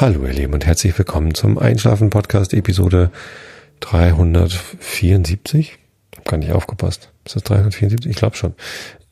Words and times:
Hallo 0.00 0.24
ihr 0.26 0.32
Lieben 0.32 0.54
und 0.54 0.64
herzlich 0.64 0.96
willkommen 0.96 1.34
zum 1.34 1.58
Einschlafen 1.58 2.08
Podcast 2.08 2.54
Episode 2.54 3.10
374. 3.80 5.76
Hab 6.16 6.24
gar 6.24 6.36
nicht 6.36 6.52
aufgepasst. 6.52 7.10
Ist 7.24 7.34
das 7.34 7.42
374? 7.42 8.08
Ich 8.08 8.16
glaube 8.16 8.36
schon. 8.36 8.54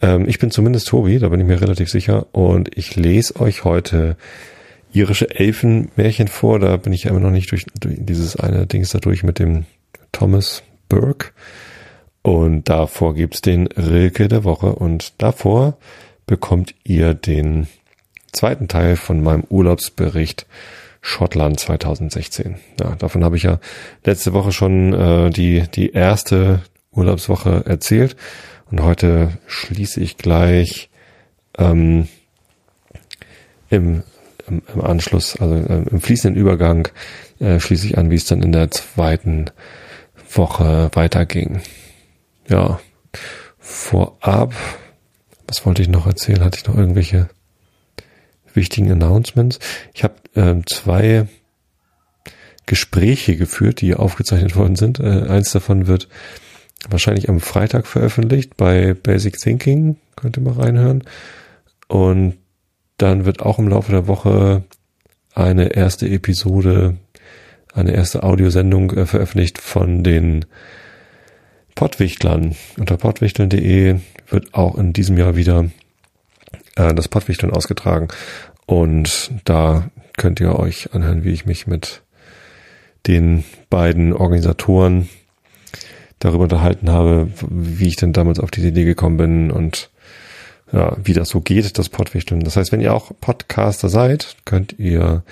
Ähm, 0.00 0.28
ich 0.28 0.38
bin 0.38 0.52
zumindest 0.52 0.86
Tobi, 0.86 1.18
da 1.18 1.28
bin 1.28 1.40
ich 1.40 1.46
mir 1.48 1.60
relativ 1.60 1.90
sicher 1.90 2.32
und 2.32 2.78
ich 2.78 2.94
lese 2.94 3.34
euch 3.40 3.64
heute 3.64 4.16
irische 4.92 5.28
Elfenmärchen 5.28 6.28
vor. 6.28 6.60
Da 6.60 6.76
bin 6.76 6.92
ich 6.92 7.02
ja 7.02 7.10
immer 7.10 7.18
noch 7.18 7.32
nicht 7.32 7.50
durch, 7.50 7.66
durch 7.80 7.96
dieses 7.98 8.36
eine 8.36 8.68
Dings 8.68 8.90
da 8.90 9.00
durch 9.00 9.24
mit 9.24 9.40
dem 9.40 9.64
Thomas 10.12 10.62
Burke. 10.88 11.32
Und 12.22 12.68
davor 12.68 13.16
gibt's 13.16 13.40
den 13.40 13.66
Rilke 13.66 14.28
der 14.28 14.44
Woche 14.44 14.72
und 14.72 15.20
davor 15.20 15.78
bekommt 16.26 16.76
ihr 16.84 17.14
den 17.14 17.66
zweiten 18.36 18.68
Teil 18.68 18.96
von 18.96 19.22
meinem 19.22 19.44
Urlaubsbericht 19.48 20.46
Schottland 21.00 21.60
2016. 21.60 22.56
Ja, 22.80 22.96
davon 22.96 23.24
habe 23.24 23.36
ich 23.36 23.44
ja 23.44 23.60
letzte 24.04 24.32
Woche 24.32 24.52
schon 24.52 24.92
äh, 24.92 25.30
die, 25.30 25.64
die 25.74 25.92
erste 25.92 26.62
Urlaubswoche 26.90 27.64
erzählt. 27.66 28.16
Und 28.70 28.82
heute 28.82 29.38
schließe 29.46 30.00
ich 30.00 30.16
gleich 30.16 30.90
ähm, 31.58 32.08
im, 33.70 34.02
im, 34.48 34.62
im 34.74 34.80
Anschluss, 34.80 35.36
also 35.40 35.54
äh, 35.54 35.84
im 35.88 36.00
fließenden 36.00 36.40
Übergang, 36.40 36.88
äh, 37.38 37.60
schließe 37.60 37.86
ich 37.86 37.98
an, 37.98 38.10
wie 38.10 38.16
es 38.16 38.24
dann 38.24 38.42
in 38.42 38.52
der 38.52 38.70
zweiten 38.70 39.46
Woche 40.32 40.90
weiterging. 40.94 41.60
Ja, 42.48 42.80
vorab, 43.58 44.54
was 45.46 45.64
wollte 45.64 45.82
ich 45.82 45.88
noch 45.88 46.06
erzählen? 46.06 46.42
Hatte 46.42 46.58
ich 46.58 46.66
noch 46.66 46.76
irgendwelche 46.76 47.28
wichtigen 48.56 48.90
Announcements. 48.90 49.58
Ich 49.94 50.04
habe 50.04 50.14
äh, 50.34 50.62
zwei 50.66 51.26
Gespräche 52.66 53.36
geführt, 53.36 53.80
die 53.80 53.94
aufgezeichnet 53.94 54.56
worden 54.56 54.76
sind. 54.76 54.98
Äh, 54.98 55.26
eins 55.28 55.52
davon 55.52 55.86
wird 55.86 56.08
wahrscheinlich 56.88 57.28
am 57.28 57.40
Freitag 57.40 57.86
veröffentlicht 57.86 58.56
bei 58.56 58.94
Basic 58.94 59.38
Thinking, 59.38 59.96
könnt 60.16 60.36
ihr 60.36 60.42
mal 60.42 60.54
reinhören. 60.54 61.04
Und 61.88 62.36
dann 62.98 63.24
wird 63.24 63.40
auch 63.40 63.58
im 63.58 63.68
Laufe 63.68 63.92
der 63.92 64.08
Woche 64.08 64.64
eine 65.34 65.74
erste 65.74 66.08
Episode, 66.08 66.96
eine 67.74 67.92
erste 67.92 68.22
Audiosendung 68.22 68.90
äh, 68.92 69.06
veröffentlicht 69.06 69.58
von 69.58 70.02
den 70.02 70.44
Pottwichtlern. 71.74 72.56
Unter 72.78 72.96
pottwichteln.de 72.96 74.00
wird 74.28 74.54
auch 74.54 74.76
in 74.76 74.92
diesem 74.92 75.18
Jahr 75.18 75.36
wieder 75.36 75.66
äh, 76.74 76.94
das 76.94 77.08
Pottwichteln 77.08 77.52
ausgetragen. 77.52 78.08
Und 78.66 79.30
da 79.44 79.90
könnt 80.16 80.40
ihr 80.40 80.58
euch 80.58 80.92
anhören, 80.92 81.24
wie 81.24 81.32
ich 81.32 81.46
mich 81.46 81.66
mit 81.66 82.02
den 83.06 83.44
beiden 83.70 84.12
Organisatoren 84.12 85.08
darüber 86.18 86.44
unterhalten 86.44 86.90
habe, 86.90 87.28
wie 87.48 87.88
ich 87.88 87.96
denn 87.96 88.12
damals 88.12 88.40
auf 88.40 88.50
diese 88.50 88.68
Idee 88.68 88.84
gekommen 88.84 89.16
bin 89.16 89.50
und 89.50 89.90
ja, 90.72 90.96
wie 91.02 91.12
das 91.12 91.28
so 91.28 91.40
geht, 91.40 91.78
das 91.78 91.88
Podwichteln. 91.88 92.40
Das 92.40 92.56
heißt, 92.56 92.72
wenn 92.72 92.80
ihr 92.80 92.92
auch 92.92 93.12
Podcaster 93.20 93.88
seid, 93.88 94.36
könnt 94.44 94.78
ihr 94.78 95.22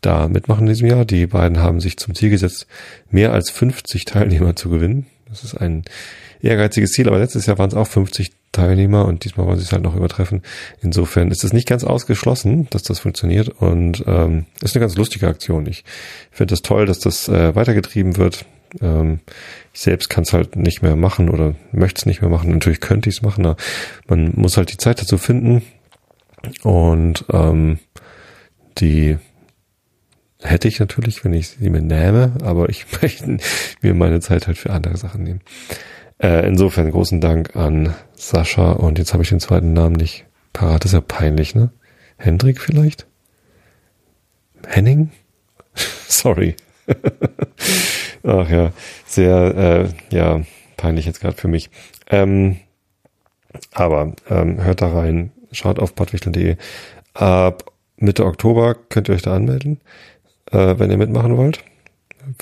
da 0.00 0.26
mitmachen 0.26 0.66
in 0.66 0.72
diesem 0.72 0.88
Jahr. 0.88 1.04
Die 1.04 1.26
beiden 1.26 1.60
haben 1.60 1.80
sich 1.80 1.96
zum 1.96 2.16
Ziel 2.16 2.30
gesetzt, 2.30 2.66
mehr 3.10 3.32
als 3.32 3.50
50 3.50 4.04
Teilnehmer 4.04 4.56
zu 4.56 4.70
gewinnen. 4.70 5.06
Das 5.28 5.44
ist 5.44 5.54
ein 5.54 5.84
ehrgeiziges 6.40 6.90
Ziel, 6.90 7.06
aber 7.06 7.18
letztes 7.18 7.46
Jahr 7.46 7.58
waren 7.58 7.68
es 7.68 7.76
auch 7.76 7.86
50 7.86 8.32
Teilnehmer 8.52 9.06
und 9.06 9.24
diesmal 9.24 9.46
wollen 9.46 9.58
sie 9.58 9.64
es 9.64 9.72
halt 9.72 9.82
noch 9.82 9.96
übertreffen. 9.96 10.42
Insofern 10.80 11.30
ist 11.30 11.42
es 11.42 11.52
nicht 11.52 11.66
ganz 11.66 11.84
ausgeschlossen, 11.84 12.68
dass 12.70 12.82
das 12.82 13.00
funktioniert 13.00 13.48
und 13.48 14.04
ähm, 14.06 14.46
ist 14.62 14.76
eine 14.76 14.82
ganz 14.82 14.96
lustige 14.96 15.26
Aktion. 15.26 15.66
Ich 15.66 15.84
finde 16.30 16.52
das 16.52 16.62
toll, 16.62 16.86
dass 16.86 17.00
das 17.00 17.28
äh, 17.28 17.54
weitergetrieben 17.54 18.18
wird. 18.18 18.44
Ähm, 18.80 19.20
ich 19.72 19.80
selbst 19.80 20.10
kann 20.10 20.24
es 20.24 20.32
halt 20.32 20.56
nicht 20.56 20.82
mehr 20.82 20.96
machen 20.96 21.30
oder 21.30 21.54
möchte 21.72 22.00
es 22.00 22.06
nicht 22.06 22.20
mehr 22.20 22.30
machen. 22.30 22.50
Natürlich 22.50 22.80
könnte 22.80 23.08
ich 23.08 23.16
es 23.16 23.22
machen, 23.22 23.46
aber 23.46 23.56
man 24.06 24.32
muss 24.36 24.56
halt 24.56 24.70
die 24.70 24.78
Zeit 24.78 25.00
dazu 25.00 25.18
finden 25.18 25.62
und 26.62 27.24
ähm, 27.32 27.78
die 28.78 29.16
hätte 30.40 30.68
ich 30.68 30.80
natürlich, 30.80 31.24
wenn 31.24 31.32
ich 31.32 31.48
sie 31.48 31.70
mir 31.70 31.80
nähme, 31.80 32.32
aber 32.42 32.68
ich 32.68 32.86
möchte 33.02 33.38
mir 33.80 33.94
meine 33.94 34.20
Zeit 34.20 34.46
halt 34.46 34.58
für 34.58 34.70
andere 34.70 34.96
Sachen 34.96 35.22
nehmen. 35.22 35.40
Äh, 36.22 36.46
insofern 36.46 36.90
großen 36.90 37.20
Dank 37.20 37.56
an 37.56 37.94
Sascha 38.14 38.72
und 38.72 38.98
jetzt 38.98 39.12
habe 39.12 39.24
ich 39.24 39.30
den 39.30 39.40
zweiten 39.40 39.72
Namen 39.72 39.96
nicht 39.96 40.24
parat. 40.52 40.84
Das 40.84 40.92
ist 40.92 40.94
ja 40.94 41.00
peinlich, 41.00 41.56
ne? 41.56 41.72
Hendrik 42.16 42.60
vielleicht? 42.60 43.08
Henning? 44.64 45.10
Sorry. 46.06 46.54
Ach 48.22 48.48
ja, 48.48 48.72
sehr, 49.04 49.90
äh, 50.10 50.14
ja, 50.14 50.42
peinlich 50.76 51.06
jetzt 51.06 51.20
gerade 51.20 51.36
für 51.36 51.48
mich. 51.48 51.70
Ähm, 52.08 52.58
aber 53.72 54.14
ähm, 54.30 54.62
hört 54.62 54.80
da 54.80 54.92
rein, 54.92 55.32
schaut 55.50 55.80
auf 55.80 55.96
pottwichtel.de. 55.96 56.56
Ab 57.14 57.64
Mitte 57.96 58.24
Oktober 58.24 58.76
könnt 58.88 59.08
ihr 59.08 59.16
euch 59.16 59.22
da 59.22 59.34
anmelden, 59.34 59.80
äh, 60.52 60.78
wenn 60.78 60.90
ihr 60.90 60.98
mitmachen 60.98 61.36
wollt 61.36 61.64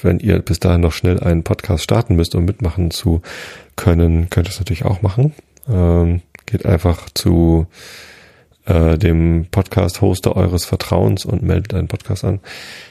wenn 0.03 0.19
ihr 0.19 0.39
bis 0.41 0.61
dahin 0.61 0.81
noch 0.81 0.93
schnell 0.93 1.21
einen 1.21 1.43
Podcast 1.43 1.85
starten 1.85 2.17
müsst, 2.17 2.35
um 2.35 2.45
mitmachen 2.45 2.91
zu 2.91 3.23
können, 3.77 4.31
könnt 4.31 4.49
ihr 4.49 4.51
es 4.51 4.59
natürlich 4.59 4.85
auch 4.85 5.03
machen. 5.03 5.35
Ähm, 5.69 6.23
geht 6.47 6.67
einfach 6.67 7.09
zu 7.11 7.67
äh, 8.67 8.99
dem 8.99 9.47
Podcast-Hoster 9.51 10.37
eures 10.37 10.65
Vertrauens 10.65 11.25
und 11.25 11.43
meldet 11.43 11.75
einen 11.75 11.89
Podcast 11.89 12.25
an. 12.25 12.41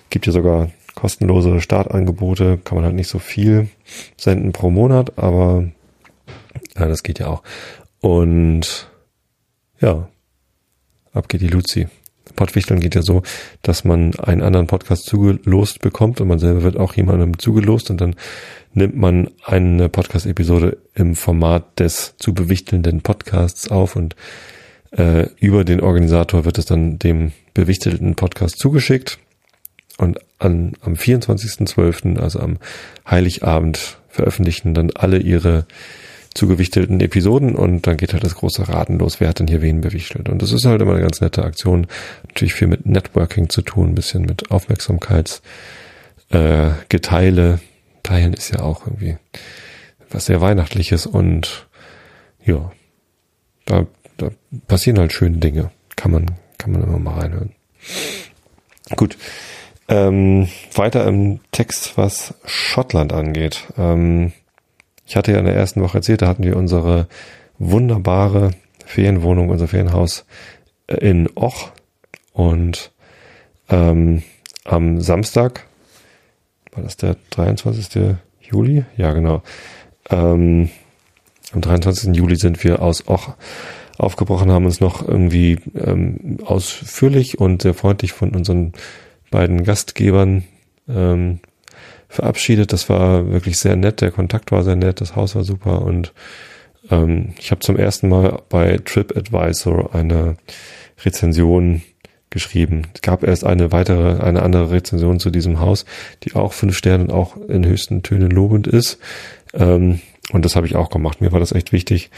Gibt 0.09 0.25
ja 0.25 0.31
sogar 0.31 0.69
kostenlose 0.95 1.61
Startangebote, 1.61 2.57
kann 2.63 2.75
man 2.75 2.85
halt 2.85 2.95
nicht 2.95 3.07
so 3.07 3.19
viel 3.19 3.69
senden 4.17 4.51
pro 4.51 4.69
Monat, 4.69 5.17
aber 5.17 5.69
ja, 6.77 6.88
das 6.88 7.03
geht 7.03 7.19
ja 7.19 7.27
auch. 7.27 7.44
Und 8.01 8.89
ja, 9.79 10.09
ab 11.13 11.29
geht 11.29 11.41
die 11.41 11.47
Luzi. 11.47 11.88
Pottwichteln 12.35 12.79
geht 12.79 12.95
ja 12.95 13.01
so, 13.01 13.23
dass 13.62 13.84
man 13.84 14.16
einen 14.19 14.41
anderen 14.41 14.67
Podcast 14.67 15.06
zugelost 15.06 15.81
bekommt 15.81 16.22
und 16.22 16.28
man 16.28 16.40
selber 16.40 16.63
wird 16.63 16.78
auch 16.78 16.94
jemandem 16.94 17.38
zugelost 17.40 17.90
und 17.90 18.01
dann 18.01 18.16
nimmt 18.73 18.95
man 18.95 19.29
eine 19.44 19.90
Podcast-Episode 19.90 20.78
im 20.94 21.16
Format 21.16 21.79
des 21.79 22.16
zu 22.18 22.34
bewichtelnden 22.34 23.01
Podcasts 23.01 23.69
auf 23.69 23.95
und 23.95 24.16
äh, 24.91 25.28
über 25.39 25.63
den 25.63 25.81
Organisator 25.81 26.45
wird 26.45 26.57
es 26.57 26.66
dann 26.66 27.00
dem 27.00 27.31
bewichtelten 27.53 28.16
Podcast 28.16 28.59
zugeschickt 28.59 29.19
und 29.97 30.19
an, 30.39 30.73
am 30.81 30.94
24.12., 30.94 32.18
also 32.19 32.39
am 32.39 32.57
Heiligabend, 33.09 33.97
veröffentlichen 34.07 34.73
dann 34.73 34.91
alle 34.95 35.19
ihre 35.19 35.66
zugewichtelten 36.34 37.00
Episoden 37.01 37.56
und 37.56 37.88
dann 37.88 37.97
geht 37.97 38.13
halt 38.13 38.23
das 38.23 38.35
große 38.35 38.69
Raten 38.69 39.00
los, 39.00 39.19
wer 39.19 39.29
hat 39.29 39.40
denn 39.40 39.47
hier 39.47 39.62
wen 39.62 39.81
bewichtelt. 39.81 40.29
Und 40.29 40.41
das 40.41 40.51
ist 40.51 40.66
halt 40.66 40.81
immer 40.81 40.94
eine 40.94 41.01
ganz 41.01 41.22
nette 41.22 41.44
Aktion. 41.44 41.88
Natürlich 42.28 42.53
viel 42.53 42.67
mit 42.67 42.85
Networking 42.85 43.50
zu 43.50 43.62
tun, 43.62 43.90
ein 43.90 43.95
bisschen 43.95 44.23
mit 44.23 44.51
Aufmerksamkeitsgeteile. 44.51 45.41
Äh, 46.31 46.85
Geteile. 46.89 47.59
Teilen 48.03 48.34
ist 48.34 48.51
ja 48.51 48.62
auch 48.62 48.88
irgendwie 48.88 49.18
was 50.09 50.25
sehr 50.25 50.41
Weihnachtliches 50.41 51.06
und 51.06 51.68
ja, 52.45 52.72
da, 53.66 53.85
da 54.18 54.29
passieren 54.68 55.00
halt 55.00 55.13
schöne 55.13 55.38
Dinge. 55.38 55.72
Kann 55.95 56.12
man, 56.12 56.25
kann 56.57 56.72
man 56.72 56.84
immer 56.84 57.00
mal 57.00 57.19
reinhören. 57.19 57.51
Gut. 58.95 59.18
Ähm, 59.88 60.47
weiter 60.73 61.06
im 61.07 61.39
Text, 61.51 61.97
was 61.97 62.35
Schottland 62.45 63.12
angeht. 63.12 63.66
Ähm, 63.78 64.34
ich 65.09 65.16
hatte 65.16 65.31
ja 65.31 65.40
in 65.40 65.46
der 65.46 65.56
ersten 65.56 65.81
Woche 65.81 65.97
erzählt, 65.97 66.22
da 66.22 66.28
hatten 66.28 66.44
wir 66.44 66.56
unsere 66.56 67.08
wunderbare 67.58 68.52
Ferienwohnung, 68.86 69.50
unser 69.50 69.68
Ferienhaus 69.68 70.24
äh, 70.86 70.98
in 70.98 71.28
Och. 71.36 71.72
Und 72.31 72.92
ähm, 73.69 74.22
am 74.66 75.01
Samstag, 75.01 75.66
war 76.72 76.83
das 76.83 76.95
der 76.95 77.16
23. 77.31 78.18
Juli? 78.39 78.86
Ja, 78.98 79.13
genau. 79.13 79.42
Ähm, 80.12 80.69
am 81.54 81.62
23. 81.62 82.16
Juli 82.16 82.36
sind 82.36 82.63
wir 82.63 82.83
aus 82.83 83.07
Och 83.07 83.36
aufgebrochen, 83.98 84.51
haben 84.51 84.66
uns 84.66 84.80
noch 84.80 85.06
irgendwie 85.06 85.57
ähm, 85.75 86.38
ausführlich 86.45 87.39
und 87.39 87.63
sehr 87.63 87.74
freundlich 87.74 88.13
von 88.13 88.36
unseren 88.36 88.74
beiden 89.31 89.63
Gastgebern 89.63 90.44
ähm, 90.88 91.39
verabschiedet. 92.09 92.73
Das 92.73 92.89
war 92.89 93.31
wirklich 93.31 93.57
sehr 93.57 93.75
nett. 93.75 94.01
Der 94.01 94.11
Kontakt 94.11 94.51
war 94.51 94.63
sehr 94.63 94.75
nett. 94.75 95.01
Das 95.01 95.15
Haus 95.15 95.35
war 95.35 95.44
super. 95.44 95.81
Und 95.81 96.13
ähm, 96.91 97.33
ich 97.39 97.51
habe 97.51 97.61
zum 97.61 97.77
ersten 97.77 98.09
Mal 98.09 98.41
bei 98.50 98.79
TripAdvisor 98.83 99.95
eine 99.95 100.35
Rezension 101.06 101.81
geschrieben. 102.29 102.83
Es 102.94 103.01
gab 103.01 103.23
erst 103.23 103.44
eine 103.45 103.71
weitere, 103.71 104.21
eine 104.21 104.44
andere 104.44 104.71
Rezension 104.71 105.19
zu 105.19 105.31
diesem 105.31 105.59
Haus, 105.59 105.85
die 106.23 106.35
auch 106.35 106.53
fünf 106.53 106.77
Sterne 106.77 107.06
und 107.06 107.11
auch 107.11 107.38
in 107.38 107.65
höchsten 107.65 108.03
Tönen 108.03 108.29
lobend 108.29 108.67
ist. 108.67 109.00
Ähm, 109.53 110.01
und 110.31 110.45
das 110.45 110.56
habe 110.56 110.67
ich 110.67 110.75
auch 110.75 110.89
gemacht. 110.89 111.21
Mir 111.21 111.31
war 111.31 111.39
das 111.39 111.53
echt 111.53 111.71
wichtig, 111.71 112.11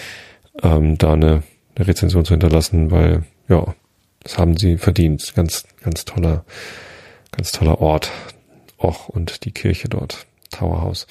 ähm, 0.63 0.97
da 0.97 1.13
eine, 1.13 1.43
eine 1.75 1.88
Rezension 1.88 2.25
zu 2.25 2.33
hinterlassen, 2.33 2.91
weil 2.91 3.23
ja, 3.47 3.73
das 4.23 4.38
haben 4.38 4.57
sie 4.57 4.77
verdient. 4.77 5.31
Ganz, 5.33 5.65
ganz 5.81 6.03
toller 6.03 6.43
Ganz 7.31 7.53
toller 7.53 7.79
Ort. 7.79 8.11
Och, 8.81 9.10
und 9.10 9.45
die 9.45 9.51
Kirche 9.51 9.89
dort. 9.89 10.25
Tower 10.51 10.81
House. 10.81 11.07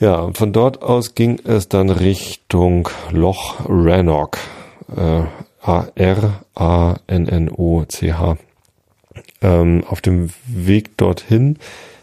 Ja, 0.00 0.16
und 0.20 0.36
von 0.36 0.52
dort 0.52 0.82
aus 0.82 1.14
ging 1.14 1.40
es 1.44 1.68
dann 1.68 1.88
Richtung 1.90 2.88
Loch 3.10 3.60
Rannoch. 3.68 4.30
Äh, 4.96 5.22
A-R-A-N-N-O-C-H. 5.62 6.36
Ähm, 9.40 9.84
auf 9.88 10.00
dem 10.00 10.30
Weg 10.46 10.96
dorthin 10.98 11.58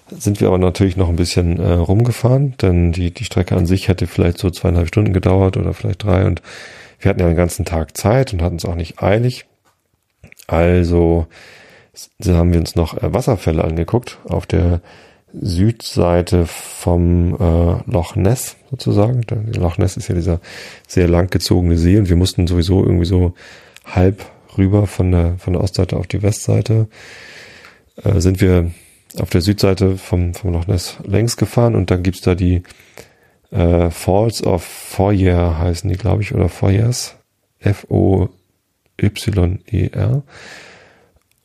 sind 0.10 0.42
wir 0.42 0.48
aber 0.48 0.58
natürlich 0.58 0.98
noch 0.98 1.10
ein 1.10 1.16
bisschen 1.16 1.60
äh, 1.60 1.74
rumgefahren, 1.74 2.56
denn 2.62 2.92
die, 2.92 3.12
die 3.12 3.24
Strecke 3.24 3.56
an 3.56 3.66
sich 3.66 3.88
hätte 3.88 4.08
vielleicht 4.08 4.40
so 4.40 4.50
zweieinhalb 4.50 4.88
Stunden 4.88 5.14
gedauert 5.14 5.58
oder 5.58 5.74
vielleicht 5.74 6.04
drei 6.04 6.26
und 6.26 6.42
wir 7.00 7.10
hatten 7.10 7.20
ja 7.20 7.28
den 7.28 7.38
ganzen 7.38 7.66
Tag 7.66 7.96
Zeit 7.98 8.34
und 8.34 8.42
hatten 8.42 8.58
es 8.58 8.66
auch 8.66 8.76
nicht 8.76 9.02
eilig. 9.02 9.46
Also 10.48 11.28
haben 12.26 12.54
wir 12.54 12.60
uns 12.60 12.76
noch 12.76 12.98
äh, 13.02 13.14
Wasserfälle 13.14 13.64
angeguckt 13.64 14.20
auf 14.26 14.46
der 14.46 14.82
Südseite 15.34 16.46
vom 16.46 17.36
äh, 17.36 17.90
Loch 17.90 18.16
Ness 18.16 18.58
sozusagen. 18.70 19.22
Der 19.22 19.38
Loch 19.62 19.78
Ness 19.78 19.98
ist 19.98 20.08
ja 20.08 20.16
dieser 20.16 20.40
sehr 20.88 21.08
langgezogene 21.08 21.78
See 21.78 21.98
und 21.98 22.10
wir 22.10 22.16
mussten 22.16 22.48
sowieso 22.48 22.84
irgendwie 22.84 23.06
so 23.06 23.34
halb 23.86 24.26
rüber 24.58 24.88
von 24.88 25.12
der, 25.12 25.38
von 25.38 25.54
der 25.54 25.62
Ostseite 25.62 25.96
auf 25.98 26.08
die 26.08 26.22
Westseite. 26.22 26.88
Äh, 28.04 28.20
sind 28.20 28.42
wir 28.42 28.72
auf 29.20 29.30
der 29.30 29.42
Südseite 29.42 29.98
vom, 29.98 30.34
vom 30.34 30.54
Loch 30.54 30.68
Ness 30.68 30.98
längs 31.06 31.38
gefahren 31.38 31.76
und 31.76 31.92
dann 31.92 32.04
gibt's 32.04 32.22
da 32.22 32.36
die 32.36 32.64
äh, 33.52 33.90
Falls 33.90 34.44
of 34.44 34.64
Foyer 34.64 35.60
heißen 35.60 35.90
die, 35.90 35.98
glaube 35.98 36.24
ich, 36.24 36.34
oder 36.34 36.48
Foyers. 36.50 37.16
F-O-Y-E-R. 37.60 38.34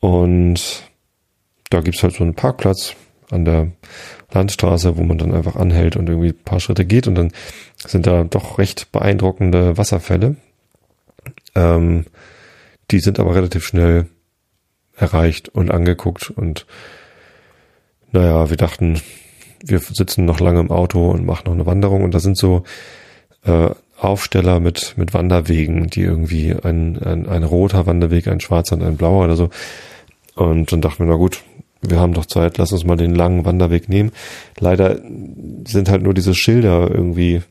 Und 0.01 0.83
da 1.71 1.81
gibt's 1.81 2.03
halt 2.03 2.15
so 2.15 2.25
einen 2.25 2.35
Parkplatz 2.35 2.95
an 3.31 3.45
der 3.45 3.73
Landstraße, 4.33 4.97
wo 4.97 5.03
man 5.03 5.19
dann 5.19 5.35
einfach 5.35 5.57
anhält 5.57 5.97
und 5.97 6.09
irgendwie 6.09 6.29
ein 6.29 6.45
paar 6.45 6.61
Schritte 6.61 6.85
geht. 6.85 7.07
Und 7.07 7.17
dann 7.17 7.33
sind 7.77 8.07
da 8.07 8.25
doch 8.25 8.59
recht 8.59 8.93
beeindruckende 8.93 9.77
Wasserfälle. 9.77 10.37
Ähm, 11.55 12.07
die 12.91 13.01
sind 13.01 13.19
aber 13.19 13.35
relativ 13.35 13.67
schnell 13.67 14.07
erreicht 14.97 15.49
und 15.49 15.71
angeguckt. 15.71 16.31
Und 16.31 16.67
naja, 18.13 18.49
wir 18.51 18.57
dachten, 18.57 19.01
wir 19.65 19.81
sitzen 19.81 20.25
noch 20.25 20.41
lange 20.41 20.61
im 20.61 20.71
Auto 20.71 21.11
und 21.11 21.27
machen 21.27 21.45
noch 21.47 21.55
eine 21.55 21.67
Wanderung. 21.67 22.05
Und 22.05 22.15
da 22.15 22.21
sind 22.21 22.39
so 22.39 22.65
äh, 23.45 23.71
Aufsteller 23.99 24.61
mit, 24.61 24.95
mit 24.97 25.15
Wanderwegen, 25.15 25.89
die 25.89 26.03
irgendwie 26.03 26.55
ein, 26.55 27.03
ein, 27.03 27.27
ein 27.29 27.45
roter 27.45 27.87
Wanderweg, 27.87 28.29
ein 28.29 28.41
schwarzer 28.41 28.77
und 28.77 28.83
ein 28.83 28.97
blauer 28.97 29.25
oder 29.25 29.37
so. 29.37 29.51
Und 30.35 30.71
dann 30.71 30.83
dachten 30.83 31.05
wir, 31.05 31.11
na 31.11 31.17
gut, 31.17 31.43
wir 31.81 31.99
haben 31.99 32.13
doch 32.13 32.27
Zeit, 32.27 32.59
lass 32.59 32.73
uns 32.73 32.85
mal 32.85 32.97
den 32.97 33.15
langen 33.15 33.45
Wanderweg 33.45 33.89
nehmen. 33.89 34.13
Leider 34.59 35.01
sind 35.67 35.89
halt 35.89 36.03
nur 36.03 36.15
diese 36.15 36.35
Schilder 36.35 36.91
irgendwie 36.91 37.43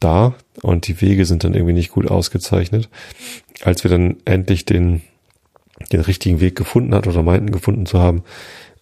da 0.00 0.34
und 0.62 0.86
die 0.86 1.00
Wege 1.00 1.24
sind 1.26 1.44
dann 1.44 1.54
irgendwie 1.54 1.72
nicht 1.72 1.90
gut 1.90 2.10
ausgezeichnet. 2.10 2.88
Als 3.62 3.84
wir 3.84 3.90
dann 3.90 4.16
endlich 4.24 4.64
den, 4.64 5.02
den 5.92 6.00
richtigen 6.00 6.40
Weg 6.40 6.56
gefunden 6.56 6.94
hat 6.94 7.06
oder 7.06 7.22
meinten 7.22 7.52
gefunden 7.52 7.86
zu 7.86 8.00
haben, 8.00 8.22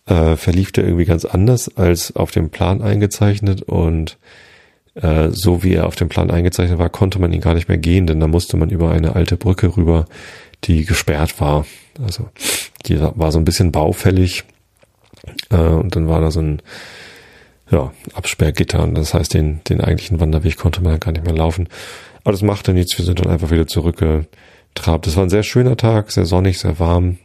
äh, 0.07 0.37
verlief 0.37 0.73
der 0.73 0.85
irgendwie 0.85 1.05
ganz 1.05 1.25
anders 1.25 1.77
als 1.77 2.17
auf 2.17 2.31
dem 2.33 2.51
Plan 2.51 2.83
eingezeichnet 2.83 3.63
und 3.63 4.19
äh, 4.95 5.31
so 5.31 5.63
wie 5.63 5.75
er 5.75 5.87
auf 5.87 5.97
dem 5.97 6.09
Plan 6.09 6.31
eingezeichnet 6.31 6.79
war, 6.79 6.91
konnte 6.91 7.19
man 7.19 7.33
ihn 7.33 7.41
gar 7.41 7.55
nicht 7.55 7.69
mehr 7.69 7.79
gehen, 7.79 8.07
denn 8.07 8.21
da 8.21 8.27
musste 8.27 8.57
man 8.57 8.71
über 8.71 8.91
eine 8.91 9.15
alte 9.15 9.37
Brücke 9.37 9.77
rüber, 9.77 10.07
die 10.65 10.85
gesperrt 10.85 11.41
war. 11.41 11.67
Also 12.05 12.29
die 12.87 13.01
war 13.01 13.33
so 13.33 13.39
ein 13.39 13.45
bisschen 13.45 13.73
baufällig 13.73 14.45
äh, 15.51 15.57
und 15.57 15.97
dann 15.97 16.09
war 16.09 16.21
da 16.21 16.31
so 16.31 16.41
ein 16.41 16.63
ja, 17.71 17.93
Absperrgitter 18.13 18.83
und 18.83 18.95
das 18.95 19.15
heißt, 19.15 19.35
den, 19.35 19.61
den 19.65 19.81
eigentlichen 19.81 20.21
Wanderweg 20.21 20.59
konnte 20.59 20.83
man 20.83 21.01
gar 21.01 21.13
nicht 21.13 21.25
mehr 21.25 21.35
laufen. 21.35 21.69
Aber 22.23 22.33
das 22.33 22.43
machte 22.43 22.75
nichts, 22.75 22.97
wir 22.99 23.05
sind 23.05 23.19
dann 23.19 23.33
einfach 23.33 23.51
wieder 23.51 23.67
zurückgetrabt. 23.67 25.07
Es 25.07 25.17
war 25.17 25.25
ein 25.25 25.31
sehr 25.31 25.43
schöner 25.43 25.77
Tag, 25.77 26.13
sehr 26.13 26.27
sonnig, 26.27 26.59
sehr 26.59 26.79
warm 26.79 27.19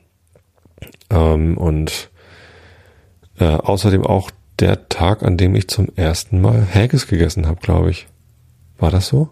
ähm, 1.09 1.57
und 1.57 2.09
äh, 3.39 3.45
außerdem 3.45 4.05
auch 4.05 4.31
der 4.59 4.89
Tag, 4.89 5.23
an 5.23 5.37
dem 5.37 5.55
ich 5.55 5.67
zum 5.67 5.87
ersten 5.95 6.41
Mal 6.41 6.67
Haggis 6.73 7.07
gegessen 7.07 7.47
habe, 7.47 7.59
glaube 7.61 7.91
ich. 7.91 8.07
War 8.77 8.91
das 8.91 9.07
so? 9.07 9.29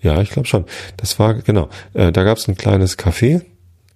Ja, 0.00 0.20
ich 0.22 0.30
glaube 0.30 0.48
schon. 0.48 0.64
Das 0.96 1.18
war, 1.18 1.34
genau, 1.34 1.68
äh, 1.94 2.12
da 2.12 2.24
gab 2.24 2.38
es 2.38 2.48
ein 2.48 2.56
kleines 2.56 2.98
Café 2.98 3.42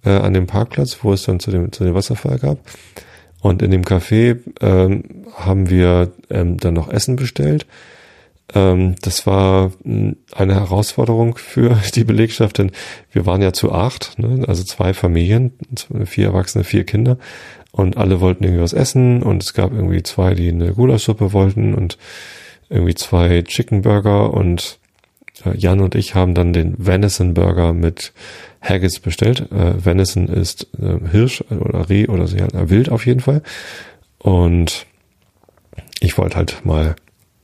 äh, 0.03 0.09
an 0.09 0.33
dem 0.33 0.47
Parkplatz, 0.47 0.99
wo 1.01 1.13
es 1.13 1.23
dann 1.23 1.39
zu 1.39 1.51
dem, 1.51 1.71
zu 1.71 1.83
dem 1.83 1.95
Wasserfall 1.95 2.37
gab. 2.37 2.59
Und 3.41 3.61
in 3.61 3.71
dem 3.71 3.83
Café 3.83 4.39
ähm, 4.61 5.25
haben 5.35 5.69
wir 5.69 6.11
ähm, 6.29 6.57
dann 6.57 6.73
noch 6.73 6.89
Essen 6.89 7.15
bestellt. 7.15 7.65
Ähm, 8.53 8.95
das 9.01 9.25
war 9.25 9.71
hm, 9.83 10.17
eine 10.31 10.55
Herausforderung 10.55 11.37
für 11.37 11.79
die 11.95 12.03
Belegschaft, 12.03 12.59
denn 12.59 12.71
wir 13.11 13.25
waren 13.25 13.41
ja 13.41 13.53
zu 13.53 13.71
acht, 13.71 14.17
ne? 14.19 14.47
also 14.47 14.63
zwei 14.63 14.93
Familien, 14.93 15.53
vier 16.05 16.27
Erwachsene, 16.27 16.63
vier 16.63 16.85
Kinder 16.85 17.17
und 17.75 17.97
alle 17.97 18.21
wollten 18.21 18.45
irgendwie 18.45 18.63
was 18.63 18.71
essen 18.71 19.21
und 19.21 19.43
es 19.43 19.53
gab 19.53 19.73
irgendwie 19.73 20.01
zwei, 20.01 20.33
die 20.33 20.47
eine 20.47 20.71
Gulaschsuppe 20.71 21.33
wollten 21.33 21.73
und 21.73 21.97
irgendwie 22.69 22.95
zwei 22.95 23.41
Chicken 23.41 23.81
Burger 23.81 24.33
und 24.33 24.79
äh, 25.43 25.57
Jan 25.57 25.81
und 25.81 25.93
ich 25.93 26.15
haben 26.15 26.33
dann 26.35 26.53
den 26.53 26.75
Venison 26.77 27.33
Burger 27.33 27.73
mit 27.73 28.13
Haggis 28.61 29.01
bestellt. 29.01 29.51
Äh, 29.51 29.83
Venison 29.83 30.29
ist 30.29 30.69
äh, 30.79 31.09
Hirsch 31.11 31.41
oder 31.49 31.89
Reh 31.89 32.07
oder 32.07 32.27
so, 32.27 32.37
ja, 32.37 32.47
Wild 32.69 32.87
auf 32.87 33.05
jeden 33.05 33.19
Fall. 33.19 33.43
Und 34.19 34.85
ich 35.99 36.17
wollte 36.17 36.37
halt 36.37 36.65
mal 36.65 36.95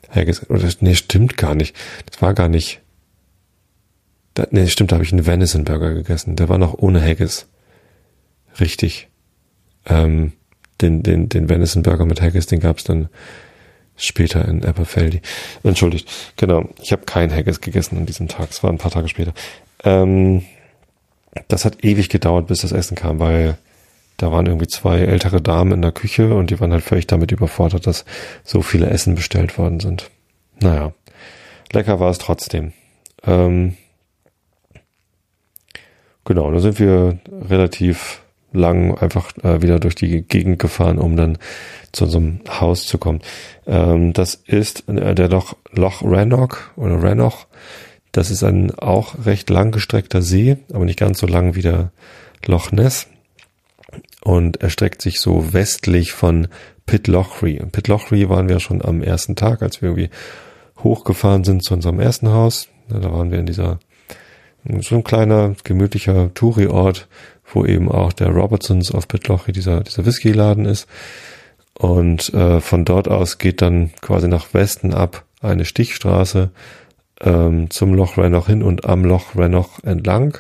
Haggis, 0.10 0.50
oder 0.50 0.66
nee, 0.80 0.96
stimmt 0.96 1.36
gar 1.36 1.56
nicht. 1.56 1.76
Das 2.10 2.22
war 2.22 2.34
gar 2.34 2.48
nicht. 2.48 2.80
Da, 4.34 4.48
nee, 4.52 4.68
stimmt, 4.68 4.94
da 4.94 4.96
habe 4.96 5.04
ich 5.04 5.12
einen 5.12 5.26
Venison 5.26 5.66
Burger 5.66 5.94
gegessen. 5.94 6.38
Der 6.38 6.48
war 6.48 6.58
noch 6.58 6.76
ohne 6.76 7.02
Haggis. 7.02 7.48
Richtig 8.62 9.11
ähm, 9.86 10.34
den, 10.82 11.04
den, 11.04 11.30
den 11.30 11.50
Venison 11.50 11.84
Burger 11.84 12.06
mit 12.06 12.22
Haggis, 12.22 12.48
den 12.48 12.60
gab's 12.60 12.84
dann 12.84 13.10
später 13.96 14.48
in 14.48 14.66
Aberfeldy. 14.66 15.22
Entschuldigt, 15.64 16.10
genau. 16.36 16.68
Ich 16.82 16.92
habe 16.92 17.04
kein 17.06 17.32
Haggis 17.32 17.62
gegessen 17.62 17.98
an 17.98 18.06
diesem 18.06 18.28
Tag. 18.28 18.50
Es 18.50 18.64
war 18.64 18.72
ein 18.72 18.78
paar 18.78 18.92
Tage 18.92 19.08
später. 19.08 19.34
Ähm, 19.84 20.44
das 21.48 21.66
hat 21.66 21.84
ewig 21.84 22.10
gedauert, 22.10 22.48
bis 22.48 22.62
das 22.62 22.72
Essen 22.72 22.96
kam, 22.96 23.20
weil 23.20 23.58
da 24.18 24.32
waren 24.32 24.46
irgendwie 24.46 24.68
zwei 24.68 25.00
ältere 25.00 25.42
Damen 25.42 25.72
in 25.72 25.82
der 25.82 25.92
Küche 25.92 26.34
und 26.36 26.50
die 26.50 26.60
waren 26.60 26.72
halt 26.72 26.84
völlig 26.84 27.08
damit 27.08 27.32
überfordert, 27.32 27.88
dass 27.88 28.06
so 28.44 28.62
viele 28.62 28.88
Essen 28.88 29.16
bestellt 29.16 29.58
worden 29.58 29.80
sind. 29.80 30.12
Naja, 30.60 30.94
lecker 31.72 32.00
war 32.00 32.12
es 32.12 32.18
trotzdem. 32.18 32.74
Ähm, 33.24 33.78
genau, 36.26 36.52
da 36.52 36.60
sind 36.60 36.80
wir 36.80 37.20
relativ 37.32 38.22
lang 38.54 38.98
einfach 38.98 39.32
äh, 39.44 39.62
wieder 39.62 39.80
durch 39.80 39.96
die 39.96 40.22
Gegend 40.22 40.60
gefahren, 40.60 40.98
um 40.98 41.16
dann 41.16 41.38
zu 41.92 42.06
unserem 42.06 42.40
Haus 42.50 42.86
zu 42.86 42.98
kommen. 42.98 43.22
Ähm, 43.66 44.14
das 44.14 44.36
ist 44.36 44.88
äh, 44.90 45.16
der 45.16 45.30
Loch, 45.30 45.56
Loch 45.72 46.02
Rannoch 46.04 46.58
oder 46.76 47.02
Rannoch. 47.02 47.48
Das 48.12 48.30
ist 48.30 48.44
ein 48.44 48.78
auch 48.78 49.26
recht 49.26 49.50
langgestreckter 49.50 50.22
See, 50.22 50.58
aber 50.74 50.86
nicht 50.86 51.00
ganz 51.00 51.20
so 51.20 51.28
lang 51.28 51.56
wie 51.56 51.62
der 51.62 51.92
Loch 52.46 52.72
Ness. 52.72 53.08
Und 54.22 54.62
erstreckt 54.62 55.02
sich 55.02 55.20
so 55.20 55.54
westlich 55.54 56.12
von 56.12 56.48
Pitlochry. 56.86 57.58
In 57.58 57.72
Pitlochry 57.72 58.30
waren 58.30 58.50
wir 58.50 58.60
schon 58.60 58.82
am 58.84 59.02
ersten 59.02 59.36
Tag, 59.36 59.62
als 59.62 59.82
wir 59.82 59.90
irgendwie 59.90 60.10
hochgefahren 60.84 61.44
sind 61.44 61.64
zu 61.64 61.74
unserem 61.74 62.00
ersten 62.00 62.30
Haus. 62.30 62.68
Da 62.90 63.12
waren 63.12 63.32
wir 63.32 63.40
in 63.40 63.46
dieser, 63.46 63.80
so 64.82 64.96
ein 64.96 65.04
kleiner, 65.04 65.56
gemütlicher 65.64 66.34
Touri-Ort, 66.34 67.08
wo 67.54 67.66
eben 67.66 67.92
auch 67.92 68.14
der 68.14 68.30
Robertsons 68.30 68.94
of 68.94 69.08
Pitlochry, 69.08 69.52
dieser, 69.52 69.82
dieser 69.82 70.06
Whisky-Laden 70.06 70.66
ist. 70.66 70.88
Und 71.74 72.34
äh, 72.34 72.62
von 72.62 72.86
dort 72.86 73.08
aus 73.08 73.38
geht 73.38 73.62
dann 73.62 73.92
quasi 74.02 74.28
nach 74.28 74.54
Westen 74.54 74.94
ab 74.94 75.26
eine 75.42 75.66
Stichstraße 75.66 76.52
ähm, 77.22 77.70
zum 77.70 77.94
Loch 77.94 78.18
Rennoch 78.18 78.48
hin 78.48 78.64
und 78.64 78.86
am 78.86 79.06
Loch 79.06 79.36
Rennoch 79.36 79.84
entlang. 79.84 80.38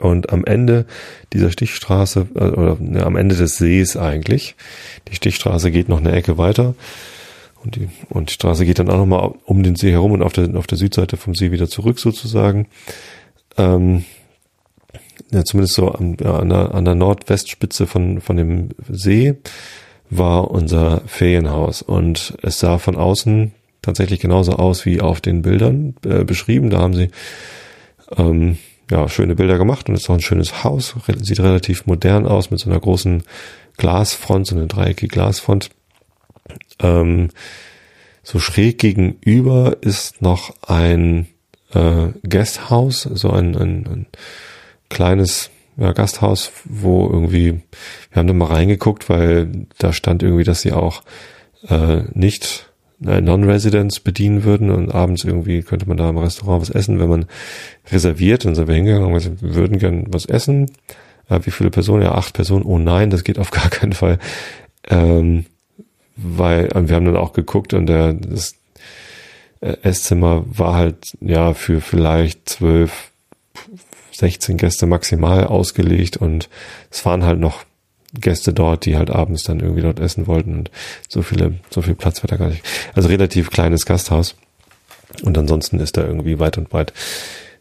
Und 0.00 0.30
am 0.32 0.44
Ende 0.44 0.86
dieser 1.32 1.50
Stichstraße, 1.50 2.28
äh, 2.34 2.38
oder 2.38 2.76
ne, 2.80 3.04
am 3.04 3.16
Ende 3.16 3.34
des 3.34 3.56
Sees 3.56 3.96
eigentlich, 3.96 4.54
die 5.08 5.16
Stichstraße 5.16 5.70
geht 5.70 5.88
noch 5.88 5.98
eine 5.98 6.12
Ecke 6.12 6.38
weiter. 6.38 6.74
Und 7.64 7.74
die, 7.74 7.88
und 8.08 8.30
die 8.30 8.34
Straße 8.34 8.64
geht 8.64 8.78
dann 8.78 8.90
auch 8.90 8.98
nochmal 8.98 9.32
um 9.44 9.62
den 9.64 9.74
See 9.74 9.90
herum 9.90 10.12
und 10.12 10.22
auf 10.22 10.32
der, 10.32 10.54
auf 10.54 10.68
der 10.68 10.78
Südseite 10.78 11.16
vom 11.16 11.34
See 11.34 11.50
wieder 11.50 11.68
zurück 11.68 11.98
sozusagen. 11.98 12.68
Ähm, 13.56 14.04
ja, 15.30 15.44
zumindest 15.44 15.74
so 15.74 15.90
an, 15.90 16.16
an, 16.20 16.48
der, 16.48 16.74
an 16.74 16.84
der 16.84 16.94
Nordwestspitze 16.94 17.86
von, 17.86 18.20
von 18.20 18.36
dem 18.36 18.70
See 18.88 19.34
war 20.10 20.50
unser 20.50 21.02
Ferienhaus 21.06 21.82
und 21.82 22.34
es 22.42 22.58
sah 22.58 22.78
von 22.78 22.96
außen 22.96 23.52
tatsächlich 23.82 24.20
genauso 24.20 24.52
aus 24.52 24.86
wie 24.86 25.00
auf 25.00 25.20
den 25.20 25.42
Bildern 25.42 25.94
äh, 26.04 26.24
beschrieben. 26.24 26.70
Da 26.70 26.78
haben 26.78 26.94
sie 26.94 27.10
ähm, 28.16 28.58
ja, 28.90 29.08
schöne 29.08 29.34
Bilder 29.34 29.58
gemacht 29.58 29.88
und 29.88 29.94
ist 29.94 30.08
auch 30.08 30.14
ein 30.14 30.20
schönes 30.20 30.64
Haus, 30.64 30.94
sieht 31.22 31.40
relativ 31.40 31.86
modern 31.86 32.26
aus 32.26 32.50
mit 32.50 32.60
so 32.60 32.70
einer 32.70 32.80
großen 32.80 33.22
Glasfront, 33.76 34.46
so 34.46 34.56
eine 34.56 34.66
dreieckige 34.66 35.08
Glasfront. 35.08 35.70
Ähm, 36.80 37.28
so 38.22 38.38
schräg 38.38 38.78
gegenüber 38.78 39.76
ist 39.80 40.22
noch 40.22 40.54
ein 40.62 41.28
äh, 41.74 42.08
Guesthouse, 42.28 43.02
so 43.02 43.30
ein, 43.30 43.56
ein, 43.56 43.86
ein 43.86 44.06
kleines 44.88 45.50
ja, 45.76 45.92
Gasthaus, 45.92 46.50
wo 46.64 47.06
irgendwie, 47.06 47.60
wir 48.10 48.16
haben 48.16 48.26
da 48.26 48.32
mal 48.32 48.46
reingeguckt, 48.46 49.08
weil 49.08 49.66
da 49.78 49.92
stand 49.92 50.22
irgendwie, 50.22 50.44
dass 50.44 50.60
sie 50.60 50.72
auch 50.72 51.02
äh, 51.68 52.02
nicht 52.14 52.70
äh, 53.04 53.20
Non-Residents 53.20 54.00
bedienen 54.00 54.44
würden 54.44 54.70
und 54.70 54.92
abends 54.92 55.24
irgendwie 55.24 55.62
könnte 55.62 55.86
man 55.86 55.96
da 55.96 56.08
im 56.08 56.18
Restaurant 56.18 56.62
was 56.62 56.70
essen, 56.70 56.98
wenn 56.98 57.08
man 57.08 57.26
reserviert. 57.90 58.44
Dann 58.44 58.54
sind 58.54 58.68
wir 58.68 58.74
hingegangen 58.74 59.12
und 59.12 59.42
wir 59.42 59.54
würden 59.54 59.78
gern 59.78 60.06
was 60.08 60.26
essen. 60.26 60.70
Äh, 61.28 61.40
wie 61.44 61.50
viele 61.50 61.70
Personen? 61.70 62.02
Ja, 62.02 62.12
acht 62.12 62.34
Personen. 62.34 62.64
Oh 62.64 62.78
nein, 62.78 63.10
das 63.10 63.24
geht 63.24 63.38
auf 63.38 63.50
gar 63.52 63.70
keinen 63.70 63.92
Fall. 63.92 64.18
Ähm, 64.88 65.46
weil 66.16 66.68
wir 66.74 66.96
haben 66.96 67.04
dann 67.04 67.16
auch 67.16 67.32
geguckt 67.32 67.74
und 67.74 67.86
der, 67.86 68.14
das 68.14 68.54
äh, 69.60 69.76
Esszimmer 69.82 70.44
war 70.46 70.74
halt 70.74 71.16
ja 71.20 71.54
für 71.54 71.80
vielleicht 71.80 72.48
zwölf, 72.48 73.12
16 74.18 74.56
Gäste 74.56 74.86
maximal 74.86 75.44
ausgelegt 75.44 76.16
und 76.16 76.48
es 76.90 77.04
waren 77.04 77.24
halt 77.24 77.38
noch 77.38 77.64
Gäste 78.14 78.52
dort, 78.52 78.84
die 78.84 78.96
halt 78.96 79.10
abends 79.10 79.44
dann 79.44 79.60
irgendwie 79.60 79.82
dort 79.82 80.00
essen 80.00 80.26
wollten 80.26 80.58
und 80.58 80.70
so 81.08 81.22
viele, 81.22 81.54
so 81.70 81.82
viel 81.82 81.94
Platz 81.94 82.22
war 82.22 82.28
da 82.28 82.36
gar 82.36 82.48
nicht. 82.48 82.64
Also 82.94 83.08
relativ 83.08 83.50
kleines 83.50 83.86
Gasthaus. 83.86 84.34
Und 85.22 85.38
ansonsten 85.38 85.78
ist 85.78 85.96
da 85.96 86.04
irgendwie 86.04 86.38
weit 86.40 86.58
und 86.58 86.68
breit 86.68 86.92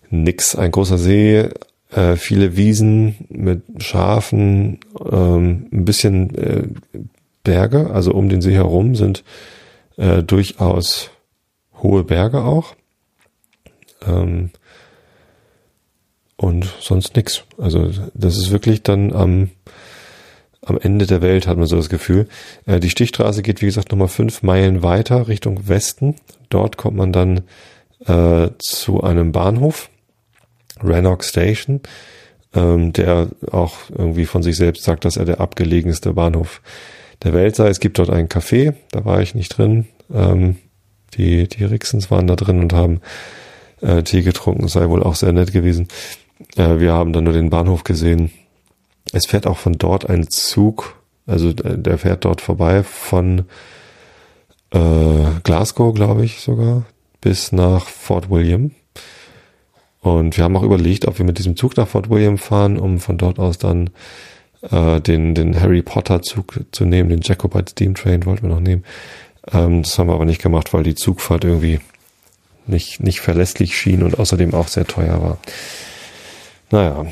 nix. 0.09 0.55
Ein 0.55 0.71
großer 0.71 0.97
See, 0.97 1.49
äh, 1.91 2.15
viele 2.15 2.57
Wiesen 2.57 3.27
mit 3.29 3.61
Schafen, 3.83 4.79
ähm, 5.11 5.67
ein 5.71 5.85
bisschen 5.85 6.35
äh, 6.35 6.63
Berge, 7.43 7.91
also 7.91 8.13
um 8.13 8.29
den 8.29 8.41
See 8.41 8.53
herum 8.53 8.95
sind 8.95 9.23
äh, 9.97 10.23
durchaus 10.23 11.11
hohe 11.83 12.03
Berge 12.03 12.43
auch. 12.43 12.75
Ähm, 14.05 14.49
und 16.37 16.73
sonst 16.79 17.15
nix. 17.15 17.43
Also 17.57 17.89
das 18.13 18.37
ist 18.37 18.51
wirklich 18.51 18.83
dann 18.83 19.13
am, 19.13 19.49
am 20.61 20.77
Ende 20.79 21.07
der 21.07 21.21
Welt, 21.21 21.47
hat 21.47 21.57
man 21.57 21.67
so 21.67 21.75
das 21.75 21.89
Gefühl. 21.89 22.27
Äh, 22.65 22.79
die 22.79 22.89
Stichstraße 22.89 23.41
geht, 23.41 23.61
wie 23.61 23.65
gesagt, 23.65 23.91
nochmal 23.91 24.07
fünf 24.07 24.43
Meilen 24.43 24.83
weiter 24.83 25.27
Richtung 25.27 25.67
Westen. 25.67 26.15
Dort 26.49 26.77
kommt 26.77 26.95
man 26.95 27.11
dann 27.11 27.41
äh, 28.05 28.49
zu 28.59 29.01
einem 29.01 29.31
Bahnhof, 29.31 29.89
Rannoch 30.79 31.23
Station, 31.23 31.81
ähm, 32.53 32.93
der 32.93 33.29
auch 33.51 33.75
irgendwie 33.89 34.25
von 34.25 34.43
sich 34.43 34.55
selbst 34.55 34.83
sagt, 34.83 35.05
dass 35.05 35.17
er 35.17 35.25
der 35.25 35.41
abgelegenste 35.41 36.13
Bahnhof 36.13 36.61
der 37.23 37.33
Welt 37.33 37.55
sei. 37.55 37.67
Es 37.67 37.79
gibt 37.79 37.97
dort 37.97 38.11
ein 38.11 38.29
Café, 38.29 38.75
da 38.91 39.05
war 39.05 39.21
ich 39.21 39.33
nicht 39.33 39.57
drin. 39.57 39.87
Ähm, 40.13 40.57
die, 41.15 41.47
die 41.47 41.63
Rixens 41.63 42.11
waren 42.11 42.27
da 42.27 42.35
drin 42.35 42.59
und 42.59 42.73
haben 42.73 43.01
äh, 43.81 44.03
Tee 44.03 44.21
getrunken, 44.21 44.67
sei 44.67 44.87
wohl 44.89 45.03
auch 45.03 45.15
sehr 45.15 45.33
nett 45.33 45.51
gewesen. 45.51 45.87
Äh, 46.55 46.79
wir 46.79 46.93
haben 46.93 47.13
dann 47.13 47.23
nur 47.23 47.33
den 47.33 47.49
Bahnhof 47.49 47.83
gesehen. 47.83 48.31
Es 49.13 49.25
fährt 49.25 49.47
auch 49.47 49.57
von 49.57 49.73
dort 49.73 50.09
ein 50.09 50.29
Zug, 50.29 50.95
also 51.25 51.49
äh, 51.49 51.77
der 51.77 51.97
fährt 51.97 52.25
dort 52.25 52.41
vorbei 52.41 52.83
von 52.83 53.45
äh, 54.71 55.25
Glasgow, 55.43 55.93
glaube 55.93 56.25
ich 56.25 56.41
sogar, 56.41 56.85
bis 57.21 57.51
nach 57.51 57.87
Fort 57.87 58.29
William. 58.29 58.71
Und 60.01 60.37
wir 60.37 60.43
haben 60.43 60.55
auch 60.55 60.63
überlegt, 60.63 61.07
ob 61.07 61.17
wir 61.17 61.25
mit 61.25 61.37
diesem 61.37 61.57
Zug 61.57 61.75
nach 61.75 61.87
Fort 61.87 62.09
William 62.09 62.37
fahren, 62.37 62.77
um 62.77 62.99
von 62.99 63.17
dort 63.17 63.39
aus 63.39 63.57
dann 63.57 63.89
äh, 64.61 65.01
den, 65.01 65.35
den 65.35 65.59
Harry 65.59 65.81
Potter 65.81 66.21
Zug 66.21 66.59
zu 66.71 66.85
nehmen, 66.85 67.09
den 67.09 67.21
Jacobite 67.21 67.71
Steam 67.71 67.95
Train 67.95 68.25
wollten 68.25 68.43
wir 68.43 68.55
noch 68.55 68.61
nehmen. 68.61 68.83
Ähm, 69.51 69.83
das 69.83 69.97
haben 69.97 70.07
wir 70.07 70.13
aber 70.13 70.25
nicht 70.25 70.41
gemacht, 70.41 70.73
weil 70.73 70.83
die 70.83 70.95
Zugfahrt 70.95 71.43
irgendwie 71.43 71.79
nicht, 72.65 73.01
nicht 73.01 73.21
verlässlich 73.21 73.77
schien 73.77 74.03
und 74.03 74.19
außerdem 74.19 74.53
auch 74.53 74.67
sehr 74.67 74.85
teuer 74.85 75.21
war. 75.21 75.37
Naja. 76.71 77.05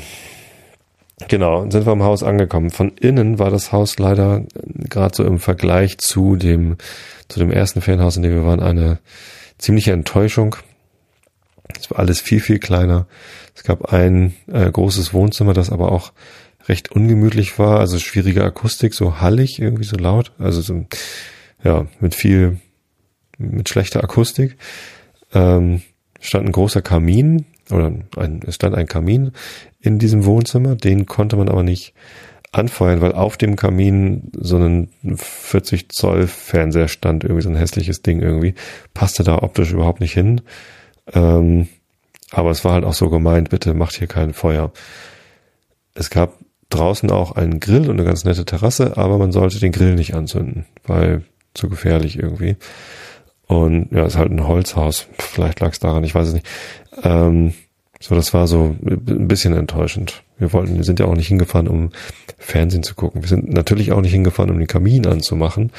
Genau, 1.28 1.68
sind 1.70 1.86
wir 1.86 1.92
im 1.94 2.02
Haus 2.02 2.22
angekommen. 2.22 2.70
Von 2.70 2.90
innen 2.90 3.38
war 3.38 3.50
das 3.50 3.72
Haus 3.72 3.98
leider 3.98 4.44
gerade 4.54 5.16
so 5.16 5.24
im 5.24 5.38
Vergleich 5.38 5.96
zu 5.96 6.36
dem, 6.36 6.76
zu 7.28 7.38
dem 7.38 7.50
ersten 7.50 7.80
Ferienhaus, 7.80 8.18
in 8.18 8.22
dem 8.22 8.34
wir 8.34 8.44
waren, 8.44 8.60
eine 8.60 8.98
ziemliche 9.56 9.92
Enttäuschung. 9.92 10.56
Es 11.78 11.90
war 11.90 12.00
alles 12.00 12.20
viel, 12.20 12.40
viel 12.40 12.58
kleiner. 12.58 13.06
Es 13.54 13.64
gab 13.64 13.92
ein 13.92 14.34
äh, 14.46 14.70
großes 14.70 15.14
Wohnzimmer, 15.14 15.54
das 15.54 15.70
aber 15.70 15.90
auch 15.90 16.12
recht 16.68 16.92
ungemütlich 16.92 17.58
war, 17.58 17.80
also 17.80 17.98
schwierige 17.98 18.44
Akustik, 18.44 18.92
so 18.92 19.20
hallig, 19.20 19.58
irgendwie 19.60 19.84
so 19.84 19.96
laut, 19.96 20.32
also 20.38 20.60
so, 20.60 20.84
ja, 21.64 21.86
mit 22.00 22.14
viel, 22.14 22.60
mit 23.38 23.68
schlechter 23.68 24.04
Akustik. 24.04 24.56
Ähm, 25.32 25.82
stand 26.20 26.46
ein 26.46 26.52
großer 26.52 26.82
Kamin, 26.82 27.46
oder 27.70 27.92
ein, 28.16 28.40
es 28.46 28.54
stand 28.54 28.74
ein 28.74 28.86
Kamin 28.86 29.32
in 29.80 29.98
diesem 29.98 30.24
Wohnzimmer, 30.24 30.76
den 30.76 31.06
konnte 31.06 31.36
man 31.36 31.48
aber 31.48 31.62
nicht 31.62 31.94
anfeuern, 32.52 33.00
weil 33.00 33.12
auf 33.12 33.36
dem 33.36 33.56
Kamin 33.56 34.30
so 34.32 34.56
ein 34.56 34.88
40 35.16 35.90
Zoll 35.90 36.26
Fernseher 36.26 36.88
stand, 36.88 37.24
irgendwie 37.24 37.42
so 37.42 37.48
ein 37.48 37.56
hässliches 37.56 38.02
Ding 38.02 38.20
irgendwie, 38.20 38.54
passte 38.94 39.24
da 39.24 39.42
optisch 39.42 39.72
überhaupt 39.72 40.00
nicht 40.00 40.12
hin. 40.12 40.40
Ähm, 41.12 41.68
aber 42.30 42.50
es 42.50 42.64
war 42.64 42.72
halt 42.72 42.84
auch 42.84 42.94
so 42.94 43.10
gemeint, 43.10 43.50
bitte 43.50 43.74
macht 43.74 43.96
hier 43.96 44.08
kein 44.08 44.32
Feuer. 44.32 44.72
Es 45.94 46.10
gab 46.10 46.34
draußen 46.70 47.10
auch 47.10 47.32
einen 47.32 47.60
Grill 47.60 47.88
und 47.88 47.98
eine 47.98 48.04
ganz 48.04 48.24
nette 48.24 48.44
Terrasse, 48.44 48.96
aber 48.96 49.18
man 49.18 49.32
sollte 49.32 49.60
den 49.60 49.72
Grill 49.72 49.94
nicht 49.94 50.14
anzünden, 50.14 50.66
weil 50.84 51.22
zu 51.54 51.68
gefährlich 51.68 52.18
irgendwie. 52.18 52.56
Und 53.46 53.92
ja, 53.92 54.04
ist 54.04 54.16
halt 54.16 54.32
ein 54.32 54.46
Holzhaus. 54.46 55.06
Vielleicht 55.18 55.60
lag 55.60 55.72
es 55.72 55.78
daran, 55.78 56.04
ich 56.04 56.14
weiß 56.14 56.28
es 56.28 56.34
nicht. 56.34 56.46
Ähm, 57.02 57.54
so, 58.00 58.14
das 58.14 58.34
war 58.34 58.46
so 58.46 58.76
ein 58.84 59.28
bisschen 59.28 59.54
enttäuschend. 59.54 60.22
Wir 60.38 60.52
wollten, 60.52 60.76
wir 60.76 60.84
sind 60.84 61.00
ja 61.00 61.06
auch 61.06 61.14
nicht 61.14 61.28
hingefahren, 61.28 61.68
um 61.68 61.90
Fernsehen 62.36 62.82
zu 62.82 62.94
gucken. 62.94 63.22
Wir 63.22 63.28
sind 63.28 63.48
natürlich 63.48 63.92
auch 63.92 64.02
nicht 64.02 64.12
hingefahren, 64.12 64.50
um 64.50 64.58
den 64.58 64.66
Kamin 64.66 65.06
anzumachen. 65.06 65.72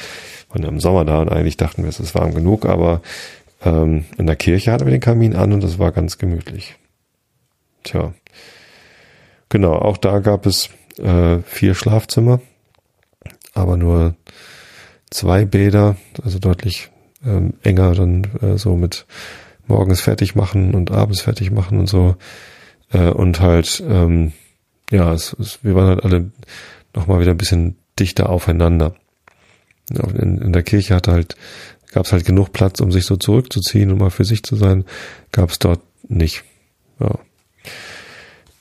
Ja 0.48 0.64
im 0.64 0.80
Sommer 0.80 1.04
da 1.04 1.20
und 1.20 1.28
eigentlich 1.28 1.56
dachten 1.56 1.82
wir, 1.82 1.88
es 1.88 2.00
ist 2.00 2.14
warm 2.14 2.34
genug, 2.34 2.66
aber 2.66 3.02
ähm, 3.64 4.04
in 4.16 4.26
der 4.26 4.36
Kirche 4.36 4.72
hatten 4.72 4.86
wir 4.86 4.92
den 4.92 5.00
Kamin 5.00 5.36
an 5.36 5.52
und 5.52 5.62
es 5.62 5.78
war 5.78 5.92
ganz 5.92 6.18
gemütlich. 6.18 6.76
Tja. 7.84 8.14
Genau, 9.48 9.74
auch 9.74 9.96
da 9.96 10.18
gab 10.18 10.46
es 10.46 10.70
äh, 10.98 11.38
vier 11.44 11.74
Schlafzimmer, 11.74 12.40
aber 13.54 13.76
nur 13.76 14.14
zwei 15.10 15.44
Bäder, 15.44 15.96
also 16.22 16.38
deutlich 16.38 16.90
ähm, 17.24 17.54
enger 17.62 17.94
dann 17.94 18.24
äh, 18.40 18.58
so 18.58 18.76
mit 18.76 19.06
morgens 19.66 20.00
fertig 20.00 20.34
machen 20.34 20.74
und 20.74 20.90
abends 20.90 21.20
fertig 21.20 21.50
machen 21.50 21.78
und 21.78 21.88
so. 21.88 22.16
Äh, 22.92 23.10
und 23.10 23.40
halt, 23.40 23.82
ähm, 23.86 24.32
ja, 24.90 25.12
es, 25.12 25.36
es, 25.38 25.58
wir 25.62 25.74
waren 25.74 25.88
halt 25.88 26.04
alle 26.04 26.30
nochmal 26.94 27.20
wieder 27.20 27.32
ein 27.32 27.38
bisschen 27.38 27.76
dichter 27.98 28.30
aufeinander. 28.30 28.94
In, 29.90 30.38
in 30.38 30.52
der 30.52 30.62
Kirche 30.62 30.94
hatte 30.94 31.12
halt, 31.12 31.36
gab 31.92 32.06
es 32.06 32.12
halt 32.12 32.24
genug 32.24 32.52
Platz, 32.52 32.80
um 32.80 32.92
sich 32.92 33.04
so 33.06 33.16
zurückzuziehen 33.16 33.90
und 33.90 33.98
mal 33.98 34.10
für 34.10 34.24
sich 34.24 34.42
zu 34.42 34.56
sein, 34.56 34.84
gab 35.32 35.50
es 35.50 35.58
dort 35.58 35.80
nicht. 36.08 36.44
Ja. 37.00 37.18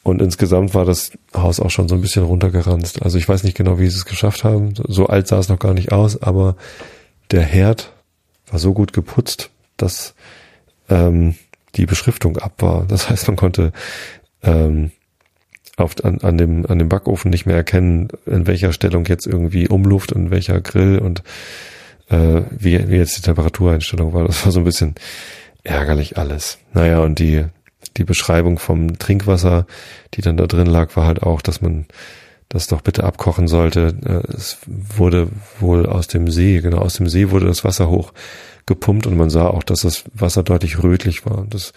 Und 0.03 0.21
insgesamt 0.21 0.73
war 0.73 0.85
das 0.85 1.11
Haus 1.33 1.59
auch 1.59 1.69
schon 1.69 1.89
so 1.89 1.95
ein 1.95 2.01
bisschen 2.01 2.23
runtergeranzt. 2.23 3.01
Also 3.01 3.17
ich 3.17 3.27
weiß 3.27 3.43
nicht 3.43 3.57
genau, 3.57 3.77
wie 3.77 3.87
sie 3.87 3.97
es 3.97 4.05
geschafft 4.05 4.45
haben. 4.45 4.73
So 4.87 5.07
alt 5.07 5.27
sah 5.27 5.39
es 5.39 5.49
noch 5.49 5.59
gar 5.59 5.73
nicht 5.73 5.91
aus, 5.91 6.21
aber 6.21 6.55
der 7.31 7.41
Herd 7.41 7.91
war 8.49 8.59
so 8.59 8.73
gut 8.73 8.93
geputzt, 8.93 9.49
dass 9.77 10.15
ähm, 10.89 11.35
die 11.75 11.85
Beschriftung 11.85 12.37
ab 12.37 12.61
war. 12.61 12.85
Das 12.85 13.09
heißt, 13.09 13.27
man 13.27 13.35
konnte 13.35 13.71
ähm, 14.43 14.91
auf, 15.75 15.93
an, 16.03 16.21
an, 16.21 16.37
dem, 16.37 16.65
an 16.65 16.79
dem 16.79 16.89
Backofen 16.89 17.29
nicht 17.29 17.45
mehr 17.45 17.55
erkennen, 17.55 18.09
in 18.25 18.47
welcher 18.47 18.73
Stellung 18.73 19.05
jetzt 19.05 19.27
irgendwie 19.27 19.67
Umluft 19.67 20.11
und 20.11 20.31
welcher 20.31 20.59
Grill 20.61 20.99
und 20.99 21.23
äh, 22.09 22.41
wie, 22.51 22.89
wie 22.89 22.95
jetzt 22.95 23.17
die 23.17 23.21
Temperatureinstellung 23.21 24.13
war. 24.13 24.25
Das 24.25 24.43
war 24.45 24.51
so 24.51 24.59
ein 24.59 24.65
bisschen 24.65 24.95
ärgerlich 25.63 26.17
alles. 26.17 26.57
Naja, 26.73 26.99
und 26.99 27.19
die 27.19 27.45
die 27.97 28.03
Beschreibung 28.03 28.59
vom 28.59 28.97
Trinkwasser, 28.99 29.65
die 30.13 30.21
dann 30.21 30.37
da 30.37 30.47
drin 30.47 30.67
lag, 30.67 30.95
war 30.95 31.05
halt 31.05 31.23
auch, 31.23 31.41
dass 31.41 31.61
man 31.61 31.85
das 32.49 32.67
doch 32.67 32.81
bitte 32.81 33.03
abkochen 33.03 33.47
sollte. 33.47 33.95
Äh, 34.05 34.33
es 34.33 34.57
wurde 34.65 35.29
wohl 35.59 35.85
aus 35.85 36.07
dem 36.07 36.29
See, 36.29 36.61
genau 36.61 36.79
aus 36.79 36.95
dem 36.95 37.09
See 37.09 37.31
wurde 37.31 37.47
das 37.47 37.63
Wasser 37.63 37.89
hoch 37.89 38.13
gepumpt 38.65 39.07
und 39.07 39.17
man 39.17 39.29
sah 39.29 39.47
auch, 39.47 39.63
dass 39.63 39.81
das 39.81 40.03
Wasser 40.13 40.43
deutlich 40.43 40.83
rötlich 40.83 41.25
war. 41.25 41.45
Das 41.49 41.73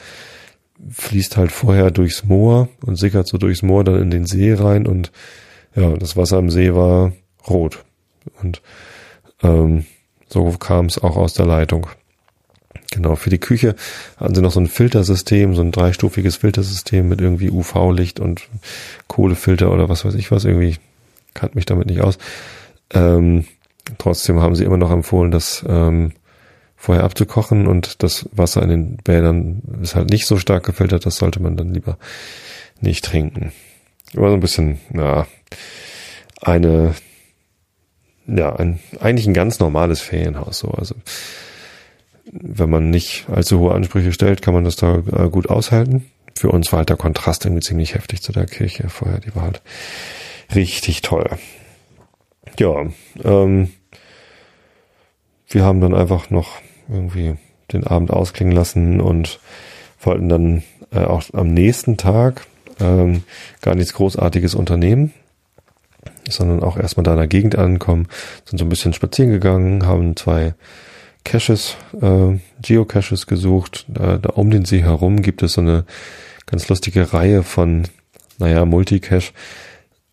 fließt 0.89 1.37
halt 1.37 1.53
vorher 1.53 1.91
durchs 1.91 2.25
Moor 2.25 2.69
und 2.85 2.97
sickert 2.97 3.29
so 3.29 3.39
durchs 3.39 3.63
Moor 3.63 3.85
dann 3.85 4.01
in 4.01 4.11
den 4.11 4.27
See 4.27 4.53
rein 4.53 4.87
und 4.87 5.13
ja, 5.75 5.93
das 5.97 6.17
Wasser 6.17 6.39
im 6.39 6.51
See 6.51 6.75
war 6.75 7.13
rot. 7.49 7.85
Und 8.43 8.63
ähm, 9.43 9.87
so 10.29 10.51
kam 10.53 10.87
es 10.87 10.99
auch 10.99 11.17
aus 11.17 11.35
der 11.35 11.47
Leitung. 11.47 11.89
Genau, 12.93 13.15
für 13.17 13.31
die 13.31 13.39
Küche 13.39 13.77
hatten 14.17 14.35
sie 14.35 14.43
noch 14.43 14.53
so 14.53 14.61
ein 14.61 14.67
Filtersystem, 14.67 15.55
so 15.55 15.63
ein 15.63 15.73
dreistufiges 15.73 16.37
Filtersystem 16.37 17.09
mit 17.09 17.21
irgendwie 17.21 17.51
UV-Licht 17.51 18.21
und 18.21 18.49
Kohlefilter 19.07 19.73
oder 19.73 19.89
was 19.89 20.05
weiß 20.05 20.15
ich 20.15 20.31
was. 20.31 20.45
Irgendwie 20.45 20.77
kannte 21.35 21.57
mich 21.57 21.67
damit 21.67 21.87
nicht 21.87 22.01
aus. 22.01 22.19
Ähm, 22.93 23.45
trotzdem 23.99 24.41
haben 24.41 24.57
sie 24.57 24.65
immer 24.65 24.77
noch 24.77 24.91
empfohlen, 24.91 25.31
das 25.31 25.65
ähm, 25.69 26.13
vorher 26.77 27.05
abzukochen 27.05 27.67
und 27.67 28.03
das 28.03 28.29
Wasser 28.33 28.63
in 28.63 28.71
den 28.71 28.97
Bädern 28.97 29.63
ist 29.83 29.95
halt 29.95 30.11
nicht 30.11 30.27
so 30.27 30.39
stark 30.39 30.65
gefiltert, 30.65 31.07
das 31.07 31.17
sollte 31.17 31.41
man 31.41 31.57
dann 31.57 31.75
lieber 31.75 31.99
nicht 32.81 33.05
trinken. 33.05 33.53
War 34.15 34.31
so 34.31 34.35
ein 34.35 34.41
bisschen, 34.41 34.81
ja, 34.93 35.27
eine, 36.41 36.95
ja, 38.27 38.57
ein, 38.57 38.81
eigentlich 38.99 39.27
ein 39.27 39.35
ganz 39.35 39.61
normales 39.61 40.01
Ferienhaus 40.01 40.59
so. 40.59 40.69
Also 40.69 40.95
wenn 42.33 42.71
man 42.71 42.91
nicht 42.91 43.27
allzu 43.29 43.59
hohe 43.59 43.75
Ansprüche 43.75 44.13
stellt, 44.13 44.43
kann 44.43 44.55
man 44.55 44.65
das 44.65 44.77
da 44.77 44.97
äh, 44.99 45.29
gut 45.29 45.49
aushalten. 45.49 46.07
Für 46.35 46.51
uns 46.51 46.73
war 46.73 46.79
halt 46.79 46.89
der 46.89 46.97
Kontrast 46.97 47.45
irgendwie 47.45 47.63
ziemlich 47.63 47.95
heftig 47.95 48.23
zu 48.23 48.33
der 48.33 48.47
Kirche 48.47 48.89
vorher. 48.89 49.21
Die 49.21 49.35
war 49.35 49.43
halt 49.43 49.63
richtig 50.55 51.03
toll. 51.03 51.29
Ja, 52.59 52.87
ähm, 53.25 53.71
wir 55.49 55.65
haben 55.65 55.81
dann 55.81 55.95
einfach 55.95 56.31
noch 56.31 56.59
irgendwie 56.89 57.37
den 57.73 57.87
Abend 57.87 58.11
ausklingen 58.11 58.55
lassen 58.55 59.01
und 59.01 59.41
wollten 60.01 60.29
dann 60.29 60.63
äh, 60.93 61.05
auch 61.05 61.23
am 61.33 61.53
nächsten 61.53 61.97
Tag 61.97 62.47
ähm, 62.81 63.23
gar 63.61 63.75
nichts 63.75 63.93
Großartiges 63.93 64.55
unternehmen, 64.55 65.13
sondern 66.29 66.63
auch 66.63 66.77
erstmal 66.77 67.05
da 67.05 67.13
in 67.13 67.19
der 67.19 67.27
Gegend 67.29 67.57
ankommen, 67.57 68.09
sind 68.45 68.59
so 68.59 68.65
ein 68.65 68.71
bisschen 68.71 68.93
spazieren 68.93 69.31
gegangen, 69.31 69.87
haben 69.87 70.17
zwei 70.17 70.55
Caches, 71.25 71.77
äh, 72.01 72.39
Geocaches 72.63 73.27
gesucht. 73.27 73.87
Da, 73.89 74.19
da 74.19 74.31
um 74.31 74.51
den 74.51 74.65
See 74.65 74.83
herum 74.83 75.23
gibt 75.23 75.43
es 75.43 75.55
so 75.55 75.61
eine 75.61 75.85
ganz 76.47 76.69
lustige 76.69 77.13
Reihe 77.13 77.43
von, 77.43 77.85
naja, 78.39 78.65
Multicache, 78.65 79.33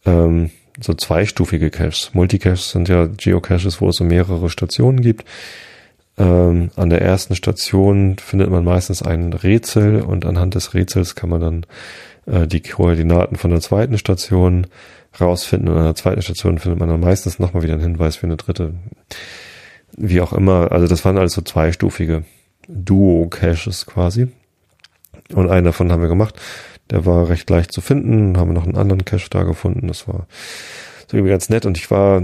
ähm, 0.06 0.52
so 0.80 0.94
zweistufige 0.94 1.70
Caches. 1.70 2.12
Multicaches 2.14 2.72
sind 2.72 2.88
ja 2.88 3.08
Geocaches, 3.08 3.82
wo 3.82 3.90
es 3.90 3.96
so 3.96 4.04
mehrere 4.04 4.50
Stationen 4.50 5.02
gibt. 5.02 5.26
Ähm, 6.18 6.72
an 6.76 6.90
der 6.90 7.02
ersten 7.02 7.36
Station 7.36 8.18
findet 8.18 8.50
man 8.50 8.64
meistens 8.64 9.02
ein 9.02 9.34
Rätsel 9.34 10.02
und 10.02 10.26
anhand 10.26 10.56
des 10.56 10.74
Rätsels 10.74 11.16
kann 11.16 11.30
man 11.30 11.42
dann 11.42 11.66
äh, 12.26 12.48
die 12.48 12.62
Koordinaten 12.62 13.36
von 13.36 13.52
der 13.52 13.62
zweiten 13.62 13.98
Station 13.98 14.68
rausfinden 15.20 15.70
und 15.70 15.78
an 15.78 15.86
der 15.86 15.96
zweiten 15.96 16.22
Station 16.22 16.60
findet 16.60 16.80
man 16.80 16.90
dann 16.90 17.00
meistens 17.00 17.40
nochmal 17.40 17.64
wieder 17.64 17.74
einen 17.74 17.84
Hinweis 17.84 18.16
für 18.16 18.28
eine 18.28 18.38
dritte 18.38 18.74
wie 19.96 20.22
auch 20.22 20.34
immer, 20.34 20.72
also 20.72 20.88
das 20.88 21.06
waren 21.06 21.18
also 21.18 21.42
zweistufige 21.42 22.24
Duo-Caches 22.68 23.86
quasi. 23.86 24.30
Und 25.34 25.50
einen 25.50 25.66
davon 25.66 25.92
haben 25.92 26.02
wir 26.02 26.10
gemacht. 26.10 26.40
Der 26.90 27.06
war 27.06 27.30
recht 27.30 27.50
leicht 27.50 27.72
zu 27.72 27.82
finden. 27.82 28.38
Haben 28.38 28.50
wir 28.50 28.54
noch 28.54 28.66
einen 28.66 28.78
anderen 28.78 29.06
Cache 29.06 29.30
da 29.30 29.44
gefunden. 29.44 29.88
Das 29.88 30.08
war 30.08 30.28
so 31.08 31.18
irgendwie 31.18 31.32
ganz 31.32 31.50
nett. 31.50 31.66
Und 31.66 31.78
ich 31.78 31.92
war 31.92 32.22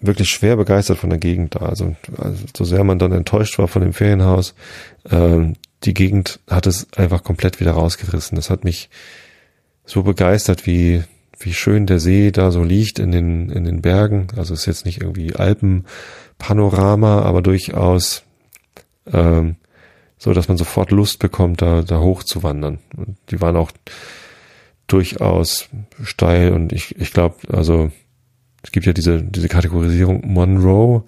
wirklich 0.00 0.28
schwer 0.28 0.56
begeistert 0.56 0.98
von 0.98 1.10
der 1.10 1.18
Gegend 1.18 1.54
da. 1.54 1.60
Also, 1.60 1.96
also 2.16 2.44
so 2.56 2.64
sehr 2.64 2.84
man 2.84 2.98
dann 2.98 3.12
enttäuscht 3.12 3.58
war 3.58 3.68
von 3.68 3.82
dem 3.82 3.92
Ferienhaus, 3.92 4.54
äh, 5.10 5.52
die 5.84 5.94
Gegend 5.94 6.40
hat 6.48 6.66
es 6.66 6.92
einfach 6.94 7.24
komplett 7.24 7.60
wieder 7.60 7.72
rausgerissen. 7.72 8.36
Das 8.36 8.50
hat 8.50 8.64
mich 8.64 8.90
so 9.84 10.02
begeistert, 10.02 10.66
wie 10.66 11.02
wie 11.42 11.54
schön 11.54 11.86
der 11.86 12.00
See 12.00 12.32
da 12.32 12.50
so 12.50 12.62
liegt 12.62 12.98
in 12.98 13.12
den 13.12 13.48
in 13.48 13.64
den 13.64 13.80
Bergen. 13.80 14.28
Also 14.36 14.52
es 14.52 14.60
ist 14.60 14.66
jetzt 14.66 14.84
nicht 14.84 15.00
irgendwie 15.00 15.34
Alpen 15.34 15.86
Panorama, 16.40 17.22
aber 17.22 17.42
durchaus 17.42 18.24
ähm, 19.06 19.56
so, 20.18 20.32
dass 20.32 20.48
man 20.48 20.56
sofort 20.56 20.90
Lust 20.90 21.20
bekommt, 21.20 21.62
da, 21.62 21.82
da 21.82 22.00
hoch 22.00 22.24
zu 22.24 22.42
wandern. 22.42 22.78
Und 22.96 23.16
die 23.30 23.40
waren 23.40 23.56
auch 23.56 23.70
durchaus 24.88 25.68
steil 26.02 26.52
und 26.52 26.72
ich, 26.72 26.98
ich 26.98 27.12
glaube, 27.12 27.36
also 27.52 27.92
es 28.62 28.72
gibt 28.72 28.86
ja 28.86 28.92
diese, 28.92 29.22
diese 29.22 29.48
Kategorisierung 29.48 30.26
Monroe. 30.26 31.04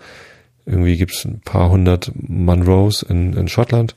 Irgendwie 0.64 0.96
gibt 0.96 1.12
es 1.12 1.24
ein 1.24 1.40
paar 1.40 1.70
hundert 1.70 2.12
Monroes 2.14 3.02
in, 3.02 3.32
in 3.32 3.48
Schottland. 3.48 3.96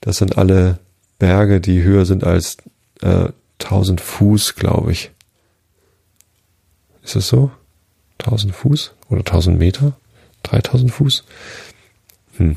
Das 0.00 0.18
sind 0.18 0.38
alle 0.38 0.78
Berge, 1.18 1.60
die 1.60 1.82
höher 1.82 2.06
sind 2.06 2.24
als 2.24 2.58
äh, 3.02 3.30
1000 3.60 4.00
Fuß, 4.00 4.54
glaube 4.54 4.92
ich. 4.92 5.10
Ist 7.02 7.16
es 7.16 7.28
so? 7.28 7.50
1000 8.20 8.54
Fuß 8.54 8.94
oder 9.08 9.20
1000 9.20 9.58
Meter? 9.58 9.96
3000 10.44 10.90
Fuß? 10.90 11.24
Hm. 12.36 12.56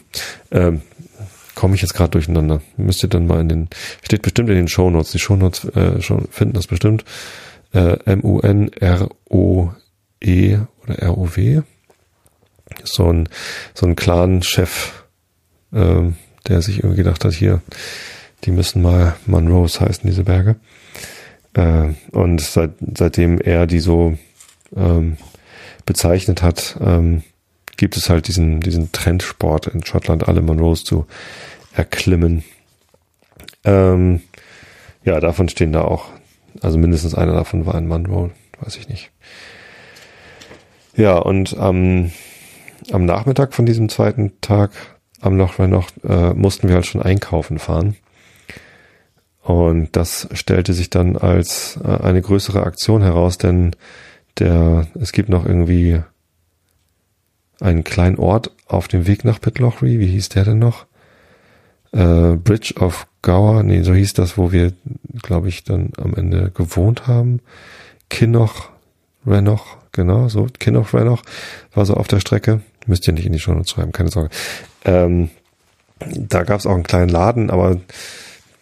Ähm, 0.52 0.82
Komme 1.56 1.76
ich 1.76 1.82
jetzt 1.82 1.94
gerade 1.94 2.12
durcheinander. 2.12 2.62
Müsst 2.78 3.04
ihr 3.04 3.10
dann 3.10 3.28
mal 3.28 3.42
in 3.42 3.50
den, 3.50 3.68
steht 4.04 4.22
bestimmt 4.22 4.50
in 4.50 4.56
den 4.56 4.70
Shownotes. 4.70 5.12
Die 5.12 5.20
Shownotes 5.20 5.66
äh, 5.66 6.02
schon 6.02 6.28
finden 6.32 6.54
das 6.54 6.66
bestimmt. 6.68 7.04
Äh, 7.74 7.98
M-U-N-R-O-E 8.06 9.70
oder 10.84 11.00
R-O-W. 11.00 11.62
So 12.84 13.12
ein, 13.12 13.28
so 13.74 13.86
ein 13.86 13.96
Clan-Chef, 13.98 15.04
äh, 15.74 16.12
der 16.48 16.62
sich 16.62 16.78
irgendwie 16.78 17.04
gedacht 17.04 17.26
hat, 17.26 17.34
hier, 17.34 17.62
die 18.46 18.52
müssen 18.52 18.82
mal 18.82 19.16
Monroes 19.26 19.82
heißen, 19.82 20.10
diese 20.10 20.24
Berge. 20.24 20.56
Äh, 21.54 21.90
und 22.12 22.40
seit, 22.40 22.72
seitdem 22.98 23.40
er 23.40 23.68
die 23.68 23.82
so 23.82 24.18
ähm, 24.76 25.18
bezeichnet 25.86 26.42
hat, 26.42 26.78
ähm, 26.80 27.24
gibt 27.82 27.98
es 27.98 28.12
halt 28.12 28.28
diesen, 28.28 28.60
diesen 28.60 28.92
Trendsport 28.92 29.66
in 29.66 29.84
Schottland, 29.84 30.28
alle 30.28 30.44
Monroes 30.44 30.84
zu 30.84 31.08
erklimmen. 31.74 32.44
Ähm, 33.64 34.22
ja, 35.04 35.20
davon 35.20 35.50
stehen 35.50 35.74
da 35.74 35.82
auch, 35.82 36.06
also 36.62 36.78
mindestens 36.78 37.16
einer 37.16 37.34
davon 37.34 37.66
war 37.66 37.74
ein 37.74 37.88
Monroe, 37.88 38.30
weiß 38.60 38.78
ich 38.78 38.88
nicht. 38.88 39.10
Ja, 40.96 41.18
und 41.18 41.58
am, 41.58 42.12
am 42.92 43.06
Nachmittag 43.06 43.56
von 43.56 43.66
diesem 43.66 43.90
zweiten 43.90 44.40
Tag 44.42 44.74
am 45.20 45.36
Loch 45.36 45.58
noch 45.58 45.90
äh, 46.08 46.36
mussten 46.36 46.68
wir 46.68 46.76
halt 46.76 46.86
schon 46.86 47.02
einkaufen 47.02 47.58
fahren. 47.58 47.96
Und 49.42 49.96
das 49.96 50.30
stellte 50.34 50.74
sich 50.74 50.92
dann 50.92 51.18
als 51.18 51.80
äh, 51.84 51.88
eine 51.88 52.22
größere 52.22 52.62
Aktion 52.62 53.02
heraus, 53.02 53.40
denn 53.40 53.76
der, 54.38 54.86
es 55.00 55.14
gibt 55.14 55.30
noch 55.30 55.48
irgendwie 55.48 56.04
einen 57.62 57.84
kleinen 57.84 58.18
Ort 58.18 58.52
auf 58.68 58.88
dem 58.88 59.08
Weg 59.08 59.24
nach 59.24 59.40
Pitlochry. 59.40 60.00
Wie 60.00 60.08
hieß 60.08 60.30
der 60.30 60.46
denn 60.46 60.60
noch? 60.60 60.86
Äh, 61.92 62.36
Bridge 62.36 62.76
of 62.80 63.08
Gower, 63.22 63.64
nee, 63.64 63.84
so 63.84 63.94
hieß 63.94 64.14
das, 64.14 64.38
wo 64.38 64.52
wir, 64.52 64.74
glaube 65.22 65.50
ich, 65.50 65.64
dann 65.64 65.92
am 65.98 66.16
Ende 66.16 66.52
gewohnt 66.52 67.08
haben. 67.08 67.40
Kinnoch, 68.10 68.70
Renoch, 69.26 69.78
genau, 69.92 70.28
so, 70.28 70.48
Kinnoch, 70.60 70.94
Renoch 70.94 71.22
war 71.74 71.86
so 71.86 71.94
auf 71.94 72.08
der 72.08 72.20
Strecke. 72.20 72.62
Müsst 72.88 73.08
ihr 73.08 73.14
nicht 73.14 73.26
in 73.26 73.34
die 73.34 73.40
Show 73.40 73.62
schreiben, 73.64 73.92
keine 73.92 74.10
Sorge. 74.10 74.30
Ähm, 74.86 75.30
da 76.00 76.44
gab 76.44 76.60
es 76.60 76.66
auch 76.66 76.74
einen 76.74 76.84
kleinen 76.84 77.10
Laden, 77.10 77.52
aber 77.52 77.80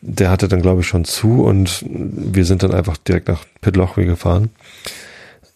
der 0.01 0.29
hatte 0.29 0.47
dann, 0.47 0.61
glaube 0.61 0.81
ich, 0.81 0.87
schon 0.87 1.05
zu 1.05 1.43
und 1.43 1.85
wir 1.87 2.45
sind 2.45 2.63
dann 2.63 2.73
einfach 2.73 2.97
direkt 2.97 3.27
nach 3.27 3.45
Pitlochry 3.61 4.05
gefahren. 4.05 4.49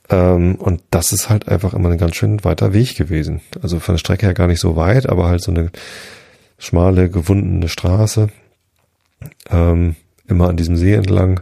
Ähm, 0.10 0.56
und 0.56 0.82
das 0.92 1.12
ist 1.12 1.30
halt 1.30 1.48
einfach 1.48 1.74
immer 1.74 1.90
ein 1.90 1.98
ganz 1.98 2.16
schön 2.16 2.44
weiter 2.44 2.74
Weg 2.74 2.96
gewesen. 2.96 3.42
Also 3.62 3.80
von 3.80 3.96
der 3.96 4.00
Strecke 4.00 4.26
her 4.26 4.34
gar 4.34 4.48
nicht 4.48 4.60
so 4.60 4.76
weit, 4.76 5.08
aber 5.10 5.28
halt 5.28 5.42
so 5.42 5.52
eine 5.52 5.72
schmale, 6.58 7.10
gewundene 7.10 7.70
Straße. 7.70 8.30
Ähm, 9.50 9.96
immer 10.28 10.50
an 10.50 10.58
diesem 10.58 10.76
See 10.76 10.94
entlang. 10.94 11.42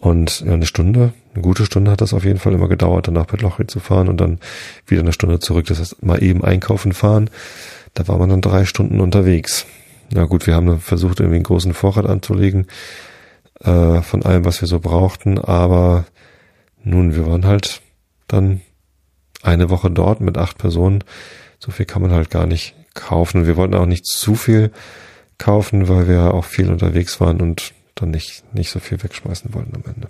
Und 0.00 0.44
eine 0.46 0.66
Stunde, 0.66 1.12
eine 1.34 1.42
gute 1.42 1.64
Stunde 1.64 1.90
hat 1.90 2.00
das 2.00 2.14
auf 2.14 2.24
jeden 2.24 2.38
Fall 2.38 2.52
immer 2.52 2.68
gedauert, 2.68 3.08
dann 3.08 3.14
nach 3.14 3.26
Petlochri 3.26 3.66
zu 3.66 3.80
fahren 3.80 4.08
und 4.08 4.20
dann 4.20 4.38
wieder 4.86 5.02
eine 5.02 5.12
Stunde 5.12 5.40
zurück. 5.40 5.66
Das 5.66 5.80
heißt, 5.80 6.04
mal 6.04 6.22
eben 6.22 6.44
einkaufen 6.44 6.92
fahren. 6.92 7.30
Da 7.94 8.06
war 8.06 8.18
man 8.18 8.28
dann 8.28 8.40
drei 8.40 8.64
Stunden 8.64 9.00
unterwegs. 9.00 9.66
Na 10.12 10.24
gut, 10.24 10.46
wir 10.46 10.54
haben 10.54 10.66
dann 10.66 10.80
versucht, 10.80 11.18
irgendwie 11.18 11.36
einen 11.36 11.44
großen 11.44 11.74
Vorrat 11.74 12.06
anzulegen 12.06 12.66
äh, 13.60 14.00
von 14.02 14.22
allem, 14.22 14.44
was 14.44 14.60
wir 14.60 14.68
so 14.68 14.78
brauchten, 14.78 15.38
aber 15.38 16.04
nun, 16.88 17.14
wir 17.14 17.26
waren 17.26 17.44
halt 17.44 17.82
dann 18.28 18.62
eine 19.42 19.68
Woche 19.68 19.90
dort 19.90 20.20
mit 20.20 20.38
acht 20.38 20.56
Personen. 20.56 21.04
So 21.58 21.70
viel 21.70 21.86
kann 21.86 22.02
man 22.02 22.12
halt 22.12 22.30
gar 22.30 22.46
nicht 22.46 22.74
kaufen. 22.94 23.46
Wir 23.46 23.56
wollten 23.56 23.74
auch 23.74 23.86
nicht 23.86 24.06
zu 24.06 24.34
viel 24.34 24.72
kaufen, 25.36 25.88
weil 25.88 26.08
wir 26.08 26.32
auch 26.32 26.44
viel 26.46 26.70
unterwegs 26.70 27.20
waren 27.20 27.40
und 27.40 27.74
dann 27.94 28.10
nicht, 28.10 28.42
nicht 28.54 28.70
so 28.70 28.80
viel 28.80 29.02
wegschmeißen 29.02 29.52
wollten 29.52 29.76
am 29.76 29.82
Ende. 29.84 30.08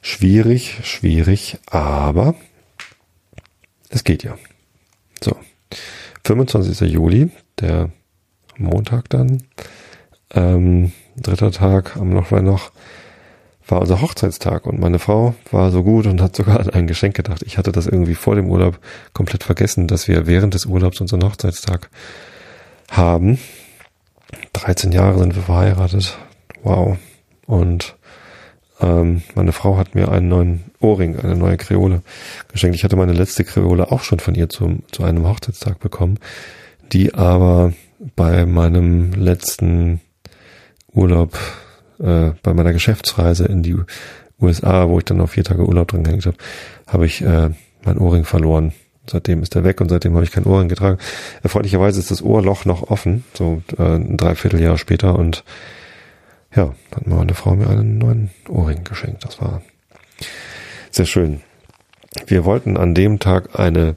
Schwierig, 0.00 0.80
schwierig, 0.82 1.58
aber 1.66 2.34
es 3.90 4.04
geht 4.04 4.24
ja. 4.24 4.36
So. 5.22 5.36
25. 6.24 6.90
Juli, 6.90 7.30
der 7.60 7.90
Montag 8.56 9.10
dann, 9.10 9.42
ähm, 10.34 10.92
dritter 11.16 11.52
Tag 11.52 11.96
am 11.96 12.12
Lochweih 12.12 12.40
noch, 12.40 12.72
war 13.66 13.80
unser 13.80 14.00
Hochzeitstag 14.00 14.66
und 14.66 14.80
meine 14.80 14.98
Frau 14.98 15.34
war 15.50 15.70
so 15.70 15.82
gut 15.82 16.06
und 16.06 16.20
hat 16.20 16.36
sogar 16.36 16.60
an 16.60 16.70
ein 16.72 16.86
Geschenk 16.86 17.14
gedacht. 17.14 17.42
Ich 17.44 17.58
hatte 17.58 17.72
das 17.72 17.86
irgendwie 17.86 18.14
vor 18.14 18.34
dem 18.34 18.50
Urlaub 18.50 18.78
komplett 19.12 19.44
vergessen, 19.44 19.86
dass 19.86 20.08
wir 20.08 20.26
während 20.26 20.54
des 20.54 20.66
Urlaubs 20.66 21.00
unseren 21.00 21.24
Hochzeitstag 21.24 21.90
haben. 22.90 23.38
13 24.52 24.92
Jahre 24.92 25.18
sind 25.18 25.34
wir 25.34 25.42
verheiratet. 25.42 26.16
Wow. 26.62 26.96
Und 27.46 27.96
ähm, 28.80 29.22
meine 29.34 29.52
Frau 29.52 29.76
hat 29.76 29.94
mir 29.94 30.10
einen 30.10 30.28
neuen 30.28 30.64
Ohrring, 30.80 31.18
eine 31.18 31.36
neue 31.36 31.56
Kreole 31.56 32.02
geschenkt. 32.48 32.76
Ich 32.76 32.84
hatte 32.84 32.96
meine 32.96 33.12
letzte 33.12 33.44
Kreole 33.44 33.92
auch 33.92 34.02
schon 34.02 34.18
von 34.18 34.34
ihr 34.34 34.48
zum, 34.48 34.82
zu 34.90 35.04
einem 35.04 35.26
Hochzeitstag 35.26 35.78
bekommen, 35.80 36.18
die 36.92 37.14
aber 37.14 37.72
bei 38.16 38.44
meinem 38.46 39.12
letzten 39.12 40.00
Urlaub, 40.92 41.38
äh, 42.02 42.32
bei 42.42 42.54
meiner 42.54 42.72
Geschäftsreise 42.72 43.46
in 43.46 43.62
die 43.62 43.76
USA, 44.40 44.88
wo 44.88 44.98
ich 44.98 45.04
dann 45.04 45.18
noch 45.18 45.30
vier 45.30 45.44
Tage 45.44 45.66
Urlaub 45.66 45.88
drin 45.88 46.02
gehängt 46.02 46.26
habe, 46.26 46.36
habe 46.86 47.06
ich 47.06 47.22
äh, 47.22 47.50
mein 47.84 47.98
Ohrring 47.98 48.24
verloren. 48.24 48.72
Seitdem 49.08 49.42
ist 49.42 49.56
er 49.56 49.64
weg 49.64 49.80
und 49.80 49.88
seitdem 49.88 50.14
habe 50.14 50.24
ich 50.24 50.30
kein 50.30 50.44
Ohrring 50.44 50.68
getragen. 50.68 50.98
Erfreulicherweise 51.42 51.98
ist 51.98 52.10
das 52.10 52.22
Ohrloch 52.22 52.64
noch 52.64 52.90
offen, 52.90 53.24
so 53.34 53.62
äh, 53.78 53.96
ein 53.96 54.16
Dreivierteljahr 54.16 54.78
später 54.78 55.18
und 55.18 55.44
ja, 56.54 56.74
hat 56.94 57.06
meine 57.06 57.34
Frau 57.34 57.54
mir 57.54 57.68
einen 57.68 57.98
neuen 57.98 58.30
Ohrring 58.48 58.84
geschenkt. 58.84 59.24
Das 59.24 59.40
war 59.40 59.62
sehr 60.90 61.06
schön. 61.06 61.40
Wir 62.26 62.44
wollten 62.44 62.76
an 62.76 62.94
dem 62.94 63.18
Tag 63.18 63.58
eine 63.58 63.96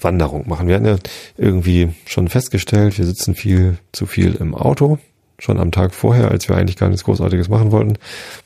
Wanderung 0.00 0.48
machen. 0.48 0.68
Wir 0.68 0.76
hatten 0.76 0.86
ja 0.86 0.96
irgendwie 1.36 1.90
schon 2.06 2.28
festgestellt, 2.28 2.98
wir 2.98 3.04
sitzen 3.04 3.34
viel 3.34 3.78
zu 3.92 4.06
viel 4.06 4.34
im 4.34 4.54
Auto. 4.54 4.98
Schon 5.38 5.58
am 5.58 5.70
Tag 5.70 5.94
vorher, 5.94 6.30
als 6.30 6.48
wir 6.48 6.56
eigentlich 6.56 6.76
gar 6.76 6.88
nichts 6.88 7.04
Großartiges 7.04 7.48
machen 7.48 7.70
wollten, 7.70 7.94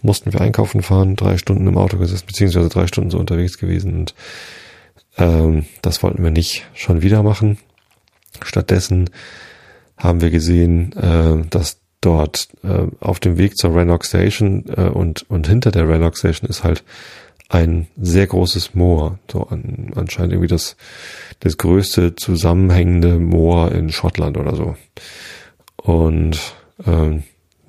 mussten 0.03 0.33
wir 0.33 0.41
einkaufen 0.41 0.83
fahren, 0.83 1.17
drei 1.17 1.39
Stunden 1.39 1.67
im 1.67 1.79
Auto 1.79 1.97
gesessen, 1.97 2.27
beziehungsweise 2.27 2.69
drei 2.69 2.87
Stunden 2.87 3.11
so 3.11 3.19
unterwegs 3.19 3.59
gewesen 3.59 3.95
und 3.95 4.15
ähm, 5.17 5.67
das 5.83 6.03
wollten 6.03 6.23
wir 6.23 6.31
nicht 6.31 6.67
schon 6.75 7.03
wieder 7.03 7.23
machen. 7.23 7.59
Stattdessen 8.43 9.11
haben 9.97 10.21
wir 10.21 10.31
gesehen, 10.31 10.93
äh, 10.95 11.47
dass 11.49 11.81
dort 12.01 12.49
äh, 12.65 12.87
auf 13.01 13.21
dem 13.21 13.39
Weg 13.39 13.57
zur 13.57 13.75
Rannoch 13.75 14.05
Station 14.05 14.65
äh, 14.77 14.89
und, 14.89 15.29
und 15.31 15.47
hinter 15.47 15.71
der 15.71 15.89
Rannoch 15.89 16.17
Station 16.17 16.49
ist 16.51 16.65
halt 16.65 16.85
ein 17.49 17.87
sehr 18.01 18.27
großes 18.27 18.75
Moor. 18.75 19.19
So 19.31 19.47
an, 19.47 19.93
anscheinend 19.95 20.33
irgendwie 20.33 20.49
das, 20.49 20.77
das 21.41 21.59
größte 21.59 22.17
zusammenhängende 22.17 23.19
Moor 23.19 23.73
in 23.73 23.91
Schottland 23.91 24.37
oder 24.37 24.57
so. 24.57 24.77
Und 25.77 26.55
ähm, 26.87 27.23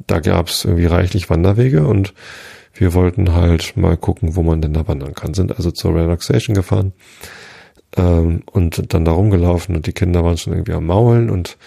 da 0.08 0.20
gab 0.20 0.48
es 0.48 0.66
irgendwie 0.66 0.86
reichlich 0.86 1.30
Wanderwege 1.30 1.86
und 1.86 2.14
wir 2.74 2.94
wollten 2.94 3.34
halt 3.34 3.78
mal 3.78 3.98
gucken, 3.98 4.36
wo 4.36 4.44
man 4.44 4.62
denn 4.62 4.74
da 4.74 4.88
wandern 4.88 5.14
kann. 5.14 5.34
Sind 5.34 5.56
also 5.56 5.72
zur 5.72 6.18
Station 6.20 6.56
gefahren 6.56 6.94
ähm, 7.96 8.44
und 8.52 8.94
dann 8.94 9.06
da 9.06 9.12
rumgelaufen 9.12 9.76
und 9.76 9.86
die 9.88 9.94
Kinder 9.94 10.24
waren 10.24 10.38
schon 10.38 10.54
irgendwie 10.54 10.74
am 10.74 10.86
Maulen 10.86 11.30
und 11.30 11.58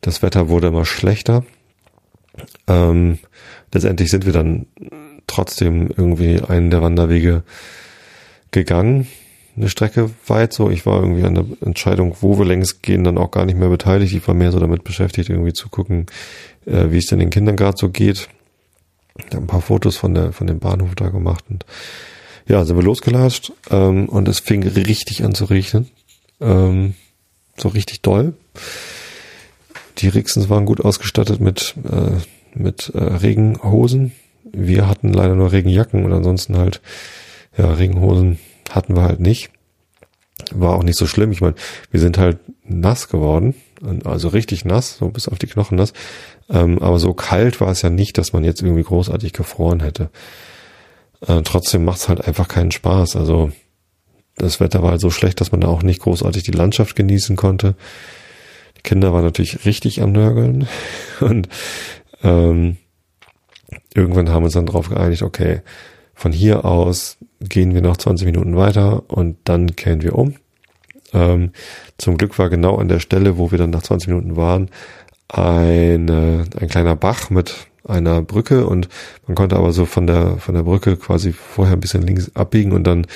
das 0.00 0.22
Wetter 0.22 0.48
wurde 0.48 0.68
immer 0.68 0.84
schlechter. 0.84 1.44
Ähm, 2.68 3.18
letztendlich 3.72 4.10
sind 4.10 4.26
wir 4.26 4.32
dann 4.32 4.66
trotzdem 5.26 5.88
irgendwie 5.96 6.40
einen 6.40 6.70
der 6.70 6.82
Wanderwege 6.82 7.42
gegangen, 8.50 9.08
eine 9.56 9.68
Strecke 9.68 10.10
weit 10.26 10.52
so. 10.52 10.70
Ich 10.70 10.86
war 10.86 11.00
irgendwie 11.00 11.24
an 11.24 11.34
der 11.34 11.44
Entscheidung, 11.62 12.16
wo 12.20 12.38
wir 12.38 12.44
längs 12.44 12.82
gehen, 12.82 13.04
dann 13.04 13.18
auch 13.18 13.30
gar 13.30 13.46
nicht 13.46 13.58
mehr 13.58 13.68
beteiligt. 13.68 14.14
Ich 14.14 14.26
war 14.28 14.34
mehr 14.34 14.52
so 14.52 14.60
damit 14.60 14.84
beschäftigt, 14.84 15.30
irgendwie 15.30 15.52
zu 15.52 15.68
gucken, 15.68 16.06
äh, 16.66 16.90
wie 16.90 16.98
es 16.98 17.06
denn 17.06 17.18
den 17.18 17.30
Kindern 17.30 17.56
gerade 17.56 17.76
so 17.78 17.88
geht. 17.88 18.28
Ich 19.18 19.24
habe 19.26 19.38
ein 19.38 19.46
paar 19.46 19.62
Fotos 19.62 19.96
von 19.96 20.14
der 20.14 20.32
von 20.32 20.46
dem 20.46 20.58
Bahnhof 20.58 20.94
da 20.94 21.08
gemacht 21.08 21.44
und 21.48 21.64
ja, 22.48 22.64
sind 22.64 22.76
wir 22.76 22.84
losgelatscht 22.84 23.52
ähm, 23.70 24.08
und 24.08 24.28
es 24.28 24.40
fing 24.40 24.62
richtig 24.66 25.24
an 25.24 25.34
zu 25.34 25.46
regnen. 25.46 25.88
Ähm, 26.40 26.94
so 27.56 27.68
richtig 27.68 28.02
doll. 28.02 28.34
Die 29.98 30.08
Rixens 30.08 30.48
waren 30.48 30.66
gut 30.66 30.80
ausgestattet 30.80 31.40
mit, 31.40 31.74
äh, 31.90 32.20
mit 32.54 32.92
äh, 32.94 33.02
Regenhosen. 33.02 34.12
Wir 34.44 34.88
hatten 34.88 35.12
leider 35.12 35.34
nur 35.34 35.52
Regenjacken 35.52 36.04
und 36.04 36.12
ansonsten 36.12 36.56
halt, 36.56 36.80
ja, 37.56 37.72
Regenhosen 37.72 38.38
hatten 38.70 38.96
wir 38.96 39.02
halt 39.02 39.20
nicht. 39.20 39.50
War 40.52 40.74
auch 40.74 40.82
nicht 40.82 40.98
so 40.98 41.06
schlimm. 41.06 41.32
Ich 41.32 41.40
meine, 41.40 41.54
wir 41.90 42.00
sind 42.00 42.18
halt 42.18 42.38
nass 42.64 43.08
geworden, 43.08 43.54
also 44.04 44.28
richtig 44.28 44.64
nass, 44.64 44.98
so 44.98 45.08
bis 45.08 45.28
auf 45.28 45.38
die 45.38 45.46
Knochen 45.46 45.76
nass. 45.76 45.92
Ähm, 46.48 46.78
aber 46.80 46.98
so 46.98 47.14
kalt 47.14 47.60
war 47.60 47.68
es 47.70 47.82
ja 47.82 47.90
nicht, 47.90 48.18
dass 48.18 48.32
man 48.32 48.44
jetzt 48.44 48.62
irgendwie 48.62 48.82
großartig 48.82 49.32
gefroren 49.32 49.80
hätte. 49.80 50.10
Äh, 51.26 51.42
trotzdem 51.42 51.84
macht 51.84 51.98
es 51.98 52.08
halt 52.08 52.26
einfach 52.26 52.48
keinen 52.48 52.70
Spaß. 52.70 53.16
Also 53.16 53.50
das 54.36 54.60
Wetter 54.60 54.82
war 54.82 54.92
halt 54.92 55.00
so 55.00 55.10
schlecht, 55.10 55.40
dass 55.40 55.52
man 55.52 55.62
da 55.62 55.68
auch 55.68 55.82
nicht 55.82 56.00
großartig 56.00 56.42
die 56.42 56.52
Landschaft 56.52 56.94
genießen 56.94 57.36
konnte. 57.36 57.74
Die 58.76 58.82
Kinder 58.82 59.12
waren 59.12 59.24
natürlich 59.24 59.64
richtig 59.64 60.02
am 60.02 60.12
Nörgeln 60.12 60.68
und 61.20 61.48
ähm, 62.22 62.76
irgendwann 63.94 64.28
haben 64.28 64.42
wir 64.42 64.46
uns 64.46 64.54
dann 64.54 64.66
darauf 64.66 64.90
geeinigt, 64.90 65.22
okay, 65.22 65.62
von 66.16 66.32
hier 66.32 66.64
aus 66.64 67.18
gehen 67.40 67.74
wir 67.74 67.82
noch 67.82 67.98
20 67.98 68.24
Minuten 68.24 68.56
weiter 68.56 69.04
und 69.08 69.36
dann 69.44 69.76
kehren 69.76 70.02
wir 70.02 70.16
um. 70.16 70.34
Ähm, 71.12 71.52
zum 71.98 72.16
Glück 72.16 72.38
war 72.38 72.48
genau 72.48 72.76
an 72.76 72.88
der 72.88 73.00
Stelle, 73.00 73.36
wo 73.36 73.50
wir 73.50 73.58
dann 73.58 73.70
nach 73.70 73.82
20 73.82 74.08
Minuten 74.08 74.34
waren, 74.34 74.70
eine, 75.28 76.44
ein 76.58 76.68
kleiner 76.68 76.96
Bach 76.96 77.28
mit 77.28 77.54
einer 77.84 78.22
Brücke 78.22 78.66
und 78.66 78.88
man 79.26 79.34
konnte 79.34 79.56
aber 79.56 79.72
so 79.72 79.84
von 79.84 80.06
der 80.06 80.38
von 80.38 80.54
der 80.54 80.62
Brücke 80.62 80.96
quasi 80.96 81.32
vorher 81.32 81.76
ein 81.76 81.80
bisschen 81.80 82.02
links 82.02 82.30
abbiegen 82.34 82.72
und 82.72 82.84
dann 82.84 83.06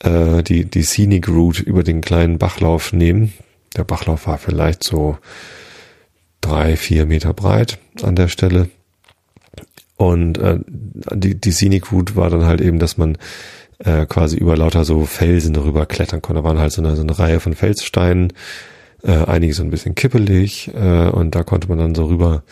äh, 0.00 0.42
die 0.42 0.64
die 0.64 0.82
Scenic 0.82 1.28
Route 1.28 1.62
über 1.62 1.82
den 1.84 2.00
kleinen 2.00 2.38
Bachlauf 2.38 2.92
nehmen. 2.92 3.34
Der 3.76 3.84
Bachlauf 3.84 4.26
war 4.26 4.38
vielleicht 4.38 4.82
so 4.82 5.18
drei 6.40 6.76
vier 6.76 7.06
Meter 7.06 7.34
breit 7.34 7.78
an 8.02 8.16
der 8.16 8.28
Stelle 8.28 8.68
und 9.96 10.38
äh, 10.38 10.58
die 11.14 11.40
die 11.40 11.52
Scenic 11.52 11.92
Route 11.92 12.16
war 12.16 12.30
dann 12.30 12.44
halt 12.44 12.60
eben, 12.60 12.78
dass 12.78 12.96
man 12.96 13.16
äh, 13.78 14.06
quasi 14.06 14.36
über 14.36 14.56
lauter 14.56 14.84
so 14.84 15.04
Felsen 15.06 15.54
darüber 15.54 15.86
klettern 15.86 16.22
konnte. 16.22 16.42
Da 16.42 16.48
waren 16.48 16.58
halt 16.58 16.72
so 16.72 16.82
eine, 16.82 16.96
so 16.96 17.02
eine 17.02 17.18
Reihe 17.18 17.40
von 17.40 17.54
Felssteinen, 17.54 18.32
äh, 19.02 19.12
einige 19.12 19.54
so 19.54 19.62
ein 19.62 19.70
bisschen 19.70 19.94
kippelig 19.94 20.70
äh, 20.74 21.08
und 21.08 21.34
da 21.34 21.42
konnte 21.42 21.68
man 21.68 21.78
dann 21.78 21.94
so 21.94 22.06
rüber 22.06 22.42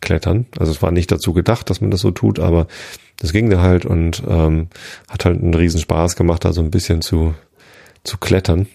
klettern. 0.00 0.46
Also 0.58 0.72
es 0.72 0.82
war 0.82 0.90
nicht 0.90 1.10
dazu 1.10 1.32
gedacht, 1.32 1.70
dass 1.70 1.80
man 1.80 1.90
das 1.90 2.00
so 2.00 2.10
tut, 2.10 2.38
aber 2.38 2.66
das 3.18 3.32
ging 3.32 3.50
da 3.50 3.60
halt 3.60 3.86
und 3.86 4.22
ähm, 4.28 4.68
hat 5.08 5.24
halt 5.24 5.40
einen 5.40 5.54
riesen 5.54 5.80
Spaß 5.80 6.16
gemacht, 6.16 6.44
da 6.44 6.52
so 6.52 6.60
ein 6.60 6.70
bisschen 6.70 7.02
zu, 7.02 7.34
zu 8.04 8.18
klettern. 8.18 8.66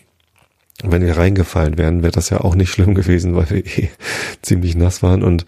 Wenn 0.83 1.03
wir 1.03 1.17
reingefallen 1.17 1.77
wären, 1.77 2.03
wäre 2.03 2.11
das 2.11 2.29
ja 2.29 2.41
auch 2.41 2.53
nicht 2.53 2.69
schlimm 2.69 2.93
gewesen, 2.93 3.35
weil 3.35 3.49
wir 3.49 3.65
eh 3.65 3.89
ziemlich 4.41 4.75
nass 4.75 5.01
waren. 5.01 5.23
Und 5.23 5.45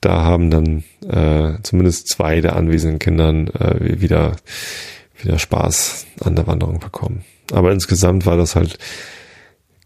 da 0.00 0.22
haben 0.22 0.50
dann 0.50 0.82
äh, 1.08 1.62
zumindest 1.62 2.08
zwei 2.08 2.40
der 2.40 2.56
anwesenden 2.56 2.98
Kindern 2.98 3.48
äh, 3.48 4.00
wieder, 4.00 4.36
wieder 5.20 5.38
Spaß 5.38 6.06
an 6.20 6.34
der 6.34 6.48
Wanderung 6.48 6.80
bekommen. 6.80 7.24
Aber 7.52 7.70
insgesamt 7.70 8.26
war 8.26 8.36
das 8.36 8.56
halt 8.56 8.78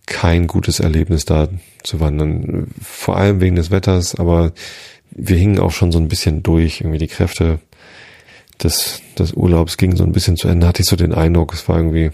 kein 0.07 0.47
gutes 0.47 0.81
Erlebnis 0.81 1.25
da 1.25 1.49
zu 1.83 2.01
wandern. 2.01 2.69
Vor 2.81 3.17
allem 3.17 3.41
wegen 3.41 3.57
des 3.57 3.71
Wetters, 3.71 4.15
aber 4.15 4.53
wir 5.11 5.37
hingen 5.37 5.59
auch 5.59 5.73
schon 5.73 5.93
so 5.93 5.99
ein 5.99 6.09
bisschen 6.09 6.43
durch. 6.43 6.81
Irgendwie 6.81 6.99
die 6.99 7.09
Kräfte 7.09 7.59
des, 8.63 9.03
des 9.19 9.33
Urlaubs 9.33 9.77
gingen 9.77 9.97
so 9.97 10.05
ein 10.05 10.13
bisschen 10.13 10.37
zu 10.37 10.49
Ende. 10.49 10.67
Hatte 10.67 10.83
ich 10.83 10.89
so 10.89 10.97
den 10.97 11.13
Eindruck, 11.13 11.53
es 11.53 11.69
war 11.69 11.77
irgendwie, 11.77 12.13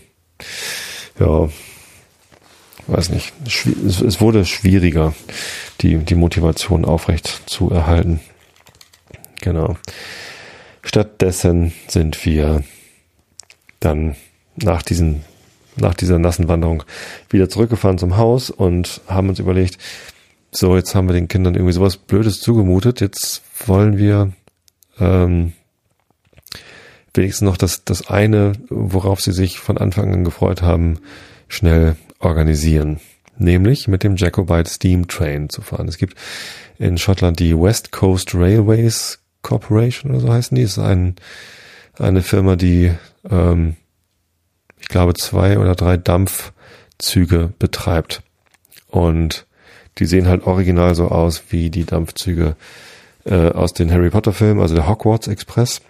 ja, 1.21 1.49
weiß 2.87 3.11
nicht, 3.11 3.33
es 3.47 4.21
wurde 4.21 4.45
schwieriger, 4.45 5.15
die, 5.81 5.99
die 5.99 6.15
Motivation 6.15 6.85
aufrecht 6.85 7.43
zu 7.47 7.71
erhalten. 7.71 8.21
Genau. 9.41 9.77
Stattdessen 10.83 11.73
sind 11.89 12.25
wir 12.25 12.65
dann 13.81 14.17
nach 14.57 14.83
diesen, 14.83 15.23
nach 15.77 15.95
dieser 15.95 16.19
nassen 16.19 16.49
Wanderung 16.49 16.85
wieder 17.31 17.49
zurückgefahren 17.49 17.99
zum 17.99 18.17
Haus 18.17 18.51
und 18.51 19.01
haben 19.07 19.29
uns 19.29 19.39
überlegt, 19.39 19.79
so, 20.51 20.77
jetzt 20.77 20.95
haben 20.95 21.09
wir 21.09 21.15
den 21.15 21.29
Kindern 21.29 21.55
irgendwie 21.55 21.73
sowas 21.73 21.97
Blödes 21.97 22.41
zugemutet. 22.41 23.01
Jetzt 23.01 23.43
wollen 23.67 23.97
wir 23.97 24.33
ähm, 25.01 25.55
wenigstens 27.15 27.47
noch 27.47 27.57
das, 27.57 27.85
das 27.85 28.09
eine, 28.09 28.53
worauf 28.69 29.21
sie 29.21 29.33
sich 29.33 29.59
von 29.59 29.79
Anfang 29.79 30.13
an 30.13 30.25
gefreut 30.25 30.61
haben, 30.61 30.99
schnell 31.49 31.97
organisieren. 32.23 33.01
Nämlich 33.39 33.89
mit 33.89 34.03
dem 34.03 34.17
Jacobite 34.17 34.71
Steam 34.71 35.09
Train 35.09 35.49
zu 35.49 35.63
fahren. 35.63 35.89
Es 35.89 35.99
gibt 35.99 36.17
in 36.79 36.99
Schottland 36.99 37.39
die 37.39 37.59
West 37.59 37.93
Coast 37.93 38.35
Railways 38.35 39.19
Corporation 39.43 40.13
oder 40.13 40.21
so 40.21 40.33
heißen 40.33 40.55
die. 40.55 40.63
Das 40.63 40.73
ist 40.73 40.79
ein, 40.79 41.17
eine 41.99 42.23
Firma, 42.23 42.57
die 42.57 42.93
ähm, 43.29 43.77
ich 44.79 44.89
glaube 44.89 45.15
zwei 45.15 45.59
oder 45.59 45.75
drei 45.75 45.97
Dampfzüge 45.97 47.53
betreibt. 47.59 48.23
Und 48.89 49.47
die 49.99 50.07
sehen 50.07 50.27
halt 50.27 50.47
original 50.47 50.95
so 50.95 51.09
aus 51.09 51.45
wie 51.51 51.71
die 51.71 51.85
Dampfzüge 51.85 52.57
äh, 53.25 53.49
aus 53.51 53.73
den 53.73 53.91
Harry 53.91 54.11
Potter 54.11 54.33
Filmen, 54.33 54.61
also 54.61 54.75
der 54.75 54.89
Hogwarts 54.89 55.29
Express. 55.29 55.81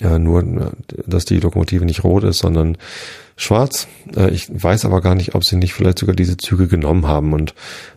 Ja, 0.00 0.18
nur, 0.18 0.72
dass 1.06 1.24
die 1.24 1.38
Lokomotive 1.38 1.84
nicht 1.84 2.04
rot 2.04 2.24
ist, 2.24 2.38
sondern 2.38 2.76
schwarz. 3.36 3.86
Äh, 4.16 4.30
ich 4.30 4.48
weiß 4.50 4.84
aber 4.84 5.00
gar 5.00 5.14
nicht, 5.14 5.34
ob 5.34 5.44
sie 5.44 5.56
nicht 5.56 5.74
vielleicht 5.74 5.98
sogar 5.98 6.16
diese 6.16 6.36
Züge 6.36 6.66
genommen 6.66 7.06
haben 7.06 7.32
und 7.32 7.54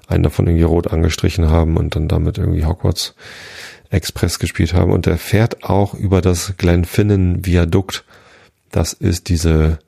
einen 0.08 0.24
davon 0.24 0.48
irgendwie 0.48 0.64
rot 0.64 0.88
angestrichen 0.88 1.50
haben 1.50 1.78
und 1.78 1.96
dann 1.96 2.08
damit 2.08 2.38
irgendwie 2.38 2.66
Hogwarts 2.66 3.16
Express 3.90 4.38
gespielt 4.38 4.74
haben. 4.74 4.92
Und 4.92 5.06
der 5.06 5.18
fährt 5.18 5.64
auch 5.64 5.94
über 5.94 6.22
das 6.22 6.54
Glenfinnan 6.58 7.46
Viadukt. 7.46 8.04
Das 8.72 8.94
ist 8.94 9.30
diese 9.30 9.80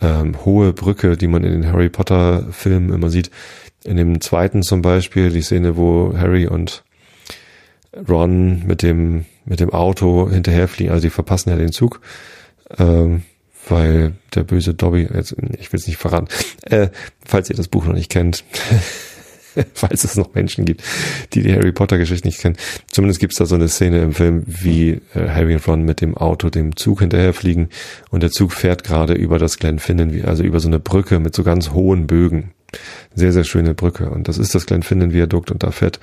ähm, 0.00 0.44
hohe 0.44 0.72
Brücke, 0.72 1.16
die 1.16 1.28
man 1.28 1.44
in 1.44 1.52
den 1.52 1.72
Harry 1.72 1.88
Potter 1.88 2.46
Filmen 2.50 2.92
immer 2.92 3.10
sieht. 3.10 3.30
In 3.84 3.96
dem 3.96 4.20
zweiten 4.20 4.62
zum 4.62 4.82
Beispiel, 4.82 5.30
die 5.30 5.42
Szene, 5.42 5.76
wo 5.76 6.14
Harry 6.16 6.46
und 6.46 6.82
Ron 8.08 8.66
mit 8.66 8.82
dem, 8.82 9.24
mit 9.44 9.60
dem 9.60 9.70
Auto 9.70 10.28
hinterherfliegen, 10.28 10.92
also 10.92 11.02
die 11.02 11.10
verpassen 11.10 11.50
ja 11.50 11.56
den 11.56 11.72
Zug, 11.72 12.00
ähm, 12.76 13.22
weil 13.68 14.14
der 14.34 14.44
böse 14.44 14.74
Dobby, 14.74 15.08
jetzt, 15.12 15.34
ich 15.58 15.72
will 15.72 15.78
es 15.78 15.86
nicht 15.86 15.98
verraten, 15.98 16.28
äh, 16.62 16.88
falls 17.24 17.50
ihr 17.50 17.56
das 17.56 17.68
Buch 17.68 17.84
noch 17.84 17.94
nicht 17.94 18.10
kennt, 18.10 18.44
falls 19.74 20.04
es 20.04 20.16
noch 20.16 20.34
Menschen 20.34 20.64
gibt, 20.64 20.82
die 21.32 21.42
die 21.42 21.52
Harry 21.52 21.72
Potter 21.72 21.98
Geschichte 21.98 22.26
nicht 22.26 22.40
kennen. 22.40 22.56
Zumindest 22.86 23.20
gibt 23.20 23.32
es 23.32 23.38
da 23.38 23.46
so 23.46 23.54
eine 23.54 23.68
Szene 23.68 24.02
im 24.02 24.12
Film, 24.12 24.44
wie 24.46 25.00
äh, 25.14 25.28
Harry 25.28 25.54
und 25.54 25.66
Ron 25.66 25.82
mit 25.82 26.00
dem 26.00 26.16
Auto 26.16 26.50
dem 26.50 26.76
Zug 26.76 27.00
hinterherfliegen 27.00 27.68
und 28.10 28.22
der 28.22 28.30
Zug 28.30 28.52
fährt 28.52 28.84
gerade 28.84 29.14
über 29.14 29.38
das 29.38 29.58
Glenfinnan, 29.58 30.24
also 30.24 30.42
über 30.42 30.60
so 30.60 30.68
eine 30.68 30.80
Brücke 30.80 31.18
mit 31.18 31.34
so 31.34 31.42
ganz 31.42 31.70
hohen 31.70 32.06
Bögen. 32.06 32.52
Sehr, 33.14 33.32
sehr 33.32 33.44
schöne 33.44 33.74
Brücke. 33.74 34.10
Und 34.10 34.28
das 34.28 34.38
ist 34.38 34.54
das 34.54 34.66
Glenfinnan 34.66 35.12
Viadukt 35.12 35.50
und 35.50 35.62
da 35.62 35.70
fährt 35.70 36.00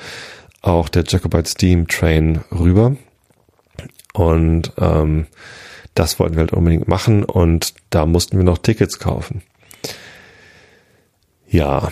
auch 0.61 0.89
der 0.89 1.03
Jacobite 1.07 1.49
Steam 1.49 1.87
Train 1.87 2.39
rüber. 2.51 2.95
Und 4.13 4.71
ähm, 4.79 5.27
das 5.95 6.19
wollten 6.19 6.35
wir 6.35 6.41
halt 6.41 6.53
unbedingt 6.53 6.87
machen 6.87 7.23
und 7.23 7.73
da 7.89 8.05
mussten 8.05 8.37
wir 8.37 8.43
noch 8.43 8.59
Tickets 8.59 8.99
kaufen. 8.99 9.41
Ja, 11.47 11.89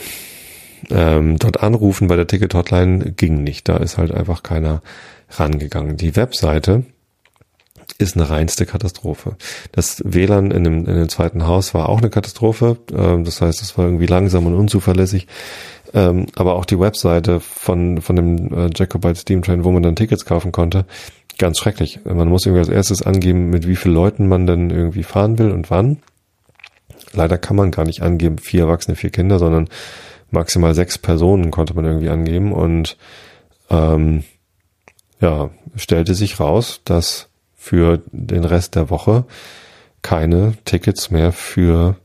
ähm, 0.89 1.37
dort 1.39 1.61
anrufen 1.63 2.07
bei 2.07 2.15
der 2.15 2.27
Ticket-Hotline 2.27 3.13
ging 3.13 3.43
nicht. 3.43 3.69
Da 3.69 3.77
ist 3.77 3.97
halt 3.97 4.11
einfach 4.11 4.43
keiner 4.43 4.81
rangegangen. 5.29 5.97
Die 5.97 6.15
Webseite 6.15 6.83
ist 7.97 8.15
eine 8.15 8.29
reinste 8.29 8.65
Katastrophe. 8.65 9.37
Das 9.71 10.01
WLAN 10.05 10.51
in 10.51 10.63
dem, 10.63 10.85
in 10.85 10.95
dem 10.95 11.09
zweiten 11.09 11.47
Haus 11.47 11.73
war 11.73 11.89
auch 11.89 11.99
eine 11.99 12.09
Katastrophe. 12.09 12.77
Ähm, 12.93 13.23
das 13.23 13.41
heißt, 13.41 13.61
es 13.61 13.77
war 13.77 13.85
irgendwie 13.85 14.05
langsam 14.05 14.45
und 14.45 14.55
unzuverlässig. 14.55 15.27
Ähm, 15.93 16.25
aber 16.35 16.55
auch 16.55 16.65
die 16.65 16.79
Webseite 16.79 17.39
von, 17.39 18.01
von 18.01 18.15
dem 18.15 18.53
äh, 18.53 18.69
Jacobite 18.75 19.15
Steam 19.15 19.43
Train, 19.43 19.63
wo 19.63 19.71
man 19.71 19.83
dann 19.83 19.95
Tickets 19.95 20.25
kaufen 20.25 20.51
konnte, 20.51 20.85
ganz 21.37 21.59
schrecklich. 21.59 21.99
Man 22.05 22.29
muss 22.29 22.45
irgendwie 22.45 22.59
als 22.59 22.69
erstes 22.69 23.01
angeben, 23.01 23.49
mit 23.49 23.67
wie 23.67 23.75
vielen 23.75 23.95
Leuten 23.95 24.27
man 24.27 24.45
dann 24.45 24.69
irgendwie 24.69 25.03
fahren 25.03 25.37
will 25.39 25.51
und 25.51 25.69
wann. 25.69 25.99
Leider 27.13 27.37
kann 27.37 27.55
man 27.55 27.71
gar 27.71 27.85
nicht 27.85 28.01
angeben, 28.01 28.37
vier 28.37 28.63
Erwachsene, 28.63 28.95
vier 28.95 29.11
Kinder, 29.11 29.39
sondern 29.39 29.69
maximal 30.31 30.73
sechs 30.73 30.97
Personen 30.97 31.51
konnte 31.51 31.75
man 31.75 31.85
irgendwie 31.85 32.09
angeben 32.09 32.51
und 32.51 32.97
ähm, 33.69 34.23
ja, 35.21 35.51
stellte 35.75 36.15
sich 36.15 36.39
raus, 36.39 36.81
dass 36.85 37.29
für 37.55 38.01
den 38.11 38.43
Rest 38.43 38.75
der 38.75 38.89
Woche 38.89 39.25
keine 40.01 40.53
Tickets 40.65 41.11
mehr 41.11 41.31
für 41.31 41.95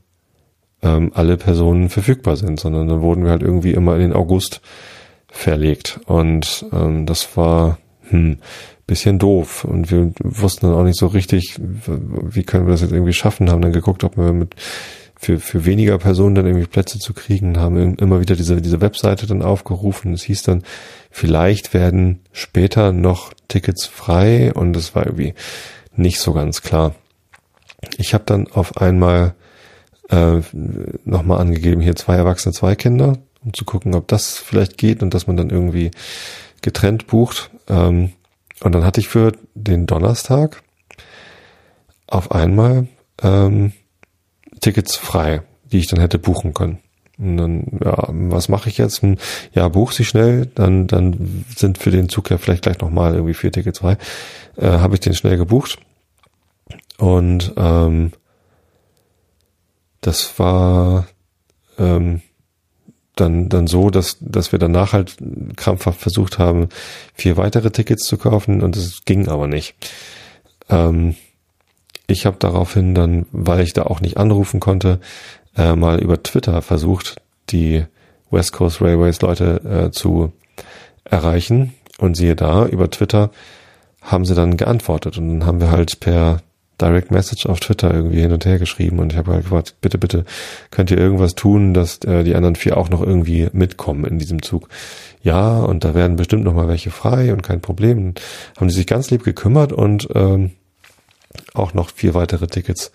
ähm, 0.81 1.11
alle 1.13 1.37
Personen 1.37 1.89
verfügbar 1.89 2.37
sind, 2.37 2.59
sondern 2.59 2.87
dann 2.87 3.01
wurden 3.01 3.25
wir 3.25 3.31
halt 3.31 3.41
irgendwie 3.43 3.73
immer 3.73 3.95
in 3.95 4.01
den 4.01 4.13
August 4.13 4.61
verlegt. 5.27 5.99
Und 6.05 6.65
ähm, 6.71 7.05
das 7.05 7.35
war 7.35 7.77
hm, 8.09 8.37
bisschen 8.89 9.19
doof. 9.19 9.63
Und 9.63 9.91
wir 9.91 10.11
wussten 10.23 10.67
dann 10.67 10.75
auch 10.75 10.83
nicht 10.83 10.99
so 10.99 11.07
richtig, 11.07 11.55
wie 11.59 12.43
können 12.43 12.65
wir 12.65 12.71
das 12.71 12.81
jetzt 12.81 12.91
irgendwie 12.91 13.13
schaffen, 13.13 13.49
haben 13.49 13.61
dann 13.61 13.71
geguckt, 13.71 14.03
ob 14.03 14.17
wir 14.17 14.33
mit 14.33 14.55
für, 15.21 15.37
für 15.37 15.65
weniger 15.65 15.97
Personen 15.97 16.35
dann 16.35 16.45
irgendwie 16.45 16.65
Plätze 16.65 16.97
zu 16.97 17.13
kriegen, 17.13 17.57
haben 17.59 17.95
immer 17.95 18.21
wieder 18.21 18.35
diese, 18.35 18.61
diese 18.61 18.81
Webseite 18.81 19.27
dann 19.27 19.41
aufgerufen. 19.41 20.13
Es 20.13 20.23
hieß 20.23 20.43
dann, 20.43 20.63
vielleicht 21.11 21.73
werden 21.73 22.21
später 22.31 22.93
noch 22.93 23.33
Tickets 23.49 23.85
frei 23.85 24.53
und 24.53 24.75
es 24.77 24.95
war 24.95 25.05
irgendwie 25.05 25.33
nicht 25.95 26.19
so 26.19 26.33
ganz 26.33 26.61
klar. 26.61 26.95
Ich 27.97 28.13
habe 28.13 28.23
dann 28.25 28.47
auf 28.47 28.77
einmal 28.77 29.35
äh, 30.09 30.41
nochmal 31.03 31.41
angegeben, 31.41 31.81
hier 31.81 31.97
zwei 31.97 32.15
Erwachsene, 32.15 32.53
zwei 32.53 32.75
Kinder, 32.75 33.17
um 33.43 33.53
zu 33.53 33.65
gucken, 33.65 33.95
ob 33.95 34.07
das 34.07 34.37
vielleicht 34.37 34.77
geht 34.77 35.03
und 35.03 35.13
dass 35.13 35.27
man 35.27 35.35
dann 35.35 35.49
irgendwie 35.49 35.91
getrennt 36.61 37.07
bucht. 37.07 37.51
Ähm, 37.67 38.13
und 38.61 38.73
dann 38.73 38.83
hatte 38.85 38.99
ich 38.99 39.07
für 39.07 39.33
den 39.53 39.85
Donnerstag 39.85 40.61
auf 42.07 42.31
einmal 42.31 42.87
ähm, 43.21 43.73
Tickets 44.59 44.95
frei, 44.95 45.43
die 45.71 45.79
ich 45.79 45.87
dann 45.87 45.99
hätte 45.99 46.19
buchen 46.19 46.53
können. 46.53 46.79
Und 47.17 47.37
dann, 47.37 47.79
ja, 47.83 48.07
was 48.09 48.47
mache 48.47 48.69
ich 48.69 48.77
jetzt? 48.77 49.01
Hm, 49.01 49.17
ja, 49.53 49.67
buch 49.67 49.91
sie 49.91 50.05
schnell, 50.05 50.45
dann, 50.45 50.87
dann 50.87 51.45
sind 51.55 51.77
für 51.77 51.91
den 51.91 52.09
Zug 52.09 52.29
ja 52.29 52.37
vielleicht 52.37 52.63
gleich 52.63 52.79
nochmal 52.79 53.13
irgendwie 53.13 53.33
vier 53.33 53.51
Tickets 53.51 53.79
frei. 53.79 53.97
Äh, 54.55 54.67
Habe 54.67 54.95
ich 54.95 55.01
den 55.01 55.15
schnell 55.15 55.37
gebucht. 55.37 55.79
Und 56.97 57.53
ähm, 57.57 58.11
das 60.01 60.39
war 60.39 61.07
ähm, 61.77 62.21
dann, 63.19 63.49
dann 63.49 63.67
so, 63.67 63.89
dass, 63.89 64.17
dass 64.19 64.51
wir 64.51 64.59
danach 64.59 64.93
halt 64.93 65.17
krampfhaft 65.55 65.99
versucht 65.99 66.39
haben, 66.39 66.69
vier 67.13 67.37
weitere 67.37 67.71
Tickets 67.71 68.05
zu 68.05 68.17
kaufen 68.17 68.61
und 68.61 68.75
es 68.75 69.05
ging 69.05 69.27
aber 69.27 69.47
nicht. 69.47 69.75
Ähm, 70.69 71.15
ich 72.07 72.25
habe 72.25 72.37
daraufhin 72.39 72.95
dann, 72.95 73.25
weil 73.31 73.61
ich 73.61 73.73
da 73.73 73.83
auch 73.83 74.01
nicht 74.01 74.17
anrufen 74.17 74.59
konnte, 74.59 74.99
äh, 75.55 75.75
mal 75.75 75.99
über 75.99 76.21
Twitter 76.23 76.61
versucht, 76.61 77.21
die 77.49 77.85
West 78.31 78.53
Coast 78.53 78.81
Railways 78.81 79.21
Leute 79.21 79.87
äh, 79.87 79.91
zu 79.91 80.33
erreichen. 81.03 81.73
Und 81.97 82.15
siehe 82.15 82.35
da, 82.35 82.65
über 82.65 82.89
Twitter 82.89 83.29
haben 84.01 84.23
sie 84.25 84.35
dann 84.35 84.55
geantwortet. 84.57 85.17
Und 85.17 85.27
dann 85.27 85.45
haben 85.45 85.59
wir 85.59 85.69
halt 85.69 85.99
per 85.99 86.41
Direct 86.81 87.11
Message 87.11 87.45
auf 87.45 87.59
Twitter 87.59 87.93
irgendwie 87.93 88.21
hin 88.21 88.31
und 88.31 88.45
her 88.45 88.59
geschrieben 88.59 88.99
und 88.99 89.11
ich 89.11 89.17
habe 89.17 89.33
halt 89.33 89.43
gefragt, 89.43 89.75
bitte, 89.81 89.97
bitte, 89.97 90.25
könnt 90.71 90.91
ihr 90.91 90.97
irgendwas 90.97 91.35
tun, 91.35 91.73
dass 91.73 91.99
äh, 92.05 92.23
die 92.23 92.35
anderen 92.35 92.55
vier 92.55 92.77
auch 92.77 92.89
noch 92.89 93.01
irgendwie 93.01 93.49
mitkommen 93.53 94.05
in 94.05 94.19
diesem 94.19 94.41
Zug? 94.41 94.69
Ja, 95.21 95.59
und 95.59 95.83
da 95.83 95.93
werden 95.93 96.15
bestimmt 96.15 96.43
noch 96.43 96.53
mal 96.53 96.67
welche 96.67 96.91
frei 96.91 97.33
und 97.33 97.43
kein 97.43 97.61
Problem. 97.61 98.13
Haben 98.57 98.67
die 98.67 98.73
sich 98.73 98.87
ganz 98.87 99.11
lieb 99.11 99.23
gekümmert 99.23 99.73
und 99.73 100.07
ähm, 100.15 100.51
auch 101.53 101.73
noch 101.73 101.89
vier 101.91 102.13
weitere 102.13 102.47
Tickets 102.47 102.91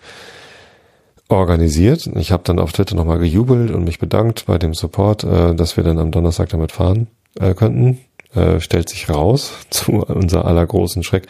organisiert. 1.27 2.07
Ich 2.15 2.31
habe 2.31 2.43
dann 2.43 2.59
auf 2.59 2.71
Twitter 2.71 2.95
nochmal 2.95 3.19
gejubelt 3.19 3.71
und 3.71 3.83
mich 3.83 3.99
bedankt 3.99 4.45
bei 4.45 4.57
dem 4.57 4.73
Support, 4.73 5.23
äh, 5.23 5.55
dass 5.55 5.77
wir 5.77 5.83
dann 5.83 5.99
am 5.99 6.11
Donnerstag 6.11 6.49
damit 6.49 6.71
fahren 6.71 7.07
äh, 7.39 7.53
könnten. 7.53 7.99
Äh, 8.33 8.59
stellt 8.59 8.89
sich 8.89 9.09
raus, 9.09 9.53
zu 9.69 10.03
unser 10.03 10.45
aller 10.45 10.65
großen 10.65 11.03
Schreck, 11.03 11.27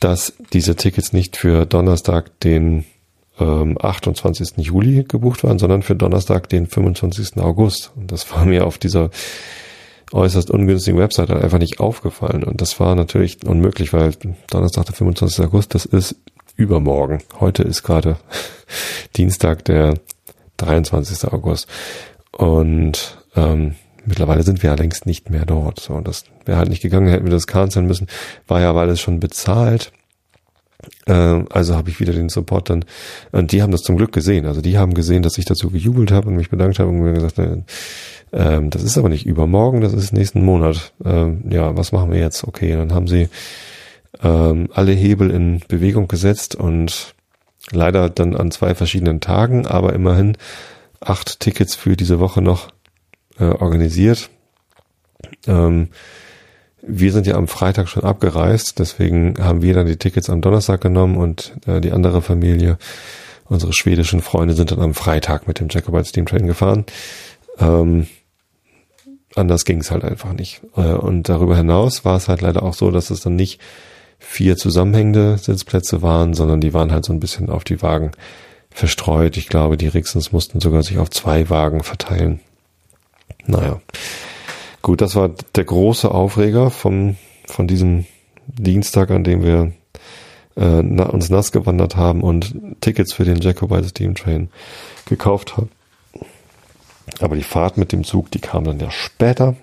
dass 0.00 0.34
diese 0.52 0.76
Tickets 0.76 1.12
nicht 1.12 1.36
für 1.36 1.66
Donnerstag, 1.66 2.38
den 2.40 2.84
ähm, 3.38 3.76
28. 3.80 4.58
Juli 4.58 5.04
gebucht 5.04 5.44
waren, 5.44 5.58
sondern 5.58 5.82
für 5.82 5.94
Donnerstag, 5.94 6.48
den 6.48 6.66
25. 6.66 7.38
August. 7.38 7.92
Und 7.96 8.12
das 8.12 8.30
war 8.32 8.44
mir 8.44 8.66
auf 8.66 8.78
dieser 8.78 9.10
äußerst 10.12 10.50
ungünstigen 10.50 11.00
Website 11.00 11.30
halt 11.30 11.42
einfach 11.42 11.58
nicht 11.58 11.80
aufgefallen. 11.80 12.44
Und 12.44 12.60
das 12.60 12.78
war 12.78 12.94
natürlich 12.94 13.44
unmöglich, 13.44 13.92
weil 13.92 14.12
Donnerstag, 14.50 14.86
der 14.86 14.94
25. 14.94 15.44
August, 15.44 15.74
das 15.74 15.84
ist 15.84 16.16
übermorgen. 16.56 17.22
Heute 17.40 17.62
ist 17.62 17.82
gerade 17.82 18.16
Dienstag, 19.16 19.64
der 19.64 19.94
23. 20.58 21.32
August. 21.32 21.68
Und 22.32 23.18
ähm, 23.34 23.74
mittlerweile 24.06 24.42
sind 24.42 24.62
wir 24.62 24.70
ja 24.70 24.76
längst 24.76 25.06
nicht 25.06 25.30
mehr 25.30 25.44
dort. 25.44 25.80
So, 25.80 26.00
das 26.00 26.24
wäre 26.44 26.58
halt 26.58 26.68
nicht 26.68 26.82
gegangen, 26.82 27.08
hätten 27.08 27.26
wir 27.26 27.32
das 27.32 27.46
canceln 27.46 27.86
müssen. 27.86 28.06
War 28.46 28.60
ja 28.60 28.74
weil 28.74 28.88
es 28.88 29.00
schon 29.00 29.20
bezahlt. 29.20 29.92
Äh, 31.06 31.44
also 31.50 31.76
habe 31.76 31.90
ich 31.90 32.00
wieder 32.00 32.12
den 32.12 32.28
Support 32.28 32.70
dann, 32.70 32.84
und 33.32 33.52
die 33.52 33.62
haben 33.62 33.72
das 33.72 33.82
zum 33.82 33.96
Glück 33.96 34.12
gesehen. 34.12 34.46
Also 34.46 34.60
die 34.60 34.78
haben 34.78 34.94
gesehen, 34.94 35.22
dass 35.22 35.38
ich 35.38 35.44
dazu 35.44 35.70
gejubelt 35.70 36.12
habe 36.12 36.28
und 36.28 36.36
mich 36.36 36.50
bedankt 36.50 36.78
habe 36.78 36.90
und 36.90 37.00
mir 37.00 37.12
gesagt, 37.12 37.38
äh, 37.38 37.62
äh, 38.32 38.68
das 38.68 38.82
ist 38.82 38.98
aber 38.98 39.08
nicht 39.08 39.26
übermorgen, 39.26 39.80
das 39.80 39.92
ist 39.92 40.12
nächsten 40.12 40.44
Monat. 40.44 40.92
Äh, 41.04 41.32
ja, 41.48 41.76
was 41.76 41.92
machen 41.92 42.10
wir 42.10 42.18
jetzt? 42.18 42.44
Okay, 42.44 42.72
dann 42.76 42.92
haben 42.92 43.08
sie 43.08 43.28
ähm, 44.22 44.68
alle 44.72 44.92
Hebel 44.92 45.30
in 45.30 45.60
Bewegung 45.68 46.08
gesetzt 46.08 46.54
und 46.54 47.14
leider 47.72 48.10
dann 48.10 48.36
an 48.36 48.50
zwei 48.50 48.74
verschiedenen 48.74 49.20
Tagen, 49.20 49.66
aber 49.66 49.92
immerhin 49.92 50.36
acht 51.00 51.40
Tickets 51.40 51.74
für 51.74 51.96
diese 51.96 52.20
Woche 52.20 52.42
noch 52.42 52.70
äh, 53.38 53.44
organisiert. 53.44 54.30
Ähm, 55.46 55.88
wir 56.82 57.12
sind 57.12 57.26
ja 57.26 57.34
am 57.34 57.48
Freitag 57.48 57.88
schon 57.88 58.04
abgereist, 58.04 58.78
deswegen 58.78 59.34
haben 59.42 59.62
wir 59.62 59.74
dann 59.74 59.86
die 59.86 59.96
Tickets 59.96 60.30
am 60.30 60.40
Donnerstag 60.40 60.80
genommen 60.80 61.16
und 61.16 61.54
äh, 61.66 61.80
die 61.80 61.90
andere 61.90 62.22
Familie, 62.22 62.78
unsere 63.46 63.72
schwedischen 63.72 64.22
Freunde, 64.22 64.54
sind 64.54 64.70
dann 64.70 64.80
am 64.80 64.94
Freitag 64.94 65.48
mit 65.48 65.58
dem 65.58 65.68
Jacobite 65.68 66.04
Steam 66.04 66.26
Train 66.26 66.46
gefahren. 66.46 66.84
Ähm, 67.58 68.06
anders 69.34 69.64
ging 69.64 69.80
es 69.80 69.90
halt 69.90 70.04
einfach 70.04 70.32
nicht. 70.32 70.62
Äh, 70.76 70.92
und 70.92 71.28
darüber 71.28 71.56
hinaus 71.56 72.04
war 72.04 72.16
es 72.16 72.28
halt 72.28 72.40
leider 72.40 72.62
auch 72.62 72.74
so, 72.74 72.90
dass 72.90 73.10
es 73.10 73.20
dann 73.20 73.36
nicht 73.36 73.60
vier 74.18 74.56
zusammenhängende 74.56 75.38
Sitzplätze 75.38 76.02
waren, 76.02 76.34
sondern 76.34 76.60
die 76.60 76.72
waren 76.72 76.92
halt 76.92 77.04
so 77.04 77.12
ein 77.12 77.20
bisschen 77.20 77.50
auf 77.50 77.64
die 77.64 77.82
Wagen 77.82 78.12
verstreut. 78.70 79.36
Ich 79.36 79.48
glaube, 79.48 79.76
die 79.76 79.88
Rixens 79.88 80.32
mussten 80.32 80.60
sogar 80.60 80.82
sich 80.82 80.98
auf 80.98 81.10
zwei 81.10 81.50
Wagen 81.50 81.82
verteilen. 81.82 82.40
Naja. 83.46 83.80
Gut, 84.82 85.00
das 85.00 85.14
war 85.16 85.30
der 85.54 85.64
große 85.64 86.10
Aufreger 86.10 86.70
vom, 86.70 87.16
von 87.46 87.66
diesem 87.66 88.06
Dienstag, 88.46 89.10
an 89.10 89.24
dem 89.24 89.42
wir 89.42 89.72
äh, 90.56 90.82
na, 90.82 91.04
uns 91.04 91.28
nass 91.28 91.52
gewandert 91.52 91.96
haben 91.96 92.22
und 92.22 92.54
Tickets 92.80 93.12
für 93.12 93.24
den 93.24 93.40
Jacobite 93.40 93.88
Steam 93.88 94.14
Train 94.14 94.48
gekauft 95.06 95.56
haben. 95.56 95.70
Aber 97.20 97.36
die 97.36 97.42
Fahrt 97.42 97.76
mit 97.76 97.92
dem 97.92 98.04
Zug, 98.04 98.30
die 98.30 98.40
kam 98.40 98.64
dann 98.64 98.78
ja 98.78 98.90
später. 98.90 99.56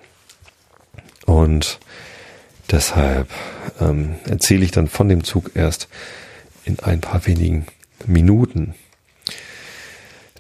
Und 1.26 1.80
deshalb 2.72 3.30
ähm, 3.80 4.16
erzähle 4.26 4.66
ich 4.66 4.72
dann 4.72 4.88
von 4.88 5.10
dem 5.10 5.24
Zug 5.24 5.52
erst 5.56 5.88
in 6.66 6.80
ein 6.80 7.02
paar 7.02 7.26
wenigen 7.26 7.66
Minuten. 8.06 8.76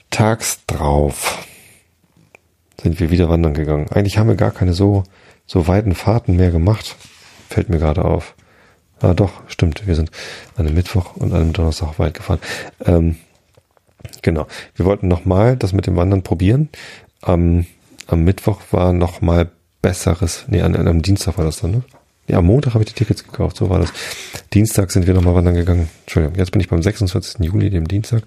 Tags 0.09 0.59
drauf 0.67 1.47
sind 2.81 2.99
wir 2.99 3.11
wieder 3.11 3.29
wandern 3.29 3.53
gegangen. 3.53 3.87
Eigentlich 3.91 4.17
haben 4.17 4.27
wir 4.27 4.35
gar 4.35 4.51
keine 4.51 4.73
so, 4.73 5.03
so 5.45 5.67
weiten 5.67 5.95
Fahrten 5.95 6.35
mehr 6.35 6.51
gemacht. 6.51 6.95
Fällt 7.49 7.69
mir 7.69 7.79
gerade 7.79 8.05
auf. 8.05 8.35
Ah, 9.01 9.13
doch, 9.13 9.31
stimmt. 9.47 9.85
Wir 9.85 9.95
sind 9.95 10.11
an 10.55 10.65
einem 10.65 10.75
Mittwoch 10.75 11.15
und 11.15 11.33
an 11.33 11.41
einem 11.41 11.53
Donnerstag 11.53 11.99
weit 11.99 12.13
gefahren. 12.13 12.39
Ähm, 12.85 13.17
genau. 14.21 14.47
Wir 14.75 14.85
wollten 14.85 15.07
nochmal 15.07 15.57
das 15.57 15.73
mit 15.73 15.87
dem 15.87 15.95
Wandern 15.95 16.23
probieren. 16.23 16.69
Am, 17.21 17.65
am 18.07 18.23
Mittwoch 18.23 18.61
war 18.71 18.93
nochmal 18.93 19.49
besseres, 19.81 20.45
nee, 20.47 20.61
an, 20.61 20.75
einem 20.75 21.01
Dienstag 21.01 21.37
war 21.37 21.45
das 21.45 21.59
dann, 21.59 21.71
ne? 21.71 21.83
Ja, 22.25 22.37
am 22.37 22.45
Montag 22.45 22.73
habe 22.73 22.85
ich 22.85 22.93
die 22.93 22.95
Tickets 22.95 23.25
gekauft, 23.25 23.57
so 23.57 23.69
war 23.69 23.79
das. 23.79 23.91
Dienstag 24.53 24.91
sind 24.91 25.07
wir 25.07 25.13
nochmal 25.13 25.35
wandern 25.35 25.55
gegangen. 25.55 25.89
Entschuldigung, 26.05 26.37
jetzt 26.37 26.51
bin 26.51 26.61
ich 26.61 26.69
beim 26.69 26.81
26. 26.81 27.43
Juli, 27.43 27.69
dem 27.69 27.85
Dienstag. 27.85 28.23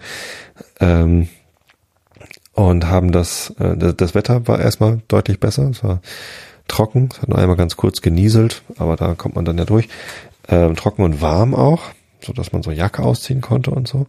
Ähm, 0.81 1.29
und 2.57 2.89
haben 2.89 3.13
das, 3.13 3.51
äh, 3.61 3.77
das 3.77 4.15
Wetter 4.15 4.49
war 4.49 4.59
erstmal 4.59 5.03
deutlich 5.09 5.39
besser. 5.39 5.69
Es 5.71 5.85
war 5.85 6.01
trocken, 6.67 7.11
es 7.13 7.21
hat 7.21 7.29
nur 7.29 7.39
einmal 7.39 7.57
ganz 7.57 7.77
kurz 7.77 8.01
genieselt, 8.01 8.63
aber 8.79 8.97
da 8.97 9.15
kommt 9.15 9.37
man 9.37 9.45
dann 9.45 9.59
ja 9.59 9.67
durch. 9.67 9.89
Ähm, 10.49 10.75
trocken 10.75 11.03
und 11.03 11.21
warm 11.21 11.55
auch, 11.55 11.83
so 12.21 12.33
dass 12.33 12.53
man 12.53 12.63
so 12.63 12.71
Jacke 12.71 13.03
ausziehen 13.03 13.43
konnte 13.43 13.71
und 13.71 13.87
so. 13.87 14.07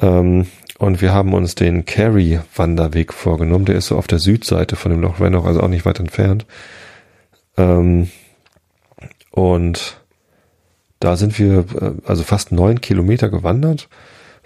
Ähm, 0.00 0.46
und 0.78 1.02
wir 1.02 1.12
haben 1.12 1.34
uns 1.34 1.54
den 1.54 1.84
Carry-Wanderweg 1.84 3.12
vorgenommen. 3.12 3.66
Der 3.66 3.76
ist 3.76 3.88
so 3.88 3.98
auf 3.98 4.06
der 4.06 4.18
Südseite 4.18 4.74
von 4.74 4.90
dem 4.90 5.02
Loch 5.02 5.20
Renoch, 5.20 5.44
also 5.44 5.60
auch 5.60 5.68
nicht 5.68 5.84
weit 5.84 6.00
entfernt. 6.00 6.46
Ähm, 7.58 8.10
und 9.30 10.00
da 11.00 11.16
sind 11.16 11.38
wir 11.38 11.66
äh, 11.80 11.92
also 12.06 12.22
fast 12.22 12.50
neun 12.50 12.80
Kilometer 12.80 13.28
gewandert 13.28 13.88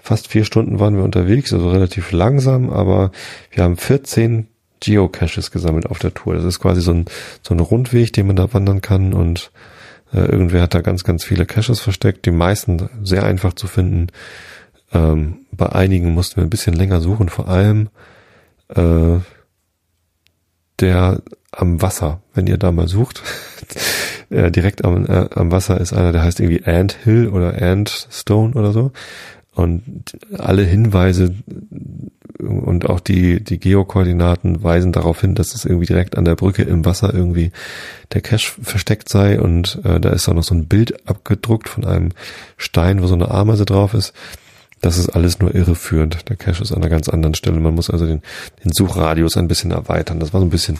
fast 0.07 0.27
vier 0.29 0.45
Stunden 0.45 0.79
waren 0.79 0.95
wir 0.95 1.03
unterwegs, 1.03 1.53
also 1.53 1.69
relativ 1.69 2.13
langsam, 2.13 2.69
aber 2.69 3.11
wir 3.51 3.63
haben 3.63 3.75
14 3.75 4.47
Geocaches 4.79 5.51
gesammelt 5.51 5.87
auf 5.87 5.99
der 5.99 6.13
Tour. 6.13 6.35
Das 6.35 6.45
ist 6.45 6.59
quasi 6.61 6.81
so 6.81 6.93
ein, 6.93 7.05
so 7.41 7.53
ein 7.53 7.59
Rundweg, 7.59 8.13
den 8.13 8.27
man 8.27 8.37
da 8.37 8.53
wandern 8.53 8.81
kann 8.81 9.13
und 9.13 9.51
äh, 10.13 10.19
irgendwer 10.19 10.61
hat 10.61 10.73
da 10.73 10.81
ganz, 10.81 11.03
ganz 11.03 11.25
viele 11.25 11.45
Caches 11.45 11.81
versteckt, 11.81 12.25
die 12.25 12.31
meisten 12.31 12.89
sehr 13.03 13.23
einfach 13.23 13.53
zu 13.53 13.67
finden. 13.67 14.07
Ähm, 14.93 15.39
bei 15.51 15.67
einigen 15.67 16.13
mussten 16.13 16.37
wir 16.37 16.43
ein 16.43 16.49
bisschen 16.49 16.73
länger 16.73 17.01
suchen, 17.01 17.27
vor 17.27 17.49
allem 17.49 17.89
äh, 18.69 19.19
der 20.79 21.21
am 21.51 21.81
Wasser, 21.81 22.21
wenn 22.33 22.47
ihr 22.47 22.57
da 22.57 22.71
mal 22.71 22.87
sucht. 22.87 23.23
äh, 24.29 24.51
direkt 24.51 24.85
am, 24.85 25.05
äh, 25.05 25.27
am 25.35 25.51
Wasser 25.51 25.81
ist 25.81 25.91
einer, 25.91 26.13
der 26.13 26.23
heißt 26.23 26.39
irgendwie 26.39 26.63
Ant 26.63 26.93
Hill 27.03 27.27
oder 27.27 27.61
Ant 27.61 28.07
Stone 28.09 28.53
oder 28.53 28.71
so. 28.71 28.91
Und 29.57 29.83
alle 30.37 30.61
Hinweise 30.61 31.33
und 32.37 32.87
auch 32.87 32.99
die, 32.99 33.43
die 33.43 33.57
Geokoordinaten 33.57 34.61
weisen 34.61 34.91
darauf 34.91 35.21
hin, 35.21 35.33
dass 35.33 35.55
es 35.55 35.65
irgendwie 35.65 35.87
direkt 35.87 36.15
an 36.15 36.25
der 36.25 36.35
Brücke 36.35 36.61
im 36.61 36.85
Wasser 36.85 37.11
irgendwie 37.11 37.51
der 38.13 38.21
Cache 38.21 38.51
versteckt 38.61 39.09
sei. 39.09 39.41
Und 39.41 39.81
äh, 39.83 39.99
da 39.99 40.09
ist 40.09 40.29
auch 40.29 40.35
noch 40.35 40.43
so 40.43 40.53
ein 40.53 40.67
Bild 40.67 41.09
abgedruckt 41.09 41.69
von 41.69 41.85
einem 41.85 42.09
Stein, 42.55 43.01
wo 43.01 43.07
so 43.07 43.15
eine 43.15 43.31
Ameise 43.31 43.65
drauf 43.65 43.95
ist. 43.95 44.13
Das 44.81 44.99
ist 44.99 45.09
alles 45.09 45.39
nur 45.39 45.55
irreführend. 45.55 46.29
Der 46.29 46.35
Cache 46.35 46.61
ist 46.61 46.71
an 46.71 46.83
einer 46.83 46.89
ganz 46.89 47.09
anderen 47.09 47.33
Stelle. 47.33 47.59
Man 47.59 47.73
muss 47.73 47.89
also 47.89 48.05
den, 48.05 48.21
den 48.63 48.71
Suchradius 48.71 49.37
ein 49.37 49.47
bisschen 49.47 49.71
erweitern. 49.71 50.19
Das 50.19 50.33
war 50.33 50.39
so 50.39 50.45
ein 50.45 50.51
bisschen 50.51 50.77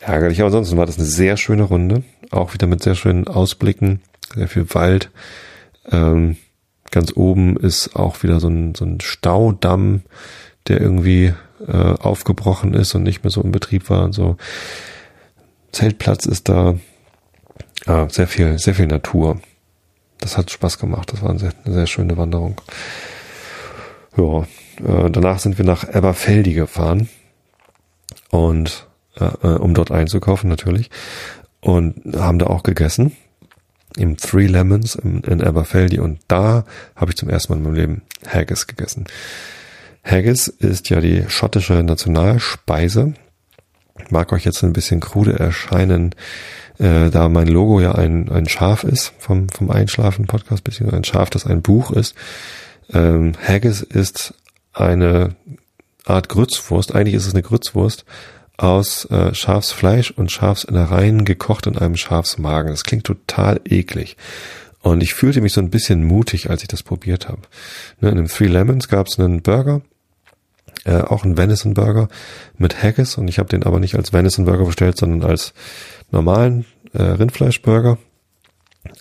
ärgerlich. 0.00 0.40
Aber 0.40 0.46
ansonsten 0.46 0.76
war 0.76 0.86
das 0.86 0.98
eine 0.98 1.06
sehr 1.06 1.36
schöne 1.36 1.62
Runde. 1.62 2.02
Auch 2.32 2.52
wieder 2.52 2.66
mit 2.66 2.82
sehr 2.82 2.96
schönen 2.96 3.28
Ausblicken, 3.28 4.00
sehr 4.34 4.48
viel 4.48 4.74
Wald. 4.74 5.10
Ähm, 5.92 6.36
Ganz 6.90 7.12
oben 7.14 7.56
ist 7.56 7.96
auch 7.96 8.22
wieder 8.22 8.40
so 8.40 8.48
ein, 8.48 8.74
so 8.74 8.84
ein 8.84 9.00
Staudamm, 9.00 10.02
der 10.68 10.80
irgendwie 10.80 11.34
äh, 11.66 11.72
aufgebrochen 11.72 12.74
ist 12.74 12.94
und 12.94 13.02
nicht 13.02 13.24
mehr 13.24 13.30
so 13.30 13.42
in 13.42 13.52
Betrieb 13.52 13.90
war 13.90 14.04
und 14.04 14.12
so. 14.12 14.36
Zeltplatz 15.72 16.26
ist 16.26 16.48
da. 16.48 16.76
Ah, 17.86 18.08
sehr 18.10 18.26
viel, 18.26 18.58
sehr 18.58 18.74
viel 18.74 18.86
Natur. 18.86 19.40
Das 20.18 20.36
hat 20.36 20.50
Spaß 20.50 20.78
gemacht. 20.78 21.12
Das 21.12 21.22
war 21.22 21.30
eine 21.30 21.38
sehr, 21.38 21.52
eine 21.64 21.74
sehr 21.74 21.86
schöne 21.86 22.16
Wanderung. 22.16 22.60
Ja, 24.16 24.40
äh, 24.84 25.10
danach 25.10 25.38
sind 25.38 25.58
wir 25.58 25.64
nach 25.64 25.84
Eberfeldi 25.88 26.54
gefahren 26.54 27.08
und 28.30 28.86
äh, 29.18 29.24
äh 29.24 29.58
um 29.58 29.74
dort 29.74 29.90
einzukaufen 29.90 30.50
natürlich 30.50 30.90
und 31.60 32.16
haben 32.16 32.38
da 32.38 32.46
auch 32.46 32.62
gegessen 32.62 33.16
im 33.98 34.16
Three 34.16 34.46
Lemons 34.46 34.94
in, 34.94 35.20
in 35.22 35.42
Aberfeldy 35.42 35.98
und 35.98 36.20
da 36.28 36.64
habe 36.96 37.10
ich 37.10 37.16
zum 37.16 37.28
ersten 37.28 37.52
Mal 37.52 37.58
in 37.58 37.62
meinem 37.64 37.74
Leben 37.74 38.02
Haggis 38.26 38.66
gegessen. 38.66 39.04
Haggis 40.04 40.48
ist 40.48 40.88
ja 40.90 41.00
die 41.00 41.24
schottische 41.28 41.82
Nationalspeise. 41.82 43.14
Mag 44.10 44.32
euch 44.32 44.44
jetzt 44.44 44.62
ein 44.62 44.72
bisschen 44.72 45.00
krude 45.00 45.38
erscheinen, 45.38 46.14
äh, 46.78 47.10
da 47.10 47.28
mein 47.28 47.48
Logo 47.48 47.80
ja 47.80 47.92
ein, 47.92 48.30
ein 48.30 48.48
Schaf 48.48 48.84
ist 48.84 49.12
vom, 49.18 49.48
vom 49.48 49.70
Einschlafen-Podcast, 49.70 50.64
beziehungsweise 50.64 50.96
ein 50.96 51.04
Schaf, 51.04 51.30
das 51.30 51.46
ein 51.46 51.62
Buch 51.62 51.90
ist. 51.90 52.14
Ähm, 52.92 53.32
Haggis 53.46 53.82
ist 53.82 54.34
eine 54.72 55.34
Art 56.04 56.28
Grützwurst. 56.28 56.94
Eigentlich 56.94 57.14
ist 57.14 57.26
es 57.26 57.34
eine 57.34 57.42
Grützwurst, 57.42 58.04
aus 58.58 59.04
äh, 59.06 59.32
Schafsfleisch 59.34 60.10
und 60.10 60.30
Schafsinnereien 60.30 61.24
gekocht 61.24 61.66
in 61.66 61.78
einem 61.78 61.96
Schafsmagen. 61.96 62.70
Das 62.70 62.84
klingt 62.84 63.04
total 63.04 63.60
eklig. 63.64 64.16
Und 64.80 65.02
ich 65.02 65.14
fühlte 65.14 65.40
mich 65.40 65.52
so 65.52 65.60
ein 65.60 65.70
bisschen 65.70 66.04
mutig, 66.04 66.50
als 66.50 66.62
ich 66.62 66.68
das 66.68 66.82
probiert 66.82 67.28
habe. 67.28 67.42
Ne, 68.00 68.10
in 68.10 68.16
dem 68.16 68.26
Three 68.26 68.46
Lemons 68.46 68.88
gab 68.88 69.06
es 69.06 69.18
einen 69.18 69.42
Burger, 69.42 69.80
äh, 70.84 71.00
auch 71.00 71.24
einen 71.24 71.36
Venison 71.36 71.74
Burger 71.74 72.08
mit 72.56 72.82
Haggis 72.82 73.16
und 73.16 73.28
ich 73.28 73.38
habe 73.38 73.48
den 73.48 73.62
aber 73.62 73.80
nicht 73.80 73.94
als 73.94 74.12
Venison 74.12 74.44
Burger 74.44 74.64
bestellt, 74.64 74.98
sondern 74.98 75.28
als 75.28 75.54
normalen 76.10 76.64
äh, 76.92 77.02
Rindfleischburger. 77.02 77.98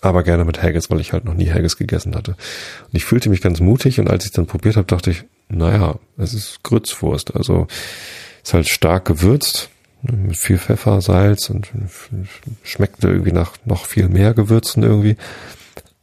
Aber 0.01 0.23
gerne 0.23 0.45
mit 0.45 0.61
Haggis, 0.61 0.89
weil 0.89 0.99
ich 0.99 1.13
halt 1.13 1.25
noch 1.25 1.33
nie 1.33 1.49
Haggis 1.49 1.77
gegessen 1.77 2.15
hatte. 2.15 2.31
Und 2.31 2.93
ich 2.93 3.05
fühlte 3.05 3.29
mich 3.29 3.41
ganz 3.41 3.59
mutig 3.59 3.99
und 3.99 4.09
als 4.09 4.25
ich 4.25 4.31
dann 4.31 4.45
probiert 4.45 4.75
habe, 4.75 4.87
dachte 4.87 5.11
ich, 5.11 5.23
naja, 5.49 5.95
es 6.17 6.33
ist 6.33 6.61
Grützwurst. 6.63 7.35
Also 7.35 7.67
ist 8.47 8.53
halt 8.53 8.69
stark 8.69 9.03
gewürzt, 9.03 9.69
ne, 10.03 10.15
mit 10.15 10.37
viel 10.37 10.57
Pfeffer, 10.57 11.01
Salz 11.01 11.49
und 11.49 11.67
schmeckt 12.63 13.03
irgendwie 13.03 13.33
nach 13.33 13.57
noch 13.65 13.85
viel 13.85 14.07
mehr 14.07 14.33
Gewürzen 14.33 14.83
irgendwie. 14.83 15.17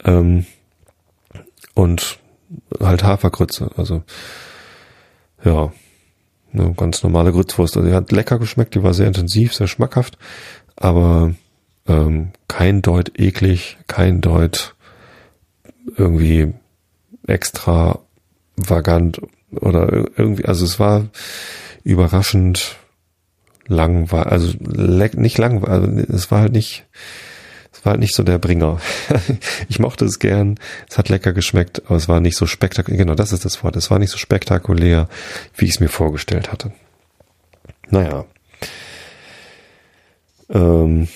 Ähm, 0.05 0.45
und 1.73 2.19
halt 2.79 3.03
Hafergrütze, 3.03 3.71
also 3.79 4.03
ja, 5.43 5.73
eine 6.53 6.75
ganz 6.75 7.03
normale 7.03 7.33
Grützwurst. 7.33 7.79
Also 7.79 7.89
die 7.89 7.95
hat 7.95 8.13
lecker 8.13 8.39
geschmeckt, 8.39 8.75
die 8.75 8.83
war 8.83 8.93
sehr 8.93 9.07
intensiv, 9.07 9.55
sehr 9.55 9.67
schmackhaft, 9.67 10.19
aber 10.77 11.35
ähm, 11.89 12.33
kein 12.47 12.83
Deut 12.83 13.19
eklig, 13.19 13.79
kein 13.87 14.21
Deut 14.21 14.75
irgendwie 15.97 16.53
extra 17.27 18.01
vagant 18.57 19.23
oder 19.51 19.91
irgendwie, 20.19 20.45
also 20.45 20.67
es 20.67 20.79
war 20.79 21.07
überraschend 21.85 22.77
lang 23.67 24.11
war, 24.11 24.27
also 24.27 24.53
nicht 24.59 25.39
lang, 25.39 25.65
also 25.65 25.87
es 25.87 26.31
war 26.31 26.41
halt 26.41 26.53
nicht, 26.53 26.85
es 27.73 27.85
war 27.85 27.93
halt 27.93 28.01
nicht 28.01 28.15
so 28.15 28.23
der 28.23 28.39
Bringer. 28.39 28.81
ich 29.69 29.79
mochte 29.79 30.05
es 30.05 30.19
gern, 30.19 30.59
es 30.89 30.99
hat 30.99 31.09
lecker 31.09 31.33
geschmeckt, 31.33 31.83
aber 31.87 31.97
es 31.97 32.09
war 32.09 32.21
nicht 32.21 32.37
so 32.37 32.47
spektakulär, 32.47 32.99
genau 32.99 33.15
das 33.15 33.33
ist 33.33 33.45
das 33.45 33.63
Wort, 33.63 33.77
es 33.77 33.91
war 33.91 33.99
nicht 33.99 34.11
so 34.11 34.19
spektakulär, 34.19 35.09
wie 35.57 35.67
ich 35.67 35.73
es 35.73 35.81
mir 35.81 35.89
vorgestellt 35.89 36.51
hatte. 36.51 36.73
Naja. 37.91 38.25
Ähm, 40.51 41.09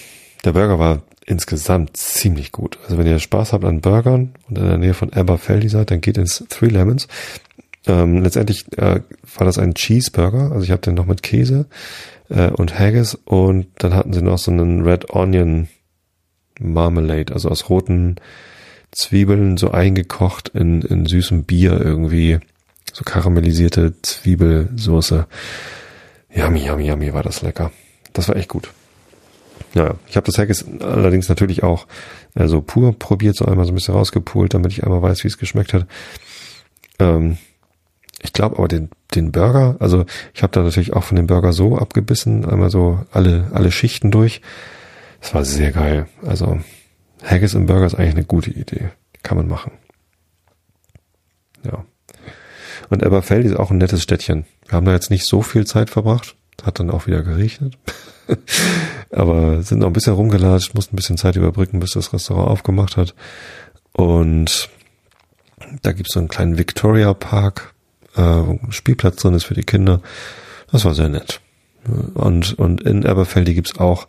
der 0.44 0.52
Burger 0.52 0.78
war 0.78 1.02
insgesamt 1.26 1.96
ziemlich 1.96 2.52
gut. 2.52 2.78
Also 2.84 2.96
wenn 2.96 3.06
ihr 3.06 3.18
Spaß 3.18 3.52
habt 3.52 3.64
an 3.64 3.80
Burgern 3.80 4.34
und 4.48 4.58
in 4.58 4.66
der 4.66 4.78
Nähe 4.78 4.94
von 4.94 5.12
Aberfeldy 5.12 5.68
seid, 5.68 5.90
dann 5.90 6.00
geht 6.00 6.16
ins 6.16 6.44
Three 6.48 6.68
Lemons. 6.68 7.06
Ähm, 7.88 8.22
letztendlich 8.22 8.66
äh, 8.76 9.00
war 9.36 9.46
das 9.46 9.58
ein 9.58 9.74
Cheeseburger, 9.74 10.52
also 10.52 10.62
ich 10.62 10.70
habe 10.70 10.82
den 10.82 10.94
noch 10.94 11.06
mit 11.06 11.22
Käse 11.22 11.66
äh, 12.28 12.50
und 12.50 12.78
Haggis 12.78 13.14
und 13.24 13.66
dann 13.78 13.94
hatten 13.94 14.12
sie 14.12 14.22
noch 14.22 14.38
so 14.38 14.50
einen 14.50 14.82
Red 14.82 15.10
Onion 15.10 15.68
Marmalade, 16.60 17.32
also 17.32 17.48
aus 17.48 17.70
roten 17.70 18.16
Zwiebeln 18.92 19.56
so 19.56 19.70
eingekocht 19.70 20.50
in, 20.50 20.82
in 20.82 21.06
süßem 21.06 21.44
Bier 21.44 21.80
irgendwie. 21.80 22.38
So 22.92 23.04
karamellisierte 23.04 23.94
Zwiebelsoße. 24.02 25.26
Yummy, 26.34 26.66
yummy, 26.66 26.88
yummy 26.88 27.12
war 27.14 27.22
das 27.22 27.42
lecker. 27.42 27.70
Das 28.12 28.28
war 28.28 28.36
echt 28.36 28.48
gut. 28.48 28.70
Ja, 29.74 29.94
ich 30.08 30.16
habe 30.16 30.26
das 30.26 30.38
Haggis 30.38 30.64
allerdings 30.80 31.28
natürlich 31.28 31.62
auch 31.62 31.86
also 32.34 32.60
pur 32.60 32.98
probiert, 32.98 33.36
so 33.36 33.44
einmal 33.44 33.66
so 33.66 33.72
ein 33.72 33.74
bisschen 33.74 33.94
rausgepult, 33.94 34.54
damit 34.54 34.72
ich 34.72 34.84
einmal 34.84 35.02
weiß, 35.02 35.24
wie 35.24 35.28
es 35.28 35.38
geschmeckt 35.38 35.74
hat. 35.74 35.86
Ähm, 36.98 37.36
ich 38.20 38.32
glaube 38.32 38.58
aber 38.58 38.68
den, 38.68 38.90
den 39.14 39.32
Burger, 39.32 39.76
also 39.78 40.04
ich 40.34 40.42
habe 40.42 40.52
da 40.52 40.62
natürlich 40.62 40.92
auch 40.92 41.04
von 41.04 41.16
dem 41.16 41.26
Burger 41.26 41.52
so 41.52 41.78
abgebissen, 41.78 42.44
einmal 42.44 42.70
so 42.70 43.04
alle, 43.12 43.48
alle 43.52 43.70
Schichten 43.70 44.10
durch. 44.10 44.40
Das 45.20 45.34
war 45.34 45.44
sehr 45.44 45.72
geil. 45.72 46.08
Also 46.24 46.60
Haggis 47.22 47.54
im 47.54 47.66
Burger 47.66 47.86
ist 47.86 47.94
eigentlich 47.94 48.14
eine 48.14 48.24
gute 48.24 48.50
Idee. 48.50 48.90
Kann 49.22 49.36
man 49.36 49.48
machen. 49.48 49.72
Ja. 51.64 51.84
Und 52.88 53.02
Eberfeld 53.02 53.44
ist 53.44 53.56
auch 53.56 53.70
ein 53.70 53.78
nettes 53.78 54.02
Städtchen. 54.02 54.46
Wir 54.66 54.76
haben 54.76 54.86
da 54.86 54.92
jetzt 54.92 55.10
nicht 55.10 55.26
so 55.26 55.42
viel 55.42 55.66
Zeit 55.66 55.90
verbracht. 55.90 56.36
Hat 56.62 56.80
dann 56.80 56.90
auch 56.90 57.06
wieder 57.06 57.22
geregnet. 57.22 57.78
Aber 59.10 59.62
sind 59.62 59.78
noch 59.78 59.86
ein 59.86 59.92
bisschen 59.92 60.14
rumgelatscht, 60.14 60.74
mussten 60.74 60.94
ein 60.94 60.96
bisschen 60.96 61.16
Zeit 61.16 61.36
überbrücken, 61.36 61.80
bis 61.80 61.92
das 61.92 62.12
Restaurant 62.12 62.50
aufgemacht 62.50 62.96
hat. 62.96 63.14
Und 63.92 64.68
da 65.82 65.92
gibt's 65.92 66.14
so 66.14 66.20
einen 66.20 66.28
kleinen 66.28 66.58
Victoria 66.58 67.14
Park, 67.14 67.74
äh, 68.18 68.72
Spielplatz 68.72 69.16
drin 69.16 69.34
ist 69.34 69.44
für 69.44 69.54
die 69.54 69.62
Kinder. 69.62 70.00
Das 70.70 70.84
war 70.84 70.94
sehr 70.94 71.08
nett. 71.08 71.40
Und, 72.14 72.58
und 72.58 72.82
in 72.82 73.02
Eberfeldi 73.02 73.54
gibt's 73.54 73.78
auch 73.78 74.06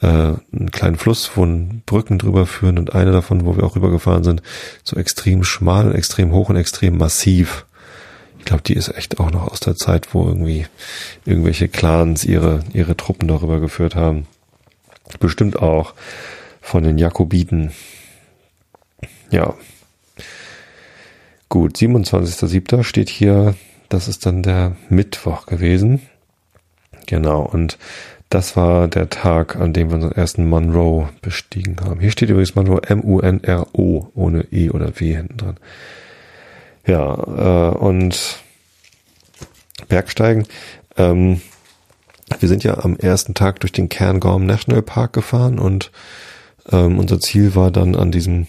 äh, 0.00 0.06
einen 0.06 0.70
kleinen 0.70 0.96
Fluss, 0.96 1.30
wo 1.34 1.46
Brücken 1.86 2.18
drüber 2.18 2.46
führen 2.46 2.78
und 2.78 2.94
eine 2.94 3.12
davon, 3.12 3.46
wo 3.46 3.56
wir 3.56 3.64
auch 3.64 3.76
rübergefahren 3.76 4.24
sind, 4.24 4.42
so 4.84 4.96
extrem 4.96 5.44
schmal, 5.44 5.94
extrem 5.94 6.32
hoch 6.32 6.48
und 6.48 6.56
extrem 6.56 6.98
massiv. 6.98 7.66
Ich 8.38 8.44
glaube, 8.44 8.62
die 8.62 8.74
ist 8.74 8.88
echt 8.88 9.20
auch 9.20 9.30
noch 9.30 9.48
aus 9.48 9.60
der 9.60 9.76
Zeit, 9.76 10.14
wo 10.14 10.26
irgendwie 10.26 10.66
irgendwelche 11.24 11.68
Clans 11.68 12.24
ihre, 12.24 12.64
ihre 12.72 12.96
Truppen 12.96 13.28
darüber 13.28 13.60
geführt 13.60 13.94
haben. 13.94 14.26
Bestimmt 15.20 15.60
auch 15.60 15.94
von 16.60 16.82
den 16.82 16.98
Jakobiten. 16.98 17.72
Ja. 19.30 19.54
Gut, 21.52 21.76
27.07. 21.76 22.82
steht 22.82 23.10
hier, 23.10 23.54
das 23.90 24.08
ist 24.08 24.24
dann 24.24 24.42
der 24.42 24.74
Mittwoch 24.88 25.44
gewesen. 25.44 26.00
Genau, 27.04 27.42
und 27.42 27.76
das 28.30 28.56
war 28.56 28.88
der 28.88 29.10
Tag, 29.10 29.56
an 29.56 29.74
dem 29.74 29.90
wir 29.90 29.96
unseren 29.96 30.12
ersten 30.12 30.48
Monroe 30.48 31.10
bestiegen 31.20 31.76
haben. 31.84 32.00
Hier 32.00 32.10
steht 32.10 32.30
übrigens 32.30 32.54
Monroe 32.54 32.80
M-U-N-R-O 32.88 34.12
ohne 34.14 34.46
E 34.50 34.70
oder 34.70 34.98
W 34.98 35.14
hinten 35.14 35.36
dran. 35.36 35.56
Ja, 36.86 37.72
äh, 37.72 37.76
und 37.76 38.38
Bergsteigen. 39.88 40.46
Ähm, 40.96 41.42
wir 42.40 42.48
sind 42.48 42.64
ja 42.64 42.78
am 42.78 42.96
ersten 42.96 43.34
Tag 43.34 43.60
durch 43.60 43.72
den 43.72 43.90
Cairngorm 43.90 44.46
National 44.46 44.80
Park 44.80 45.12
gefahren 45.12 45.58
und 45.58 45.92
ähm, 46.70 46.98
unser 46.98 47.20
Ziel 47.20 47.54
war 47.54 47.70
dann 47.70 47.94
an 47.94 48.10
diesem 48.10 48.46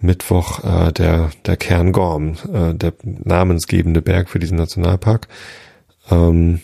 Mittwoch 0.00 0.64
äh, 0.64 0.92
der, 0.92 1.30
der 1.46 1.56
Cairngorm, 1.56 2.36
äh, 2.52 2.74
der 2.74 2.92
namensgebende 3.02 4.02
Berg 4.02 4.28
für 4.28 4.38
diesen 4.38 4.58
Nationalpark. 4.58 5.28
Ähm, 6.10 6.60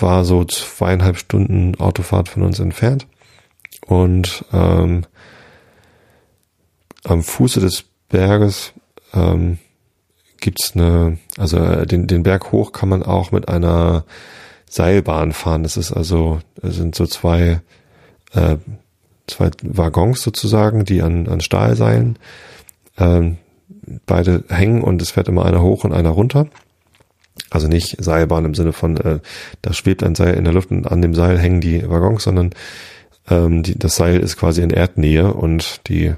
war 0.00 0.24
so 0.24 0.44
zweieinhalb 0.44 1.18
Stunden 1.18 1.74
Autofahrt 1.80 2.28
von 2.28 2.42
uns 2.42 2.60
entfernt. 2.60 3.06
Und 3.86 4.44
ähm, 4.52 5.04
am 7.04 7.22
Fuße 7.22 7.60
des 7.60 7.84
Berges 8.08 8.72
ähm, 9.12 9.58
gibt's 10.40 10.72
eine, 10.74 11.18
also 11.38 11.58
äh, 11.58 11.86
den, 11.86 12.06
den 12.06 12.22
Berg 12.22 12.52
hoch 12.52 12.72
kann 12.72 12.88
man 12.88 13.02
auch 13.02 13.32
mit 13.32 13.48
einer 13.48 14.04
Seilbahn 14.68 15.32
fahren. 15.32 15.62
Das 15.62 15.76
ist 15.76 15.92
also, 15.92 16.40
es 16.62 16.76
sind 16.76 16.94
so 16.94 17.06
zwei, 17.06 17.60
äh, 18.32 18.56
zwei 19.26 19.50
Waggons 19.62 20.22
sozusagen, 20.22 20.84
die 20.84 21.02
an, 21.02 21.28
an 21.28 21.40
Stahlseilen 21.40 22.18
ähm, 22.98 23.38
beide 24.06 24.44
hängen 24.48 24.82
und 24.82 25.02
es 25.02 25.12
fährt 25.12 25.28
immer 25.28 25.44
einer 25.44 25.62
hoch 25.62 25.84
und 25.84 25.92
einer 25.92 26.10
runter. 26.10 26.48
Also 27.50 27.68
nicht 27.68 28.02
Seilbahn 28.02 28.44
im 28.44 28.54
Sinne 28.54 28.72
von, 28.72 28.96
äh, 28.96 29.20
da 29.62 29.72
schwebt 29.72 30.02
ein 30.02 30.14
Seil 30.14 30.34
in 30.34 30.44
der 30.44 30.52
Luft 30.52 30.70
und 30.70 30.90
an 30.90 31.02
dem 31.02 31.14
Seil 31.14 31.38
hängen 31.38 31.60
die 31.60 31.88
Waggons, 31.88 32.24
sondern 32.24 32.50
ähm, 33.28 33.62
die, 33.62 33.78
das 33.78 33.96
Seil 33.96 34.20
ist 34.20 34.36
quasi 34.36 34.62
in 34.62 34.70
Erdnähe 34.70 35.32
und 35.32 35.86
die, 35.88 36.14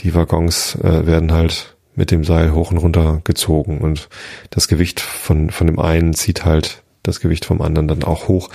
die 0.00 0.14
Waggons 0.14 0.76
äh, 0.76 1.06
werden 1.06 1.32
halt 1.32 1.76
mit 1.94 2.10
dem 2.10 2.24
Seil 2.24 2.54
hoch 2.54 2.70
und 2.70 2.78
runter 2.78 3.20
gezogen 3.24 3.78
und 3.78 4.08
das 4.50 4.66
Gewicht 4.66 5.00
von, 5.00 5.50
von 5.50 5.66
dem 5.66 5.78
einen 5.78 6.14
zieht 6.14 6.44
halt 6.44 6.82
das 7.02 7.20
Gewicht 7.20 7.44
vom 7.44 7.60
anderen 7.60 7.88
dann 7.88 8.04
auch 8.04 8.28
hoch, 8.28 8.48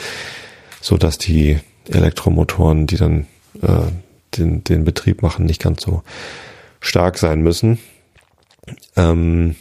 so 0.81 0.97
dass 0.97 1.17
die 1.17 1.59
Elektromotoren, 1.89 2.87
die 2.87 2.97
dann 2.97 3.27
äh, 3.61 3.91
den, 4.37 4.63
den 4.63 4.83
Betrieb 4.83 5.21
machen, 5.21 5.45
nicht 5.45 5.61
ganz 5.61 5.81
so 5.81 6.03
stark 6.79 7.17
sein 7.17 7.41
müssen. 7.41 7.79
Ähm, 8.95 9.55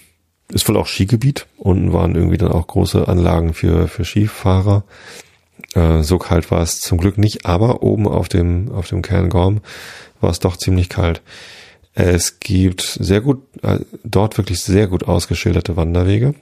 ist 0.49 0.69
wohl 0.69 0.77
auch 0.77 0.87
Skigebiet. 0.87 1.47
Unten 1.57 1.93
waren 1.93 2.15
irgendwie 2.15 2.39
dann 2.39 2.53
auch 2.53 2.67
große 2.67 3.09
Anlagen 3.09 3.55
für, 3.55 3.89
für 3.89 4.05
Skifahrer. 4.05 4.85
Äh, 5.75 6.03
so 6.03 6.19
kalt 6.19 6.51
war 6.51 6.63
es 6.63 6.81
zum 6.81 6.99
Glück 6.99 7.19
nicht, 7.19 7.47
aber 7.47 7.83
oben 7.83 8.07
auf 8.07 8.29
dem, 8.29 8.71
auf 8.73 8.89
dem 8.89 9.03
Cairngorm 9.03 9.61
war 10.21 10.31
es 10.31 10.39
doch 10.39 10.57
ziemlich 10.57 10.89
kalt. 10.89 11.23
Es 11.95 12.41
gibt 12.41 12.83
sehr 12.83 13.21
gut, 13.21 13.43
äh, 13.63 13.79
dort 14.05 14.39
wirklich 14.39 14.61
sehr 14.61 14.87
gut 14.87 15.05
ausgeschilderte 15.05 15.77
Wanderwege. 15.77 16.35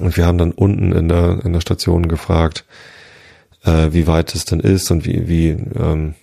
Und 0.00 0.16
wir 0.16 0.26
haben 0.26 0.38
dann 0.38 0.50
unten 0.50 0.92
in 0.92 1.08
der, 1.08 1.40
in 1.44 1.52
der 1.52 1.60
Station 1.60 2.08
gefragt, 2.08 2.64
äh, 3.64 3.92
wie 3.92 4.06
weit 4.06 4.34
es 4.34 4.44
denn 4.44 4.60
ist 4.60 4.90
und 4.90 5.06
wie, 5.06 5.28
wie, 5.28 5.48
ähm, 5.50 6.14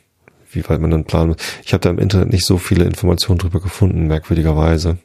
wie 0.53 0.67
weit 0.67 0.81
man 0.81 0.91
dann 0.91 1.05
planen 1.05 1.29
muss. 1.29 1.37
Ich 1.63 1.73
habe 1.73 1.81
da 1.81 1.89
im 1.89 1.99
Internet 1.99 2.31
nicht 2.31 2.45
so 2.45 2.57
viele 2.57 2.85
Informationen 2.85 3.39
drüber 3.39 3.59
gefunden, 3.59 4.07
merkwürdigerweise. 4.07 4.97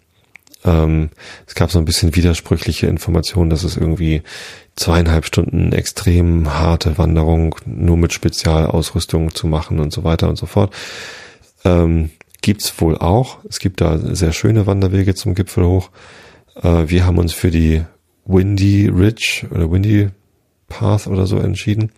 Ähm, 0.64 1.10
es 1.46 1.54
gab 1.54 1.70
so 1.70 1.78
ein 1.78 1.84
bisschen 1.84 2.14
widersprüchliche 2.16 2.86
Informationen, 2.86 3.50
dass 3.50 3.64
es 3.64 3.76
irgendwie 3.76 4.22
zweieinhalb 4.74 5.24
Stunden 5.24 5.72
extrem 5.72 6.52
harte 6.58 6.98
Wanderung 6.98 7.54
nur 7.64 7.96
mit 7.96 8.12
Spezialausrüstung 8.12 9.34
zu 9.34 9.46
machen 9.46 9.78
und 9.78 9.92
so 9.92 10.04
weiter 10.04 10.28
und 10.28 10.36
so 10.36 10.46
fort. 10.46 10.74
Ähm, 11.64 12.10
gibt's 12.42 12.80
wohl 12.80 12.96
auch. 12.98 13.38
Es 13.48 13.58
gibt 13.58 13.80
da 13.80 13.98
sehr 13.98 14.32
schöne 14.32 14.66
Wanderwege 14.66 15.14
zum 15.14 15.34
Gipfel 15.34 15.64
hoch. 15.64 15.90
Äh, 16.62 16.84
wir 16.88 17.06
haben 17.06 17.18
uns 17.18 17.32
für 17.32 17.50
die 17.50 17.82
Windy 18.24 18.88
Ridge 18.88 19.46
oder 19.50 19.70
Windy 19.70 20.10
Path 20.68 21.06
oder 21.06 21.26
so 21.26 21.38
entschieden. 21.38 21.92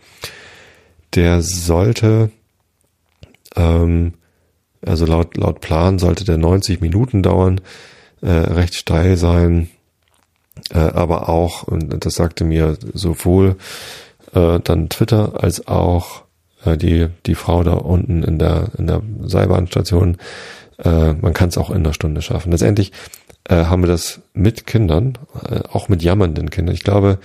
Der 1.15 1.43
sollte, 1.43 2.31
ähm, 3.59 4.15
also 4.85 5.05
laut, 5.05 5.37
laut 5.37 5.61
Plan 5.61 5.99
sollte 5.99 6.25
der 6.25 6.39
90 6.39 6.81
Minuten 6.81 7.23
dauern, 7.23 7.61
äh, 8.23 8.31
recht 8.31 8.75
steil 8.75 9.17
sein, 9.17 9.69
äh, 10.71 10.79
aber 10.79 11.29
auch, 11.29 11.65
und 11.65 12.05
das 12.05 12.15
sagte 12.15 12.45
mir 12.45 12.77
sowohl 12.95 13.57
äh, 14.35 14.61
dann 14.61 14.89
Twitter 14.89 15.43
als 15.43 15.67
auch 15.67 16.23
äh, 16.65 16.77
die, 16.77 17.09
die 17.27 17.35
Frau 17.35 17.63
da 17.63 17.75
unten 17.75 18.23
in 18.23 18.39
der, 18.39 18.71
in 18.79 18.87
der 18.87 19.03
Seilbahnstation, 19.23 20.17
äh, 20.79 21.13
man 21.15 21.33
kann 21.33 21.49
es 21.49 21.59
auch 21.59 21.71
in 21.71 21.79
einer 21.79 21.93
Stunde 21.93 22.23
schaffen. 22.23 22.53
Letztendlich 22.53 22.93
äh, 23.45 23.65
haben 23.65 23.83
wir 23.83 23.89
das 23.89 24.21
mit 24.35 24.67
Kindern, 24.67 25.19
äh, 25.49 25.61
auch 25.73 25.89
mit 25.89 26.03
jammernden 26.03 26.51
Kindern. 26.51 26.75
Ich 26.75 26.85
glaube, 26.85 27.19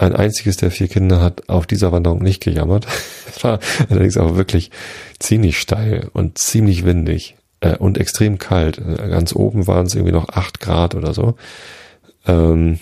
ein 0.00 0.16
einziges 0.16 0.56
der 0.56 0.70
vier 0.70 0.88
Kinder 0.88 1.20
hat 1.20 1.48
auf 1.48 1.66
dieser 1.66 1.92
Wanderung 1.92 2.22
nicht 2.22 2.42
gejammert. 2.42 2.86
Es 3.28 3.44
war 3.44 3.60
allerdings 3.88 4.16
auch 4.16 4.34
wirklich 4.34 4.72
ziemlich 5.20 5.60
steil 5.60 6.10
und 6.12 6.36
ziemlich 6.36 6.84
windig 6.84 7.36
äh, 7.60 7.76
und 7.76 7.96
extrem 7.96 8.38
kalt. 8.38 8.78
Äh, 8.78 9.08
ganz 9.08 9.34
oben 9.34 9.68
waren 9.68 9.86
es 9.86 9.94
irgendwie 9.94 10.12
noch 10.12 10.30
acht 10.30 10.58
Grad 10.58 10.96
oder 10.96 11.14
so. 11.14 11.36
Ähm, 12.26 12.80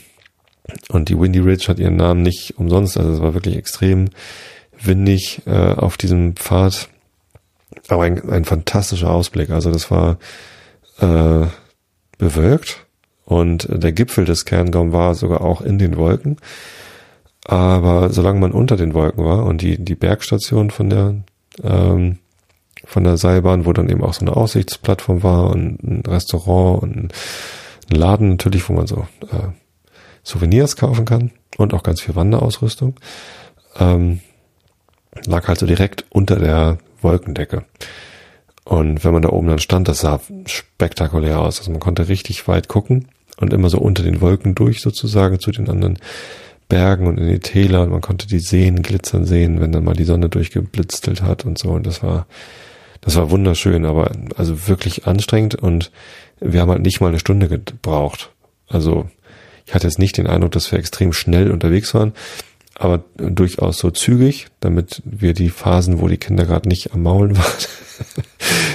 und 0.89 1.11
die 1.11 1.21
Windy 1.21 1.41
Ridge 1.41 1.67
hat 1.69 1.79
ihren 1.79 1.97
Namen 1.97 2.23
nicht 2.23 2.59
umsonst. 2.59 2.97
Also 2.97 3.13
es 3.13 3.21
war 3.21 3.35
wirklich 3.35 3.57
extrem 3.57 4.09
windig 4.81 5.43
äh, 5.47 5.75
auf 5.75 5.99
diesem 5.99 6.35
Pfad. 6.35 6.89
Aber 7.89 8.05
ein, 8.05 8.27
ein 8.31 8.47
fantastischer 8.47 9.11
Ausblick. 9.11 9.51
Also 9.51 9.71
das 9.71 9.91
war 9.91 10.19
äh, 10.99 11.47
bewölkt 12.17 12.87
und 13.27 13.69
der 13.71 13.93
Gipfel 13.93 14.25
des 14.25 14.47
Cairngorm 14.47 14.93
war 14.93 15.15
sogar 15.15 15.43
auch 15.43 15.61
in 15.61 15.79
den 15.79 15.97
Wolken. 15.97 16.39
Aber 17.49 18.11
solange 18.11 18.41
man 18.41 18.53
unter 18.53 18.77
den 18.77 18.93
Wolken 18.93 19.25
war 19.25 19.47
und 19.47 19.63
die, 19.63 19.83
die 19.83 19.95
Bergstation 19.95 20.71
von 20.71 20.91
der, 20.91 21.15
ähm, 21.65 22.19
von 22.85 23.05
der 23.05 23.17
Seilbahn, 23.17 23.65
wo 23.65 23.73
dann 23.73 23.89
eben 23.89 24.05
auch 24.05 24.13
so 24.13 24.21
eine 24.21 24.37
Aussichtsplattform 24.37 25.23
war 25.23 25.51
und 25.51 25.83
ein 25.83 26.03
Restaurant 26.07 26.83
und 26.83 27.15
ein 27.91 27.97
Laden 27.97 28.29
natürlich, 28.29 28.69
wo 28.69 28.75
man 28.75 28.87
so 28.87 29.09
äh, 29.33 29.49
Souvenirs 30.23 30.77
kaufen 30.77 31.07
kann 31.07 31.31
und 31.57 31.73
auch 31.73 31.83
ganz 31.83 32.03
viel 32.03 32.15
Wanderausrüstung. 32.15 32.97
Ähm, 33.79 34.21
lag 35.25 35.49
halt 35.49 35.59
so 35.59 35.65
direkt 35.65 36.05
unter 36.11 36.37
der 36.37 36.77
Wolkendecke. 37.01 37.65
Und 38.65 39.05
wenn 39.05 39.15
man 39.15 39.23
da 39.23 39.31
oben 39.31 39.49
dann 39.49 39.59
stand, 39.59 39.89
das 39.89 40.01
sah 40.01 40.21
spektakulär 40.45 41.41
aus. 41.41 41.61
Also 41.61 41.71
man 41.71 41.81
konnte 41.81 42.09
richtig 42.09 42.47
weit 42.47 42.69
gucken 42.69 43.09
und 43.39 43.55
immer 43.55 43.71
so 43.71 43.79
unter 43.79 44.03
den 44.03 44.21
Wolken 44.21 44.55
durch 44.55 44.83
sozusagen 44.83 45.41
zu 45.41 45.51
den 45.51 45.71
anderen 45.71 45.99
Bergen 46.69 47.07
und 47.07 47.19
in 47.19 47.29
die 47.29 47.41
Täler 47.41 47.83
und 47.83 47.91
man 47.91 48.01
konnte 48.01 48.27
die 48.27 48.41
Seen 48.41 48.83
glitzern 48.83 49.25
sehen, 49.25 49.61
wenn 49.61 49.73
dann 49.73 49.85
mal 49.85 49.95
die 49.95 50.05
Sonne 50.05 50.29
durchgeblitztelt 50.29 51.23
hat 51.23 51.45
und 51.45 51.59
so. 51.59 51.71
Und 51.71 51.87
das 51.87 52.03
war, 52.03 52.27
das 53.01 53.17
war 53.17 53.31
wunderschön, 53.31 53.85
aber 53.85 54.11
also 54.37 54.69
wirklich 54.69 55.07
anstrengend 55.07 55.55
und 55.55 55.91
wir 56.41 56.61
haben 56.61 56.71
halt 56.71 56.83
nicht 56.83 57.01
mal 57.01 57.09
eine 57.09 57.19
Stunde 57.19 57.49
gebraucht. 57.49 58.31
Also 58.69 59.09
ich 59.67 59.75
hatte 59.75 59.87
jetzt 59.87 59.99
nicht 59.99 60.17
den 60.17 60.27
Eindruck, 60.27 60.53
dass 60.53 60.71
wir 60.71 60.79
extrem 60.79 61.13
schnell 61.13 61.51
unterwegs 61.51 61.95
waren, 61.95 62.13
aber 62.75 63.03
durchaus 63.17 63.79
so 63.79 63.91
zügig, 63.91 64.47
damit 64.61 65.03
wir 65.05 65.35
die 65.35 65.51
Phasen, 65.51 66.01
wo 66.01 66.07
die 66.07 66.17
Kinder 66.17 66.47
gerade 66.47 66.69
nicht 66.69 66.93
am 66.93 67.03
Maulen 67.03 67.37
waren, 67.37 67.53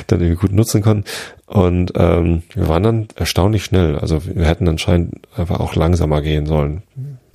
dann 0.08 0.20
irgendwie 0.20 0.41
gut 0.41 0.52
nutzen 0.52 0.82
konnten. 0.82 1.06
Und 1.46 1.94
ähm, 1.96 2.44
wir 2.54 2.68
waren 2.68 2.84
dann 2.84 3.08
erstaunlich 3.16 3.64
schnell. 3.64 3.98
Also 3.98 4.22
wir 4.26 4.46
hätten 4.46 4.68
anscheinend 4.68 5.16
einfach 5.38 5.60
auch 5.60 5.76
langsamer 5.76 6.22
gehen 6.22 6.46
sollen. 6.46 6.84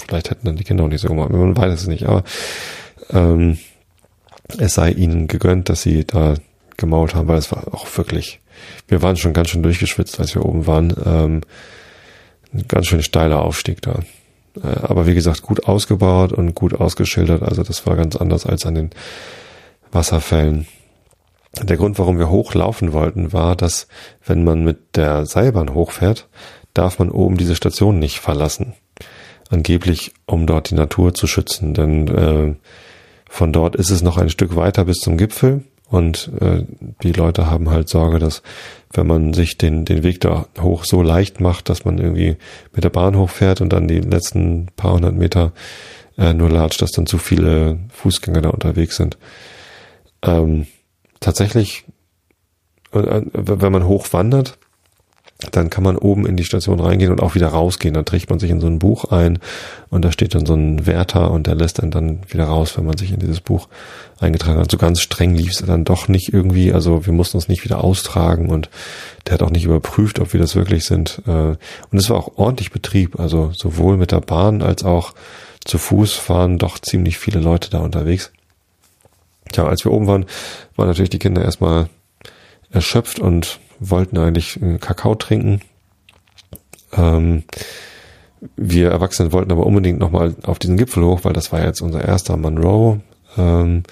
Vielleicht 0.00 0.30
hätten 0.30 0.46
dann 0.46 0.56
die 0.56 0.64
Kinder 0.64 0.84
auch 0.84 0.88
nicht 0.88 1.00
so 1.00 1.08
gemacht. 1.08 1.30
Man 1.30 1.56
weiß 1.56 1.72
es 1.72 1.86
nicht. 1.86 2.06
Aber 2.06 2.24
ähm, 3.10 3.58
es 4.58 4.74
sei 4.74 4.90
ihnen 4.90 5.28
gegönnt, 5.28 5.68
dass 5.68 5.82
sie 5.82 6.04
da 6.04 6.34
gemault 6.76 7.14
haben, 7.14 7.28
weil 7.28 7.38
es 7.38 7.52
war 7.52 7.74
auch 7.74 7.86
wirklich, 7.96 8.40
wir 8.86 9.02
waren 9.02 9.16
schon 9.16 9.32
ganz 9.32 9.50
schön 9.50 9.62
durchgeschwitzt, 9.62 10.18
als 10.20 10.34
wir 10.34 10.44
oben 10.44 10.66
waren. 10.66 10.94
Ähm, 11.04 11.40
ein 12.54 12.64
ganz 12.68 12.86
schön 12.86 13.02
steiler 13.02 13.42
Aufstieg 13.42 13.82
da. 13.82 14.00
Äh, 14.62 14.80
aber 14.82 15.06
wie 15.06 15.14
gesagt, 15.14 15.42
gut 15.42 15.66
ausgebaut 15.66 16.32
und 16.32 16.54
gut 16.54 16.74
ausgeschildert. 16.74 17.42
Also 17.42 17.62
das 17.62 17.86
war 17.86 17.96
ganz 17.96 18.16
anders 18.16 18.46
als 18.46 18.64
an 18.64 18.74
den 18.74 18.90
Wasserfällen. 19.92 20.66
Der 21.62 21.76
Grund, 21.76 21.98
warum 21.98 22.18
wir 22.18 22.30
hochlaufen 22.30 22.92
wollten, 22.92 23.32
war, 23.32 23.56
dass 23.56 23.88
wenn 24.24 24.44
man 24.44 24.64
mit 24.64 24.96
der 24.96 25.26
Seilbahn 25.26 25.74
hochfährt, 25.74 26.28
darf 26.74 26.98
man 26.98 27.10
oben 27.10 27.36
diese 27.36 27.56
Station 27.56 27.98
nicht 27.98 28.20
verlassen. 28.20 28.74
Angeblich, 29.50 30.12
um 30.26 30.46
dort 30.46 30.70
die 30.70 30.74
Natur 30.74 31.14
zu 31.14 31.26
schützen. 31.26 31.74
Denn 31.74 32.08
äh, 32.08 32.54
von 33.28 33.52
dort 33.52 33.76
ist 33.76 33.90
es 33.90 34.02
noch 34.02 34.18
ein 34.18 34.30
Stück 34.30 34.56
weiter 34.56 34.84
bis 34.84 34.98
zum 34.98 35.16
Gipfel 35.16 35.64
und 35.90 36.30
äh, 36.40 36.64
die 37.02 37.12
Leute 37.12 37.50
haben 37.50 37.70
halt 37.70 37.88
Sorge, 37.88 38.18
dass 38.18 38.42
wenn 38.92 39.06
man 39.06 39.32
sich 39.32 39.56
den, 39.56 39.84
den 39.84 40.02
Weg 40.02 40.20
da 40.20 40.46
hoch 40.60 40.84
so 40.84 41.02
leicht 41.02 41.40
macht, 41.40 41.70
dass 41.70 41.84
man 41.84 41.98
irgendwie 41.98 42.36
mit 42.74 42.84
der 42.84 42.90
Bahn 42.90 43.16
hochfährt 43.16 43.60
und 43.60 43.72
dann 43.72 43.88
die 43.88 44.00
letzten 44.00 44.66
paar 44.76 44.94
hundert 44.94 45.14
Meter 45.14 45.52
äh, 46.18 46.34
nur 46.34 46.50
latscht, 46.50 46.82
dass 46.82 46.90
dann 46.90 47.06
zu 47.06 47.16
viele 47.16 47.78
Fußgänger 47.90 48.42
da 48.42 48.50
unterwegs 48.50 48.96
sind. 48.96 49.16
Ähm, 50.22 50.66
tatsächlich, 51.20 51.84
äh, 52.92 53.22
wenn 53.32 53.72
man 53.72 53.86
hochwandert, 53.86 54.58
dann 55.52 55.70
kann 55.70 55.84
man 55.84 55.96
oben 55.96 56.26
in 56.26 56.36
die 56.36 56.44
Station 56.44 56.80
reingehen 56.80 57.12
und 57.12 57.22
auch 57.22 57.36
wieder 57.36 57.48
rausgehen. 57.48 57.94
Dann 57.94 58.04
trägt 58.04 58.28
man 58.28 58.40
sich 58.40 58.50
in 58.50 58.60
so 58.60 58.66
ein 58.66 58.80
Buch 58.80 59.12
ein 59.12 59.38
und 59.88 60.04
da 60.04 60.10
steht 60.10 60.34
dann 60.34 60.44
so 60.44 60.54
ein 60.54 60.84
Wärter 60.84 61.30
und 61.30 61.46
der 61.46 61.54
lässt 61.54 61.80
einen 61.80 61.92
dann 61.92 62.20
wieder 62.28 62.46
raus, 62.46 62.76
wenn 62.76 62.84
man 62.84 62.98
sich 62.98 63.12
in 63.12 63.20
dieses 63.20 63.40
Buch 63.40 63.68
eingetragen 64.18 64.58
hat. 64.58 64.70
So 64.70 64.78
ganz 64.78 65.00
streng 65.00 65.36
lief 65.36 65.52
es 65.52 65.64
dann 65.64 65.84
doch 65.84 66.08
nicht 66.08 66.32
irgendwie. 66.32 66.72
Also 66.72 67.06
wir 67.06 67.12
mussten 67.12 67.36
uns 67.36 67.46
nicht 67.46 67.62
wieder 67.62 67.84
austragen 67.84 68.50
und 68.50 68.68
der 69.26 69.34
hat 69.34 69.42
auch 69.42 69.50
nicht 69.50 69.64
überprüft, 69.64 70.18
ob 70.18 70.32
wir 70.32 70.40
das 70.40 70.56
wirklich 70.56 70.84
sind. 70.84 71.22
Äh, 71.28 71.30
und 71.30 71.92
es 71.92 72.10
war 72.10 72.16
auch 72.16 72.36
ordentlich 72.36 72.72
Betrieb. 72.72 73.20
Also 73.20 73.52
sowohl 73.54 73.96
mit 73.96 74.10
der 74.10 74.20
Bahn 74.20 74.60
als 74.60 74.84
auch 74.84 75.14
zu 75.64 75.78
Fuß 75.78 76.28
waren 76.28 76.58
doch 76.58 76.80
ziemlich 76.80 77.16
viele 77.16 77.38
Leute 77.38 77.70
da 77.70 77.78
unterwegs. 77.78 78.32
Tja, 79.52 79.68
als 79.68 79.84
wir 79.84 79.92
oben 79.92 80.08
waren, 80.08 80.26
waren 80.74 80.88
natürlich 80.88 81.10
die 81.10 81.20
Kinder 81.20 81.44
erstmal 81.44 81.88
erschöpft 82.70 83.20
und 83.20 83.60
wollten 83.80 84.18
eigentlich 84.18 84.58
Kakao 84.80 85.14
trinken. 85.14 85.60
Ähm, 86.96 87.44
wir 88.56 88.90
Erwachsene 88.90 89.32
wollten 89.32 89.50
aber 89.50 89.66
unbedingt 89.66 89.98
nochmal 89.98 90.36
auf 90.44 90.58
diesen 90.58 90.76
Gipfel 90.76 91.04
hoch, 91.04 91.20
weil 91.24 91.32
das 91.32 91.52
war 91.52 91.64
jetzt 91.64 91.80
unser 91.80 92.04
erster 92.04 92.36
Monroe. 92.36 93.00
Ähm, 93.36 93.82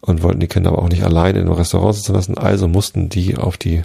und 0.00 0.22
wollten 0.22 0.40
die 0.40 0.48
Kinder 0.48 0.70
aber 0.70 0.82
auch 0.82 0.88
nicht 0.88 1.04
allein 1.04 1.36
in 1.36 1.42
einem 1.42 1.52
Restaurant 1.52 1.94
sitzen 1.94 2.14
lassen. 2.14 2.38
Also 2.38 2.68
mussten 2.68 3.08
die 3.08 3.36
auf 3.36 3.58
die 3.58 3.82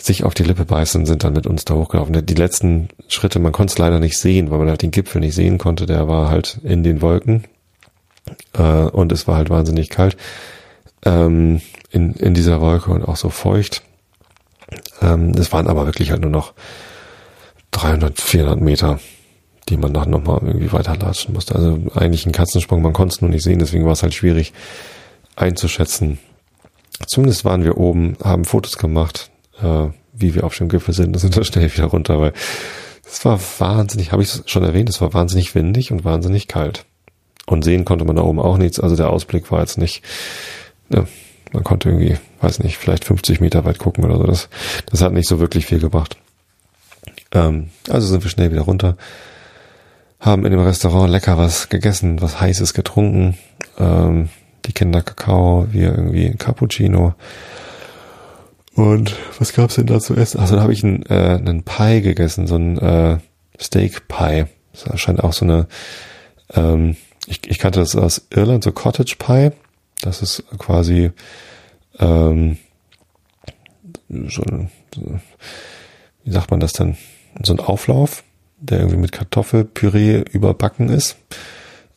sich 0.00 0.24
auf 0.24 0.32
die 0.32 0.44
Lippe 0.44 0.64
beißen, 0.64 1.04
sind 1.04 1.24
dann 1.24 1.34
mit 1.34 1.46
uns 1.46 1.66
da 1.66 1.74
hochgelaufen. 1.74 2.24
Die 2.24 2.34
letzten 2.34 2.88
Schritte, 3.08 3.38
man 3.38 3.52
konnte 3.52 3.72
es 3.72 3.78
leider 3.78 4.00
nicht 4.00 4.18
sehen, 4.18 4.50
weil 4.50 4.58
man 4.58 4.70
halt 4.70 4.80
den 4.80 4.92
Gipfel 4.92 5.20
nicht 5.20 5.34
sehen 5.34 5.58
konnte. 5.58 5.84
Der 5.84 6.08
war 6.08 6.30
halt 6.30 6.58
in 6.64 6.82
den 6.82 7.02
Wolken 7.02 7.44
äh, 8.54 8.62
und 8.62 9.12
es 9.12 9.28
war 9.28 9.36
halt 9.36 9.50
wahnsinnig 9.50 9.90
kalt 9.90 10.16
ähm, 11.04 11.60
in, 11.90 12.12
in 12.14 12.34
dieser 12.34 12.60
Wolke 12.60 12.90
und 12.90 13.04
auch 13.04 13.16
so 13.16 13.30
feucht. 13.30 13.82
Ähm, 15.02 15.30
es 15.36 15.52
waren 15.52 15.66
aber 15.66 15.86
wirklich 15.86 16.10
halt 16.10 16.22
nur 16.22 16.30
noch 16.30 16.52
300, 17.72 18.20
400 18.20 18.60
Meter, 18.60 19.00
die 19.68 19.76
man 19.76 19.94
dann 19.94 20.10
nochmal 20.10 20.40
irgendwie 20.42 20.72
weiterlatschen 20.72 21.34
musste. 21.34 21.54
Also 21.54 21.78
eigentlich 21.94 22.26
ein 22.26 22.32
Katzensprung, 22.32 22.82
man 22.82 22.92
konnte 22.92 23.14
es 23.14 23.20
nur 23.20 23.30
nicht 23.30 23.44
sehen, 23.44 23.58
deswegen 23.58 23.84
war 23.84 23.92
es 23.92 24.02
halt 24.02 24.14
schwierig 24.14 24.52
einzuschätzen. 25.36 26.18
Zumindest 27.06 27.44
waren 27.44 27.64
wir 27.64 27.78
oben, 27.78 28.16
haben 28.22 28.44
Fotos 28.44 28.76
gemacht, 28.76 29.30
äh, 29.62 29.88
wie 30.12 30.34
wir 30.34 30.44
auf 30.44 30.56
dem 30.56 30.68
Gipfel 30.68 30.92
sind 30.92 31.14
und 31.14 31.18
sind 31.18 31.36
dann 31.36 31.44
schnell 31.44 31.72
wieder 31.72 31.86
runter, 31.86 32.20
weil 32.20 32.32
es 33.06 33.24
war 33.24 33.40
wahnsinnig, 33.58 34.12
habe 34.12 34.22
ich 34.22 34.42
schon 34.46 34.62
erwähnt, 34.62 34.88
es 34.88 35.00
war 35.00 35.14
wahnsinnig 35.14 35.54
windig 35.54 35.90
und 35.92 36.04
wahnsinnig 36.04 36.46
kalt. 36.46 36.84
Und 37.46 37.64
sehen 37.64 37.84
konnte 37.84 38.04
man 38.04 38.16
da 38.16 38.22
oben 38.22 38.38
auch 38.38 38.58
nichts, 38.58 38.78
also 38.78 38.94
der 38.94 39.10
Ausblick 39.10 39.50
war 39.50 39.60
jetzt 39.60 39.78
nicht 39.78 40.04
ja, 40.90 41.04
man 41.52 41.64
konnte 41.64 41.88
irgendwie, 41.88 42.16
weiß 42.40 42.60
nicht, 42.60 42.78
vielleicht 42.78 43.04
50 43.04 43.40
Meter 43.40 43.64
weit 43.64 43.78
gucken 43.78 44.04
oder 44.04 44.18
so. 44.18 44.24
Das, 44.24 44.48
das 44.86 45.02
hat 45.02 45.12
nicht 45.12 45.28
so 45.28 45.40
wirklich 45.40 45.66
viel 45.66 45.80
gebracht. 45.80 46.16
Ähm, 47.32 47.70
also 47.88 48.06
sind 48.06 48.22
wir 48.22 48.30
schnell 48.30 48.52
wieder 48.52 48.62
runter, 48.62 48.96
haben 50.18 50.44
in 50.44 50.52
dem 50.52 50.60
Restaurant 50.60 51.10
lecker 51.10 51.38
was 51.38 51.68
gegessen, 51.68 52.20
was 52.20 52.40
heißes 52.40 52.74
getrunken, 52.74 53.38
ähm, 53.78 54.28
die 54.66 54.72
Kinder 54.72 55.02
Kakao, 55.02 55.68
wir 55.70 55.94
irgendwie 55.94 56.30
Cappuccino. 56.36 57.14
Und 58.74 59.16
was 59.38 59.52
gab's 59.52 59.74
denn 59.76 59.86
da 59.86 60.00
zu 60.00 60.14
essen? 60.14 60.40
Also 60.40 60.56
da 60.56 60.62
habe 60.62 60.72
ich 60.72 60.84
einen, 60.84 61.04
äh, 61.06 61.38
einen 61.38 61.64
Pie 61.64 62.02
gegessen, 62.02 62.46
so 62.46 62.56
ein 62.56 62.78
äh, 62.78 63.18
Steak 63.60 64.08
Pie. 64.08 64.44
Das 64.72 65.00
scheint 65.00 65.22
auch 65.22 65.32
so 65.32 65.44
eine, 65.44 65.66
ähm, 66.54 66.96
ich, 67.26 67.40
ich 67.48 67.58
kannte 67.58 67.80
das 67.80 67.96
aus 67.96 68.26
Irland, 68.30 68.64
so 68.64 68.72
Cottage 68.72 69.16
Pie. 69.18 69.50
Das 70.00 70.22
ist 70.22 70.44
quasi 70.58 71.12
ähm, 71.98 72.56
so, 74.08 74.42
wie 76.24 76.30
sagt 76.30 76.50
man 76.50 76.60
das 76.60 76.72
denn? 76.72 76.96
So 77.42 77.52
ein 77.52 77.60
Auflauf, 77.60 78.24
der 78.58 78.78
irgendwie 78.80 78.98
mit 78.98 79.12
Kartoffelpüree 79.12 80.24
überbacken 80.32 80.88
ist. 80.88 81.16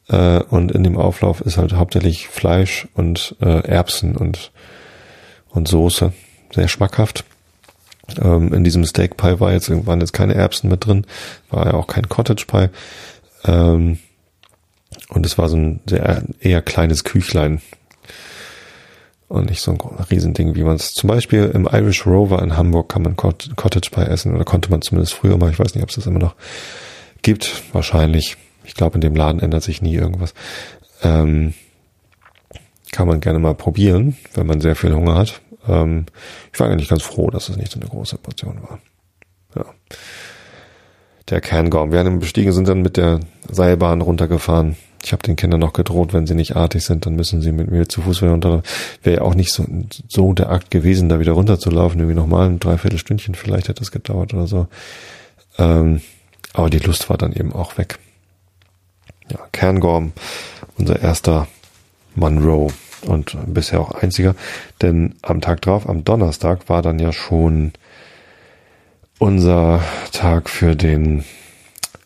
Äh, 0.10 0.39
und 0.43 0.72
in 0.72 0.84
dem 0.84 0.97
Auflauf 0.97 1.41
ist 1.41 1.58
halt 1.58 1.74
hauptsächlich 1.74 2.28
Fleisch 2.28 2.88
und 2.93 3.36
äh, 3.41 3.68
Erbsen 3.68 4.16
und, 4.16 4.51
und 5.49 5.68
Soße. 5.68 6.14
Sehr 6.54 6.68
schmackhaft. 6.68 7.26
Ähm, 8.22 8.54
in 8.54 8.64
diesem 8.64 8.86
Steak 8.86 9.18
Pie 9.18 9.39
war 9.39 9.54
jetzt, 9.54 9.70
waren 9.88 10.01
jetzt 10.01 10.14
keine 10.14 10.36
Erbsen 10.36 10.70
mit 10.70 10.86
drin, 10.86 11.06
war 11.49 11.66
ja 11.68 11.74
auch 11.74 11.88
kein 11.88 12.10
Cottage 12.10 12.45
Pie. 12.45 12.68
Ähm, 13.45 13.99
und 15.10 15.26
es 15.26 15.38
war 15.38 15.49
so 15.49 15.58
ein 15.58 15.80
sehr 15.88 16.24
eher 16.39 16.62
kleines 16.62 17.04
Küchlein, 17.04 17.62
und 19.34 19.49
nicht 19.49 19.61
so 19.61 19.71
ein 19.71 19.79
Riesending, 20.11 20.53
wie 20.53 20.63
man 20.63 20.75
es 20.75 20.93
zum 20.93 21.07
Beispiel 21.07 21.49
im 21.55 21.65
Irish 21.65 22.05
Rover 22.05 22.43
in 22.43 22.55
Hamburg 22.55 22.89
kann 22.89 23.01
man 23.01 23.15
Cottage 23.15 23.89
Pie 23.89 24.01
essen 24.01 24.36
oder 24.36 24.45
konnte 24.45 24.69
man 24.69 24.84
zumindest 24.84 25.15
früher 25.15 25.38
mal. 25.38 25.49
Ich 25.49 25.57
weiß 25.57 25.73
nicht, 25.73 25.81
ob 25.81 25.89
es 25.89 25.95
das 25.95 26.05
immer 26.05 26.19
noch 26.19 26.36
gibt. 27.23 27.63
Wahrscheinlich. 27.73 28.38
Ich 28.63 28.75
glaube, 28.75 28.95
in 28.95 29.01
dem 29.01 29.15
Laden 29.15 29.41
ändert 29.41 29.63
sich 29.63 29.81
nie 29.81 29.95
irgendwas. 29.95 30.36
Ähm, 31.01 31.55
kann 32.91 33.07
man 33.07 33.21
gerne 33.21 33.39
mal 33.39 33.55
probieren, 33.55 34.15
wenn 34.36 34.45
man 34.45 34.61
sehr 34.61 34.75
viel 34.75 34.93
Hunger 34.93 35.15
hat. 35.15 35.41
Ähm, 35.67 36.05
ich 36.53 36.59
war 36.59 36.69
eigentlich 36.69 36.89
ganz 36.89 37.01
froh, 37.01 37.31
dass 37.31 37.49
es 37.49 37.57
nicht 37.57 37.71
so 37.71 37.79
eine 37.79 37.89
große 37.89 38.19
Portion 38.19 38.61
war. 38.61 38.77
Der 41.30 41.41
Kerngorm. 41.41 41.91
Wir 41.91 41.99
haben 41.99 42.19
bestiegen, 42.19 42.51
sind 42.51 42.67
dann 42.67 42.82
mit 42.82 42.97
der 42.97 43.19
Seilbahn 43.49 44.01
runtergefahren 44.01 44.76
ich 45.05 45.11
habe 45.11 45.21
den 45.21 45.36
Kindern 45.36 45.59
noch 45.59 45.74
gedroht, 45.74 46.13
wenn 46.13 46.26
sie 46.26 46.36
nicht 46.36 46.55
artig 46.55 46.84
sind, 46.84 47.05
dann 47.05 47.15
müssen 47.15 47.41
sie 47.41 47.51
mit 47.51 47.69
mir 47.69 47.89
zu 47.89 48.01
Fuß 48.01 48.21
wieder 48.21 48.32
runter. 48.32 48.63
Wäre 49.03 49.17
ja 49.17 49.21
auch 49.21 49.36
nicht 49.36 49.51
so, 49.51 49.65
so 50.07 50.34
der 50.34 50.49
Akt 50.49 50.71
gewesen, 50.71 51.09
da 51.09 51.19
wieder 51.19 51.34
runterzulaufen. 51.34 51.99
Irgendwie 51.99 52.15
nochmal 52.15 52.47
ein 52.47 52.59
Dreiviertelstündchen 52.59 53.36
vielleicht 53.36 53.67
hätte 53.67 53.84
es 53.84 53.91
gedauert 53.91 54.34
oder 54.34 54.47
so. 54.47 54.67
Ähm, 55.57 56.01
aber 56.53 56.69
die 56.69 56.80
Lust 56.80 57.09
war 57.09 57.17
dann 57.17 57.34
eben 57.34 57.51
auch 57.51 57.78
weg. 57.78 57.99
Ja, 59.30 59.39
Kerngorm, 59.51 60.13
unser 60.78 61.01
erster 61.01 61.47
Monroe 62.15 62.71
und 63.05 63.36
bisher 63.47 63.82
auch 63.82 63.91
einziger. 63.91 64.36
Denn 64.82 65.15
am 65.21 65.41
Tag 65.41 65.61
drauf, 65.61 65.89
am 65.89 66.05
Donnerstag, 66.05 66.69
war 66.69 66.82
dann 66.82 66.99
ja 66.99 67.11
schon 67.11 67.74
unser 69.20 69.84
Tag 70.11 70.49
für 70.49 70.76
den 70.76 71.24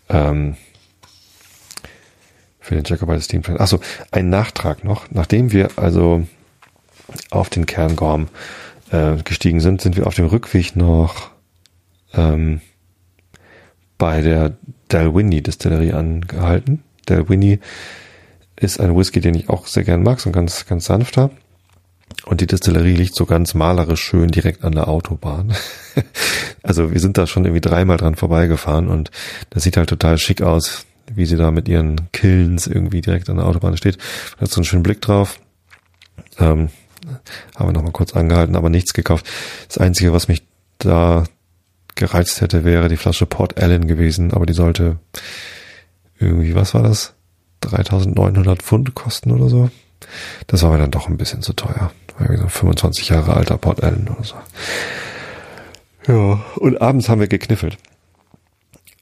ähm, 0.09 0.55
für 2.59 2.75
den 2.75 2.83
Jacobite 2.83 3.21
Steam 3.21 3.43
Train. 3.43 3.59
Achso, 3.59 3.79
ein 4.11 4.29
Nachtrag 4.29 4.83
noch. 4.83 5.09
Nachdem 5.09 5.51
wir 5.53 5.69
also 5.77 6.27
auf 7.29 7.49
den 7.49 7.65
Kerngorm 7.65 8.27
äh, 8.91 9.15
gestiegen 9.23 9.61
sind, 9.61 9.81
sind 9.81 9.95
wir 9.95 10.05
auf 10.05 10.15
dem 10.15 10.25
Rückweg 10.25 10.75
noch 10.75 11.31
ähm, 12.13 12.61
bei 13.97 14.21
der 14.21 14.57
Dalwhinnie 14.89 15.41
Distillerie 15.41 15.93
angehalten. 15.93 16.83
Dalwhinnie 17.05 17.59
ist 18.57 18.79
ein 18.79 18.95
Whisky, 18.95 19.21
den 19.21 19.35
ich 19.35 19.49
auch 19.49 19.67
sehr 19.67 19.83
gern 19.83 20.03
mag, 20.03 20.19
so 20.19 20.29
ein 20.29 20.33
ganz, 20.33 20.65
ganz 20.65 20.85
sanfter. 20.85 21.29
Und 22.27 22.41
die 22.41 22.47
Distillerie 22.47 22.95
liegt 22.95 23.15
so 23.15 23.25
ganz 23.25 23.53
malerisch 23.53 24.01
schön 24.01 24.27
direkt 24.27 24.63
an 24.65 24.73
der 24.73 24.89
Autobahn. 24.89 25.55
also 26.63 26.91
wir 26.91 26.99
sind 26.99 27.17
da 27.17 27.25
schon 27.25 27.45
irgendwie 27.45 27.61
dreimal 27.61 27.95
dran 27.95 28.15
vorbeigefahren 28.15 28.89
und 28.89 29.11
das 29.49 29.63
sieht 29.63 29.77
halt 29.77 29.87
total 29.87 30.17
schick 30.17 30.41
aus, 30.41 30.85
wie 31.13 31.25
sie 31.25 31.37
da 31.37 31.51
mit 31.51 31.69
ihren 31.69 32.11
Killens 32.11 32.67
irgendwie 32.67 32.99
direkt 32.99 33.29
an 33.29 33.37
der 33.37 33.45
Autobahn 33.45 33.77
steht. 33.77 33.97
Da 34.35 34.41
hat 34.41 34.51
so 34.51 34.59
einen 34.59 34.65
schönen 34.65 34.83
Blick 34.83 34.99
drauf. 34.99 35.39
Ähm, 36.37 36.69
haben 37.55 37.69
wir 37.69 37.73
nochmal 37.73 37.93
kurz 37.93 38.13
angehalten, 38.13 38.57
aber 38.57 38.69
nichts 38.69 38.93
gekauft. 38.93 39.25
Das 39.69 39.77
Einzige, 39.77 40.11
was 40.11 40.27
mich 40.27 40.43
da 40.79 41.23
gereizt 41.95 42.41
hätte, 42.41 42.65
wäre 42.65 42.89
die 42.89 42.97
Flasche 42.97 43.25
Port 43.25 43.57
Allen 43.57 43.87
gewesen, 43.87 44.33
aber 44.33 44.45
die 44.45 44.53
sollte 44.53 44.99
irgendwie, 46.19 46.55
was 46.55 46.73
war 46.73 46.83
das? 46.83 47.13
3900 47.61 48.61
Pfund 48.61 48.93
kosten 48.95 49.31
oder 49.31 49.47
so. 49.47 49.69
Das 50.47 50.63
war 50.63 50.71
mir 50.71 50.77
dann 50.77 50.91
doch 50.91 51.07
ein 51.07 51.17
bisschen 51.17 51.41
zu 51.41 51.53
teuer. 51.53 51.91
Irgendwie 52.19 52.41
so 52.41 52.47
25 52.47 53.09
Jahre 53.09 53.35
alter 53.35 53.57
Port 53.57 53.83
Allen 53.83 54.07
oder 54.07 54.23
so. 54.23 54.35
Ja, 56.07 56.41
und 56.55 56.81
abends 56.81 57.09
haben 57.09 57.19
wir 57.19 57.27
gekniffelt. 57.27 57.77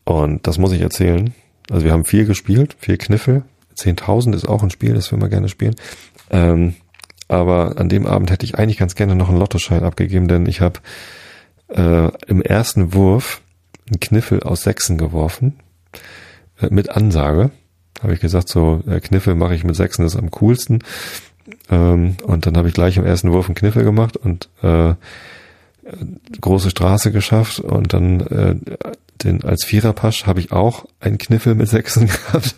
Und 0.04 0.48
das 0.48 0.58
muss 0.58 0.72
ich 0.72 0.82
erzählen. 0.82 1.34
Also 1.70 1.86
wir 1.86 1.94
haben 1.94 2.06
viel 2.06 2.26
gespielt, 2.26 2.76
viel 2.80 2.98
Kniffel. 2.98 3.44
10.000 3.78 4.36
ist 4.36 4.48
auch 4.48 4.64
ein 4.64 4.70
Spiel, 4.70 4.94
das 4.94 5.12
wir 5.12 5.18
mal 5.18 5.30
gerne 5.30 5.50
spielen. 5.50 5.76
Ähm, 6.30 6.76
aber 7.28 7.78
an 7.78 7.90
dem 7.90 8.06
Abend 8.06 8.32
hätte 8.32 8.46
ich 8.46 8.58
eigentlich 8.58 8.78
ganz 8.78 8.96
gerne 8.96 9.16
noch 9.16 9.30
einen 9.30 9.40
Lottoschein 9.40 9.84
abgegeben, 9.84 10.28
denn 10.28 10.46
ich 10.46 10.62
habe 10.62 10.80
äh, 11.70 12.10
im 12.28 12.42
ersten 12.42 12.94
Wurf 12.94 13.42
einen 13.88 14.00
Kniffel 14.00 14.44
aus 14.44 14.64
Sechsen 14.64 14.98
geworfen. 14.98 15.60
Äh, 16.60 16.68
mit 16.70 16.90
Ansage. 16.90 17.52
Habe 18.02 18.14
ich 18.14 18.20
gesagt, 18.20 18.50
so 18.50 18.84
äh, 18.88 19.00
Kniffel 19.00 19.36
mache 19.36 19.56
ich 19.56 19.64
mit 19.64 19.76
Sechsen, 19.76 20.04
das 20.04 20.14
ist 20.14 20.20
am 20.20 20.32
coolsten. 20.32 20.80
Ähm, 21.70 22.18
und 22.24 22.46
dann 22.46 22.58
habe 22.58 22.68
ich 22.68 22.74
gleich 22.74 22.98
im 22.98 23.06
ersten 23.06 23.32
Wurf 23.32 23.48
einen 23.48 23.56
Kniffel 23.56 23.84
gemacht 23.84 24.18
und 24.18 24.50
äh, 24.62 24.96
große 26.42 26.72
Straße 26.72 27.12
geschafft 27.12 27.60
und 27.60 27.94
dann 27.94 28.22
äh, 28.22 28.56
den 29.24 29.44
als 29.44 29.64
Viererpasch 29.64 30.26
habe 30.26 30.40
ich 30.40 30.52
auch 30.52 30.86
einen 31.00 31.18
Kniffel 31.18 31.56
mit 31.56 31.70
Sechsen 31.70 32.08
gehabt. 32.32 32.56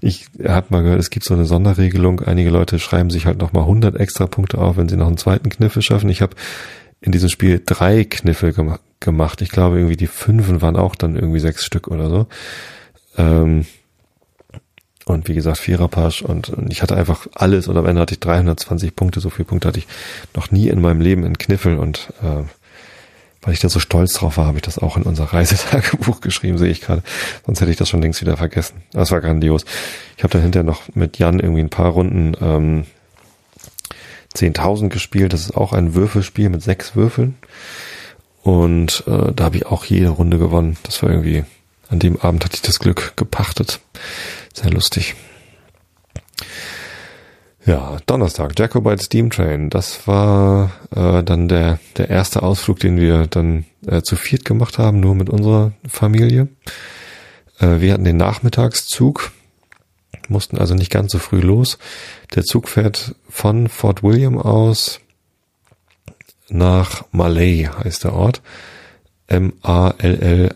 Ich 0.00 0.26
habe 0.46 0.66
mal 0.70 0.82
gehört, 0.82 1.00
es 1.00 1.10
gibt 1.10 1.24
so 1.24 1.34
eine 1.34 1.44
Sonderregelung. 1.44 2.20
Einige 2.20 2.50
Leute 2.50 2.78
schreiben 2.78 3.10
sich 3.10 3.26
halt 3.26 3.38
nochmal 3.38 3.62
100 3.62 3.96
extra 3.96 4.26
Punkte 4.26 4.58
auf, 4.58 4.76
wenn 4.76 4.88
sie 4.88 4.96
noch 4.96 5.06
einen 5.06 5.16
zweiten 5.16 5.50
Kniffel 5.50 5.82
schaffen. 5.82 6.08
Ich 6.10 6.20
habe 6.20 6.36
in 7.00 7.12
diesem 7.12 7.28
Spiel 7.28 7.62
drei 7.64 8.04
Kniffel 8.04 8.52
gem 8.52 8.76
gemacht. 9.00 9.42
Ich 9.42 9.50
glaube 9.50 9.76
irgendwie 9.76 9.96
die 9.96 10.06
Fünfen 10.06 10.62
waren 10.62 10.76
auch 10.76 10.94
dann 10.94 11.16
irgendwie 11.16 11.40
sechs 11.40 11.64
Stück 11.64 11.88
oder 11.88 12.08
so. 12.08 12.26
Ähm, 13.18 13.66
und 15.06 15.28
wie 15.28 15.34
gesagt, 15.34 15.58
Viererpasch 15.58 16.22
und, 16.22 16.48
und 16.48 16.72
ich 16.72 16.82
hatte 16.82 16.96
einfach 16.96 17.26
alles 17.34 17.68
und 17.68 17.76
am 17.76 17.86
Ende 17.86 18.00
hatte 18.00 18.14
ich 18.14 18.20
320 18.20 18.96
Punkte. 18.96 19.20
So 19.20 19.30
viele 19.30 19.44
Punkte 19.44 19.68
hatte 19.68 19.78
ich 19.78 19.86
noch 20.34 20.50
nie 20.50 20.68
in 20.68 20.80
meinem 20.80 21.00
Leben 21.00 21.24
in 21.24 21.36
Kniffel 21.36 21.78
und 21.78 22.12
äh, 22.22 22.44
weil 23.42 23.52
ich 23.52 23.60
da 23.60 23.68
so 23.68 23.78
stolz 23.78 24.14
drauf 24.14 24.38
war, 24.38 24.46
habe 24.46 24.56
ich 24.58 24.62
das 24.62 24.78
auch 24.78 24.96
in 24.96 25.02
unser 25.02 25.24
Reisetagebuch 25.32 26.20
geschrieben, 26.20 26.58
sehe 26.58 26.70
ich 26.70 26.80
gerade. 26.80 27.02
Sonst 27.44 27.60
hätte 27.60 27.70
ich 27.70 27.76
das 27.76 27.90
schon 27.90 28.00
längst 28.00 28.20
wieder 28.22 28.36
vergessen. 28.36 28.82
Das 28.92 29.10
war 29.10 29.20
grandios. 29.20 29.64
Ich 30.16 30.24
habe 30.24 30.32
dann 30.32 30.42
hinterher 30.42 30.64
noch 30.64 30.82
mit 30.94 31.18
Jan 31.18 31.40
irgendwie 31.40 31.60
ein 31.60 31.70
paar 31.70 31.90
Runden 31.90 32.34
ähm, 32.40 32.86
10.000 34.34 34.88
gespielt. 34.88 35.32
Das 35.32 35.42
ist 35.42 35.56
auch 35.56 35.74
ein 35.74 35.94
Würfelspiel 35.94 36.48
mit 36.48 36.62
sechs 36.62 36.96
Würfeln. 36.96 37.36
Und 38.42 39.04
äh, 39.06 39.32
da 39.34 39.44
habe 39.44 39.56
ich 39.56 39.66
auch 39.66 39.84
jede 39.84 40.08
Runde 40.08 40.38
gewonnen. 40.38 40.76
Das 40.82 41.02
war 41.02 41.10
irgendwie, 41.10 41.44
an 41.88 41.98
dem 41.98 42.20
Abend 42.20 42.44
hatte 42.44 42.56
ich 42.56 42.62
das 42.62 42.78
Glück 42.78 43.12
gepachtet. 43.16 43.80
Sehr 44.54 44.70
lustig. 44.70 45.14
Ja, 47.66 47.98
Donnerstag, 48.06 48.58
Jacobite 48.58 49.02
Steam 49.02 49.30
Train. 49.30 49.68
Das 49.70 50.06
war 50.06 50.70
äh, 50.94 51.22
dann 51.22 51.48
der, 51.48 51.78
der 51.96 52.08
erste 52.10 52.42
Ausflug, 52.42 52.78
den 52.78 52.98
wir 52.98 53.26
dann 53.26 53.64
äh, 53.86 54.02
zu 54.02 54.16
viert 54.16 54.44
gemacht 54.44 54.78
haben, 54.78 55.00
nur 55.00 55.14
mit 55.14 55.30
unserer 55.30 55.72
Familie. 55.88 56.48
Äh, 57.58 57.80
wir 57.80 57.94
hatten 57.94 58.04
den 58.04 58.18
Nachmittagszug, 58.18 59.32
mussten 60.28 60.58
also 60.58 60.74
nicht 60.74 60.90
ganz 60.90 61.10
so 61.12 61.18
früh 61.18 61.40
los. 61.40 61.78
Der 62.34 62.44
Zug 62.44 62.68
fährt 62.68 63.14
von 63.28 63.68
Fort 63.68 64.02
William 64.02 64.38
aus 64.38 65.00
nach 66.48 67.04
Malay, 67.12 67.68
heißt 67.82 68.04
der 68.04 68.12
Ort. 68.12 68.42
M-A-L-L-A-I-G-H. 69.26 70.52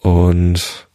Und 0.00 0.87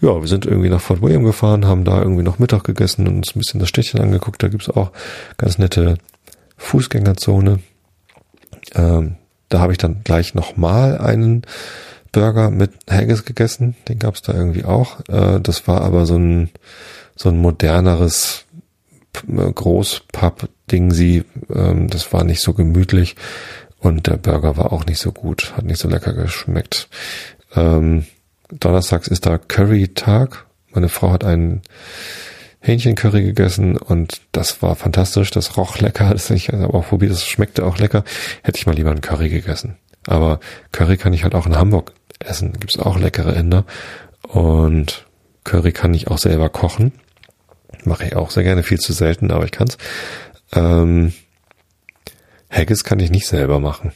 ja, 0.00 0.20
wir 0.20 0.28
sind 0.28 0.46
irgendwie 0.46 0.70
nach 0.70 0.80
Fort 0.80 1.02
William 1.02 1.24
gefahren, 1.24 1.66
haben 1.66 1.84
da 1.84 2.00
irgendwie 2.00 2.22
noch 2.22 2.38
Mittag 2.38 2.64
gegessen 2.64 3.06
und 3.06 3.16
uns 3.16 3.34
ein 3.34 3.38
bisschen 3.38 3.60
das 3.60 3.68
Städtchen 3.68 4.00
angeguckt. 4.00 4.42
Da 4.42 4.48
gibt's 4.48 4.70
auch 4.70 4.92
ganz 5.36 5.58
nette 5.58 5.98
Fußgängerzone. 6.56 7.60
Ähm, 8.74 9.16
da 9.48 9.60
habe 9.60 9.72
ich 9.72 9.78
dann 9.78 10.02
gleich 10.04 10.34
nochmal 10.34 10.98
einen 10.98 11.42
Burger 12.12 12.50
mit 12.50 12.72
Haggis 12.88 13.24
gegessen. 13.24 13.76
Den 13.88 13.98
gab's 13.98 14.22
da 14.22 14.32
irgendwie 14.32 14.64
auch. 14.64 15.00
Äh, 15.08 15.40
das 15.40 15.68
war 15.68 15.82
aber 15.82 16.06
so 16.06 16.16
ein, 16.16 16.50
so 17.14 17.28
ein 17.28 17.38
moderneres 17.38 18.46
äh, 19.28 19.52
Großpub-Ding. 19.52 21.24
Ähm, 21.54 21.88
das 21.88 22.12
war 22.12 22.24
nicht 22.24 22.40
so 22.40 22.54
gemütlich 22.54 23.16
und 23.80 24.06
der 24.06 24.16
Burger 24.16 24.56
war 24.56 24.72
auch 24.72 24.86
nicht 24.86 24.98
so 24.98 25.12
gut, 25.12 25.54
hat 25.56 25.64
nicht 25.64 25.78
so 25.78 25.88
lecker 25.88 26.12
geschmeckt. 26.12 26.88
Ähm, 27.54 28.06
donnerstags 28.52 29.08
ist 29.08 29.26
da 29.26 29.38
Curry-Tag. 29.38 30.46
Meine 30.72 30.88
Frau 30.88 31.10
hat 31.10 31.24
einen 31.24 31.62
Hähnchencurry 32.60 33.22
gegessen 33.22 33.76
und 33.76 34.20
das 34.32 34.62
war 34.62 34.76
fantastisch. 34.76 35.30
Das 35.30 35.56
roch 35.56 35.78
lecker. 35.78 36.10
Das 36.12 36.30
ich 36.30 36.48
habe 36.48 36.74
auch 36.74 36.88
probiert. 36.88 37.12
Das 37.12 37.26
schmeckte 37.26 37.64
auch 37.64 37.78
lecker. 37.78 38.04
Hätte 38.42 38.58
ich 38.58 38.66
mal 38.66 38.74
lieber 38.74 38.90
einen 38.90 39.00
Curry 39.00 39.28
gegessen. 39.28 39.76
Aber 40.06 40.40
Curry 40.72 40.96
kann 40.96 41.12
ich 41.12 41.24
halt 41.24 41.34
auch 41.34 41.46
in 41.46 41.56
Hamburg 41.56 41.92
essen. 42.18 42.52
Gibt's 42.52 42.78
auch 42.78 42.98
leckere 42.98 43.34
Inder. 43.34 43.64
Und 44.22 45.06
Curry 45.44 45.72
kann 45.72 45.94
ich 45.94 46.08
auch 46.08 46.18
selber 46.18 46.48
kochen. 46.48 46.92
Mache 47.84 48.04
ich 48.04 48.16
auch 48.16 48.30
sehr 48.30 48.42
gerne, 48.42 48.62
viel 48.62 48.78
zu 48.78 48.92
selten, 48.92 49.30
aber 49.30 49.44
ich 49.44 49.52
kann's. 49.52 49.78
Ähm, 50.52 51.14
Haggis 52.50 52.84
kann 52.84 53.00
ich 53.00 53.10
nicht 53.10 53.26
selber 53.26 53.60
machen 53.60 53.92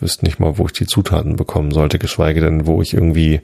wüsste 0.00 0.24
nicht 0.24 0.38
mal, 0.38 0.58
wo 0.58 0.66
ich 0.66 0.72
die 0.72 0.86
Zutaten 0.86 1.36
bekommen 1.36 1.70
sollte, 1.70 1.98
geschweige 1.98 2.40
denn, 2.40 2.66
wo 2.66 2.82
ich 2.82 2.94
irgendwie 2.94 3.40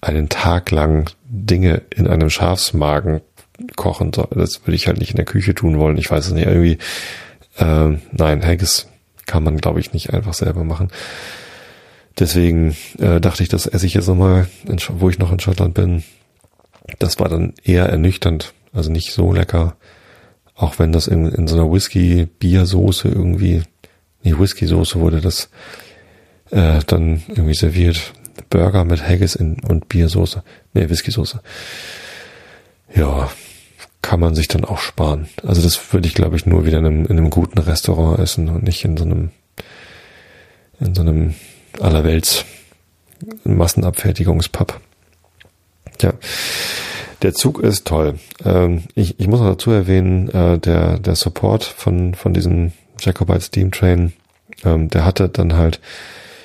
einen 0.00 0.28
Tag 0.28 0.70
lang 0.70 1.10
Dinge 1.24 1.82
in 1.90 2.06
einem 2.06 2.30
Schafsmagen 2.30 3.20
kochen 3.76 4.12
soll. 4.12 4.28
Das 4.30 4.66
würde 4.66 4.74
ich 4.74 4.86
halt 4.86 4.98
nicht 4.98 5.10
in 5.10 5.16
der 5.16 5.24
Küche 5.24 5.54
tun 5.54 5.78
wollen. 5.78 5.96
Ich 5.96 6.10
weiß 6.10 6.26
es 6.26 6.32
nicht. 6.32 6.46
Irgendwie, 6.46 6.78
äh, 7.58 7.96
nein, 8.10 8.44
Haggis 8.44 8.88
kann 9.26 9.44
man, 9.44 9.58
glaube 9.58 9.80
ich, 9.80 9.92
nicht 9.92 10.12
einfach 10.12 10.34
selber 10.34 10.64
machen. 10.64 10.90
Deswegen 12.18 12.76
äh, 12.98 13.20
dachte 13.20 13.42
ich, 13.42 13.48
das 13.48 13.66
esse 13.66 13.86
ich 13.86 13.94
jetzt 13.94 14.08
nochmal, 14.08 14.48
wo 14.90 15.08
ich 15.08 15.18
noch 15.18 15.32
in 15.32 15.40
Schottland 15.40 15.74
bin. 15.74 16.02
Das 16.98 17.20
war 17.20 17.28
dann 17.28 17.54
eher 17.62 17.86
ernüchternd, 17.86 18.52
also 18.72 18.90
nicht 18.90 19.12
so 19.12 19.32
lecker. 19.32 19.76
Auch 20.54 20.78
wenn 20.78 20.92
das 20.92 21.06
in, 21.06 21.26
in 21.26 21.46
so 21.46 21.56
einer 21.56 21.72
Whisky-Biersoße 21.72 23.08
irgendwie 23.08 23.62
nee, 24.22 24.34
Whisky-Soße 24.36 25.00
wurde 25.00 25.20
das 25.20 25.48
äh, 26.50 26.80
dann 26.86 27.22
irgendwie 27.28 27.54
serviert. 27.54 28.12
Burger 28.50 28.84
mit 28.84 29.06
Haggis 29.06 29.34
in, 29.34 29.60
und 29.60 29.88
Biersoße. 29.88 30.42
Nee, 30.74 30.88
Whisky-Soße. 30.88 31.40
Ja, 32.94 33.30
kann 34.02 34.20
man 34.20 34.34
sich 34.34 34.48
dann 34.48 34.64
auch 34.64 34.78
sparen. 34.78 35.28
Also 35.46 35.62
das 35.62 35.92
würde 35.92 36.08
ich, 36.08 36.14
glaube 36.14 36.36
ich, 36.36 36.44
nur 36.44 36.66
wieder 36.66 36.78
in 36.78 36.86
einem, 36.86 37.06
in 37.06 37.18
einem 37.18 37.30
guten 37.30 37.58
Restaurant 37.58 38.18
essen 38.18 38.48
und 38.48 38.64
nicht 38.64 38.84
in 38.84 38.96
so 38.96 39.04
einem, 39.04 39.30
in 40.80 40.94
so 40.94 41.02
einem 41.02 41.34
allerwelts 41.80 42.44
Massenabfertigungspub. 43.44 44.80
Ja. 46.00 46.12
Der 47.22 47.34
Zug 47.34 47.60
ist 47.60 47.86
toll. 47.86 48.18
Ähm, 48.44 48.82
ich, 48.96 49.20
ich 49.20 49.28
muss 49.28 49.40
noch 49.40 49.50
dazu 49.50 49.70
erwähnen, 49.70 50.28
äh, 50.30 50.58
der, 50.58 50.98
der 50.98 51.14
Support 51.14 51.62
von, 51.62 52.14
von 52.14 52.34
diesem 52.34 52.72
Jacobite 53.04 53.40
Steam 53.40 53.70
Train, 53.70 54.12
ähm, 54.64 54.88
der 54.88 55.04
hatte 55.04 55.28
dann 55.28 55.54
halt 55.54 55.80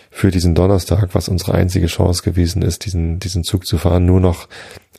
für 0.09 0.31
diesen 0.31 0.55
Donnerstag, 0.55 1.09
was 1.13 1.29
unsere 1.29 1.53
einzige 1.53 1.87
Chance 1.87 2.23
gewesen 2.23 2.63
ist, 2.63 2.85
diesen, 2.85 3.19
diesen 3.19 3.43
Zug 3.43 3.67
zu 3.67 3.77
fahren, 3.77 4.05
nur 4.05 4.19
noch 4.19 4.47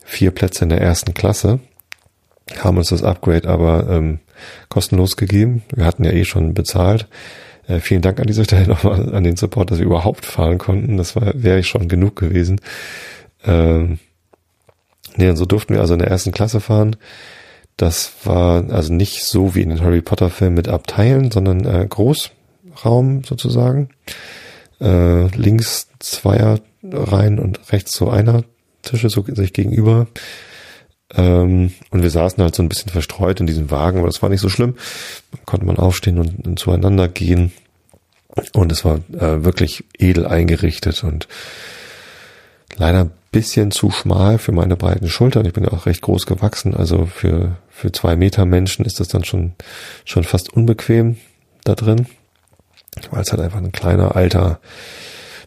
vier 0.04 0.30
Plätze 0.30 0.64
in 0.64 0.70
der 0.70 0.80
ersten 0.80 1.12
Klasse. 1.12 1.58
Haben 2.60 2.78
uns 2.78 2.90
das 2.90 3.02
Upgrade 3.02 3.48
aber 3.48 3.88
ähm, 3.90 4.20
kostenlos 4.68 5.16
gegeben. 5.16 5.62
Wir 5.74 5.84
hatten 5.84 6.04
ja 6.04 6.12
eh 6.12 6.24
schon 6.24 6.54
bezahlt. 6.54 7.08
Äh, 7.66 7.80
vielen 7.80 8.00
Dank 8.00 8.20
an 8.20 8.26
dieser 8.26 8.44
Stelle 8.44 8.66
nochmal 8.68 9.14
an 9.14 9.24
den 9.24 9.36
Support, 9.36 9.70
dass 9.70 9.78
wir 9.78 9.86
überhaupt 9.86 10.24
fahren 10.24 10.58
konnten. 10.58 10.96
Das 10.96 11.14
wäre 11.16 11.62
schon 11.62 11.88
genug 11.88 12.16
gewesen. 12.16 12.60
Ähm, 13.44 13.98
nee, 15.16 15.28
und 15.28 15.36
so 15.36 15.44
durften 15.46 15.74
wir 15.74 15.80
also 15.80 15.94
in 15.94 16.00
der 16.00 16.08
ersten 16.08 16.32
Klasse 16.32 16.60
fahren. 16.60 16.96
Das 17.78 18.12
war 18.24 18.70
also 18.70 18.92
nicht 18.92 19.24
so 19.24 19.54
wie 19.54 19.62
in 19.62 19.70
den 19.70 19.80
Harry 19.80 20.02
Potter 20.02 20.30
Filmen 20.30 20.56
mit 20.56 20.68
Abteilen, 20.68 21.30
sondern 21.30 21.64
äh, 21.64 21.86
Großraum 21.88 23.22
sozusagen. 23.24 23.90
Äh, 24.80 25.28
links 25.28 25.88
zweier 26.00 26.58
Reihen 26.82 27.38
und 27.38 27.72
rechts 27.72 27.96
so 27.96 28.10
einer 28.10 28.42
Tische 28.82 29.08
so 29.08 29.24
sich 29.28 29.52
gegenüber. 29.52 30.08
Ähm, 31.14 31.72
und 31.90 32.02
wir 32.02 32.10
saßen 32.10 32.42
halt 32.42 32.56
so 32.56 32.64
ein 32.64 32.68
bisschen 32.68 32.90
verstreut 32.90 33.38
in 33.38 33.46
diesem 33.46 33.70
Wagen, 33.70 33.98
aber 33.98 34.08
das 34.08 34.22
war 34.22 34.28
nicht 34.28 34.40
so 34.40 34.48
schlimm. 34.48 34.74
Dann 35.30 35.46
konnte 35.46 35.64
man 35.64 35.78
aufstehen 35.78 36.18
und, 36.18 36.48
und 36.48 36.58
zueinander 36.58 37.06
gehen. 37.06 37.52
Und 38.54 38.72
es 38.72 38.84
war 38.84 38.96
äh, 39.12 39.44
wirklich 39.44 39.84
edel 39.96 40.26
eingerichtet 40.26 41.04
und 41.04 41.28
leider 42.76 43.10
bisschen 43.30 43.70
zu 43.70 43.90
schmal 43.90 44.38
für 44.38 44.52
meine 44.52 44.76
breiten 44.76 45.08
Schultern. 45.08 45.44
Ich 45.46 45.52
bin 45.52 45.64
ja 45.64 45.72
auch 45.72 45.86
recht 45.86 46.02
groß 46.02 46.26
gewachsen, 46.26 46.74
also 46.74 47.06
für, 47.06 47.56
für 47.68 47.92
zwei 47.92 48.16
Meter 48.16 48.44
Menschen 48.44 48.84
ist 48.84 49.00
das 49.00 49.08
dann 49.08 49.24
schon, 49.24 49.52
schon 50.04 50.24
fast 50.24 50.52
unbequem 50.52 51.16
da 51.64 51.74
drin, 51.74 52.06
weil 53.10 53.22
es 53.22 53.30
halt 53.30 53.42
einfach 53.42 53.58
ein 53.58 53.72
kleiner 53.72 54.16
alter 54.16 54.60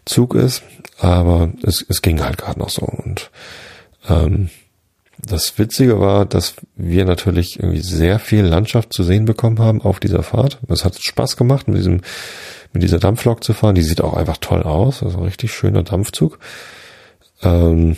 Zug 0.06 0.36
ist. 0.36 0.64
Aber 1.00 1.52
es, 1.64 1.84
es 1.88 2.02
ging 2.02 2.22
halt 2.22 2.38
gerade 2.38 2.60
noch 2.60 2.70
so. 2.70 2.84
Und 2.84 3.32
ähm, 4.08 4.50
das 5.18 5.58
Witzige 5.58 6.00
war, 6.00 6.26
dass 6.26 6.56
wir 6.76 7.06
natürlich 7.06 7.60
irgendwie 7.60 7.82
sehr 7.82 8.20
viel 8.20 8.44
Landschaft 8.44 8.94
zu 8.94 9.04
sehen 9.04 9.26
bekommen 9.26 9.60
haben 9.60 9.82
auf 9.82 10.00
dieser 10.00 10.24
Fahrt. 10.24 10.60
Es 10.68 10.86
hat 10.86 10.98
Spaß 11.00 11.38
gemacht, 11.38 11.68
mit 11.68 11.78
diesem, 11.78 12.02
mit 12.74 12.84
dieser 12.84 13.00
Dampflok 13.00 13.44
zu 13.44 13.54
fahren. 13.54 13.76
Die 13.76 13.84
sieht 13.84 14.02
auch 14.02 14.14
einfach 14.14 14.38
toll 14.38 14.64
aus. 14.64 15.04
Also 15.04 15.20
ein 15.20 15.26
richtig 15.26 15.54
schöner 15.54 15.84
Dampfzug. 15.84 16.40
Ähm, 17.44 17.98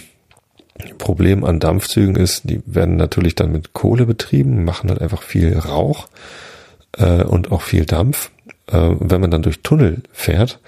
Problem 0.97 1.43
an 1.43 1.59
Dampfzügen 1.59 2.15
ist, 2.15 2.49
die 2.49 2.61
werden 2.65 2.95
natürlich 2.95 3.35
dann 3.35 3.51
mit 3.51 3.73
Kohle 3.73 4.05
betrieben, 4.05 4.63
machen 4.63 4.89
halt 4.89 5.01
einfach 5.01 5.21
viel 5.21 5.57
Rauch 5.57 6.07
äh, 6.97 7.23
und 7.23 7.51
auch 7.51 7.61
viel 7.61 7.85
Dampf. 7.85 8.31
Äh, 8.67 8.95
wenn 8.99 9.21
man 9.21 9.31
dann 9.31 9.43
durch 9.43 9.61
Tunnel 9.61 10.01
fährt 10.11 10.59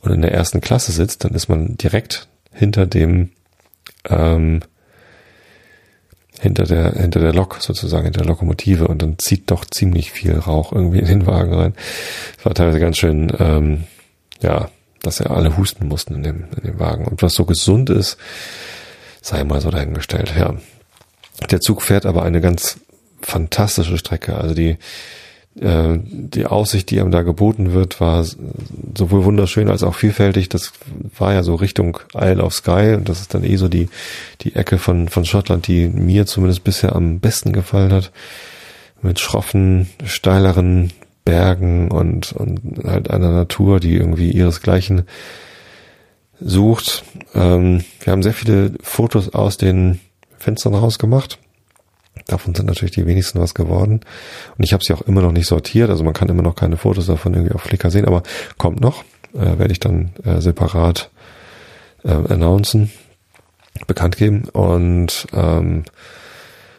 und 0.00 0.12
in 0.12 0.22
der 0.22 0.32
ersten 0.32 0.60
Klasse 0.60 0.92
sitzt, 0.92 1.24
dann 1.24 1.34
ist 1.34 1.48
man 1.48 1.76
direkt 1.76 2.28
hinter 2.52 2.86
dem 2.86 3.30
ähm, 4.08 4.60
hinter 6.40 6.64
der 6.64 6.92
hinter 6.92 7.18
der 7.18 7.34
Lok 7.34 7.56
sozusagen 7.60 8.04
hinter 8.04 8.20
der 8.20 8.28
Lokomotive 8.28 8.86
und 8.86 9.02
dann 9.02 9.18
zieht 9.18 9.50
doch 9.50 9.64
ziemlich 9.64 10.12
viel 10.12 10.38
Rauch 10.38 10.72
irgendwie 10.72 11.00
in 11.00 11.06
den 11.06 11.26
Wagen 11.26 11.52
rein. 11.52 11.74
Das 12.36 12.46
war 12.46 12.54
teilweise 12.54 12.78
ganz 12.78 12.96
schön 12.96 13.28
ja 13.28 13.84
ja 14.40 14.70
dass 15.02 15.18
ja 15.18 15.26
alle 15.26 15.56
husten 15.56 15.88
mussten 15.88 16.14
in 16.16 16.22
dem, 16.22 16.44
in 16.56 16.64
dem 16.64 16.78
Wagen. 16.78 17.06
Und 17.06 17.22
was 17.22 17.34
so 17.34 17.44
gesund 17.44 17.90
ist, 17.90 18.16
sei 19.22 19.44
mal 19.44 19.60
so 19.60 19.70
dahingestellt. 19.70 20.32
Ja. 20.36 20.54
Der 21.50 21.60
Zug 21.60 21.82
fährt 21.82 22.06
aber 22.06 22.22
eine 22.22 22.40
ganz 22.40 22.80
fantastische 23.20 23.98
Strecke. 23.98 24.36
Also 24.36 24.54
die, 24.54 24.76
äh, 25.60 25.98
die 26.02 26.46
Aussicht, 26.46 26.90
die 26.90 27.00
einem 27.00 27.10
da 27.10 27.22
geboten 27.22 27.72
wird, 27.72 28.00
war 28.00 28.24
sowohl 28.96 29.24
wunderschön 29.24 29.70
als 29.70 29.82
auch 29.82 29.94
vielfältig. 29.94 30.48
Das 30.48 30.72
war 31.16 31.32
ja 31.32 31.42
so 31.42 31.54
Richtung 31.54 31.98
Isle 32.14 32.42
of 32.42 32.54
Skye 32.54 32.96
und 32.96 33.08
das 33.08 33.20
ist 33.20 33.34
dann 33.34 33.44
eh 33.44 33.56
so 33.56 33.68
die, 33.68 33.88
die 34.42 34.54
Ecke 34.54 34.78
von, 34.78 35.08
von 35.08 35.24
Schottland, 35.24 35.66
die 35.66 35.88
mir 35.88 36.26
zumindest 36.26 36.64
bisher 36.64 36.94
am 36.94 37.20
besten 37.20 37.52
gefallen 37.52 37.92
hat. 37.92 38.10
Mit 39.00 39.20
schroffen, 39.20 39.88
steileren 40.04 40.92
Bergen 41.28 41.90
und, 41.90 42.32
und 42.32 42.82
halt 42.84 43.10
einer 43.10 43.30
Natur, 43.30 43.80
die 43.80 43.96
irgendwie 43.96 44.30
ihresgleichen 44.30 45.02
sucht. 46.40 47.04
Ähm, 47.34 47.84
wir 48.00 48.14
haben 48.14 48.22
sehr 48.22 48.32
viele 48.32 48.72
Fotos 48.80 49.34
aus 49.34 49.58
den 49.58 50.00
Fenstern 50.38 50.74
rausgemacht. 50.74 51.38
Davon 52.28 52.54
sind 52.54 52.64
natürlich 52.64 52.94
die 52.94 53.04
wenigsten 53.04 53.40
was 53.40 53.52
geworden. 53.52 54.00
Und 54.56 54.64
ich 54.64 54.72
habe 54.72 54.82
sie 54.82 54.94
auch 54.94 55.02
immer 55.02 55.20
noch 55.20 55.32
nicht 55.32 55.46
sortiert. 55.46 55.90
Also 55.90 56.02
man 56.02 56.14
kann 56.14 56.30
immer 56.30 56.42
noch 56.42 56.54
keine 56.54 56.78
Fotos 56.78 57.04
davon 57.04 57.34
irgendwie 57.34 57.54
auf 57.54 57.60
Flickr 57.60 57.90
sehen, 57.90 58.06
aber 58.06 58.22
kommt 58.56 58.80
noch. 58.80 59.04
Äh, 59.34 59.58
Werde 59.58 59.72
ich 59.72 59.80
dann 59.80 60.12
äh, 60.24 60.40
separat 60.40 61.10
äh, 62.04 62.08
announcen, 62.08 62.90
bekannt 63.86 64.16
geben. 64.16 64.48
Und 64.48 65.26
ähm, 65.34 65.84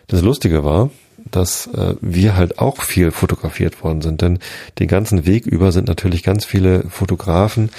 das 0.07 0.23
Lustige 0.23 0.63
war, 0.63 0.89
dass 1.31 1.67
äh, 1.67 1.95
wir 2.01 2.35
halt 2.35 2.59
auch 2.59 2.81
viel 2.81 3.11
fotografiert 3.11 3.83
worden 3.83 4.01
sind. 4.01 4.21
Denn 4.21 4.39
den 4.79 4.87
ganzen 4.87 5.25
Weg 5.25 5.45
über 5.45 5.71
sind 5.71 5.87
natürlich 5.87 6.23
ganz 6.23 6.45
viele 6.45 6.83
Fotografen, 6.89 7.69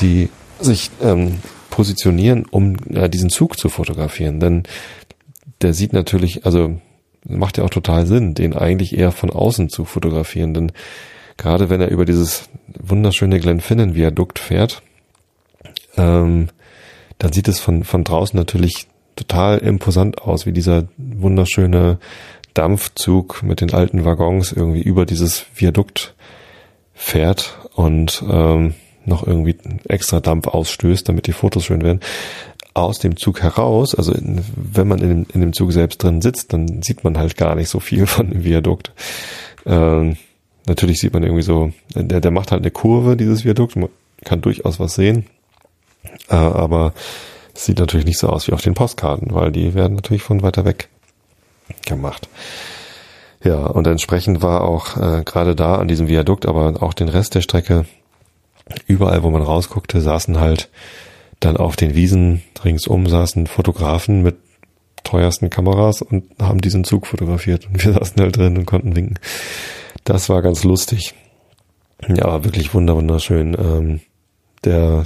die 0.00 0.28
sich 0.60 0.90
ähm, 1.02 1.38
positionieren, 1.70 2.44
um 2.50 2.76
äh, 2.92 3.08
diesen 3.08 3.30
Zug 3.30 3.58
zu 3.58 3.68
fotografieren. 3.68 4.40
Denn 4.40 4.64
der 5.62 5.74
sieht 5.74 5.92
natürlich, 5.92 6.44
also 6.44 6.80
macht 7.24 7.58
ja 7.58 7.64
auch 7.64 7.70
total 7.70 8.06
Sinn, 8.06 8.34
den 8.34 8.54
eigentlich 8.54 8.96
eher 8.96 9.12
von 9.12 9.30
außen 9.30 9.68
zu 9.68 9.84
fotografieren. 9.84 10.54
Denn 10.54 10.72
gerade 11.36 11.70
wenn 11.70 11.80
er 11.80 11.90
über 11.90 12.04
dieses 12.04 12.48
wunderschöne 12.78 13.38
Glenfinnan-Viadukt 13.40 14.38
fährt, 14.38 14.82
ähm, 15.96 16.48
dann 17.18 17.32
sieht 17.32 17.48
es 17.48 17.58
von, 17.58 17.84
von 17.84 18.04
draußen 18.04 18.36
natürlich 18.36 18.86
total 19.16 19.58
imposant 19.58 20.22
aus, 20.22 20.46
wie 20.46 20.52
dieser 20.52 20.84
wunderschöne 20.96 21.98
Dampfzug 22.54 23.42
mit 23.42 23.60
den 23.60 23.72
alten 23.72 24.04
Waggons 24.04 24.52
irgendwie 24.52 24.82
über 24.82 25.06
dieses 25.06 25.46
Viadukt 25.54 26.14
fährt 26.94 27.58
und 27.74 28.22
ähm, 28.28 28.74
noch 29.04 29.26
irgendwie 29.26 29.56
extra 29.88 30.20
Dampf 30.20 30.46
ausstößt, 30.48 31.08
damit 31.08 31.26
die 31.26 31.32
Fotos 31.32 31.64
schön 31.64 31.82
werden. 31.82 32.00
Aus 32.74 32.98
dem 32.98 33.16
Zug 33.16 33.42
heraus, 33.42 33.94
also 33.94 34.12
in, 34.12 34.44
wenn 34.54 34.86
man 34.86 35.00
in 35.00 35.08
dem, 35.08 35.26
in 35.32 35.40
dem 35.40 35.52
Zug 35.52 35.72
selbst 35.72 36.02
drin 36.02 36.20
sitzt, 36.20 36.52
dann 36.52 36.82
sieht 36.82 37.02
man 37.02 37.18
halt 37.18 37.36
gar 37.36 37.54
nicht 37.54 37.68
so 37.68 37.80
viel 37.80 38.06
von 38.06 38.30
dem 38.30 38.44
Viadukt. 38.44 38.92
Ähm, 39.66 40.16
natürlich 40.66 40.98
sieht 40.98 41.14
man 41.14 41.22
irgendwie 41.22 41.42
so, 41.42 41.72
der, 41.94 42.20
der 42.20 42.30
macht 42.30 42.52
halt 42.52 42.62
eine 42.62 42.70
Kurve, 42.70 43.16
dieses 43.16 43.44
Viadukt, 43.44 43.76
man 43.76 43.88
kann 44.24 44.40
durchaus 44.40 44.78
was 44.78 44.94
sehen, 44.94 45.26
äh, 46.28 46.34
aber 46.34 46.92
es 47.54 47.64
sieht 47.64 47.78
natürlich 47.78 48.06
nicht 48.06 48.18
so 48.18 48.28
aus 48.28 48.46
wie 48.46 48.52
auf 48.52 48.62
den 48.62 48.74
Postkarten, 48.74 49.34
weil 49.34 49.50
die 49.50 49.74
werden 49.74 49.94
natürlich 49.94 50.22
von 50.22 50.42
weiter 50.42 50.64
weg 50.64 50.88
gemacht. 51.86 52.28
Ja, 53.42 53.66
und 53.66 53.86
entsprechend 53.86 54.42
war 54.42 54.62
auch 54.62 54.96
äh, 54.96 55.22
gerade 55.24 55.54
da 55.54 55.76
an 55.76 55.88
diesem 55.88 56.08
Viadukt, 56.08 56.46
aber 56.46 56.82
auch 56.82 56.94
den 56.94 57.08
Rest 57.08 57.34
der 57.34 57.40
Strecke, 57.40 57.84
überall, 58.86 59.22
wo 59.22 59.30
man 59.30 59.42
rausguckte, 59.42 60.00
saßen 60.00 60.40
halt 60.40 60.68
dann 61.40 61.56
auf 61.56 61.76
den 61.76 61.94
Wiesen 61.94 62.42
ringsum 62.64 63.06
saßen 63.06 63.46
Fotografen 63.46 64.22
mit 64.22 64.36
teuersten 65.04 65.50
Kameras 65.50 66.02
und 66.02 66.24
haben 66.40 66.60
diesen 66.60 66.84
Zug 66.84 67.06
fotografiert. 67.06 67.66
Und 67.66 67.84
wir 67.84 67.92
saßen 67.98 68.20
halt 68.20 68.36
drin 68.36 68.58
und 68.58 68.66
konnten 68.66 68.96
winken. 68.96 69.18
Das 70.04 70.28
war 70.28 70.42
ganz 70.42 70.64
lustig. 70.64 71.14
Ja, 72.06 72.44
wirklich 72.44 72.74
wunderschön. 72.74 73.56
Ähm, 73.58 74.00
der, 74.64 75.04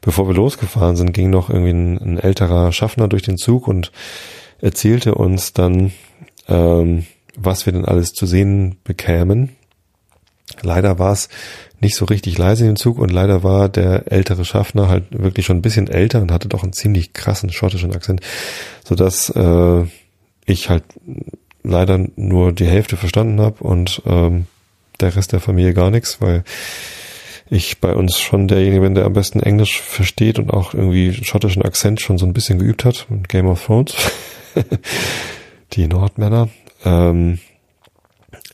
bevor 0.00 0.28
wir 0.28 0.34
losgefahren 0.34 0.96
sind, 0.96 1.12
ging 1.12 1.30
noch 1.30 1.50
irgendwie 1.50 1.70
ein, 1.70 1.98
ein 1.98 2.18
älterer 2.18 2.72
Schaffner 2.72 3.08
durch 3.08 3.22
den 3.22 3.36
Zug 3.36 3.68
und 3.68 3.92
erzählte 4.60 5.14
uns 5.14 5.52
dann, 5.52 5.92
ähm, 6.48 7.06
was 7.36 7.66
wir 7.66 7.72
denn 7.72 7.84
alles 7.84 8.12
zu 8.12 8.26
sehen 8.26 8.76
bekämen. 8.84 9.56
Leider 10.62 10.98
war 10.98 11.12
es 11.12 11.28
nicht 11.80 11.94
so 11.94 12.04
richtig 12.06 12.38
leise 12.38 12.66
im 12.66 12.76
Zug 12.76 12.98
und 12.98 13.10
leider 13.10 13.42
war 13.42 13.68
der 13.68 14.10
ältere 14.10 14.44
Schaffner 14.44 14.88
halt 14.88 15.04
wirklich 15.10 15.46
schon 15.46 15.58
ein 15.58 15.62
bisschen 15.62 15.88
älter 15.88 16.20
und 16.20 16.32
hatte 16.32 16.48
doch 16.48 16.62
einen 16.62 16.72
ziemlich 16.72 17.12
krassen 17.12 17.50
schottischen 17.50 17.94
Akzent, 17.94 18.20
so 18.84 18.94
dass 18.94 19.30
äh, 19.30 19.84
ich 20.46 20.70
halt 20.70 20.84
leider 21.62 22.04
nur 22.16 22.52
die 22.52 22.66
Hälfte 22.66 22.96
verstanden 22.96 23.40
habe 23.40 23.62
und 23.62 24.02
ähm, 24.06 24.46
der 25.00 25.14
Rest 25.14 25.32
der 25.32 25.40
Familie 25.40 25.74
gar 25.74 25.90
nichts, 25.90 26.20
weil 26.20 26.42
ich 27.50 27.78
bei 27.78 27.94
uns 27.94 28.18
schon 28.18 28.48
derjenige 28.48 28.80
bin, 28.80 28.94
der 28.94 29.04
am 29.04 29.12
besten 29.12 29.40
Englisch 29.40 29.80
versteht 29.80 30.38
und 30.38 30.50
auch 30.50 30.74
irgendwie 30.74 31.14
schottischen 31.14 31.62
Akzent 31.62 32.00
schon 32.00 32.18
so 32.18 32.26
ein 32.26 32.32
bisschen 32.32 32.58
geübt 32.58 32.84
hat. 32.84 33.06
Game 33.28 33.46
of 33.46 33.64
Thrones. 33.64 33.94
die 35.72 35.86
Nordmänner. 35.86 36.48
Ähm, 36.84 37.38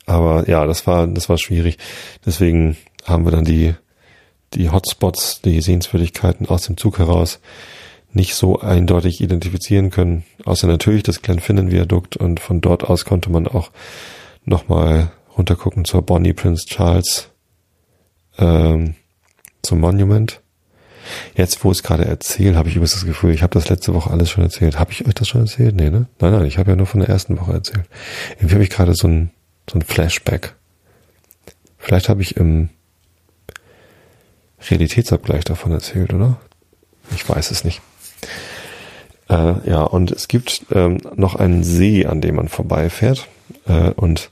aber 0.07 0.49
ja, 0.49 0.67
das 0.67 0.87
war, 0.87 1.07
das 1.07 1.29
war 1.29 1.39
schwierig. 1.39 1.79
Deswegen 2.25 2.77
haben 3.05 3.25
wir 3.25 3.33
dann 3.33 3.45
die, 3.45 3.75
die 4.55 4.71
Hotspots, 4.71 5.41
die 5.43 5.61
Sehenswürdigkeiten 5.61 6.47
aus 6.49 6.63
dem 6.63 6.77
Zug 6.77 6.99
heraus 6.99 7.41
nicht 8.13 8.35
so 8.37 8.61
eindeutig 8.61 9.21
identifizieren 9.21 9.91
können. 9.91 10.25
Außer 10.45 10.67
natürlich 10.67 11.03
das 11.03 11.21
Glenfinnan-Viadukt 11.23 12.17
und 12.17 12.39
von 12.39 12.61
dort 12.61 12.85
aus 12.85 13.05
konnte 13.05 13.31
man 13.31 13.49
auch 13.49 13.71
nochmal 14.45 15.13
runtergucken 15.37 15.85
zur 15.85 16.03
Bonnie 16.03 16.33
Prince 16.33 16.67
Charles, 16.67 17.31
ähm, 18.39 18.95
zum 19.63 19.81
Monument. 19.81 20.44
Jetzt, 21.37 21.65
wo 21.65 21.71
ich 21.71 21.79
es 21.79 21.83
gerade 21.83 22.05
erzähle, 22.05 22.57
habe 22.57 22.69
ich 22.69 22.77
übrigens 22.77 22.95
das 22.95 23.07
Gefühl, 23.07 23.35
ich 23.35 23.43
habe 23.43 23.55
das 23.55 23.69
letzte 23.69 23.95
Woche 23.95 24.11
alles 24.11 24.31
schon 24.31 24.45
erzählt. 24.45 24.79
Habe 24.79 24.93
ich 24.93 25.07
euch 25.07 25.15
das 25.15 25.29
schon 25.29 25.43
erzählt? 25.43 25.75
Nee, 25.75 25.91
ne? 25.91 26.07
Nein, 26.21 26.33
nein, 26.33 26.47
ich 26.47 26.59
habe 26.59 26.71
ja 26.71 26.77
nur 26.77 26.87
von 26.87 27.01
der 27.01 27.09
ersten 27.09 27.39
Woche 27.39 27.53
erzählt. 27.53 27.85
Irgendwie 28.37 28.55
habe 28.55 28.65
ich 28.65 28.71
gerade 28.71 28.95
so 28.95 29.09
ein, 29.09 29.31
so 29.71 29.79
ein 29.79 29.83
Flashback. 29.83 30.55
Vielleicht 31.79 32.09
habe 32.09 32.23
ich 32.23 32.37
im 32.37 32.71
Realitätsabgleich 34.71 35.45
davon 35.45 35.73
erzählt, 35.73 36.15
oder? 36.15 36.39
Ich 37.15 37.29
weiß 37.29 37.51
es 37.51 37.65
nicht. 37.65 37.83
Äh, 39.29 39.69
ja, 39.69 39.83
und 39.83 40.11
es 40.11 40.29
gibt 40.29 40.67
ähm, 40.73 40.99
noch 41.17 41.35
einen 41.35 41.65
See, 41.65 42.07
an 42.07 42.21
dem 42.21 42.37
man 42.37 42.49
vorbeifährt. 42.49 43.29
Äh, 43.67 43.91
und 43.91 44.31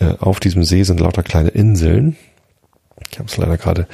äh, 0.00 0.14
auf 0.18 0.40
diesem 0.40 0.64
See 0.64 0.82
sind 0.82 1.00
lauter 1.00 1.22
kleine 1.22 1.50
Inseln. 1.50 2.16
Ich 3.10 3.18
habe 3.18 3.28
es 3.28 3.36
leider 3.36 3.56
gerade 3.56 3.86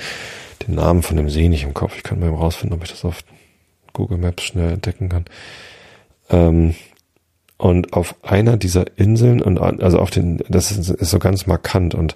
den 0.58 0.74
Namen 0.74 1.02
von 1.02 1.16
dem 1.16 1.30
See 1.30 1.48
nicht 1.48 1.64
im 1.64 1.74
Kopf. 1.74 1.96
Ich 1.96 2.02
kann 2.02 2.20
mal 2.20 2.30
rausfinden, 2.30 2.76
ob 2.76 2.84
ich 2.84 2.90
das 2.90 3.04
auf 3.04 3.22
Google 3.92 4.18
Maps 4.18 4.44
schnell 4.44 4.72
entdecken 4.72 5.08
kann. 5.08 5.24
Ähm, 6.30 6.74
und 7.58 7.94
auf 7.94 8.14
einer 8.22 8.56
dieser 8.56 8.84
Inseln 8.98 9.40
und 9.40 9.58
also 9.58 9.98
auf 9.98 10.10
den, 10.10 10.42
das 10.48 10.70
ist, 10.70 10.90
ist 10.90 11.10
so 11.10 11.18
ganz 11.18 11.46
markant 11.46 11.94
und 11.94 12.14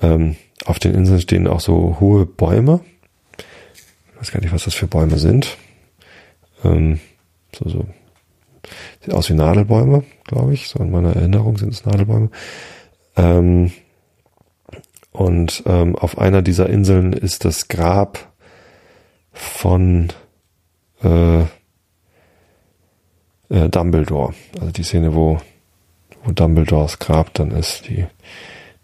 ähm, 0.00 0.36
auf 0.64 0.78
den 0.78 0.94
Inseln 0.94 1.20
stehen 1.20 1.48
auch 1.48 1.60
so 1.60 1.96
hohe 1.98 2.24
Bäume. 2.24 2.80
Ich 3.38 4.20
weiß 4.20 4.32
gar 4.32 4.40
nicht, 4.40 4.52
was 4.52 4.64
das 4.64 4.74
für 4.74 4.86
Bäume 4.86 5.18
sind. 5.18 5.56
Ähm, 6.64 7.00
so, 7.54 7.68
so. 7.68 7.86
Sieht 9.04 9.14
aus 9.14 9.28
wie 9.28 9.34
Nadelbäume, 9.34 10.04
glaube 10.24 10.54
ich. 10.54 10.68
So 10.68 10.78
in 10.78 10.90
meiner 10.90 11.14
Erinnerung 11.14 11.56
sind 11.58 11.72
es 11.72 11.84
Nadelbäume. 11.84 12.30
Ähm, 13.16 13.72
und 15.16 15.62
ähm, 15.64 15.96
auf 15.96 16.18
einer 16.18 16.42
dieser 16.42 16.68
Inseln 16.68 17.14
ist 17.14 17.46
das 17.46 17.68
Grab 17.68 18.30
von 19.32 20.08
äh, 21.02 21.40
äh, 23.48 23.68
Dumbledore. 23.70 24.34
Also 24.60 24.72
die 24.72 24.82
Szene, 24.82 25.14
wo, 25.14 25.38
wo 26.22 26.32
Dumbledores 26.32 26.98
Grab 26.98 27.32
dann 27.32 27.50
ist, 27.50 27.88
die, 27.88 28.04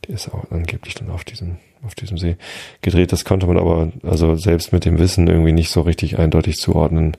die 0.07 0.13
ist 0.13 0.33
auch 0.33 0.51
angeblich 0.51 0.95
dann 0.95 1.11
auf 1.11 1.23
diesem, 1.25 1.59
auf 1.85 1.95
diesem 1.95 2.17
See 2.17 2.39
gedreht. 2.81 3.13
Das 3.13 3.27
konnte 3.27 3.47
man 3.47 3.59
aber, 3.59 3.93
also 4.03 4.35
selbst 4.35 4.73
mit 4.73 4.87
dem 4.87 4.99
Wissen 4.99 5.29
irgendwie 5.29 5.53
nicht 5.53 5.69
so 5.69 5.83
richtig 5.83 6.19
eindeutig 6.19 6.57
zuordnen, 6.57 7.15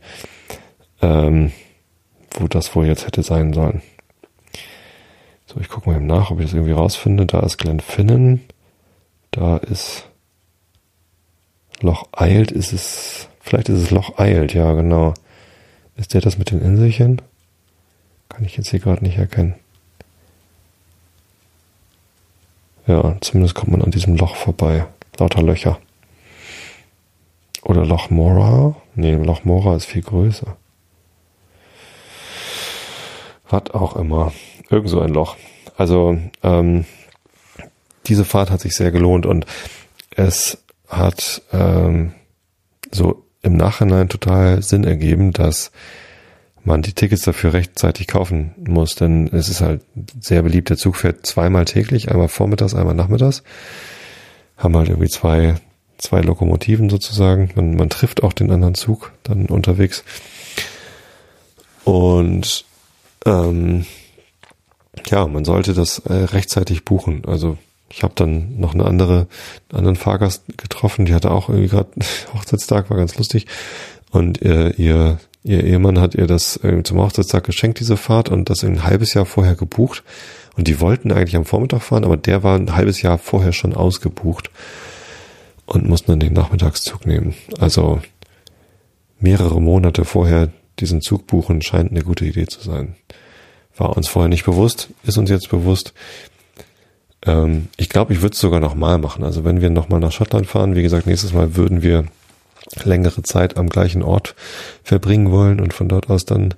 ähm, 1.03 1.51
wo 2.31 2.47
das 2.47 2.75
wohl 2.75 2.87
jetzt 2.87 3.05
hätte 3.05 3.21
sein 3.21 3.53
sollen. 3.53 3.83
So, 5.45 5.59
ich 5.59 5.69
gucke 5.69 5.87
mal 5.87 5.97
eben 5.97 6.07
nach, 6.07 6.31
ob 6.31 6.39
ich 6.39 6.45
das 6.45 6.55
irgendwie 6.55 6.73
rausfinde. 6.73 7.27
Da 7.27 7.41
ist 7.41 7.59
Glenfinnan. 7.59 8.41
Da 9.33 9.57
ist 9.57 10.05
Loch 11.81 12.07
Eilt. 12.11 12.51
Ist 12.51 12.71
es, 12.71 13.27
vielleicht 13.41 13.67
ist 13.67 13.81
es 13.81 13.91
Loch 13.91 14.19
Eilt, 14.19 14.53
ja, 14.53 14.71
genau. 14.73 15.15
Ist 15.95 16.13
der 16.13 16.21
das 16.21 16.37
mit 16.37 16.51
den 16.51 16.61
Inselchen? 16.61 17.21
Kann 18.29 18.45
ich 18.45 18.57
jetzt 18.57 18.69
hier 18.69 18.79
gerade 18.79 19.03
nicht 19.03 19.17
erkennen. 19.17 19.55
Ja, 22.85 23.17
zumindest 23.21 23.55
kommt 23.55 23.71
man 23.71 23.81
an 23.81 23.91
diesem 23.91 24.15
Loch 24.15 24.35
vorbei. 24.35 24.85
Lauter 25.17 25.41
Löcher. 25.41 25.79
Oder 27.63 27.85
Loch 27.85 28.11
Mora? 28.11 28.75
Nee, 28.93 29.15
Loch 29.15 29.45
Mora 29.45 29.75
ist 29.75 29.85
viel 29.85 30.03
größer. 30.03 30.57
Was 33.49 33.71
auch 33.71 33.95
immer. 33.95 34.31
Irgend 34.69 34.89
so 34.89 34.99
ein 34.99 35.09
Loch. 35.09 35.37
Also, 35.75 36.19
ähm, 36.43 36.85
diese 38.05 38.25
Fahrt 38.25 38.51
hat 38.51 38.61
sich 38.61 38.75
sehr 38.75 38.91
gelohnt 38.91 39.25
und 39.25 39.45
es 40.15 40.57
hat 40.87 41.41
ähm, 41.51 42.13
so 42.91 43.25
im 43.41 43.57
Nachhinein 43.57 44.09
total 44.09 44.61
Sinn 44.61 44.83
ergeben, 44.83 45.33
dass 45.33 45.71
man 46.63 46.81
die 46.81 46.93
Tickets 46.93 47.23
dafür 47.23 47.53
rechtzeitig 47.53 48.07
kaufen 48.07 48.53
muss, 48.57 48.95
denn 48.95 49.27
es 49.33 49.49
ist 49.49 49.61
halt 49.61 49.81
sehr 50.21 50.41
beliebt. 50.43 50.69
Der 50.69 50.77
Zug 50.77 50.95
fährt 50.95 51.25
zweimal 51.25 51.65
täglich, 51.65 52.09
einmal 52.09 52.29
vormittags, 52.29 52.73
einmal 52.73 52.95
nachmittags. 52.95 53.43
Haben 54.55 54.77
halt 54.77 54.89
irgendwie 54.89 55.09
zwei, 55.09 55.55
zwei 55.97 56.21
Lokomotiven 56.21 56.89
sozusagen. 56.89 57.51
Man, 57.55 57.75
man 57.75 57.89
trifft 57.89 58.23
auch 58.23 58.31
den 58.31 58.51
anderen 58.51 58.75
Zug 58.75 59.11
dann 59.23 59.47
unterwegs. 59.47 60.05
Und 61.83 62.63
ähm, 63.25 63.85
ja, 65.07 65.27
man 65.27 65.43
sollte 65.43 65.73
das 65.73 65.99
äh, 65.99 66.13
rechtzeitig 66.13 66.85
buchen. 66.85 67.23
Also 67.25 67.57
ich 67.93 68.03
habe 68.03 68.13
dann 68.15 68.59
noch 68.59 68.73
eine 68.73 68.85
andere, 68.85 69.27
einen 69.69 69.79
anderen 69.79 69.95
Fahrgast 69.95 70.43
getroffen, 70.57 71.05
die 71.05 71.13
hatte 71.13 71.31
auch 71.31 71.49
irgendwie 71.49 71.69
gerade 71.69 71.89
Hochzeitstag, 72.33 72.89
war 72.89 72.97
ganz 72.97 73.17
lustig. 73.17 73.47
Und 74.11 74.41
äh, 74.41 74.69
ihr 74.71 75.19
Ihr 75.45 75.63
Ehemann 75.65 75.99
hat 75.99 76.15
ihr 76.15 76.25
das 76.25 76.55
äh, 76.63 76.83
zum 76.83 76.99
Hochzeitstag 76.99 77.43
geschenkt, 77.43 77.79
diese 77.81 77.97
Fahrt, 77.97 78.29
und 78.29 78.49
das 78.49 78.63
ein 78.63 78.83
halbes 78.83 79.13
Jahr 79.13 79.25
vorher 79.25 79.55
gebucht. 79.55 80.03
Und 80.55 80.67
die 80.67 80.79
wollten 80.79 81.11
eigentlich 81.11 81.35
am 81.35 81.45
Vormittag 81.45 81.81
fahren, 81.81 82.05
aber 82.05 82.15
der 82.15 82.43
war 82.43 82.55
ein 82.55 82.75
halbes 82.75 83.01
Jahr 83.01 83.17
vorher 83.17 83.51
schon 83.51 83.75
ausgebucht 83.75 84.49
und 85.65 85.87
mussten 85.87 86.11
dann 86.11 86.19
den 86.21 86.33
Nachmittagszug 86.33 87.05
nehmen. 87.05 87.33
Also 87.59 88.01
mehrere 89.19 89.61
Monate 89.61 90.05
vorher 90.05 90.49
diesen 90.79 91.01
Zug 91.01 91.27
buchen 91.27 91.61
scheint 91.61 91.91
eine 91.91 92.03
gute 92.03 92.25
Idee 92.25 92.45
zu 92.45 92.61
sein. 92.61 92.95
War 93.75 93.97
uns 93.97 94.07
vorher 94.07 94.29
nicht 94.29 94.45
bewusst, 94.45 94.89
ist 95.03 95.17
uns 95.17 95.29
jetzt 95.29 95.49
bewusst. 95.49 95.93
Ähm, 97.25 97.67
ich 97.77 97.89
glaube, 97.89 98.13
ich 98.13 98.21
würde 98.21 98.33
es 98.33 98.39
sogar 98.39 98.59
nochmal 98.59 98.97
machen. 98.97 99.23
Also 99.23 99.43
wenn 99.43 99.61
wir 99.61 99.69
nochmal 99.69 99.99
nach 99.99 100.11
Schottland 100.11 100.47
fahren, 100.47 100.75
wie 100.75 100.83
gesagt, 100.83 101.07
nächstes 101.07 101.33
Mal 101.33 101.55
würden 101.55 101.81
wir 101.81 102.05
längere 102.83 103.23
Zeit 103.23 103.57
am 103.57 103.69
gleichen 103.69 104.03
Ort 104.03 104.35
verbringen 104.83 105.31
wollen 105.31 105.59
und 105.59 105.73
von 105.73 105.89
dort 105.89 106.09
aus 106.09 106.25
dann 106.25 106.53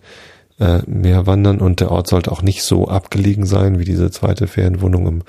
äh, 0.59 0.79
mehr 0.87 1.27
wandern. 1.27 1.59
Und 1.59 1.79
der 1.79 1.91
Ort 1.91 2.07
sollte 2.07 2.31
auch 2.31 2.41
nicht 2.41 2.63
so 2.63 2.87
abgelegen 2.87 3.45
sein 3.45 3.79
wie 3.79 3.85
diese 3.85 4.11
zweite 4.11 4.47
Ferienwohnung 4.47 5.07
im 5.07 5.23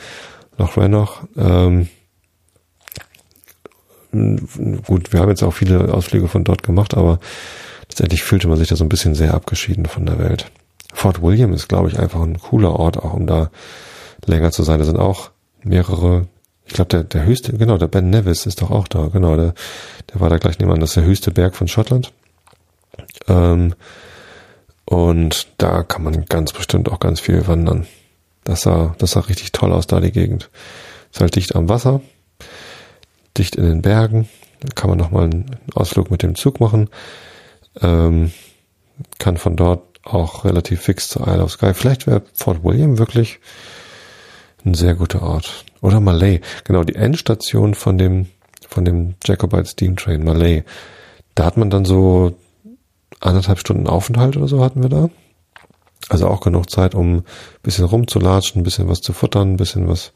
Loch 0.58 0.76
Rannoch. 0.76 1.22
Ähm, 1.36 1.88
gut, 4.86 5.12
wir 5.12 5.20
haben 5.20 5.28
jetzt 5.28 5.42
auch 5.42 5.52
viele 5.52 5.92
Ausflüge 5.92 6.28
von 6.28 6.44
dort 6.44 6.62
gemacht, 6.62 6.96
aber 6.96 7.18
letztendlich 7.88 8.22
fühlte 8.22 8.48
man 8.48 8.56
sich 8.56 8.68
da 8.68 8.76
so 8.76 8.84
ein 8.84 8.88
bisschen 8.88 9.14
sehr 9.14 9.34
abgeschieden 9.34 9.86
von 9.86 10.06
der 10.06 10.18
Welt. 10.18 10.50
Fort 10.94 11.20
William 11.20 11.52
ist, 11.52 11.68
glaube 11.68 11.88
ich, 11.88 11.98
einfach 11.98 12.22
ein 12.22 12.38
cooler 12.38 12.78
Ort, 12.78 12.96
auch 12.96 13.12
um 13.12 13.26
da 13.26 13.50
länger 14.24 14.50
zu 14.50 14.62
sein. 14.62 14.78
Da 14.78 14.84
sind 14.84 14.98
auch 14.98 15.30
mehrere 15.62 16.26
ich 16.66 16.72
glaube, 16.72 16.88
der, 16.88 17.04
der 17.04 17.24
höchste, 17.24 17.52
genau, 17.52 17.78
der 17.78 17.86
Ben 17.86 18.10
Nevis 18.10 18.44
ist 18.44 18.60
doch 18.60 18.70
auch 18.70 18.88
da, 18.88 19.06
genau, 19.06 19.36
der, 19.36 19.54
der 20.12 20.20
war 20.20 20.28
da 20.28 20.38
gleich 20.38 20.58
nebenan, 20.58 20.80
das 20.80 20.90
ist 20.90 20.96
der 20.96 21.04
höchste 21.04 21.30
Berg 21.30 21.54
von 21.54 21.68
Schottland. 21.68 22.12
Ähm, 23.28 23.74
und 24.84 25.46
da 25.58 25.84
kann 25.84 26.02
man 26.02 26.26
ganz 26.26 26.52
bestimmt 26.52 26.90
auch 26.90 27.00
ganz 27.00 27.20
viel 27.20 27.46
wandern. 27.46 27.86
Das 28.44 28.62
sah, 28.62 28.94
das 28.98 29.12
sah 29.12 29.20
richtig 29.20 29.52
toll 29.52 29.72
aus, 29.72 29.86
da 29.86 30.00
die 30.00 30.12
Gegend. 30.12 30.50
Ist 31.12 31.20
halt 31.20 31.36
dicht 31.36 31.54
am 31.54 31.68
Wasser, 31.68 32.00
dicht 33.36 33.56
in 33.56 33.64
den 33.64 33.82
Bergen. 33.82 34.28
Da 34.60 34.68
kann 34.74 34.90
man 34.90 34.98
nochmal 34.98 35.24
einen 35.24 35.56
Ausflug 35.74 36.10
mit 36.10 36.22
dem 36.22 36.34
Zug 36.34 36.60
machen. 36.60 36.88
Ähm, 37.80 38.32
kann 39.18 39.36
von 39.36 39.56
dort 39.56 39.82
auch 40.04 40.44
relativ 40.44 40.80
fix 40.80 41.08
zur 41.08 41.26
Isle 41.28 41.42
of 41.42 41.52
Skye. 41.52 41.74
Vielleicht 41.74 42.06
wäre 42.06 42.22
Fort 42.34 42.64
William 42.64 42.98
wirklich 42.98 43.40
ein 44.66 44.74
sehr 44.74 44.94
guter 44.94 45.22
Ort. 45.22 45.64
Oder 45.80 46.00
Malay. 46.00 46.40
Genau, 46.64 46.82
die 46.82 46.96
Endstation 46.96 47.74
von 47.74 47.96
dem, 47.96 48.26
von 48.68 48.84
dem 48.84 49.14
Jacobite 49.24 49.66
Steam 49.66 49.96
Train, 49.96 50.24
Malay. 50.24 50.64
Da 51.34 51.44
hat 51.44 51.56
man 51.56 51.70
dann 51.70 51.84
so 51.84 52.34
anderthalb 53.20 53.58
Stunden 53.58 53.86
Aufenthalt 53.86 54.36
oder 54.36 54.48
so 54.48 54.62
hatten 54.62 54.82
wir 54.82 54.88
da. 54.88 55.10
Also 56.08 56.28
auch 56.28 56.40
genug 56.40 56.70
Zeit, 56.70 56.94
um 56.94 57.18
ein 57.18 57.24
bisschen 57.62 57.84
rumzulatschen, 57.84 58.60
ein 58.60 58.64
bisschen 58.64 58.88
was 58.88 59.00
zu 59.00 59.12
futtern, 59.12 59.54
ein 59.54 59.56
bisschen 59.56 59.88
was 59.88 60.12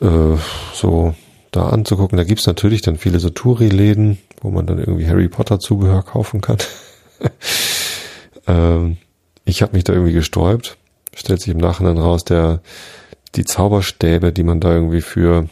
äh, 0.00 0.36
so 0.74 1.14
da 1.50 1.68
anzugucken. 1.68 2.18
Da 2.18 2.24
gibt's 2.24 2.46
natürlich 2.46 2.82
dann 2.82 2.96
viele 2.96 3.20
so 3.20 3.30
Touri-Läden, 3.30 4.18
wo 4.40 4.50
man 4.50 4.66
dann 4.66 4.78
irgendwie 4.78 5.06
Harry 5.06 5.28
Potter 5.28 5.60
Zubehör 5.60 6.02
kaufen 6.02 6.40
kann. 6.40 6.58
ähm, 8.46 8.96
ich 9.44 9.62
habe 9.62 9.74
mich 9.74 9.84
da 9.84 9.92
irgendwie 9.92 10.12
gesträubt. 10.12 10.76
Stellt 11.16 11.40
sich 11.40 11.52
im 11.52 11.58
Nachhinein 11.58 11.98
raus, 11.98 12.24
der 12.24 12.60
die 13.34 13.44
Zauberstäbe, 13.44 14.32
die 14.32 14.42
man 14.42 14.60
da 14.60 14.72
irgendwie 14.72 15.00
für 15.00 15.48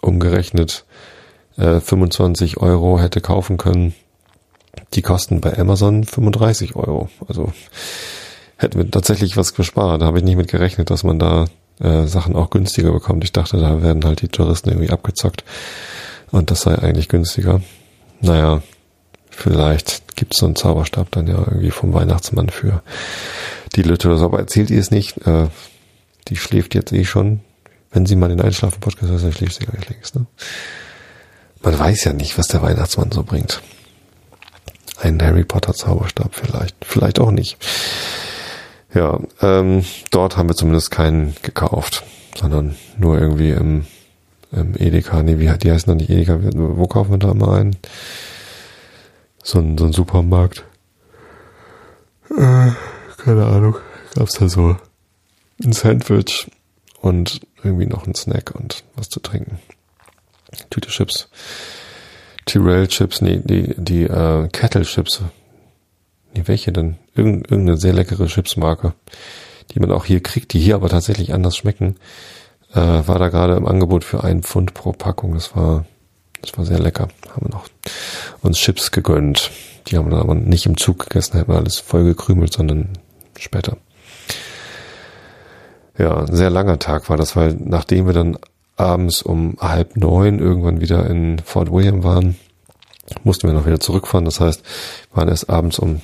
umgerechnet 0.00 0.84
äh, 1.56 1.80
25 1.80 2.58
Euro 2.58 2.98
hätte 3.00 3.20
kaufen 3.20 3.56
können, 3.56 3.94
die 4.94 5.02
kosten 5.02 5.40
bei 5.40 5.58
Amazon 5.58 6.04
35 6.04 6.76
Euro. 6.76 7.08
Also 7.26 7.52
hätten 8.56 8.78
wir 8.78 8.90
tatsächlich 8.90 9.36
was 9.36 9.54
gespart. 9.54 10.02
Da 10.02 10.06
habe 10.06 10.18
ich 10.18 10.24
nicht 10.24 10.36
mit 10.36 10.48
gerechnet, 10.48 10.90
dass 10.90 11.04
man 11.04 11.18
da 11.18 11.46
äh, 11.80 12.06
Sachen 12.06 12.36
auch 12.36 12.50
günstiger 12.50 12.92
bekommt. 12.92 13.24
Ich 13.24 13.32
dachte, 13.32 13.58
da 13.58 13.82
werden 13.82 14.04
halt 14.04 14.22
die 14.22 14.28
Touristen 14.28 14.70
irgendwie 14.70 14.90
abgezockt 14.90 15.44
und 16.30 16.50
das 16.50 16.62
sei 16.62 16.78
eigentlich 16.78 17.08
günstiger. 17.08 17.60
Naja, 18.20 18.62
vielleicht 19.30 20.16
gibt's 20.16 20.38
so 20.38 20.46
einen 20.46 20.56
Zauberstab 20.56 21.10
dann 21.10 21.26
ja 21.26 21.38
irgendwie 21.38 21.70
vom 21.70 21.92
Weihnachtsmann 21.92 22.48
für 22.48 22.82
die 23.74 23.82
Lütte 23.82 24.08
oder 24.08 24.18
so, 24.18 24.26
aber 24.26 24.38
erzählt 24.38 24.70
ihr 24.70 24.80
es 24.80 24.90
nicht. 24.90 25.26
Äh, 25.26 25.48
die 26.28 26.36
schläft 26.36 26.74
jetzt 26.74 26.92
eh 26.92 27.04
schon. 27.04 27.40
Wenn 27.90 28.06
sie 28.06 28.16
mal 28.16 28.28
den 28.28 28.40
Einschlafen-Podcast 28.40 29.10
hört, 29.10 29.22
dann 29.22 29.32
schläft 29.32 29.54
sie 29.54 29.66
gleich 29.66 29.88
längst. 29.88 30.16
Ne? 30.16 30.26
Man 31.62 31.78
weiß 31.78 32.04
ja 32.04 32.12
nicht, 32.12 32.36
was 32.38 32.48
der 32.48 32.62
Weihnachtsmann 32.62 33.12
so 33.12 33.22
bringt. 33.22 33.62
Ein 35.00 35.22
Harry 35.22 35.44
Potter 35.44 35.74
Zauberstab 35.74 36.34
vielleicht. 36.34 36.76
Vielleicht 36.84 37.18
auch 37.18 37.30
nicht. 37.30 37.56
Ja, 38.92 39.18
ähm, 39.40 39.84
dort 40.10 40.36
haben 40.36 40.48
wir 40.48 40.56
zumindest 40.56 40.90
keinen 40.90 41.34
gekauft, 41.42 42.04
sondern 42.38 42.76
nur 42.96 43.18
irgendwie 43.18 43.50
im, 43.50 43.86
im 44.52 44.74
Edeka. 44.76 45.22
Nee, 45.22 45.38
wie 45.38 45.58
die 45.58 45.72
heißen 45.72 45.88
dann 45.88 45.96
nicht 45.96 46.10
Edeka? 46.10 46.38
Wo 46.54 46.86
kaufen 46.86 47.12
wir 47.12 47.18
da 47.18 47.34
mal 47.34 47.60
ein? 47.60 47.76
So 49.42 49.58
ein, 49.58 49.76
so 49.76 49.84
ein 49.84 49.92
Supermarkt. 49.92 50.64
Äh, 52.30 52.70
keine 53.24 53.46
Ahnung. 53.46 53.76
Gab's 54.14 54.34
da 54.34 54.48
so 54.48 54.76
ein 55.64 55.72
Sandwich 55.72 56.46
und 57.00 57.40
irgendwie 57.62 57.86
noch 57.86 58.06
ein 58.06 58.14
Snack 58.14 58.54
und 58.54 58.84
was 58.96 59.08
zu 59.08 59.20
trinken. 59.20 59.58
Tüte 60.70 60.90
Chips. 60.90 61.28
Tyrell 62.44 62.86
Chips, 62.86 63.22
nee, 63.22 63.40
die, 63.42 63.74
die 63.78 64.04
äh, 64.04 64.48
Kettle 64.48 64.82
Chips. 64.82 65.22
Nee, 66.34 66.42
welche 66.46 66.72
denn? 66.72 66.96
Irgend, 67.14 67.50
irgendeine 67.50 67.78
sehr 67.78 67.94
leckere 67.94 68.26
Chipsmarke, 68.26 68.92
die 69.70 69.80
man 69.80 69.90
auch 69.90 70.04
hier 70.04 70.22
kriegt, 70.22 70.52
die 70.52 70.60
hier 70.60 70.74
aber 70.74 70.90
tatsächlich 70.90 71.32
anders 71.32 71.56
schmecken. 71.56 71.96
Äh, 72.72 72.80
war 72.80 73.18
da 73.18 73.28
gerade 73.28 73.56
im 73.56 73.66
Angebot 73.66 74.04
für 74.04 74.22
einen 74.22 74.42
Pfund 74.42 74.74
pro 74.74 74.92
Packung. 74.92 75.32
Das 75.32 75.56
war, 75.56 75.86
das 76.42 76.56
war 76.58 76.66
sehr 76.66 76.78
lecker. 76.78 77.08
Haben 77.30 77.46
wir 77.46 77.50
noch 77.50 77.68
uns 78.42 78.58
Chips 78.58 78.90
gegönnt. 78.90 79.50
Die 79.86 79.96
haben 79.96 80.06
wir 80.06 80.10
dann 80.10 80.20
aber 80.20 80.34
nicht 80.34 80.66
im 80.66 80.76
Zug 80.76 81.00
gegessen, 81.00 81.38
hätten 81.38 81.52
wir 81.52 81.58
alles 81.58 81.78
voll 81.78 82.04
gekrümelt, 82.04 82.52
sondern 82.52 82.90
später. 83.38 83.76
Ja, 85.96 86.20
ein 86.20 86.34
sehr 86.34 86.50
langer 86.50 86.78
Tag 86.78 87.08
war 87.08 87.16
das, 87.16 87.36
weil 87.36 87.54
nachdem 87.54 88.06
wir 88.06 88.12
dann 88.12 88.38
abends 88.76 89.22
um 89.22 89.56
halb 89.60 89.96
neun 89.96 90.40
irgendwann 90.40 90.80
wieder 90.80 91.08
in 91.08 91.38
Fort 91.38 91.70
William 91.70 92.02
waren, 92.02 92.36
mussten 93.22 93.46
wir 93.46 93.54
noch 93.54 93.66
wieder 93.66 93.80
zurückfahren. 93.80 94.24
Das 94.24 94.40
heißt, 94.40 94.62
waren 95.12 95.28
erst 95.28 95.50
abends 95.50 95.78
um 95.78 96.00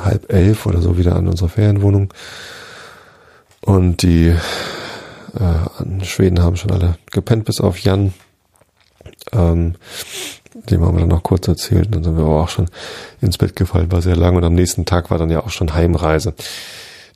halb 0.00 0.32
elf 0.32 0.66
oder 0.66 0.80
so 0.80 0.98
wieder 0.98 1.14
an 1.14 1.28
unserer 1.28 1.48
Ferienwohnung. 1.48 2.12
Und 3.60 4.02
die 4.02 4.28
äh, 5.34 6.04
Schweden 6.04 6.42
haben 6.42 6.56
schon 6.56 6.72
alle 6.72 6.98
gepennt, 7.10 7.44
bis 7.44 7.60
auf 7.60 7.78
Jan. 7.78 8.14
Ähm, 9.32 9.74
dem 10.70 10.82
haben 10.82 10.96
wir 10.96 11.00
dann 11.00 11.08
noch 11.08 11.22
kurz 11.22 11.48
erzählt. 11.48 11.94
Dann 11.94 12.02
sind 12.02 12.16
wir 12.16 12.24
aber 12.24 12.42
auch 12.42 12.48
schon 12.48 12.68
ins 13.20 13.38
Bett 13.38 13.56
gefallen, 13.56 13.92
war 13.92 14.02
sehr 14.02 14.16
lang. 14.16 14.36
Und 14.36 14.44
am 14.44 14.54
nächsten 14.54 14.84
Tag 14.84 15.10
war 15.10 15.18
dann 15.18 15.30
ja 15.30 15.44
auch 15.44 15.50
schon 15.50 15.74
Heimreise. 15.74 16.34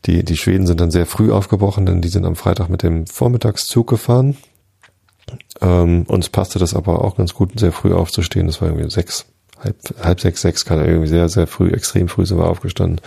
Die, 0.07 0.25
die 0.25 0.37
Schweden 0.37 0.67
sind 0.67 0.81
dann 0.81 0.91
sehr 0.91 1.07
früh 1.07 1.31
aufgebrochen, 1.31 1.87
denn 1.87 2.01
die 2.01 2.09
sind 2.09 2.25
am 2.25 2.37
Freitag 2.37 2.69
mit 2.69 2.83
dem 2.83 3.07
Vormittagszug 3.07 3.87
gefahren. 3.87 4.37
Ähm, 5.61 6.05
uns 6.09 6.29
passte 6.29 6.59
das 6.59 6.75
aber 6.75 7.05
auch 7.05 7.17
ganz 7.17 7.35
gut, 7.35 7.59
sehr 7.59 7.73
früh 7.73 7.93
aufzustehen. 7.93 8.47
Das 8.47 8.61
war 8.61 8.69
irgendwie 8.69 8.91
sechs, 8.91 9.27
halb, 9.63 9.77
halb 10.03 10.21
sechs, 10.21 10.41
sechs, 10.41 10.65
kann 10.65 10.85
irgendwie 10.85 11.09
sehr, 11.09 11.29
sehr 11.29 11.47
früh, 11.47 11.71
extrem 11.71 12.09
früh 12.09 12.25
sind 12.25 12.39
wir 12.39 12.49
aufgestanden. 12.49 13.01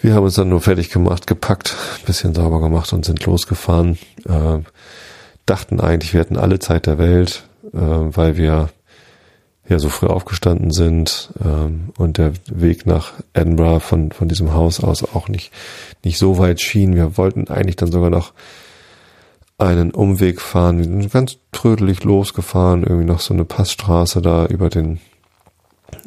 Wir 0.00 0.14
haben 0.14 0.24
uns 0.24 0.34
dann 0.34 0.50
nur 0.50 0.60
fertig 0.60 0.90
gemacht, 0.90 1.26
gepackt, 1.26 1.74
bisschen 2.06 2.34
sauber 2.34 2.60
gemacht 2.60 2.92
und 2.92 3.04
sind 3.04 3.24
losgefahren. 3.24 3.98
Äh, 4.28 4.58
dachten 5.46 5.80
eigentlich, 5.80 6.12
wir 6.12 6.20
hätten 6.20 6.36
alle 6.36 6.58
Zeit 6.58 6.86
der 6.86 6.98
Welt, 6.98 7.44
äh, 7.72 7.78
weil 7.78 8.36
wir 8.36 8.68
ja 9.68 9.78
so 9.78 9.88
früh 9.88 10.06
aufgestanden 10.06 10.70
sind 10.70 11.30
ähm, 11.42 11.90
und 11.96 12.18
der 12.18 12.32
Weg 12.50 12.86
nach 12.86 13.12
Edinburgh 13.32 13.80
von 13.80 14.12
von 14.12 14.28
diesem 14.28 14.52
Haus 14.52 14.80
aus 14.80 15.04
auch 15.14 15.28
nicht 15.28 15.52
nicht 16.04 16.18
so 16.18 16.38
weit 16.38 16.60
schien. 16.60 16.94
Wir 16.94 17.16
wollten 17.16 17.48
eigentlich 17.48 17.76
dann 17.76 17.90
sogar 17.90 18.10
noch 18.10 18.32
einen 19.58 19.92
Umweg 19.92 20.40
fahren, 20.40 20.78
wir 20.78 20.84
sind 20.84 21.12
ganz 21.12 21.36
trödelig 21.52 22.04
losgefahren, 22.04 22.82
irgendwie 22.82 23.06
noch 23.06 23.20
so 23.20 23.32
eine 23.32 23.44
Passstraße 23.44 24.20
da 24.20 24.46
über 24.46 24.68
den 24.68 25.00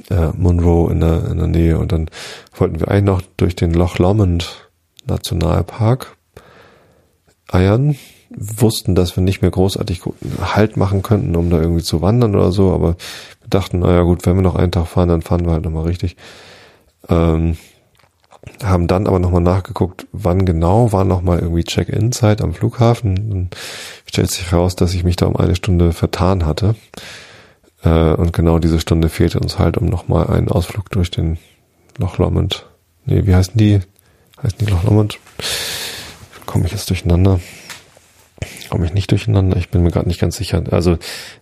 äh, 0.10 0.30
Monroe 0.36 0.92
in 0.92 1.00
der, 1.00 1.28
in 1.32 1.38
der 1.38 1.48
Nähe. 1.48 1.80
Und 1.80 1.92
dann 1.92 2.10
wollten 2.56 2.80
wir 2.80 2.90
eigentlich 2.90 3.04
noch 3.06 3.22
durch 3.38 3.56
den 3.56 3.74
Loch 3.74 4.00
Lomond 4.00 4.70
Nationalpark 5.06 6.18
eiern, 7.50 7.96
wussten, 8.30 8.94
dass 8.94 9.16
wir 9.16 9.24
nicht 9.24 9.42
mehr 9.42 9.52
großartig 9.52 10.02
Halt 10.42 10.76
machen 10.76 11.02
könnten, 11.02 11.36
um 11.38 11.50
da 11.50 11.62
irgendwie 11.62 11.84
zu 11.84 12.02
wandern 12.02 12.36
oder 12.36 12.52
so, 12.52 12.74
aber 12.74 12.98
dachten, 13.50 13.80
naja 13.80 14.02
gut, 14.04 14.26
wenn 14.26 14.36
wir 14.36 14.42
noch 14.42 14.56
einen 14.56 14.72
Tag 14.72 14.88
fahren, 14.88 15.10
dann 15.10 15.22
fahren 15.22 15.46
wir 15.46 15.54
halt 15.54 15.64
nochmal 15.64 15.86
richtig. 15.86 16.16
Ähm, 17.10 17.58
haben 18.64 18.88
dann 18.88 19.08
aber 19.08 19.20
nochmal 19.20 19.42
nachgeguckt, 19.42 20.08
wann 20.12 20.46
genau 20.46 20.92
war 20.92 21.04
nochmal 21.04 21.40
irgendwie 21.40 21.64
Check-in-Zeit 21.64 22.42
am 22.42 22.54
Flughafen. 22.54 23.30
Dann 23.30 23.50
stellt 24.06 24.32
sich 24.32 24.52
heraus, 24.52 24.76
dass 24.76 24.94
ich 24.94 25.04
mich 25.04 25.16
da 25.16 25.26
um 25.26 25.36
eine 25.36 25.56
Stunde 25.56 25.94
vertan 25.94 26.46
hatte. 26.46 26.76
Äh, 27.84 28.14
und 28.14 28.34
genau 28.34 28.60
diese 28.60 28.80
Stunde 28.80 29.10
fehlte 29.10 29.40
uns 29.40 29.60
halt, 29.60 29.78
um 29.78 29.88
nochmal 29.88 30.28
einen 30.28 30.50
Ausflug 30.50 30.90
durch 30.92 31.12
den 31.12 31.38
Loch 31.98 32.18
Lomond. 32.18 32.66
Nee, 33.06 33.26
wie 33.26 33.36
heißen 33.36 33.56
die? 33.56 33.80
Heißen 34.42 34.60
die 34.60 34.66
Loch 34.66 34.84
Lomond? 34.84 35.20
Komme 36.46 36.66
ich 36.66 36.72
jetzt 36.72 36.90
durcheinander? 36.90 37.40
Komme 38.70 38.86
ich 38.86 38.94
nicht 38.94 39.12
durcheinander? 39.12 39.58
Ich 39.58 39.70
bin 39.70 39.84
mir 39.84 39.92
gerade 39.92 40.08
nicht 40.08 40.20
ganz 40.20 40.38
sicher. 40.38 40.64
Also 40.72 40.98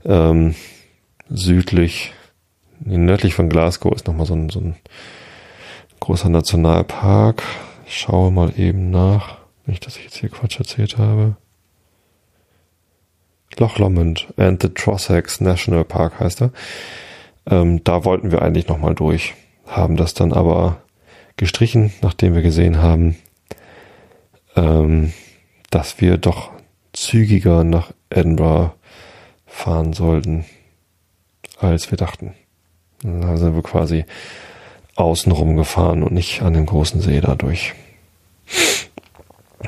ähm, 0.06 0.56
südlich, 1.30 2.13
nördlich 2.80 3.36
von 3.36 3.49
Glasgow 3.49 3.93
ist 3.93 4.07
nochmal 4.07 4.26
so 4.26 4.36
ein, 4.36 4.49
so 4.49 4.59
ein 4.59 4.76
großer 5.99 6.30
Nationalpark. 6.30 7.43
Ich 7.88 7.97
schaue 7.97 8.32
mal 8.32 8.53
eben 8.57 8.89
nach. 8.91 9.38
Nicht, 9.65 9.86
dass 9.86 9.97
ich 9.97 10.03
jetzt 10.03 10.17
hier 10.17 10.30
Quatsch 10.30 10.59
erzählt 10.59 10.97
habe. 10.97 11.36
Loch 13.57 13.78
Lomond 13.78 14.28
and 14.38 14.61
the 14.61 14.69
Trossachs 14.69 15.39
National 15.39 15.86
Park 15.86 16.19
heißt 16.19 16.41
er. 16.41 16.51
Ähm, 17.49 17.84
da 17.84 18.03
wollten 18.05 18.32
wir 18.32 18.41
eigentlich 18.41 18.67
nochmal 18.67 18.95
durch. 18.95 19.34
Haben 19.65 19.95
das 19.95 20.13
dann 20.13 20.34
aber 20.34 20.82
gestrichen, 21.38 21.93
nachdem 22.01 22.36
wir 22.36 22.41
gesehen 22.41 22.82
haben, 22.82 23.15
ähm, 24.55 25.13
dass 25.69 26.01
wir 26.01 26.17
doch 26.17 26.51
zügiger 26.93 27.63
nach 27.63 27.91
Edinburgh 28.09 28.73
fahren 29.45 29.93
sollten, 29.93 30.45
als 31.60 31.91
wir 31.91 31.97
dachten. 31.97 32.34
Dann 33.01 33.38
sind 33.38 33.56
wir 33.56 33.64
quasi 33.64 34.06
außenrum 34.95 35.56
gefahren 35.56 36.03
und 36.03 36.14
nicht 36.14 36.41
an 36.41 36.53
dem 36.53 36.66
großen 36.66 37.01
See 37.01 37.20
dadurch. 37.22 37.74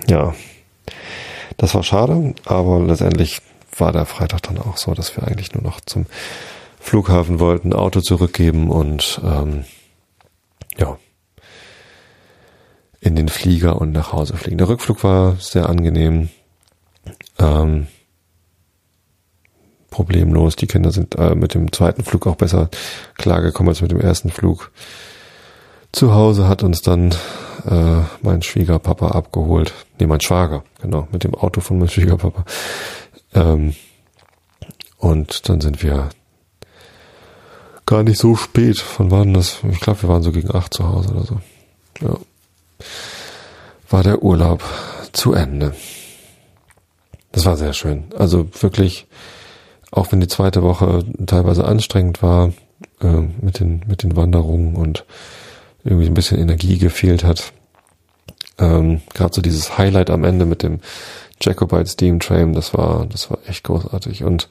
Ja, 0.07 0.33
das 1.57 1.75
war 1.75 1.83
schade, 1.83 2.33
aber 2.45 2.79
letztendlich 2.79 3.41
war 3.77 3.91
der 3.91 4.05
Freitag 4.05 4.43
dann 4.43 4.57
auch 4.57 4.77
so, 4.77 4.93
dass 4.93 5.15
wir 5.17 5.27
eigentlich 5.27 5.53
nur 5.53 5.63
noch 5.63 5.81
zum 5.81 6.05
Flughafen 6.79 7.39
wollten, 7.39 7.73
Auto 7.73 8.01
zurückgeben 8.01 8.69
und 8.69 9.21
ähm, 9.23 9.65
ja 10.77 10.97
in 12.99 13.15
den 13.15 13.29
Flieger 13.29 13.79
und 13.79 13.91
nach 13.91 14.11
Hause 14.11 14.35
fliegen. 14.35 14.57
Der 14.57 14.69
Rückflug 14.69 15.03
war 15.03 15.35
sehr 15.37 15.69
angenehm, 15.69 16.29
ähm, 17.39 17.87
problemlos. 19.89 20.55
Die 20.55 20.67
Kinder 20.67 20.91
sind 20.91 21.15
äh, 21.15 21.35
mit 21.35 21.53
dem 21.53 21.71
zweiten 21.71 22.03
Flug 22.03 22.27
auch 22.27 22.35
besser 22.35 22.69
klargekommen 23.15 23.69
als 23.69 23.81
mit 23.81 23.91
dem 23.91 24.01
ersten 24.01 24.29
Flug. 24.29 24.71
Zu 25.91 26.13
Hause 26.13 26.47
hat 26.47 26.63
uns 26.63 26.81
dann 26.81 27.11
äh, 27.65 28.01
mein 28.21 28.41
Schwiegerpapa 28.41 29.09
abgeholt. 29.09 29.73
Nee, 29.99 30.07
mein 30.07 30.21
Schwager, 30.21 30.63
genau, 30.81 31.07
mit 31.11 31.23
dem 31.23 31.35
Auto 31.35 31.61
von 31.61 31.79
meinem 31.79 31.89
Schwiegerpapa. 31.89 32.45
Ähm, 33.33 33.75
und 34.97 35.47
dann 35.47 35.61
sind 35.61 35.81
wir 35.83 36.09
gar 37.85 38.03
nicht 38.03 38.19
so 38.19 38.35
spät. 38.35 38.83
Wann 38.97 39.11
waren 39.11 39.33
das? 39.33 39.59
Ich 39.71 39.79
glaube, 39.79 40.03
wir 40.03 40.09
waren 40.09 40.23
so 40.23 40.31
gegen 40.31 40.53
acht 40.53 40.73
zu 40.73 40.87
Hause 40.87 41.09
oder 41.09 41.23
so. 41.23 41.41
Ja. 42.01 42.17
War 43.89 44.03
der 44.03 44.21
Urlaub 44.21 44.63
zu 45.13 45.33
Ende. 45.33 45.73
Das 47.31 47.45
war 47.45 47.55
sehr 47.57 47.73
schön. 47.73 48.05
Also 48.17 48.49
wirklich, 48.61 49.07
auch 49.97 50.11
wenn 50.11 50.21
die 50.21 50.27
zweite 50.27 50.63
Woche 50.63 51.03
teilweise 51.25 51.65
anstrengend 51.65 52.21
war, 52.21 52.53
äh, 53.01 53.21
mit 53.41 53.59
den, 53.59 53.83
mit 53.87 54.03
den 54.03 54.15
Wanderungen 54.15 54.75
und 54.75 55.05
irgendwie 55.83 56.07
ein 56.07 56.13
bisschen 56.13 56.39
Energie 56.39 56.77
gefehlt 56.77 57.23
hat. 57.23 57.53
Ähm, 58.57 59.01
Gerade 59.13 59.33
so 59.33 59.41
dieses 59.41 59.77
Highlight 59.77 60.09
am 60.09 60.23
Ende 60.23 60.45
mit 60.45 60.63
dem 60.63 60.79
Jacobite 61.41 61.87
Steam 61.87 62.19
Train, 62.19 62.53
das 62.53 62.73
war, 62.73 63.05
das 63.05 63.29
war 63.29 63.39
echt 63.47 63.63
großartig. 63.63 64.23
Und 64.23 64.49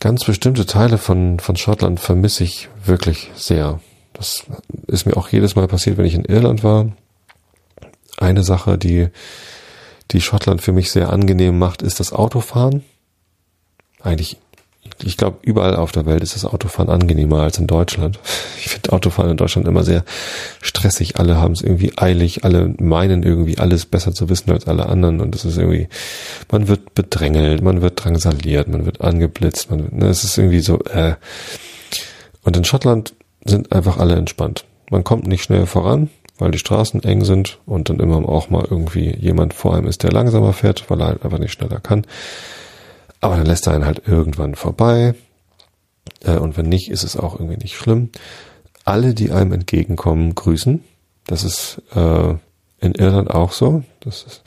ganz 0.00 0.24
bestimmte 0.24 0.66
Teile 0.66 0.98
von, 0.98 1.40
von 1.40 1.56
Schottland 1.56 2.00
vermisse 2.00 2.44
ich 2.44 2.68
wirklich 2.84 3.30
sehr. 3.34 3.80
Das 4.12 4.44
ist 4.86 5.06
mir 5.06 5.16
auch 5.16 5.28
jedes 5.28 5.56
Mal 5.56 5.68
passiert, 5.68 5.98
wenn 5.98 6.06
ich 6.06 6.14
in 6.14 6.24
Irland 6.24 6.62
war. 6.62 6.92
Eine 8.18 8.42
Sache, 8.42 8.78
die, 8.78 9.08
die 10.12 10.20
Schottland 10.20 10.62
für 10.62 10.72
mich 10.72 10.90
sehr 10.90 11.10
angenehm 11.10 11.58
macht, 11.58 11.82
ist 11.82 12.00
das 12.00 12.12
Autofahren. 12.12 12.82
Eigentlich 14.06 14.38
ich 15.04 15.16
glaube, 15.16 15.38
überall 15.42 15.76
auf 15.76 15.92
der 15.92 16.06
Welt 16.06 16.22
ist 16.22 16.34
das 16.34 16.44
Autofahren 16.44 16.88
angenehmer 16.88 17.42
als 17.42 17.58
in 17.58 17.66
Deutschland. 17.66 18.18
Ich 18.58 18.68
finde 18.68 18.92
Autofahren 18.92 19.30
in 19.30 19.36
Deutschland 19.36 19.66
immer 19.66 19.82
sehr 19.84 20.04
stressig. 20.62 21.18
Alle 21.18 21.36
haben 21.36 21.52
es 21.52 21.62
irgendwie 21.62 21.92
eilig, 21.96 22.44
alle 22.44 22.74
meinen 22.78 23.22
irgendwie 23.22 23.58
alles 23.58 23.84
besser 23.84 24.12
zu 24.12 24.28
wissen 24.28 24.50
als 24.52 24.66
alle 24.66 24.86
anderen 24.86 25.20
und 25.20 25.34
es 25.34 25.44
ist 25.44 25.58
irgendwie, 25.58 25.88
man 26.50 26.68
wird 26.68 26.94
bedrängelt, 26.94 27.62
man 27.62 27.82
wird 27.82 28.02
drangsaliert, 28.02 28.68
man 28.68 28.86
wird 28.86 29.00
angeblitzt, 29.00 29.70
man 29.70 29.84
wird, 29.84 29.92
ne, 29.92 30.06
es 30.06 30.24
ist 30.24 30.38
irgendwie 30.38 30.60
so, 30.60 30.78
äh. 30.84 31.14
Und 32.44 32.56
in 32.56 32.64
Schottland 32.64 33.14
sind 33.44 33.72
einfach 33.72 33.98
alle 33.98 34.14
entspannt. 34.14 34.64
Man 34.90 35.02
kommt 35.02 35.26
nicht 35.26 35.42
schnell 35.42 35.66
voran, 35.66 36.10
weil 36.38 36.52
die 36.52 36.58
Straßen 36.58 37.02
eng 37.02 37.24
sind 37.24 37.58
und 37.66 37.90
dann 37.90 37.98
immer 37.98 38.16
auch 38.28 38.50
mal 38.50 38.64
irgendwie 38.70 39.16
jemand 39.16 39.52
vor 39.52 39.74
einem 39.74 39.88
ist, 39.88 40.04
der 40.04 40.12
langsamer 40.12 40.52
fährt, 40.52 40.88
weil 40.88 41.00
er 41.00 41.08
halt 41.08 41.24
einfach 41.24 41.38
nicht 41.38 41.52
schneller 41.52 41.80
kann. 41.80 42.06
Aber 43.26 43.38
dann 43.38 43.46
lässt 43.46 43.66
er 43.66 43.72
einen 43.72 43.86
halt 43.86 44.06
irgendwann 44.06 44.54
vorbei. 44.54 45.16
Äh, 46.22 46.36
und 46.36 46.56
wenn 46.56 46.68
nicht, 46.68 46.92
ist 46.92 47.02
es 47.02 47.16
auch 47.16 47.34
irgendwie 47.34 47.56
nicht 47.56 47.74
schlimm. 47.74 48.10
Alle, 48.84 49.14
die 49.14 49.32
einem 49.32 49.52
entgegenkommen, 49.52 50.36
grüßen. 50.36 50.84
Das 51.26 51.42
ist 51.42 51.82
äh, 51.96 52.34
in 52.78 52.94
Irland 52.94 53.28
auch 53.28 53.50
so. 53.50 53.82
Das 53.98 54.22
ist, 54.22 54.42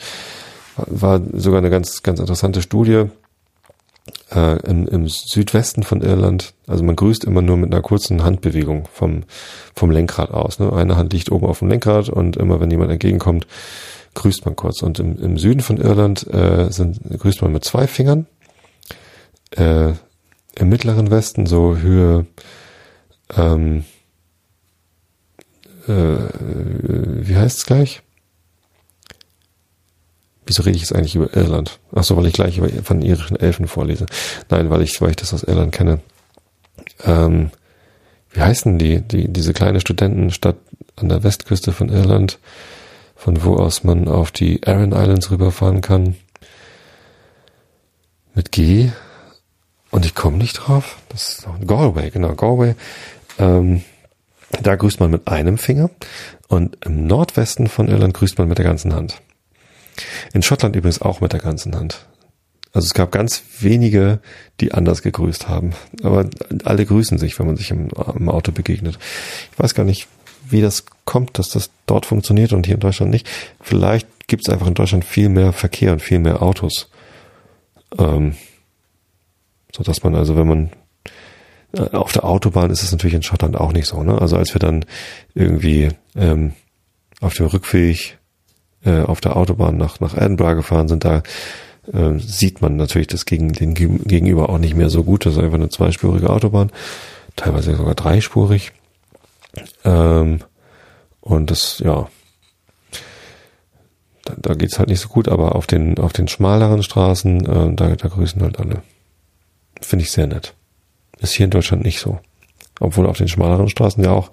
war 0.78 1.20
sogar 1.34 1.58
eine 1.58 1.70
ganz, 1.70 2.04
ganz 2.04 2.22
interessante 2.22 2.62
Studie 2.62 3.08
äh, 4.34 4.60
im, 4.66 4.88
im 4.88 5.10
Südwesten 5.10 5.84
von 5.84 6.02
Irland. 6.02 6.54
Also 6.66 6.86
man 6.86 6.96
grüßt 6.96 7.26
immer 7.26 7.42
nur 7.42 7.58
mit 7.58 7.74
einer 7.74 7.82
kurzen 7.82 8.24
Handbewegung 8.24 8.88
vom, 8.94 9.24
vom 9.76 9.92
Lenkrad 9.92 10.32
aus. 10.32 10.60
Ne? 10.60 10.72
Eine 10.72 10.96
Hand 10.96 11.12
liegt 11.12 11.34
oben 11.34 11.48
auf 11.48 11.60
dem 11.60 11.68
Lenkrad 11.68 12.08
und 12.08 12.38
immer 12.38 12.62
wenn 12.62 12.72
jemand 12.72 12.92
entgegenkommt, 12.92 13.46
grüßt 14.14 14.46
man 14.46 14.56
kurz. 14.56 14.82
Und 14.84 15.00
im, 15.00 15.22
im 15.22 15.38
Süden 15.38 15.60
von 15.60 15.76
Irland 15.76 16.26
äh, 16.34 16.72
sind, 16.72 17.02
grüßt 17.20 17.42
man 17.42 17.52
mit 17.52 17.66
zwei 17.66 17.86
Fingern. 17.86 18.26
Äh, 19.52 19.94
Im 20.56 20.70
mittleren 20.70 21.10
Westen 21.12 21.46
so 21.46 21.78
Höhe 21.78 22.26
ähm, 23.36 23.86
äh, 25.88 26.18
wie 27.28 27.36
heißt 27.36 27.58
es 27.58 27.66
gleich? 27.66 28.02
Wieso 30.46 30.64
rede 30.64 30.76
ich 30.76 30.82
jetzt 30.82 30.96
eigentlich 30.96 31.16
über 31.16 31.36
Irland? 31.36 31.80
Ach 31.94 32.04
so, 32.04 32.18
weil 32.18 32.26
ich 32.26 32.34
gleich 32.34 32.60
von 32.84 33.02
irischen 33.02 33.40
Elfen 33.40 33.68
vorlese. 33.68 34.08
Nein, 34.50 34.70
weil 34.70 34.82
ich, 34.82 35.00
weil 35.00 35.12
ich 35.12 35.16
das 35.16 35.34
aus 35.34 35.44
Irland 35.44 35.72
kenne. 35.72 36.00
Ähm, 37.04 37.52
wie 38.32 38.42
heißen 38.42 38.80
die, 38.80 39.02
die, 39.02 39.32
diese 39.32 39.54
kleine 39.54 39.80
Studentenstadt 39.80 40.58
an 40.96 41.10
der 41.10 41.24
Westküste 41.24 41.72
von 41.72 41.90
Irland, 41.90 42.40
von 43.16 43.44
wo 43.44 43.58
aus 43.58 43.84
man 43.84 44.08
auf 44.08 44.32
die 44.32 44.66
Aran 44.66 44.92
Islands 44.92 45.30
rüberfahren 45.30 45.82
kann? 45.82 46.16
Mit 48.34 48.52
G. 48.52 48.90
Und 49.92 50.06
ich 50.06 50.16
komme 50.16 50.38
nicht 50.38 50.54
drauf. 50.54 50.98
Das 51.10 51.30
ist 51.30 51.48
Galway, 51.66 52.10
genau, 52.12 52.36
Galway. 52.36 52.76
Ähm, 53.38 53.84
da 54.62 54.76
grüßt 54.76 55.00
man 55.00 55.12
mit 55.12 55.28
einem 55.28 55.58
Finger 55.58 55.90
und 56.48 56.78
im 56.86 57.08
Nordwesten 57.08 57.68
von 57.68 57.88
Irland 57.88 58.14
grüßt 58.14 58.38
man 58.38 58.48
mit 58.48 58.58
der 58.58 58.66
ganzen 58.66 58.94
Hand. 58.94 59.22
In 60.34 60.44
Schottland 60.44 60.76
übrigens 60.76 61.02
auch 61.02 61.22
mit 61.22 61.34
der 61.34 61.40
ganzen 61.40 61.76
Hand. 61.76 62.06
Also 62.72 62.86
es 62.86 62.94
gab 62.94 63.12
ganz 63.12 63.44
wenige, 63.60 64.20
die 64.60 64.74
anders 64.74 65.02
gegrüßt 65.02 65.48
haben. 65.48 65.74
Aber 66.04 66.30
alle 66.66 66.86
grüßen 66.86 67.18
sich, 67.18 67.38
wenn 67.40 67.48
man 67.48 67.58
sich 67.58 67.72
im, 67.72 67.90
im, 68.16 68.30
Auto 68.30 68.52
begegnet. 68.52 69.00
Ich 69.52 69.60
weiß 69.60 69.74
gar 69.74 69.84
nicht, 69.84 70.08
wie 70.48 70.62
das 70.62 70.86
kommt, 71.06 71.40
dass 71.40 71.50
das 71.50 71.72
dort 71.88 72.06
funktioniert 72.06 72.54
und 72.54 72.66
hier 72.66 72.76
in 72.76 72.82
Deutschland 72.82 73.12
nicht. 73.12 73.28
Vielleicht 73.62 74.08
gibt 74.28 74.48
es 74.48 74.54
einfach 74.54 74.68
in 74.68 74.76
Deutschland 74.76 75.04
viel 75.04 75.30
mehr 75.30 75.52
Verkehr 75.52 75.92
und 75.92 76.02
viel 76.02 76.20
mehr 76.20 76.44
Autos. 76.44 76.90
Ähm, 77.98 78.36
so 79.80 79.84
dass 79.86 80.04
man 80.04 80.14
also, 80.14 80.36
wenn 80.36 80.48
man 80.48 80.70
äh, 81.72 81.96
auf 81.96 82.12
der 82.12 82.26
Autobahn 82.26 82.70
ist 82.70 82.84
es 82.84 82.92
natürlich 82.92 83.14
in 83.14 83.24
Schottland 83.24 83.56
auch 83.56 83.72
nicht 83.72 83.88
so. 83.88 84.04
Ne? 84.04 84.20
Also 84.20 84.36
als 84.36 84.54
wir 84.54 84.60
dann 84.60 84.86
irgendwie 85.34 85.90
ähm, 86.16 86.52
auf 87.22 87.34
dem 87.36 87.46
Rückweg 87.46 88.18
äh, 88.84 89.02
auf 89.02 89.22
der 89.22 89.38
Autobahn 89.38 89.78
nach, 89.78 90.02
nach 90.02 90.16
Edinburgh 90.18 90.56
gefahren 90.56 90.90
sind, 90.90 91.06
da 91.06 91.24
äh, 91.94 92.18
sieht 92.18 92.62
man 92.62 92.76
natürlich 92.76 93.08
das 93.08 93.26
gegen 93.26 93.54
den 93.54 93.74
Gegenüber 93.74 94.50
auch 94.50 94.58
nicht 94.58 94.76
mehr 94.76 94.90
so 94.90 95.04
gut. 95.04 95.26
Das 95.26 95.34
ist 95.34 95.40
einfach 95.40 95.56
eine 95.56 95.70
zweispurige 95.70 96.30
Autobahn, 96.30 96.72
teilweise 97.38 97.76
sogar 97.76 97.96
dreispurig. 97.96 98.74
Ähm, 99.86 100.40
und 101.22 101.52
das, 101.52 101.80
ja, 101.80 102.10
da, 104.26 104.34
da 104.38 104.54
geht's 104.56 104.78
halt 104.78 104.90
nicht 104.90 105.00
so 105.00 105.08
gut, 105.08 105.30
aber 105.30 105.56
auf 105.56 105.68
den, 105.68 105.98
auf 106.00 106.12
den 106.12 106.28
schmaleren 106.28 106.84
Straßen, 106.84 107.46
äh, 107.46 107.76
da, 107.76 107.96
da 107.96 108.08
grüßen 108.10 108.42
halt 108.42 108.60
alle. 108.60 108.82
Finde 109.82 110.04
ich 110.04 110.12
sehr 110.12 110.28
nett. 110.28 110.54
Ist 111.20 111.34
hier 111.34 111.46
in 111.46 111.52
Deutschland 111.52 111.84
nicht 111.84 112.00
so. 112.00 112.20
Obwohl 112.80 113.08
auf 113.08 113.18
den 113.18 113.28
schmaleren 113.28 113.70
Straßen 113.70 114.04
ja 114.04 114.12
auch 114.12 114.32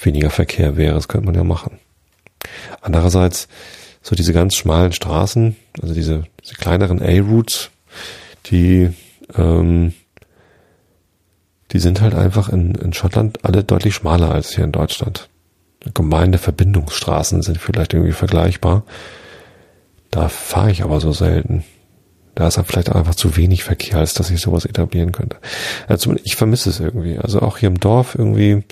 weniger 0.00 0.30
Verkehr 0.30 0.76
wäre, 0.76 0.94
das 0.94 1.08
könnte 1.08 1.26
man 1.26 1.34
ja 1.34 1.44
machen. 1.44 1.78
Andererseits, 2.80 3.48
so 4.02 4.14
diese 4.14 4.32
ganz 4.32 4.56
schmalen 4.56 4.92
Straßen, 4.92 5.56
also 5.80 5.94
diese, 5.94 6.24
diese 6.42 6.54
kleineren 6.54 7.00
A-Routes, 7.00 7.70
die, 8.46 8.90
ähm, 9.36 9.94
die 11.72 11.78
sind 11.78 12.00
halt 12.00 12.14
einfach 12.14 12.48
in, 12.48 12.74
in 12.74 12.92
Schottland 12.92 13.44
alle 13.44 13.64
deutlich 13.64 13.94
schmaler 13.94 14.32
als 14.32 14.54
hier 14.54 14.64
in 14.64 14.72
Deutschland. 14.72 15.28
Gemeindeverbindungsstraßen 15.94 17.42
sind 17.42 17.58
vielleicht 17.58 17.94
irgendwie 17.94 18.12
vergleichbar. 18.12 18.84
Da 20.10 20.28
fahre 20.28 20.70
ich 20.70 20.82
aber 20.82 21.00
so 21.00 21.12
selten. 21.12 21.64
Da 22.34 22.48
ist 22.48 22.56
dann 22.56 22.64
vielleicht 22.64 22.90
einfach 22.90 23.14
zu 23.14 23.36
wenig 23.36 23.64
Verkehr, 23.64 23.98
als 23.98 24.14
dass 24.14 24.30
ich 24.30 24.40
sowas 24.40 24.64
etablieren 24.64 25.12
könnte. 25.12 25.36
Also 25.86 26.14
ich 26.24 26.36
vermisse 26.36 26.70
es 26.70 26.80
irgendwie. 26.80 27.18
Also 27.18 27.40
auch 27.40 27.58
hier 27.58 27.68
im 27.68 27.78
Dorf 27.78 28.14
irgendwie, 28.14 28.64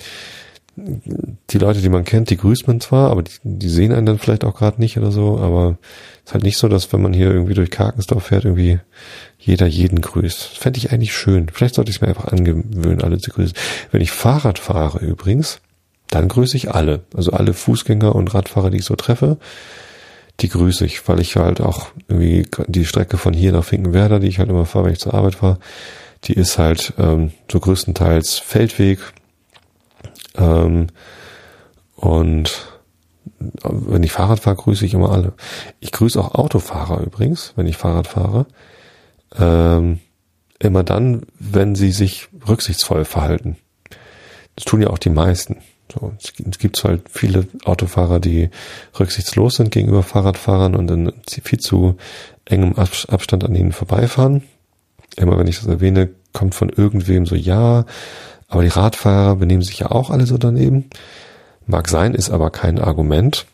die 0.75 1.57
Leute, 1.57 1.81
die 1.81 1.89
man 1.89 2.05
kennt, 2.05 2.29
die 2.29 2.37
grüßt 2.37 2.67
man 2.67 2.79
zwar, 2.79 3.11
aber 3.11 3.23
die, 3.23 3.33
die 3.43 3.69
sehen 3.69 3.91
einen 3.91 4.05
dann 4.05 4.19
vielleicht 4.19 4.45
auch 4.45 4.55
gerade 4.55 4.79
nicht 4.79 4.97
oder 4.97 5.11
so, 5.11 5.37
aber 5.37 5.77
es 6.23 6.29
ist 6.29 6.33
halt 6.33 6.43
nicht 6.43 6.57
so, 6.57 6.67
dass 6.69 6.91
wenn 6.93 7.01
man 7.01 7.13
hier 7.13 7.29
irgendwie 7.29 7.53
durch 7.53 7.69
Karkensdorf 7.69 8.25
fährt, 8.27 8.45
irgendwie 8.45 8.79
jeder 9.37 9.67
jeden 9.67 10.01
grüßt. 10.01 10.57
Fände 10.57 10.77
ich 10.77 10.91
eigentlich 10.91 11.13
schön. 11.13 11.49
Vielleicht 11.51 11.75
sollte 11.75 11.91
ich 11.91 11.97
es 11.97 12.01
mir 12.01 12.07
einfach 12.07 12.25
angewöhnen, 12.25 13.01
alle 13.01 13.17
zu 13.17 13.31
grüßen. 13.31 13.55
Wenn 13.91 14.01
ich 14.01 14.11
Fahrrad 14.11 14.59
fahre 14.59 14.99
übrigens, 14.99 15.59
dann 16.09 16.27
grüße 16.27 16.57
ich 16.57 16.73
alle. 16.73 17.01
Also 17.15 17.31
alle 17.31 17.53
Fußgänger 17.53 18.15
und 18.15 18.33
Radfahrer, 18.33 18.69
die 18.69 18.77
ich 18.77 18.85
so 18.85 18.95
treffe, 18.95 19.37
die 20.39 20.49
grüße 20.49 20.85
ich, 20.85 21.07
weil 21.07 21.19
ich 21.19 21.35
halt 21.35 21.61
auch 21.61 21.87
irgendwie 22.07 22.47
die 22.67 22.85
Strecke 22.85 23.17
von 23.17 23.33
hier 23.33 23.51
nach 23.51 23.63
Finkenwerder, 23.63 24.19
die 24.19 24.27
ich 24.27 24.39
halt 24.39 24.49
immer 24.49 24.65
fahre, 24.65 24.85
wenn 24.85 24.93
ich 24.93 24.99
zur 24.99 25.13
Arbeit 25.13 25.35
fahre, 25.35 25.59
die 26.23 26.33
ist 26.33 26.57
halt 26.57 26.93
ähm, 26.97 27.31
so 27.51 27.59
größtenteils 27.59 28.39
Feldweg, 28.39 28.99
ähm, 30.37 30.87
und 31.95 32.67
wenn 33.63 34.03
ich 34.03 34.11
Fahrrad 34.11 34.39
fahre, 34.39 34.55
grüße 34.55 34.85
ich 34.85 34.93
immer 34.93 35.11
alle. 35.11 35.33
Ich 35.79 35.91
grüße 35.91 36.19
auch 36.19 36.35
Autofahrer 36.35 37.01
übrigens, 37.01 37.53
wenn 37.55 37.67
ich 37.67 37.77
Fahrrad 37.77 38.07
fahre. 38.07 38.45
Ähm, 39.37 39.99
immer 40.59 40.83
dann, 40.83 41.23
wenn 41.39 41.75
sie 41.75 41.91
sich 41.91 42.27
rücksichtsvoll 42.47 43.05
verhalten. 43.05 43.57
Das 44.55 44.65
tun 44.65 44.81
ja 44.81 44.89
auch 44.89 44.99
die 44.99 45.09
meisten. 45.09 45.57
So, 45.91 46.13
es 46.19 46.57
gibt 46.57 46.83
halt 46.83 47.01
viele 47.09 47.47
Autofahrer, 47.65 48.19
die 48.19 48.49
rücksichtslos 48.99 49.55
sind 49.55 49.71
gegenüber 49.71 50.03
Fahrradfahrern 50.03 50.75
und 50.75 50.89
in 50.89 51.13
viel 51.27 51.59
zu 51.59 51.97
engem 52.45 52.75
Abstand 52.75 53.43
an 53.43 53.55
ihnen 53.55 53.71
vorbeifahren. 53.71 54.43
Immer 55.17 55.37
wenn 55.37 55.47
ich 55.47 55.59
das 55.59 55.67
erwähne, 55.67 56.09
kommt 56.33 56.55
von 56.55 56.69
irgendwem 56.69 57.25
so, 57.25 57.35
ja, 57.35 57.85
aber 58.47 58.63
die 58.63 58.69
Radfahrer 58.69 59.35
benehmen 59.37 59.61
sich 59.61 59.79
ja 59.79 59.91
auch 59.91 60.09
alle 60.09 60.25
so 60.25 60.37
daneben. 60.37 60.89
Mag 61.65 61.87
sein, 61.87 62.13
ist 62.13 62.29
aber 62.29 62.49
kein 62.49 62.79
Argument. 62.79 63.45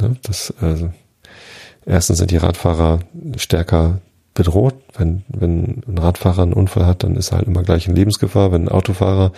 Ne? 0.00 0.16
Das, 0.22 0.50
äh, 0.60 0.88
erstens 1.86 2.18
sind 2.18 2.30
die 2.30 2.36
Radfahrer 2.36 3.00
stärker 3.36 4.00
bedroht. 4.34 4.74
Wenn, 4.96 5.24
wenn 5.28 5.82
ein 5.86 5.98
Radfahrer 5.98 6.42
einen 6.42 6.52
Unfall 6.52 6.86
hat, 6.86 7.02
dann 7.02 7.16
ist 7.16 7.32
er 7.32 7.38
halt 7.38 7.48
immer 7.48 7.62
gleich 7.62 7.86
in 7.86 7.94
Lebensgefahr. 7.94 8.52
Wenn 8.52 8.64
ein 8.64 8.68
Autofahrer 8.68 9.32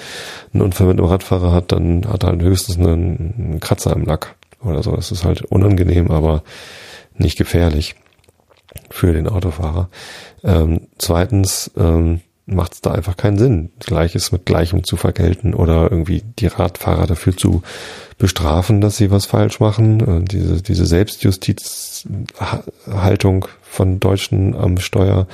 einen 0.52 0.62
Unfall 0.62 0.88
mit 0.88 0.98
einem 0.98 1.08
Radfahrer 1.08 1.52
hat, 1.52 1.72
dann 1.72 2.06
hat 2.08 2.24
er 2.24 2.30
halt 2.30 2.42
höchstens 2.42 2.78
einen, 2.78 3.34
einen 3.38 3.60
Kratzer 3.60 3.92
im 3.94 4.04
Lack 4.04 4.34
oder 4.62 4.82
so. 4.82 4.94
Das 4.94 5.10
ist 5.10 5.24
halt 5.24 5.42
unangenehm, 5.42 6.10
aber 6.10 6.42
nicht 7.16 7.38
gefährlich 7.38 7.94
für 8.90 9.12
den 9.12 9.28
Autofahrer. 9.28 9.88
Ähm, 10.44 10.88
zweitens, 10.98 11.70
ähm, 11.76 12.20
macht 12.54 12.74
es 12.74 12.80
da 12.80 12.92
einfach 12.92 13.16
keinen 13.16 13.38
Sinn, 13.38 13.70
Gleiches 13.80 14.30
mit 14.32 14.46
Gleichem 14.46 14.84
zu 14.84 14.96
vergelten 14.96 15.54
oder 15.54 15.90
irgendwie 15.90 16.22
die 16.38 16.46
Radfahrer 16.46 17.06
dafür 17.06 17.36
zu 17.36 17.62
bestrafen, 18.18 18.80
dass 18.80 18.96
sie 18.96 19.10
was 19.10 19.26
falsch 19.26 19.60
machen. 19.60 20.24
Diese, 20.26 20.62
diese 20.62 20.86
Selbstjustizhaltung 20.86 23.48
von 23.62 24.00
Deutschen 24.00 24.54
am 24.54 24.78
Steuer, 24.78 25.26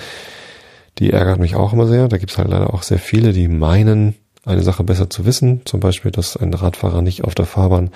die 0.99 1.13
ärgert 1.13 1.39
mich 1.39 1.55
auch 1.55 1.73
immer 1.73 1.87
sehr. 1.87 2.09
Da 2.09 2.19
gibt 2.19 2.33
es 2.33 2.39
halt 2.39 2.49
leider 2.49 2.73
auch 2.73 2.83
sehr 2.83 2.99
viele, 2.99 3.33
die 3.33 3.49
meinen, 3.49 4.15
eine 4.45 4.63
Sache 4.63 4.85
besser 4.85 5.11
zu 5.11 5.27
wissen. 5.27 5.63
Zum 5.67 5.81
Beispiel, 5.81 6.11
dass 6.11 6.37
ein 6.37 6.55
Radfahrer 6.55 7.03
nicht 7.03 7.25
auf 7.25 7.35
der 7.35 7.47
Fahrbahn 7.47 7.91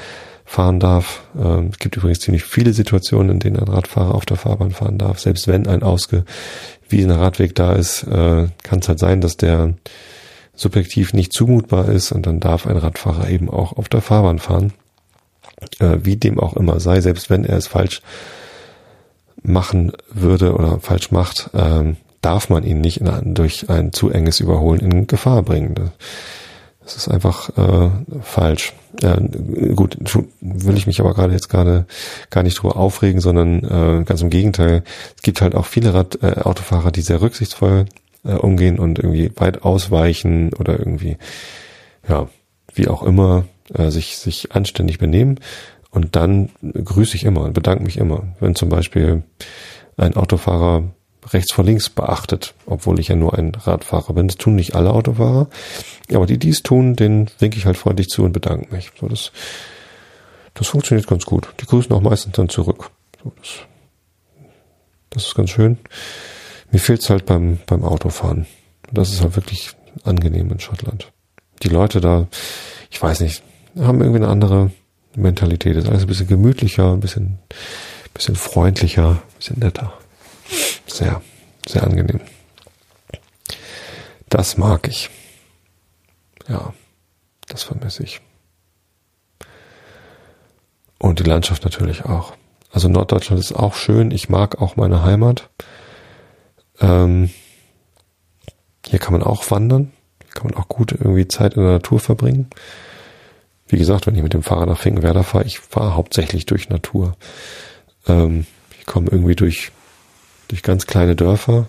fahren 0.45 0.81
darf. 0.81 1.23
Ähm, 1.39 1.71
es 1.73 1.79
gibt 1.79 1.97
übrigens 1.97 2.21
ziemlich 2.21 2.45
viele 2.45 2.73
Situationen, 2.73 3.31
in 3.31 3.39
denen 3.39 3.59
ein 3.59 3.69
Radfahrer 3.69 4.15
auf 4.15 4.27
der 4.27 4.37
Fahrbahn 4.37 4.71
fahren 4.71 4.99
darf. 4.99 5.19
Selbst 5.19 5.49
wenn 5.49 5.67
ein 5.67 5.83
ausgewiesener 6.93 7.21
Radweg 7.21 7.55
da 7.55 7.73
ist, 7.73 8.03
äh, 8.05 8.49
kann 8.63 8.81
es 8.81 8.89
halt 8.89 8.99
sein, 8.99 9.21
dass 9.23 9.37
der 9.39 9.75
subjektiv 10.55 11.15
nicht 11.15 11.33
zumutbar 11.33 11.89
ist 11.89 12.13
und 12.13 12.27
dann 12.27 12.39
darf 12.39 12.67
ein 12.67 12.77
Radfahrer 12.77 13.31
eben 13.31 13.49
auch 13.49 13.73
auf 13.79 13.89
der 13.89 14.03
Fahrbahn 14.03 14.39
fahren. 14.39 14.75
Äh, 15.79 15.99
wie 16.03 16.17
dem 16.17 16.39
auch 16.39 16.55
immer 16.55 16.81
sei, 16.81 17.01
selbst 17.01 17.31
wenn 17.31 17.45
er 17.45 17.57
es 17.57 17.67
falsch 17.67 18.03
machen 19.43 19.93
würde 20.13 20.55
oder 20.55 20.81
falsch 20.81 21.11
macht, 21.11 21.51
ähm, 21.55 21.97
darf 22.21 22.51
man 22.51 22.63
ihn 22.63 22.83
nicht 22.83 23.01
in, 23.01 23.35
durch 23.35 23.71
ein 23.71 23.93
zu 23.93 24.11
enges 24.11 24.41
Überholen 24.41 24.81
in 24.81 25.07
Gefahr 25.07 25.43
bringen. 25.43 25.91
Das 26.85 26.97
ist 26.97 27.09
einfach 27.09 27.51
äh, 27.57 27.91
falsch. 28.23 28.75
Ja, 29.01 29.17
gut, 29.75 29.97
will 30.41 30.77
ich 30.77 30.87
mich 30.87 31.01
aber 31.01 31.15
gerade 31.15 31.33
jetzt 31.33 31.49
gerade 31.49 31.87
gar 32.31 32.43
nicht 32.43 32.61
drüber 32.61 32.77
aufregen, 32.77 33.21
sondern 33.21 33.65
äh, 33.65 34.05
ganz 34.05 34.21
im 34.21 34.31
Gegenteil. 34.31 34.83
Es 35.17 35.23
gibt 35.23 35.41
halt 35.41 35.55
auch 35.55 35.67
viele 35.67 35.95
Rad, 35.95 36.19
äh, 36.23 36.41
Autofahrer, 36.41 36.91
die 36.91 37.01
sehr 37.01 37.23
rücksichtsvoll 37.23 37.87
äh, 38.25 38.35
umgehen 38.35 38.79
und 38.79 38.99
irgendwie 38.99 39.33
weit 39.37 39.63
ausweichen 39.63 40.53
oder 40.55 40.79
irgendwie, 40.79 41.17
ja, 42.09 42.29
wie 42.75 42.89
auch 42.89 43.03
immer, 43.03 43.45
äh, 43.75 43.91
sich, 43.91 44.19
sich 44.19 44.53
anständig 44.53 44.99
benehmen. 44.99 45.41
Und 45.91 46.17
dann 46.17 46.51
grüße 46.63 47.17
ich 47.17 47.25
immer 47.25 47.43
und 47.43 47.53
bedanke 47.53 47.85
mich 47.85 47.99
immer. 47.99 48.25
Wenn 48.41 48.55
zum 48.55 48.69
Beispiel 48.69 49.23
ein 49.97 50.17
Autofahrer 50.17 50.85
rechts 51.31 51.53
vor 51.53 51.65
links 51.65 51.89
beachtet, 51.89 52.55
obwohl 52.67 52.99
ich 52.99 53.09
ja 53.09 53.17
nur 53.17 53.39
ein 53.39 53.55
Radfahrer 53.55 54.13
bin. 54.15 54.29
Das 54.29 54.37
tun 54.37 54.57
nicht 54.57 54.75
alle 54.75 54.93
Autofahrer, 54.93 55.49
aber 56.13 56.27
die 56.27 56.39
dies 56.39 56.63
tun, 56.63 56.97
den 56.97 57.31
winke 57.39 57.59
ich 57.59 57.67
halt 57.67 57.77
freundlich 57.77 58.09
zu 58.09 58.25
und 58.25 58.33
bedanke 58.33 58.75
mich. 58.75 58.93
So, 59.01 59.09
das, 59.09 59.33
das 60.55 60.67
funktioniert 60.67 61.07
ganz 61.07 61.25
gut. 61.25 61.49
Die 61.61 61.67
grüßen 61.67 61.93
auch 61.93 62.01
meistens 62.01 62.35
dann 62.35 62.49
zurück. 62.49 62.91
So, 63.23 63.33
das, 63.41 63.51
das 65.11 65.27
ist 65.27 65.35
ganz 65.35 65.51
schön. 65.51 65.79
Mir 66.71 66.79
fehlt's 66.79 67.11
halt 67.11 67.27
beim, 67.27 67.59
beim 67.67 67.85
Autofahren. 67.85 68.47
Das 68.91 69.13
ist 69.13 69.23
halt 69.23 69.37
wirklich 69.37 69.71
angenehm 70.05 70.51
in 70.51 70.61
Schottland. 70.61 71.13
Die 71.63 71.69
Leute 71.69 72.01
da, 72.01 72.27
ich 72.91 73.01
weiß 73.01 73.21
nicht, 73.21 73.43
haben 73.79 74.01
irgendwie 74.01 74.23
eine 74.23 74.29
andere 74.29 74.71
Mentalität. 75.15 75.77
Das 75.77 75.85
ist 75.85 75.91
alles 75.91 76.03
ein 76.03 76.09
bisschen 76.09 76.27
gemütlicher, 76.27 76.93
ein 76.93 77.01
bisschen, 77.01 77.39
bisschen 78.15 78.35
freundlicher, 78.35 79.11
ein 79.11 79.37
bisschen 79.37 79.59
netter. 79.61 79.93
Sehr, 80.87 81.23
sehr 81.67 81.85
angenehm. 81.85 82.21
Das 84.29 84.57
mag 84.57 84.89
ich. 84.89 85.11
Ja, 86.49 86.73
das 87.49 87.63
vermisse 87.63 88.03
ich. 88.03 88.21
Und 90.99 91.19
die 91.19 91.25
Landschaft 91.25 91.65
natürlich 91.65 92.05
auch. 92.05 92.35
Also 92.71 92.89
Norddeutschland 92.89 93.41
ist 93.41 93.53
auch 93.53 93.75
schön. 93.75 94.11
Ich 94.11 94.29
mag 94.29 94.61
auch 94.61 94.77
meine 94.77 95.03
Heimat. 95.03 95.51
Ähm, 96.81 97.31
hier 98.87 98.99
kann 98.99 99.13
man 99.13 99.23
auch 99.23 99.51
wandern. 99.51 99.93
Hier 100.23 100.33
kann 100.33 100.51
man 100.51 100.55
auch 100.55 100.69
gut 100.69 100.93
irgendwie 100.93 101.29
Zeit 101.29 101.55
in 101.55 101.63
der 101.63 101.73
Natur 101.73 102.01
verbringen. 102.01 102.49
Wie 103.67 103.79
gesagt, 103.79 104.07
wenn 104.07 104.15
ich 104.15 104.23
mit 104.23 104.33
dem 104.33 104.43
Fahrrad 104.43 104.69
nach 104.69 104.79
Finkenwerder 104.79 105.25
fahre, 105.25 105.45
ich 105.45 105.59
fahre 105.59 105.95
hauptsächlich 105.95 106.47
durch 106.47 106.69
Natur. 106.69 107.17
Ähm, 108.07 108.47
ich 108.79 108.87
komme 108.87 109.09
irgendwie 109.11 109.37
durch 109.37 109.73
durch 110.53 110.63
ganz 110.63 110.87
kleine 110.87 111.17
Dörfer. 111.17 111.67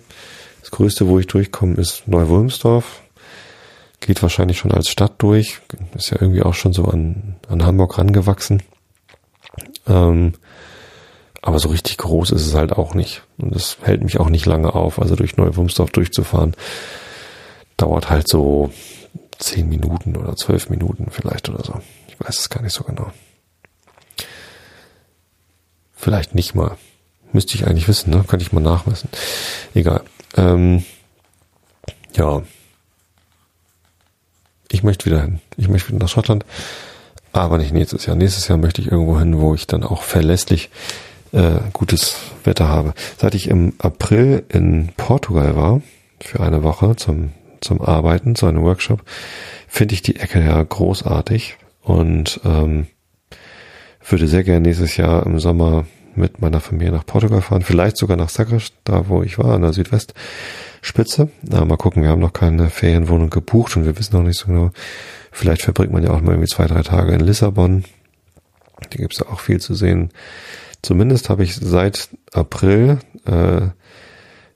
Das 0.60 0.70
größte, 0.70 1.08
wo 1.08 1.18
ich 1.18 1.28
durchkomme, 1.28 1.76
ist 1.76 2.06
Neuwulmsdorf. 2.06 3.02
Geht 4.02 4.22
wahrscheinlich 4.22 4.58
schon 4.58 4.74
als 4.74 4.90
Stadt 4.90 5.14
durch. 5.20 5.62
Ist 5.96 6.12
ja 6.12 6.18
irgendwie 6.20 6.44
auch 6.44 6.54
schon 6.54 6.74
so 6.74 6.84
an, 6.86 7.38
an 7.48 7.64
Hamburg 7.64 7.98
rangewachsen. 7.98 8.62
Ähm, 9.88 10.34
aber 11.42 11.60
so 11.60 11.70
richtig 11.70 11.98
groß 11.98 12.32
ist 12.32 12.46
es 12.46 12.56
halt 12.56 12.74
auch 12.74 12.94
nicht. 12.94 13.24
Und 13.38 13.56
das 13.56 13.78
hält 13.82 14.04
mich 14.04 14.20
auch 14.20 14.28
nicht 14.28 14.46
lange 14.46 14.76
auf. 14.76 15.00
Also 15.00 15.16
durch 15.16 15.38
Neuwulmsdorf 15.38 15.92
durchzufahren, 15.92 16.54
dauert 17.78 18.10
halt 18.10 18.28
so 18.28 18.70
zehn 19.40 19.70
Minuten 19.70 20.18
oder 20.18 20.36
zwölf 20.36 20.70
Minuten 20.70 21.08
vielleicht 21.10 21.48
oder 21.48 21.64
so. 21.64 21.80
Ich 22.10 22.20
weiß 22.20 22.38
es 22.38 22.50
gar 22.50 22.62
nicht 22.62 22.74
so 22.74 22.84
genau. 22.84 23.14
Vielleicht 25.94 26.36
nicht 26.36 26.54
mal. 26.54 26.76
Müsste 27.34 27.56
ich 27.56 27.68
eigentlich 27.68 27.88
wissen, 27.88 28.12
ne? 28.12 28.24
Könnte 28.28 28.46
ich 28.46 28.54
mal 28.54 28.62
nachmessen. 28.62 29.10
Egal. 29.74 30.04
Ähm, 30.38 30.86
ja. 32.16 32.44
Ich 34.72 34.84
möchte 34.84 35.06
wieder 35.06 35.22
hin. 35.22 35.42
Ich 35.58 35.68
möchte 35.68 35.90
wieder 35.90 36.00
nach 36.00 36.10
Schottland. 36.10 36.46
Aber 37.32 37.58
nicht 37.58 37.74
nächstes 37.74 38.06
Jahr. 38.06 38.16
Nächstes 38.16 38.48
Jahr 38.48 38.60
möchte 38.60 38.82
ich 38.82 38.92
irgendwo 38.92 39.20
hin, 39.20 39.40
wo 39.40 39.56
ich 39.56 39.66
dann 39.66 39.84
auch 39.84 40.04
verlässlich 40.04 40.70
äh, 41.32 41.60
gutes 41.74 42.18
Wetter 42.44 42.68
habe. 42.68 42.94
Seit 43.18 43.34
ich 43.34 43.48
im 43.48 43.74
April 43.80 44.46
in 44.50 44.90
Portugal 44.96 45.56
war, 45.56 45.82
für 46.20 46.40
eine 46.40 46.64
Woche 46.64 46.96
zum, 46.96 47.32
zum 47.60 47.82
Arbeiten, 47.82 48.36
zu 48.36 48.46
einem 48.46 48.62
Workshop, 48.64 49.04
finde 49.68 49.96
ich 49.96 50.04
die 50.04 50.18
Ecke 50.18 50.40
ja 50.40 50.62
großartig 50.62 51.58
und 51.82 52.40
ähm, 52.46 52.88
würde 54.08 54.28
sehr 54.28 54.44
gerne 54.44 54.62
nächstes 54.62 54.96
Jahr 54.98 55.26
im 55.26 55.40
Sommer 55.40 55.86
mit 56.16 56.42
meiner 56.42 56.60
Familie 56.60 56.92
nach 56.92 57.06
Portugal 57.06 57.42
fahren, 57.42 57.62
vielleicht 57.62 57.98
sogar 57.98 58.18
nach 58.18 58.30
Sagres, 58.30 58.74
da 58.84 59.08
wo 59.08 59.24
ich 59.24 59.38
war, 59.38 59.56
an 59.56 59.62
der 59.62 59.74
Südwestspitze. 59.74 61.30
Na, 61.42 61.66
mal 61.66 61.78
gucken, 61.78 62.04
wir 62.04 62.10
haben 62.10 62.22
noch 62.22 62.34
keine 62.34 62.70
Ferienwohnung 62.70 63.30
gebucht 63.30 63.76
und 63.78 63.86
wir 63.86 63.98
wissen 63.98 64.16
noch 64.16 64.24
nicht 64.24 64.40
so 64.40 64.48
genau. 64.48 64.72
Vielleicht 65.32 65.64
verbringt 65.64 65.92
man 65.92 66.04
ja 66.04 66.12
auch 66.12 66.22
mal 66.22 66.32
irgendwie 66.32 66.50
zwei, 66.50 66.68
drei 66.68 66.84
Tage 66.84 67.14
in 67.14 67.22
Lissabon. 67.22 67.84
Da 68.90 68.98
gibt's 68.98 69.20
ja 69.20 69.28
auch 69.28 69.40
viel 69.40 69.60
zu 69.60 69.74
sehen. 69.74 70.12
Zumindest 70.82 71.30
habe 71.30 71.44
ich 71.44 71.56
seit 71.56 72.10
April 72.34 73.00
äh, 73.26 73.68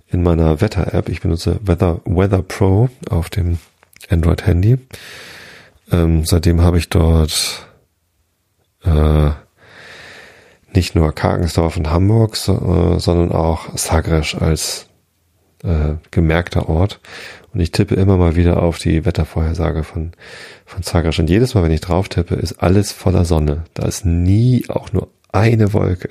in 0.10 0.24
meiner 0.24 0.62
Wetter-App, 0.62 1.10
ich 1.10 1.22
benutze 1.22 1.60
Weather, 1.64 2.02
Weather 2.06 2.42
Pro 2.42 2.90
auf 3.10 3.30
dem 3.30 3.60
Android-Handy. 4.10 4.78
Ähm, 5.92 6.26
seitdem 6.26 6.62
habe 6.62 6.78
ich 6.78 6.90
dort 6.90 7.68
äh, 8.84 9.32
nicht 10.74 10.96
nur 10.96 11.14
Karkensdorf 11.14 11.78
und 11.78 11.90
Hamburg, 11.90 12.36
so, 12.36 12.96
äh, 12.96 13.00
sondern 13.00 13.32
auch 13.32 13.78
Sagres 13.78 14.36
als 14.36 14.88
äh, 15.64 15.96
gemerkter 16.12 16.70
Ort. 16.70 17.00
Und 17.54 17.60
ich 17.60 17.72
tippe 17.72 17.96
immer 17.96 18.18
mal 18.18 18.36
wieder 18.36 18.62
auf 18.62 18.78
die 18.78 19.06
Wettervorhersage 19.06 19.84
von, 19.84 20.12
von 20.66 20.84
Sagres. 20.84 21.18
Und 21.20 21.30
jedes 21.30 21.56
Mal, 21.56 21.64
wenn 21.64 21.72
ich 21.72 21.82
drauf 21.82 22.10
tippe, 22.10 22.36
ist 22.36 22.62
alles 22.62 22.92
voller 22.92 23.26
Sonne. 23.26 23.64
Da 23.74 23.86
ist 23.88 24.06
nie 24.06 24.66
auch 24.68 24.94
nur 24.94 25.08
eine 25.32 25.74
Wolke. 25.74 26.10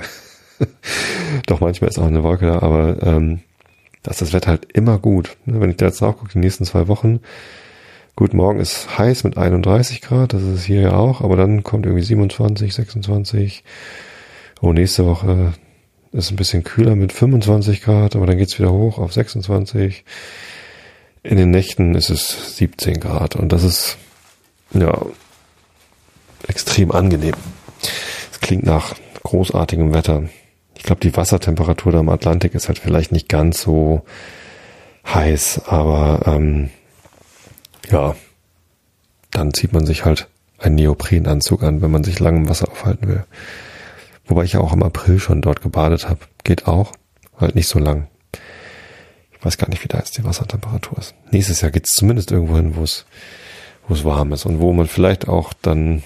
Doch 1.47 1.61
manchmal 1.61 1.91
ist 1.91 1.99
auch 1.99 2.07
eine 2.07 2.23
Wolke 2.23 2.47
da, 2.47 2.63
aber 2.63 3.03
ähm, 3.03 3.41
da 4.03 4.11
ist 4.11 4.23
das 4.23 4.33
Wetter 4.33 4.51
halt 4.51 4.73
immer 4.73 4.99
gut. 4.99 5.37
Ne, 5.45 5.61
wenn 5.61 5.71
ich 5.71 5.77
da 5.77 5.87
jetzt 5.87 6.01
drauf 6.01 6.17
gucke, 6.19 6.33
die 6.33 6.39
nächsten 6.39 6.65
zwei 6.65 6.89
Wochen, 6.89 7.21
gut, 8.15 8.35
morgen 8.35 8.61
ist 8.61 8.99
heiß 8.99 9.25
mit 9.25 9.37
31 9.37 10.01
Grad, 10.01 10.33
das 10.33 10.43
ist 10.43 10.65
hier 10.65 10.81
ja 10.81 10.93
auch, 10.95 11.21
aber 11.21 11.37
dann 11.37 11.63
kommt 11.63 11.87
irgendwie 11.87 12.05
27, 12.05 12.73
26, 12.73 13.65
Oh, 14.61 14.73
nächste 14.73 15.05
Woche 15.05 15.53
ist 16.13 16.31
ein 16.31 16.37
bisschen 16.37 16.65
kühler 16.65 16.97
mit 16.97 17.13
25 17.13 17.83
Grad, 17.83 18.17
aber 18.17 18.27
dann 18.27 18.39
geht's 18.39 18.59
wieder 18.59 18.73
hoch 18.73 18.99
auf 18.99 19.13
26. 19.13 20.05
In 21.23 21.37
den 21.37 21.51
Nächten 21.51 21.95
ist 21.95 22.09
es 22.09 22.57
17 22.57 23.01
Grad 23.01 23.37
und 23.37 23.53
das 23.53 23.65
ist 23.65 23.99
ja 24.73 24.99
extrem 26.49 26.91
angenehm. 26.91 27.35
Es 28.33 28.41
klingt 28.41 28.65
nach 28.65 28.95
großartigem 29.25 29.93
Wetter. 29.93 30.25
Ich 30.75 30.85
glaube, 30.85 31.01
die 31.01 31.17
Wassertemperatur 31.17 31.93
da 31.93 32.01
im 32.01 32.09
Atlantik 32.09 32.55
ist 32.55 32.69
halt 32.69 32.79
vielleicht 32.79 33.13
nicht 33.13 33.29
ganz 33.29 33.61
so 33.61 34.05
heiß, 35.07 35.63
aber 35.67 36.23
ähm, 36.27 36.71
ja, 37.91 38.15
dann 39.33 39.53
zieht 39.53 39.73
man 39.73 39.85
sich 39.85 40.05
halt 40.05 40.29
einen 40.59 40.77
Neoprenanzug 40.77 41.63
an, 41.63 41.83
wenn 41.83 41.91
man 41.91 42.05
sich 42.05 42.21
lang 42.21 42.37
im 42.37 42.49
Wasser 42.49 42.71
aufhalten 42.71 43.09
will. 43.09 43.25
Wobei 44.27 44.45
ich 44.45 44.55
ja 44.55 44.61
auch 44.61 44.73
im 44.73 44.83
April 44.83 45.19
schon 45.19 45.41
dort 45.41 45.63
gebadet 45.63 46.09
habe. 46.09 46.21
Geht 46.45 46.67
auch. 46.67 46.93
Halt 47.39 47.55
nicht 47.55 47.69
so 47.69 47.79
lang. 47.79 48.09
Ich 49.33 49.45
weiß 49.45 49.59
gar 49.59 49.69
nicht, 49.69 49.85
wie 49.85 49.89
da 49.89 49.99
jetzt 49.99 50.19
die 50.19 50.25
Wassertemperatur 50.25 50.99
ist. 50.99 51.15
Nächstes 51.31 51.61
Jahr 51.61 51.71
geht 51.71 51.87
es 51.87 51.95
zumindest 51.95 52.33
irgendwo 52.33 52.57
hin, 52.57 52.75
wo 52.75 52.83
es, 52.83 53.07
wo 53.87 53.95
es 53.95 54.05
warm 54.05 54.33
ist 54.33 54.47
und 54.47 54.61
wo 54.61 54.73
man 54.73 54.87
vielleicht 54.89 55.29
auch 55.29 55.53
dann 55.63 56.03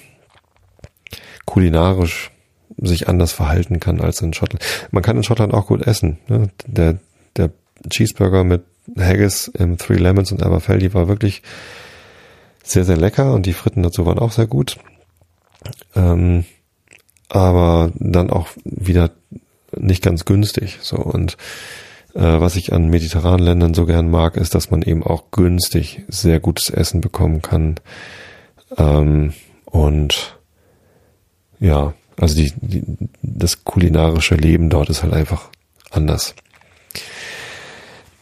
kulinarisch 1.47 2.31
sich 2.77 3.09
anders 3.09 3.33
verhalten 3.33 3.81
kann 3.81 4.01
als 4.01 4.21
in 4.21 4.35
Schottland. 4.35 4.65
Man 4.91 5.03
kann 5.03 5.17
in 5.17 5.23
Schottland 5.23 5.55
auch 5.55 5.67
gut 5.67 5.87
essen. 5.87 6.19
Ne? 6.29 6.51
Der, 6.67 6.99
der 7.37 7.51
Cheeseburger 7.89 8.45
mit 8.45 8.65
Haggis 8.99 9.49
im 9.49 9.79
Three 9.79 9.97
Lemons 9.97 10.33
und 10.33 10.43
Aberfeldy 10.43 10.95
war 10.95 11.09
wirklich 11.09 11.43
sehr, 12.63 12.85
sehr 12.85 12.97
lecker 12.97 13.35
und 13.35 13.47
die 13.47 13.53
Fritten 13.53 13.83
dazu 13.83 14.07
waren 14.07 14.19
auch 14.19 14.33
sehr 14.33 14.47
gut. 14.47 14.79
Ähm, 15.95 16.45
aber 17.31 17.93
dann 17.95 18.29
auch 18.29 18.49
wieder 18.65 19.11
nicht 19.77 20.03
ganz 20.03 20.25
günstig. 20.25 20.79
So 20.83 20.97
und 20.97 21.37
äh, 22.15 22.21
was 22.41 22.57
ich 22.57 22.73
an 22.73 22.89
mediterranen 22.89 23.45
Ländern 23.45 23.75
so 23.75 23.87
gern 23.87 24.11
mag, 24.11 24.37
ist, 24.37 24.55
dass 24.55 24.71
man 24.71 24.83
eben 24.83 25.03
auch 25.03 25.31
günstig 25.31 26.03
sehr 26.09 26.41
gutes 26.41 26.71
Essen 26.71 27.01
bekommen 27.01 27.41
kann. 27.41 27.77
Ähm, 28.77 29.33
und 29.65 30.39
ja, 31.61 31.95
also 32.19 32.35
die, 32.35 32.53
die, 32.61 32.83
das 33.23 33.65
kulinarische 33.65 34.35
Leben 34.35 34.71
dort 34.71 34.91
ist 34.91 35.03
halt 35.03 35.13
einfach 35.13 35.49
anders. 35.91 36.35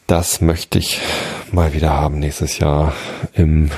Das 0.06 0.40
möchte 0.40 0.78
ich 0.78 1.00
mal 1.52 1.72
wieder 1.72 1.90
haben 1.90 2.18
nächstes 2.18 2.58
Jahr 2.58 2.92
im 3.34 3.70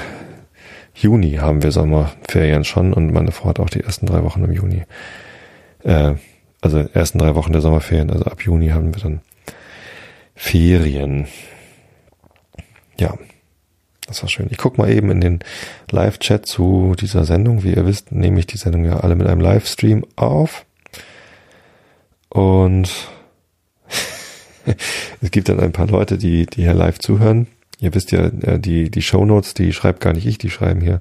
Juni 1.01 1.33
haben 1.37 1.63
wir 1.63 1.73
Sommerferien 1.73 2.65
schon 2.65 2.93
und 2.93 3.13
meine 3.13 3.33
Frau 3.33 3.49
hat 3.49 3.61
auch 3.61 3.71
die 3.71 3.81
ersten 3.81 4.07
drei 4.07 4.23
Wochen 4.23 4.45
im 4.45 4.53
Juni. 4.53 4.85
Äh, 5.83 6.15
also 6.61 6.79
ersten 6.79 7.19
drei 7.19 7.35
Wochen 7.35 7.53
der 7.53 7.63
Sommerferien, 7.63 8.11
also 8.11 8.25
ab 8.27 8.43
Juni 8.43 8.69
haben 8.69 8.95
wir 8.95 9.03
dann 9.03 9.21
Ferien. 10.35 11.27
Ja, 12.99 13.15
das 14.07 14.23
war 14.23 14.29
schön. 14.29 14.49
Ich 14.51 14.59
guck 14.59 14.77
mal 14.77 14.91
eben 14.91 15.11
in 15.11 15.21
den 15.21 15.39
Live-Chat 15.91 16.45
zu 16.45 16.95
dieser 17.01 17.25
Sendung. 17.25 17.63
Wie 17.63 17.75
ihr 17.75 17.87
wisst, 17.87 18.13
nehme 18.13 18.39
ich 18.41 18.47
die 18.47 18.59
Sendung 18.59 18.85
ja 18.85 19.01
alle 19.01 19.15
mit 19.15 19.27
einem 19.27 19.41
Livestream 19.41 20.05
auf. 20.17 20.67
Und 22.29 22.91
es 25.21 25.31
gibt 25.31 25.49
dann 25.49 25.61
ein 25.61 25.73
paar 25.73 25.87
Leute, 25.87 26.19
die, 26.19 26.47
die 26.47 26.63
hier 26.63 26.75
live 26.75 26.99
zuhören. 26.99 27.47
Ihr 27.81 27.95
wisst 27.95 28.13
ja, 28.13 28.27
äh, 28.27 28.59
die, 28.59 28.91
die 28.91 29.03
Shownotes, 29.03 29.55
die 29.55 29.73
schreibt 29.73 30.01
gar 30.01 30.13
nicht 30.13 30.27
ich, 30.27 30.39
die 30.39 30.51
schreiben 30.51 30.81
hier 30.81 31.01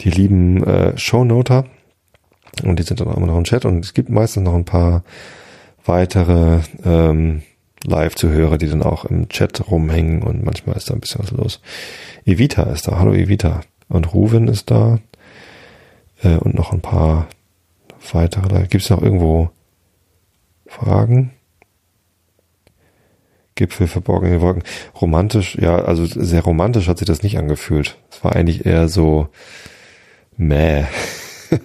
die 0.00 0.10
lieben 0.10 0.62
äh, 0.64 0.96
Shownoter. 0.96 1.66
Und 2.64 2.78
die 2.78 2.84
sind 2.84 3.00
dann 3.00 3.08
auch 3.08 3.16
immer 3.16 3.26
noch 3.26 3.36
im 3.36 3.44
Chat 3.44 3.66
und 3.66 3.84
es 3.84 3.92
gibt 3.92 4.08
meistens 4.08 4.44
noch 4.44 4.54
ein 4.54 4.64
paar 4.64 5.04
weitere 5.84 6.60
ähm, 6.84 7.42
Live-Zuhörer, 7.84 8.56
die 8.56 8.68
dann 8.68 8.82
auch 8.82 9.04
im 9.04 9.28
Chat 9.28 9.70
rumhängen 9.70 10.22
und 10.22 10.42
manchmal 10.42 10.76
ist 10.76 10.88
da 10.88 10.94
ein 10.94 11.00
bisschen 11.00 11.22
was 11.22 11.30
los. 11.32 11.60
Evita 12.24 12.62
ist 12.64 12.88
da. 12.88 12.98
Hallo 12.98 13.12
Evita. 13.12 13.60
Und 13.88 14.12
Ruven 14.14 14.48
ist 14.48 14.70
da. 14.70 14.98
Äh, 16.22 16.36
und 16.36 16.54
noch 16.54 16.72
ein 16.72 16.80
paar 16.80 17.28
weitere. 18.12 18.66
Gibt 18.66 18.84
es 18.84 18.90
noch 18.90 19.02
irgendwo 19.02 19.50
Fragen? 20.66 21.32
Gipfel 23.56 23.88
verborgene 23.88 24.40
Wolken. 24.40 24.62
Romantisch, 25.00 25.56
ja, 25.56 25.76
also 25.76 26.04
sehr 26.06 26.42
romantisch 26.42 26.88
hat 26.88 26.98
sich 26.98 27.08
das 27.08 27.22
nicht 27.22 27.38
angefühlt. 27.38 27.98
Es 28.10 28.22
war 28.22 28.36
eigentlich 28.36 28.64
eher 28.64 28.88
so 28.88 29.28
meh. 30.36 30.84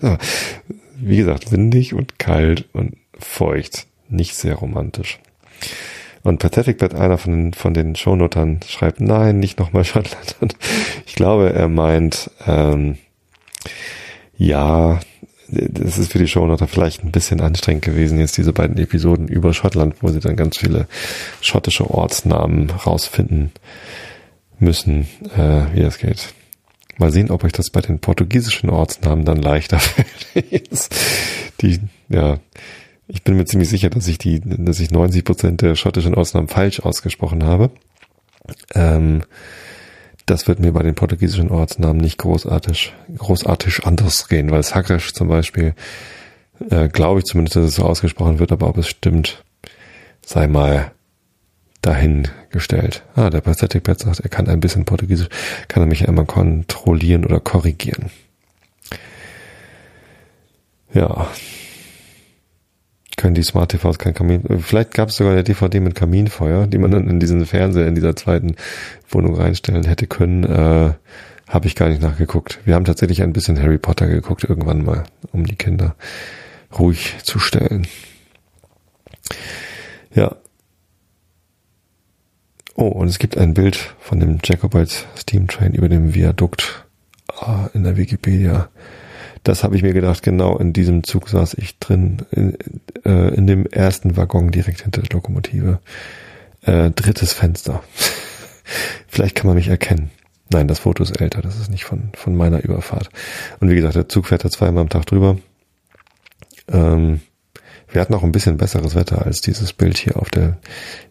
Wie 0.95 1.17
gesagt, 1.17 1.51
windig 1.51 1.93
und 1.93 2.17
kalt 2.17 2.67
und 2.73 2.97
feucht. 3.19 3.87
Nicht 4.09 4.35
sehr 4.35 4.55
romantisch. 4.55 5.19
Und 6.23 6.39
Pathetic 6.39 6.77
Bad, 6.77 6.93
einer 6.93 7.17
von 7.17 7.31
den, 7.31 7.53
von 7.53 7.73
den 7.73 7.95
Shownotern, 7.95 8.59
schreibt, 8.67 9.01
nein, 9.01 9.39
nicht 9.39 9.59
nochmal 9.59 9.83
Schottland. 9.85 10.55
Ich 11.05 11.15
glaube, 11.15 11.53
er 11.53 11.67
meint, 11.67 12.29
ähm, 12.45 12.97
ja, 14.37 14.99
das 15.51 15.97
ist 15.97 16.11
für 16.11 16.19
die 16.19 16.27
Shownoter 16.27 16.67
vielleicht 16.67 17.03
ein 17.03 17.11
bisschen 17.11 17.41
anstrengend 17.41 17.83
gewesen, 17.83 18.19
jetzt 18.19 18.37
diese 18.37 18.53
beiden 18.53 18.77
Episoden 18.77 19.27
über 19.27 19.53
Schottland, 19.53 19.95
wo 20.01 20.07
sie 20.07 20.19
dann 20.19 20.35
ganz 20.35 20.57
viele 20.57 20.87
schottische 21.41 21.89
Ortsnamen 21.89 22.69
rausfinden 22.69 23.51
müssen, 24.59 25.07
äh, 25.35 25.65
wie 25.73 25.81
das 25.81 25.97
geht. 25.97 26.33
Mal 26.97 27.11
sehen, 27.11 27.31
ob 27.31 27.43
euch 27.43 27.51
das 27.51 27.69
bei 27.69 27.81
den 27.81 27.99
portugiesischen 27.99 28.69
Ortsnamen 28.69 29.25
dann 29.25 29.41
leichter 29.41 29.79
fällt. 29.79 30.89
die, 31.61 31.79
ja, 32.09 32.37
ich 33.07 33.23
bin 33.23 33.35
mir 33.35 33.45
ziemlich 33.45 33.69
sicher, 33.69 33.89
dass 33.89 34.07
ich 34.07 34.17
die, 34.17 34.39
dass 34.39 34.79
ich 34.79 34.91
90 34.91 35.25
Prozent 35.25 35.61
der 35.61 35.75
schottischen 35.75 36.15
Ortsnamen 36.15 36.47
falsch 36.47 36.79
ausgesprochen 36.79 37.43
habe. 37.43 37.71
Ähm, 38.73 39.23
das 40.25 40.47
wird 40.47 40.59
mir 40.59 40.71
bei 40.71 40.83
den 40.83 40.95
portugiesischen 40.95 41.51
Ortsnamen 41.51 42.01
nicht 42.01 42.17
großartig, 42.17 42.93
großartig 43.17 43.85
anders 43.85 44.27
gehen, 44.27 44.51
weil 44.51 44.63
Sagres 44.63 45.13
zum 45.13 45.27
Beispiel, 45.27 45.73
äh, 46.69 46.87
glaube 46.87 47.19
ich 47.19 47.25
zumindest, 47.25 47.55
dass 47.55 47.65
es 47.65 47.75
so 47.75 47.83
ausgesprochen 47.83 48.39
wird, 48.39 48.51
aber 48.51 48.67
ob 48.67 48.77
es 48.77 48.87
stimmt, 48.87 49.43
sei 50.25 50.47
mal 50.47 50.91
dahingestellt. 51.81 53.03
Ah, 53.15 53.29
der 53.29 53.41
Pathetic 53.41 53.83
Pet 53.83 53.99
sagt, 53.99 54.19
er 54.19 54.29
kann 54.29 54.47
ein 54.47 54.59
bisschen 54.59 54.85
Portugiesisch, 54.85 55.29
kann 55.67 55.83
er 55.83 55.87
mich 55.87 56.07
einmal 56.07 56.25
kontrollieren 56.25 57.25
oder 57.25 57.39
korrigieren. 57.39 58.11
Ja. 60.93 61.27
Können 63.17 63.35
die 63.35 63.43
Smart 63.43 63.71
TVs 63.71 63.99
kein 63.99 64.13
Kamin, 64.13 64.43
vielleicht 64.61 64.93
gab 64.93 65.09
es 65.09 65.17
sogar 65.17 65.33
eine 65.33 65.43
DVD 65.43 65.79
mit 65.79 65.95
Kaminfeuer, 65.95 66.67
die 66.67 66.77
man 66.77 66.91
dann 66.91 67.09
in 67.09 67.19
diesen 67.19 67.45
Fernseher 67.45 67.87
in 67.87 67.95
dieser 67.95 68.15
zweiten 68.15 68.55
Wohnung 69.09 69.35
reinstellen 69.35 69.83
hätte 69.83 70.07
können, 70.07 70.43
äh, 70.43 70.93
habe 71.47 71.67
ich 71.67 71.75
gar 71.75 71.89
nicht 71.89 72.01
nachgeguckt. 72.01 72.59
Wir 72.63 72.75
haben 72.75 72.85
tatsächlich 72.85 73.21
ein 73.21 73.33
bisschen 73.33 73.61
Harry 73.61 73.77
Potter 73.77 74.07
geguckt 74.07 74.45
irgendwann 74.45 74.85
mal, 74.85 75.03
um 75.33 75.45
die 75.45 75.57
Kinder 75.57 75.95
ruhig 76.77 77.15
zu 77.23 77.37
stellen. 77.39 77.85
Ja, 80.13 80.37
Oh, 82.75 82.87
und 82.87 83.09
es 83.09 83.19
gibt 83.19 83.37
ein 83.37 83.53
Bild 83.53 83.75
von 83.99 84.19
dem 84.19 84.39
Jacobite 84.43 85.05
Steam 85.15 85.47
Train 85.47 85.73
über 85.73 85.87
dem 85.87 86.15
Viadukt 86.15 86.85
ah, 87.27 87.69
in 87.73 87.83
der 87.83 87.97
Wikipedia. 87.97 88.69
Das 89.43 89.63
habe 89.63 89.75
ich 89.75 89.81
mir 89.81 89.93
gedacht, 89.93 90.21
genau 90.21 90.57
in 90.57 90.71
diesem 90.73 91.03
Zug 91.03 91.29
saß 91.29 91.55
ich 91.55 91.79
drin, 91.79 92.25
in, 92.31 92.57
äh, 93.03 93.33
in 93.33 93.47
dem 93.47 93.65
ersten 93.65 94.15
Waggon 94.15 94.51
direkt 94.51 94.83
hinter 94.83 95.01
der 95.01 95.13
Lokomotive. 95.13 95.79
Äh, 96.61 96.91
drittes 96.91 97.33
Fenster. 97.33 97.83
Vielleicht 99.07 99.35
kann 99.35 99.47
man 99.47 99.55
mich 99.55 99.67
erkennen. 99.67 100.11
Nein, 100.51 100.67
das 100.67 100.79
Foto 100.79 101.01
ist 101.01 101.19
älter, 101.19 101.41
das 101.41 101.59
ist 101.59 101.69
nicht 101.69 101.85
von, 101.85 102.11
von 102.13 102.35
meiner 102.35 102.63
Überfahrt. 102.63 103.09
Und 103.59 103.69
wie 103.69 103.75
gesagt, 103.75 103.95
der 103.95 104.09
Zug 104.09 104.27
fährt 104.27 104.43
da 104.43 104.49
zweimal 104.49 104.81
am 104.81 104.89
Tag 104.89 105.05
drüber. 105.05 105.37
Ähm, 106.67 107.21
wir 107.91 108.01
hatten 108.01 108.13
auch 108.13 108.23
ein 108.23 108.31
bisschen 108.31 108.57
besseres 108.57 108.95
Wetter, 108.95 109.25
als 109.25 109.41
dieses 109.41 109.73
Bild 109.73 109.97
hier 109.97 110.17
auf 110.17 110.29
der 110.29 110.57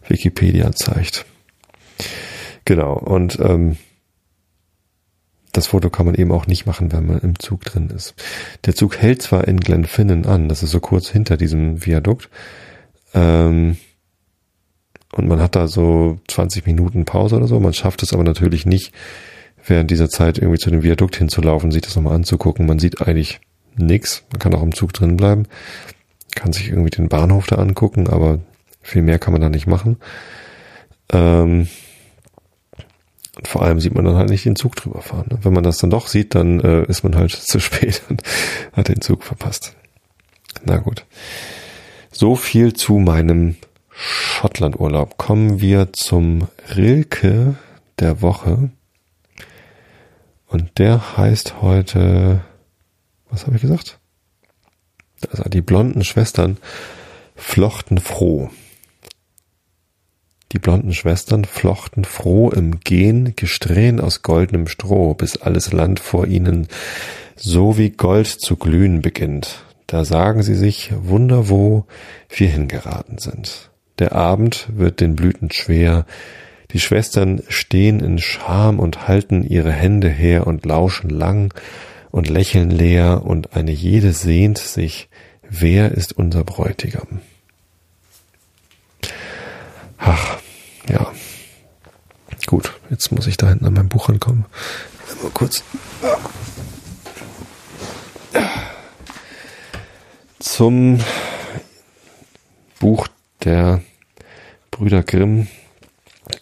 Wikipedia 0.09 0.71
zeigt. 0.73 1.27
Genau, 2.65 2.95
und 2.95 3.39
ähm, 3.41 3.77
das 5.53 5.67
Foto 5.67 5.91
kann 5.91 6.07
man 6.07 6.15
eben 6.15 6.33
auch 6.33 6.47
nicht 6.47 6.67
machen, 6.67 6.93
wenn 6.93 7.07
man 7.07 7.19
im 7.21 7.39
Zug 7.39 7.65
drin 7.65 7.91
ist. 7.91 8.15
Der 8.67 8.75
Zug 8.75 8.97
hält 8.97 9.23
zwar 9.23 9.49
in 9.49 9.61
Glenfinnan 9.61 10.27
an, 10.27 10.49
das 10.49 10.63
ist 10.63 10.71
so 10.71 10.81
kurz 10.81 11.09
hinter 11.09 11.37
diesem 11.37 11.85
Viadukt, 11.85 12.29
ähm, 13.15 13.77
und 15.13 15.27
man 15.27 15.41
hat 15.41 15.57
da 15.57 15.67
so 15.67 16.21
20 16.29 16.67
Minuten 16.67 17.05
Pause 17.05 17.37
oder 17.37 17.49
so, 17.49 17.59
man 17.59 17.73
schafft 17.73 18.03
es 18.03 18.13
aber 18.13 18.23
natürlich 18.23 18.65
nicht, 18.65 18.93
während 19.67 19.91
dieser 19.91 20.09
Zeit 20.09 20.39
irgendwie 20.39 20.59
zu 20.59 20.71
dem 20.71 20.83
Viadukt 20.83 21.17
hinzulaufen, 21.17 21.73
sich 21.73 21.83
das 21.83 21.97
nochmal 21.97 22.15
anzugucken. 22.15 22.67
Man 22.67 22.79
sieht 22.79 23.03
eigentlich 23.03 23.41
nichts, 23.77 24.25
man 24.31 24.39
kann 24.39 24.55
auch 24.55 24.63
im 24.63 24.75
Zug 24.75 24.93
drin 24.93 25.17
bleiben, 25.17 25.45
kann 26.35 26.53
sich 26.53 26.69
irgendwie 26.69 26.91
den 26.91 27.09
Bahnhof 27.09 27.47
da 27.47 27.57
angucken, 27.57 28.09
aber 28.09 28.39
viel 28.83 29.03
mehr 29.03 29.19
kann 29.19 29.33
man 29.33 29.43
da 29.43 29.49
nicht 29.49 29.67
machen. 29.67 29.97
Ähm, 31.13 31.69
und 33.41 33.49
vor 33.49 33.63
allem 33.63 33.81
sieht 33.81 33.95
man 33.95 34.05
dann 34.05 34.17
halt 34.17 34.29
nicht 34.29 34.45
den 34.45 34.55
Zug 34.55 34.77
drüber 34.77 35.01
fahren. 35.01 35.25
Ne? 35.31 35.39
Wenn 35.41 35.55
man 35.55 35.65
das 35.65 35.79
dann 35.79 35.89
doch 35.89 36.09
sieht, 36.09 36.35
dann 36.35 36.61
äh, 36.61 36.85
ist 36.85 37.05
man 37.05 37.17
halt 37.17 37.31
zu 37.33 37.59
spät 37.59 38.03
und 38.11 38.23
hat 38.75 38.89
den 38.89 39.01
Zug 39.01 39.25
verpasst. 39.25 39.75
Na 40.63 40.77
gut. 40.77 41.07
So 42.13 42.37
viel 42.37 42.75
zu 42.75 42.99
meinem 42.99 43.57
Schottlandurlaub. 43.89 45.17
Kommen 45.17 45.63
wir 45.63 45.95
zum 45.95 46.49
Rilke 46.77 47.55
der 47.99 48.21
Woche. 48.21 48.69
Und 50.47 50.79
der 50.79 51.17
heißt 51.17 51.63
heute, 51.63 52.43
was 53.31 53.47
habe 53.47 53.57
ich 53.57 53.63
gesagt? 53.63 54.01
Also 55.31 55.45
die 55.45 55.63
blonden 55.63 56.05
Schwestern 56.05 56.59
flochten 57.37 58.01
froh. 58.01 58.51
Die 60.53 60.59
blonden 60.59 60.93
Schwestern 60.93 61.45
flochten 61.45 62.05
froh 62.05 62.51
im 62.51 62.81
Gehen 62.81 63.35
Gesträhn 63.37 64.01
aus 64.01 64.23
goldenem 64.23 64.67
Stroh, 64.67 65.15
bis 65.15 65.37
alles 65.37 65.73
Land 65.73 66.01
vor 66.01 66.27
ihnen 66.27 66.67
so 67.37 67.79
wie 67.79 67.91
Gold 67.91 68.27
zu 68.27 68.57
glühen 68.57 69.01
beginnt. 69.01 69.65
Da 69.87 70.05
sagen 70.05 70.43
sie 70.43 70.55
sich, 70.55 70.93
Wunder 71.03 71.49
wo 71.49 71.87
wir 72.29 72.49
hingeraten 72.49 73.19
sind. 73.19 73.71
Der 73.99 74.13
Abend 74.13 74.69
wird 74.75 75.01
den 75.01 75.15
Blüten 75.15 75.51
schwer, 75.53 76.05
die 76.73 76.81
Schwestern 76.81 77.43
stehen 77.49 78.01
in 78.01 78.19
Scham 78.19 78.79
und 78.79 79.09
halten 79.09 79.43
ihre 79.43 79.73
Hände 79.73 80.09
her 80.09 80.47
und 80.47 80.65
lauschen 80.65 81.11
lang 81.11 81.53
und 82.11 82.29
lächeln 82.29 82.71
leer 82.71 83.23
und 83.25 83.55
eine 83.55 83.73
jede 83.73 84.13
sehnt 84.13 84.59
sich, 84.59 85.09
wer 85.49 85.93
ist 85.93 86.13
unser 86.13 86.45
Bräutigam? 86.45 87.21
Ach, 89.99 90.40
ja. 90.91 91.13
Gut, 92.47 92.73
jetzt 92.91 93.13
muss 93.13 93.27
ich 93.27 93.37
da 93.37 93.49
hinten 93.49 93.67
an 93.67 93.75
mein 93.75 93.89
Buch 93.89 94.09
rankommen. 94.09 94.45
Mal 95.23 95.31
kurz. 95.33 95.63
Zum 100.39 101.01
Buch 102.79 103.09
der 103.45 103.83
Brüder 104.71 105.03
Grimm, 105.03 105.49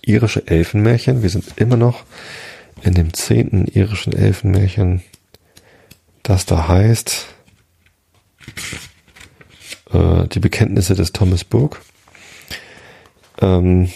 irische 0.03 0.47
Elfenmärchen. 0.47 1.23
Wir 1.23 1.31
sind 1.31 1.47
immer 1.57 1.77
noch 1.77 2.05
in 2.83 2.95
dem 2.95 3.12
zehnten 3.12 3.66
irischen 3.66 4.12
Elfenmärchen, 4.12 5.03
das 6.23 6.47
da 6.47 6.69
heißt 6.69 7.27
äh, 9.93 10.29
Die 10.29 10.41
Bekenntnisse 10.41 10.95
des 10.95 11.12
Thomas 11.12 11.43
Burke. 11.43 11.79
Ähm, 13.41 13.91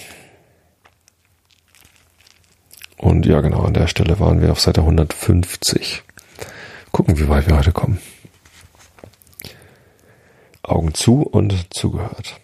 und 3.03 3.27
ja, 3.27 3.41
genau, 3.41 3.63
an 3.63 3.75
der 3.75 3.89
Stelle 3.89 4.21
waren 4.21 4.41
wir 4.41 4.53
auf 4.53 4.61
Seite 4.61 4.83
150. 4.83 6.05
Gucken, 6.93 7.19
wie 7.19 7.29
weit 7.29 7.49
wir 7.49 7.59
heute 7.59 7.73
kommen. 7.73 7.99
Augen 10.63 10.95
zu 10.95 11.23
und 11.23 11.75
zugehört. 11.75 12.41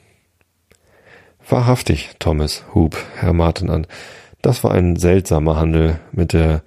Wahrhaftig, 1.48 2.10
Thomas, 2.18 2.64
hub 2.74 2.97
Herr 3.14 3.35
Martin 3.35 3.70
an. 3.70 3.86
Das 4.43 4.64
war 4.64 4.72
ein 4.72 4.97
seltsamer 4.97 5.56
Handel 5.56 6.01
mit 6.10 6.32
der 6.32 6.62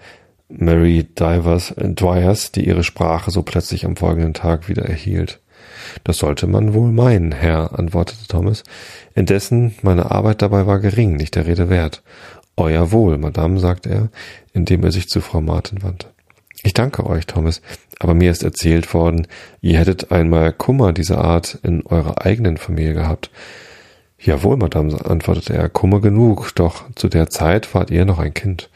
Mary 0.48 1.04
Divers, 1.04 1.72
äh, 1.72 1.90
Dwyers, 1.90 2.54
die 2.54 2.66
ihre 2.66 2.86
Sprache 2.86 3.30
so 3.30 3.44
plötzlich 3.44 3.86
am 3.86 3.98
folgenden 3.98 4.34
Tag 4.34 4.70
wieder 4.70 4.86
erhielt. 4.86 5.42
Das 6.06 6.18
sollte 6.18 6.48
man 6.48 6.74
wohl 6.74 6.94
meinen, 6.94 7.34
Herr, 7.34 7.78
antwortete 7.78 8.26
Thomas. 8.28 8.64
Indessen, 9.16 9.76
meine 9.82 10.12
Arbeit 10.12 10.42
dabei 10.42 10.66
war 10.66 10.80
gering, 10.80 11.18
nicht 11.18 11.36
der 11.36 11.46
Rede 11.46 11.70
wert. 11.70 12.04
Euer 12.58 12.92
Wohl, 12.92 13.18
Madame, 13.18 13.60
sagte 13.60 13.90
er, 13.90 14.10
indem 14.54 14.84
er 14.84 14.92
sich 14.92 15.10
zu 15.10 15.22
Frau 15.22 15.42
Martin 15.42 15.84
wandte. 15.84 16.08
Ich 16.64 16.74
danke 16.74 17.06
euch, 17.06 17.26
Thomas, 17.26 17.62
aber 18.00 18.14
mir 18.14 18.30
ist 18.30 18.44
erzählt 18.44 18.94
worden, 18.94 19.28
ihr 19.62 19.80
hättet 19.80 20.12
einmal 20.12 20.54
Kummer 20.54 20.94
dieser 20.94 21.20
Art 21.20 21.58
in 21.64 21.86
eurer 21.86 22.26
eigenen 22.26 22.58
Familie 22.58 22.94
gehabt. 22.94 23.32
Jawohl, 24.20 24.58
Madame, 24.58 25.04
antwortete 25.04 25.54
er, 25.54 25.70
Kummer 25.70 26.00
genug, 26.00 26.54
doch 26.56 26.84
zu 26.96 27.08
der 27.08 27.30
Zeit 27.30 27.74
wart 27.74 27.90
ihr 27.90 28.06
noch 28.06 28.20
ein 28.20 28.36
Kind. 28.36 28.70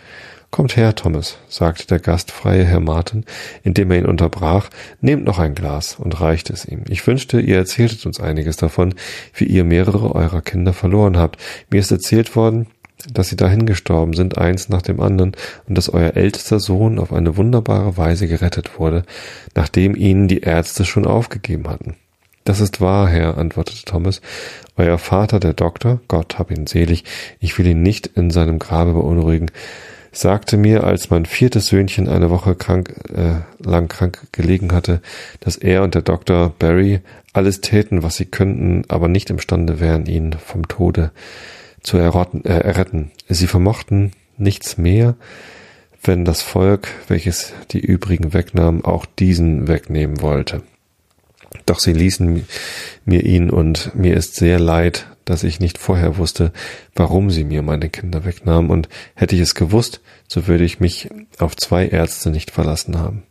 Kommt 0.56 0.78
her, 0.78 0.96
Thomas, 0.96 1.38
sagte 1.50 1.86
der 1.86 2.00
gastfreie 2.00 2.64
Herr 2.64 2.80
Martin, 2.80 3.26
indem 3.64 3.92
er 3.92 4.00
ihn 4.00 4.06
unterbrach, 4.06 4.70
nehmt 5.02 5.26
noch 5.26 5.38
ein 5.38 5.54
Glas 5.54 5.96
und 6.00 6.22
reichte 6.22 6.54
es 6.54 6.66
ihm. 6.66 6.86
Ich 6.88 7.06
wünschte, 7.06 7.42
ihr 7.42 7.58
erzähltet 7.58 8.06
uns 8.06 8.22
einiges 8.22 8.56
davon, 8.56 8.96
wie 9.34 9.44
ihr 9.44 9.66
mehrere 9.66 10.16
eurer 10.16 10.42
Kinder 10.42 10.72
verloren 10.72 11.18
habt. 11.18 11.42
Mir 11.70 11.82
ist 11.82 11.92
erzählt 11.92 12.38
worden, 12.38 12.68
dass 13.12 13.30
sie 13.30 13.36
dahin 13.36 13.66
gestorben 13.66 14.14
sind, 14.14 14.38
eins 14.38 14.70
nach 14.70 14.82
dem 14.82 15.00
anderen, 15.00 15.34
und 15.68 15.78
dass 15.78 15.90
euer 15.90 16.16
ältester 16.16 16.60
Sohn 16.60 17.00
auf 17.00 17.14
eine 17.14 17.38
wunderbare 17.38 17.98
Weise 17.98 18.28
gerettet 18.28 18.80
wurde, 18.80 19.04
nachdem 19.54 19.96
ihnen 19.96 20.28
die 20.28 20.42
Ärzte 20.42 20.86
schon 20.86 21.06
aufgegeben 21.06 21.70
hatten. 21.70 21.96
Das 22.44 22.60
ist 22.60 22.80
wahr, 22.80 23.08
Herr, 23.08 23.38
antwortete 23.38 23.86
Thomas. 23.86 24.22
Euer 24.78 25.00
Vater, 25.00 25.40
der 25.40 25.54
Doktor, 25.54 26.00
Gott 26.08 26.38
hab 26.38 26.52
ihn 26.52 26.68
selig, 26.68 27.04
ich 27.40 27.58
will 27.58 27.66
ihn 27.66 27.82
nicht 27.82 28.08
in 28.08 28.30
seinem 28.30 28.60
Grabe 28.60 28.94
beunruhigen, 28.94 29.50
sagte 30.12 30.56
mir, 30.56 30.84
als 30.84 31.10
mein 31.10 31.26
viertes 31.26 31.68
Söhnchen 31.68 32.08
eine 32.08 32.30
Woche 32.30 32.56
krank, 32.56 32.94
äh, 33.14 33.42
lang 33.68 33.88
krank 33.88 34.28
gelegen 34.32 34.74
hatte, 34.74 35.02
dass 35.40 35.58
er 35.58 35.84
und 35.84 35.96
der 35.96 36.04
Doktor 36.04 36.54
Barry 36.60 37.02
alles 37.34 37.62
täten, 37.62 38.04
was 38.04 38.16
sie 38.16 38.26
könnten, 38.26 38.84
aber 38.88 39.08
nicht 39.08 39.30
imstande 39.30 39.80
wären, 39.80 40.06
ihn 40.06 40.34
vom 40.34 40.68
Tode 40.68 41.12
zu 41.86 41.98
errotten, 41.98 42.44
äh, 42.46 42.60
erretten. 42.60 43.12
Sie 43.30 43.48
vermochten 43.48 44.12
nichts 44.38 44.78
mehr, 44.78 45.16
wenn 46.04 46.26
das 46.26 46.42
Volk, 46.42 46.90
welches 47.08 47.54
die 47.72 47.80
übrigen 47.80 48.34
wegnahm, 48.34 48.84
auch 48.84 49.06
diesen 49.06 49.68
wegnehmen 49.68 50.22
wollte. 50.22 50.64
Doch 51.66 51.80
sie 51.80 51.94
ließen 51.94 52.46
mir 53.06 53.24
ihn 53.24 53.50
und 53.50 53.96
mir 53.96 54.16
ist 54.16 54.36
sehr 54.36 54.60
leid, 54.60 55.08
dass 55.24 55.44
ich 55.44 55.60
nicht 55.60 55.78
vorher 55.78 56.18
wusste, 56.18 56.52
warum 56.96 57.32
sie 57.32 57.44
mir 57.44 57.62
meine 57.62 57.90
Kinder 57.90 58.26
wegnahmen, 58.26 58.70
und 58.70 58.90
hätte 59.16 59.36
ich 59.36 59.42
es 59.42 59.56
gewusst, 59.56 60.02
so 60.28 60.48
würde 60.48 60.64
ich 60.64 60.80
mich 60.80 61.10
auf 61.40 61.56
zwei 61.56 61.88
Ärzte 61.88 62.30
nicht 62.30 62.52
verlassen 62.52 63.00
haben. 63.00 63.24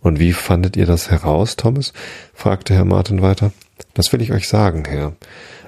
Und 0.00 0.18
wie 0.18 0.32
fandet 0.32 0.76
ihr 0.76 0.86
das 0.86 1.10
heraus, 1.10 1.56
Thomas? 1.56 1.92
fragte 2.34 2.74
Herr 2.74 2.84
Martin 2.84 3.22
weiter. 3.22 3.52
Das 3.94 4.12
will 4.12 4.22
ich 4.22 4.32
euch 4.32 4.48
sagen, 4.48 4.84
Herr. 4.86 5.14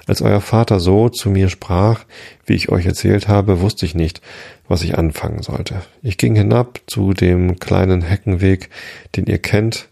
Als 0.07 0.21
euer 0.21 0.41
Vater 0.41 0.79
so 0.79 1.09
zu 1.09 1.29
mir 1.29 1.49
sprach, 1.49 2.05
wie 2.45 2.53
ich 2.53 2.69
euch 2.69 2.85
erzählt 2.85 3.27
habe, 3.27 3.61
wusste 3.61 3.85
ich 3.85 3.95
nicht, 3.95 4.21
was 4.67 4.83
ich 4.83 4.97
anfangen 4.97 5.41
sollte. 5.41 5.81
Ich 6.01 6.17
ging 6.17 6.35
hinab 6.35 6.79
zu 6.87 7.13
dem 7.13 7.59
kleinen 7.59 8.01
Heckenweg, 8.01 8.69
den 9.15 9.25
ihr 9.25 9.39
kennt, 9.39 9.89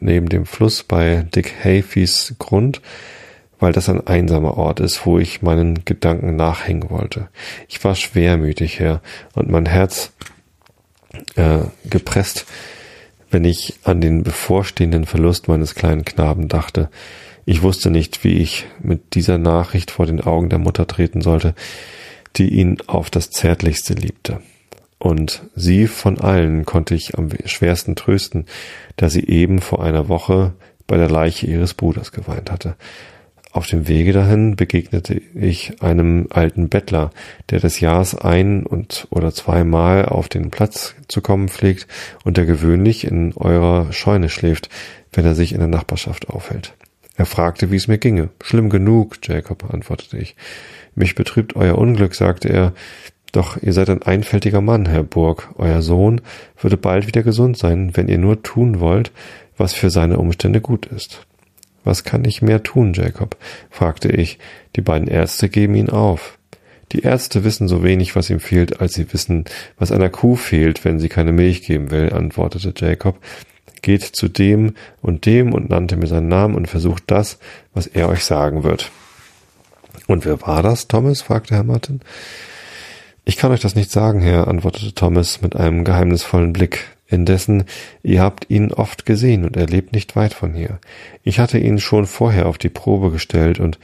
neben 0.00 0.28
dem 0.28 0.46
Fluss 0.46 0.82
bei 0.82 1.24
Dick 1.34 1.54
Hayfies 1.62 2.34
Grund, 2.38 2.80
weil 3.60 3.72
das 3.72 3.88
ein 3.88 4.06
einsamer 4.06 4.56
Ort 4.56 4.80
ist, 4.80 5.06
wo 5.06 5.18
ich 5.18 5.42
meinen 5.42 5.84
Gedanken 5.84 6.36
nachhängen 6.36 6.90
wollte. 6.90 7.28
Ich 7.68 7.82
war 7.84 7.94
schwermütig 7.94 8.80
her 8.80 9.00
und 9.34 9.48
mein 9.48 9.66
Herz 9.66 10.12
äh, 11.36 11.60
gepresst, 11.88 12.46
wenn 13.30 13.44
ich 13.44 13.74
an 13.84 14.00
den 14.00 14.22
bevorstehenden 14.22 15.06
Verlust 15.06 15.48
meines 15.48 15.74
kleinen 15.74 16.04
Knaben 16.04 16.48
dachte. 16.48 16.90
Ich 17.46 17.62
wusste 17.62 17.90
nicht, 17.90 18.24
wie 18.24 18.38
ich 18.38 18.66
mit 18.82 19.14
dieser 19.14 19.38
Nachricht 19.38 19.90
vor 19.90 20.06
den 20.06 20.20
Augen 20.20 20.48
der 20.48 20.58
Mutter 20.58 20.86
treten 20.86 21.20
sollte, 21.20 21.54
die 22.36 22.54
ihn 22.54 22.78
auf 22.86 23.10
das 23.10 23.30
Zärtlichste 23.30 23.94
liebte. 23.94 24.40
Und 24.98 25.42
sie 25.54 25.86
von 25.86 26.18
allen 26.18 26.64
konnte 26.64 26.94
ich 26.94 27.18
am 27.18 27.28
schwersten 27.44 27.96
trösten, 27.96 28.46
da 28.96 29.10
sie 29.10 29.26
eben 29.26 29.60
vor 29.60 29.82
einer 29.82 30.08
Woche 30.08 30.54
bei 30.86 30.96
der 30.96 31.10
Leiche 31.10 31.46
ihres 31.46 31.74
Bruders 31.74 32.12
geweint 32.12 32.50
hatte. 32.50 32.76
Auf 33.52 33.66
dem 33.66 33.86
Wege 33.86 34.12
dahin 34.12 34.56
begegnete 34.56 35.20
ich 35.34 35.80
einem 35.80 36.26
alten 36.30 36.68
Bettler, 36.68 37.10
der 37.50 37.60
des 37.60 37.78
Jahres 37.78 38.16
ein 38.16 38.66
und 38.66 39.06
oder 39.10 39.32
zweimal 39.32 40.06
auf 40.06 40.28
den 40.28 40.50
Platz 40.50 40.96
zu 41.06 41.20
kommen 41.20 41.48
pflegt 41.48 41.86
und 42.24 42.36
der 42.36 42.46
gewöhnlich 42.46 43.04
in 43.04 43.32
eurer 43.34 43.92
Scheune 43.92 44.28
schläft, 44.28 44.70
wenn 45.12 45.24
er 45.24 45.36
sich 45.36 45.52
in 45.52 45.60
der 45.60 45.68
Nachbarschaft 45.68 46.30
aufhält. 46.30 46.74
Er 47.16 47.26
fragte, 47.26 47.70
wie 47.70 47.76
es 47.76 47.88
mir 47.88 47.98
ginge. 47.98 48.30
Schlimm 48.42 48.70
genug, 48.70 49.18
Jacob, 49.22 49.72
antwortete 49.72 50.18
ich. 50.18 50.34
Mich 50.94 51.14
betrübt 51.14 51.54
euer 51.56 51.78
Unglück, 51.78 52.14
sagte 52.14 52.48
er. 52.48 52.72
Doch 53.32 53.60
ihr 53.60 53.72
seid 53.72 53.90
ein 53.90 54.02
einfältiger 54.02 54.60
Mann, 54.60 54.86
Herr 54.86 55.02
Burg. 55.02 55.50
Euer 55.56 55.82
Sohn 55.82 56.20
würde 56.60 56.76
bald 56.76 57.06
wieder 57.06 57.22
gesund 57.22 57.56
sein, 57.56 57.96
wenn 57.96 58.08
ihr 58.08 58.18
nur 58.18 58.42
tun 58.42 58.80
wollt, 58.80 59.12
was 59.56 59.74
für 59.74 59.90
seine 59.90 60.18
Umstände 60.18 60.60
gut 60.60 60.86
ist. 60.86 61.26
Was 61.84 62.02
kann 62.04 62.24
ich 62.24 62.42
mehr 62.42 62.62
tun, 62.62 62.94
Jacob? 62.94 63.36
fragte 63.70 64.08
ich. 64.08 64.38
Die 64.74 64.80
beiden 64.80 65.08
Ärzte 65.08 65.48
geben 65.48 65.74
ihn 65.74 65.90
auf. 65.90 66.38
Die 66.92 67.00
Ärzte 67.00 67.44
wissen 67.44 67.68
so 67.68 67.82
wenig, 67.82 68.14
was 68.16 68.30
ihm 68.30 68.40
fehlt, 68.40 68.80
als 68.80 68.94
sie 68.94 69.12
wissen, 69.12 69.44
was 69.78 69.92
einer 69.92 70.10
Kuh 70.10 70.36
fehlt, 70.36 70.84
wenn 70.84 70.98
sie 70.98 71.08
keine 71.08 71.32
Milch 71.32 71.62
geben 71.62 71.90
will, 71.90 72.12
antwortete 72.12 72.72
Jacob. 72.76 73.18
Geht 73.84 74.02
zu 74.02 74.28
dem 74.28 74.72
und 75.02 75.26
dem 75.26 75.52
und 75.52 75.68
nannte 75.68 75.98
mir 75.98 76.06
seinen 76.06 76.28
Namen 76.28 76.54
und 76.54 76.68
versucht 76.68 77.02
das, 77.08 77.38
was 77.74 77.86
er 77.86 78.08
euch 78.08 78.24
sagen 78.24 78.62
wird. 78.64 78.90
Und 80.06 80.24
wer 80.24 80.40
war 80.40 80.62
das, 80.62 80.88
Thomas? 80.88 81.20
fragte 81.20 81.54
Herr 81.54 81.64
Martin. 81.64 82.00
Ich 83.26 83.36
kann 83.36 83.52
euch 83.52 83.60
das 83.60 83.74
nicht 83.74 83.90
sagen, 83.90 84.22
Herr, 84.22 84.48
antwortete 84.48 84.94
Thomas 84.94 85.42
mit 85.42 85.54
einem 85.54 85.84
geheimnisvollen 85.84 86.54
Blick. 86.54 86.86
Indessen, 87.08 87.64
ihr 88.02 88.22
habt 88.22 88.48
ihn 88.48 88.72
oft 88.72 89.04
gesehen 89.04 89.44
und 89.44 89.54
er 89.54 89.66
lebt 89.66 89.92
nicht 89.92 90.16
weit 90.16 90.32
von 90.32 90.54
hier. 90.54 90.78
Ich 91.22 91.38
hatte 91.38 91.58
ihn 91.58 91.78
schon 91.78 92.06
vorher 92.06 92.46
auf 92.46 92.56
die 92.56 92.70
Probe 92.70 93.10
gestellt 93.10 93.60
und 93.60 93.78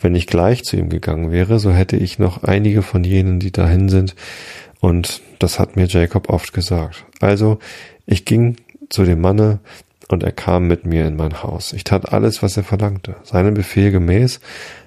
wenn 0.00 0.16
ich 0.16 0.26
gleich 0.26 0.64
zu 0.64 0.76
ihm 0.76 0.88
gegangen 0.88 1.30
wäre, 1.30 1.60
so 1.60 1.70
hätte 1.70 1.96
ich 1.96 2.18
noch 2.18 2.42
einige 2.42 2.82
von 2.82 3.04
jenen, 3.04 3.38
die 3.38 3.52
dahin 3.52 3.88
sind, 3.88 4.16
und 4.80 5.22
das 5.38 5.60
hat 5.60 5.76
mir 5.76 5.86
Jacob 5.86 6.28
oft 6.28 6.52
gesagt. 6.52 7.06
Also, 7.20 7.58
ich 8.04 8.24
ging 8.24 8.56
zu 8.90 9.04
dem 9.04 9.20
Manne 9.20 9.60
und 10.08 10.22
er 10.22 10.32
kam 10.32 10.66
mit 10.66 10.84
mir 10.84 11.06
in 11.06 11.16
mein 11.16 11.42
Haus. 11.42 11.72
Ich 11.72 11.84
tat 11.84 12.12
alles, 12.12 12.42
was 12.42 12.56
er 12.56 12.64
verlangte. 12.64 13.16
Seinem 13.22 13.54
Befehl 13.54 13.90
gemäß 13.90 14.40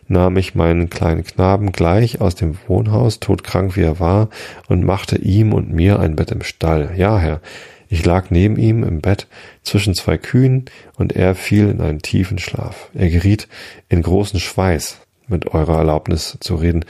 nahm 0.07 0.37
ich 0.37 0.55
meinen 0.55 0.89
kleinen 0.89 1.23
Knaben 1.23 1.71
gleich 1.71 2.21
aus 2.21 2.35
dem 2.35 2.57
Wohnhaus, 2.67 3.19
todkrank 3.19 3.75
wie 3.75 3.81
er 3.81 3.99
war, 3.99 4.29
und 4.67 4.85
machte 4.85 5.17
ihm 5.17 5.53
und 5.53 5.71
mir 5.71 5.99
ein 5.99 6.15
Bett 6.15 6.31
im 6.31 6.43
Stall. 6.43 6.93
Ja, 6.95 7.17
Herr, 7.17 7.41
ich 7.89 8.05
lag 8.05 8.29
neben 8.29 8.57
ihm 8.57 8.83
im 8.83 9.01
Bett 9.01 9.27
zwischen 9.63 9.93
zwei 9.93 10.17
Kühen 10.17 10.65
und 10.95 11.13
er 11.13 11.35
fiel 11.35 11.69
in 11.69 11.81
einen 11.81 12.01
tiefen 12.01 12.37
Schlaf. 12.37 12.89
Er 12.93 13.09
geriet 13.09 13.47
in 13.89 14.01
großen 14.01 14.39
Schweiß, 14.39 14.99
mit 15.27 15.47
eurer 15.53 15.77
Erlaubnis 15.79 16.37
zu 16.39 16.55
reden, 16.55 16.85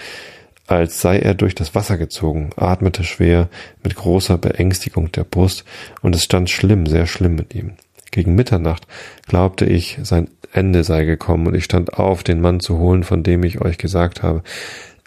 als 0.68 1.02
sei 1.02 1.19
er 1.19 1.34
durch 1.34 1.56
das 1.56 1.73
Wasser 1.73 1.98
gezogen, 1.98 2.52
atmete 2.57 3.03
schwer, 3.03 3.49
mit 3.84 3.95
großer 3.95 4.38
Beängstigung 4.38 5.11
der 5.14 5.23
Brust, 5.23 5.64
und 6.02 6.14
es 6.14 6.26
stand 6.26 6.49
schlimm, 6.49 6.85
sehr 6.85 7.07
schlimm 7.07 7.35
mit 7.35 7.56
ihm. 7.56 7.73
Gegen 8.11 8.35
Mitternacht 8.35 8.85
glaubte 9.27 9.65
ich, 9.65 9.98
sein 10.03 10.30
Ende 10.52 10.84
sei 10.84 11.06
gekommen, 11.06 11.48
und 11.48 11.56
ich 11.56 11.64
stand 11.64 11.94
auf, 11.94 12.23
den 12.23 12.41
Mann 12.41 12.60
zu 12.60 12.77
holen, 12.77 13.03
von 13.03 13.23
dem 13.23 13.44
ich 13.44 13.61
euch 13.61 13.77
gesagt 13.77 14.23
habe, 14.23 14.44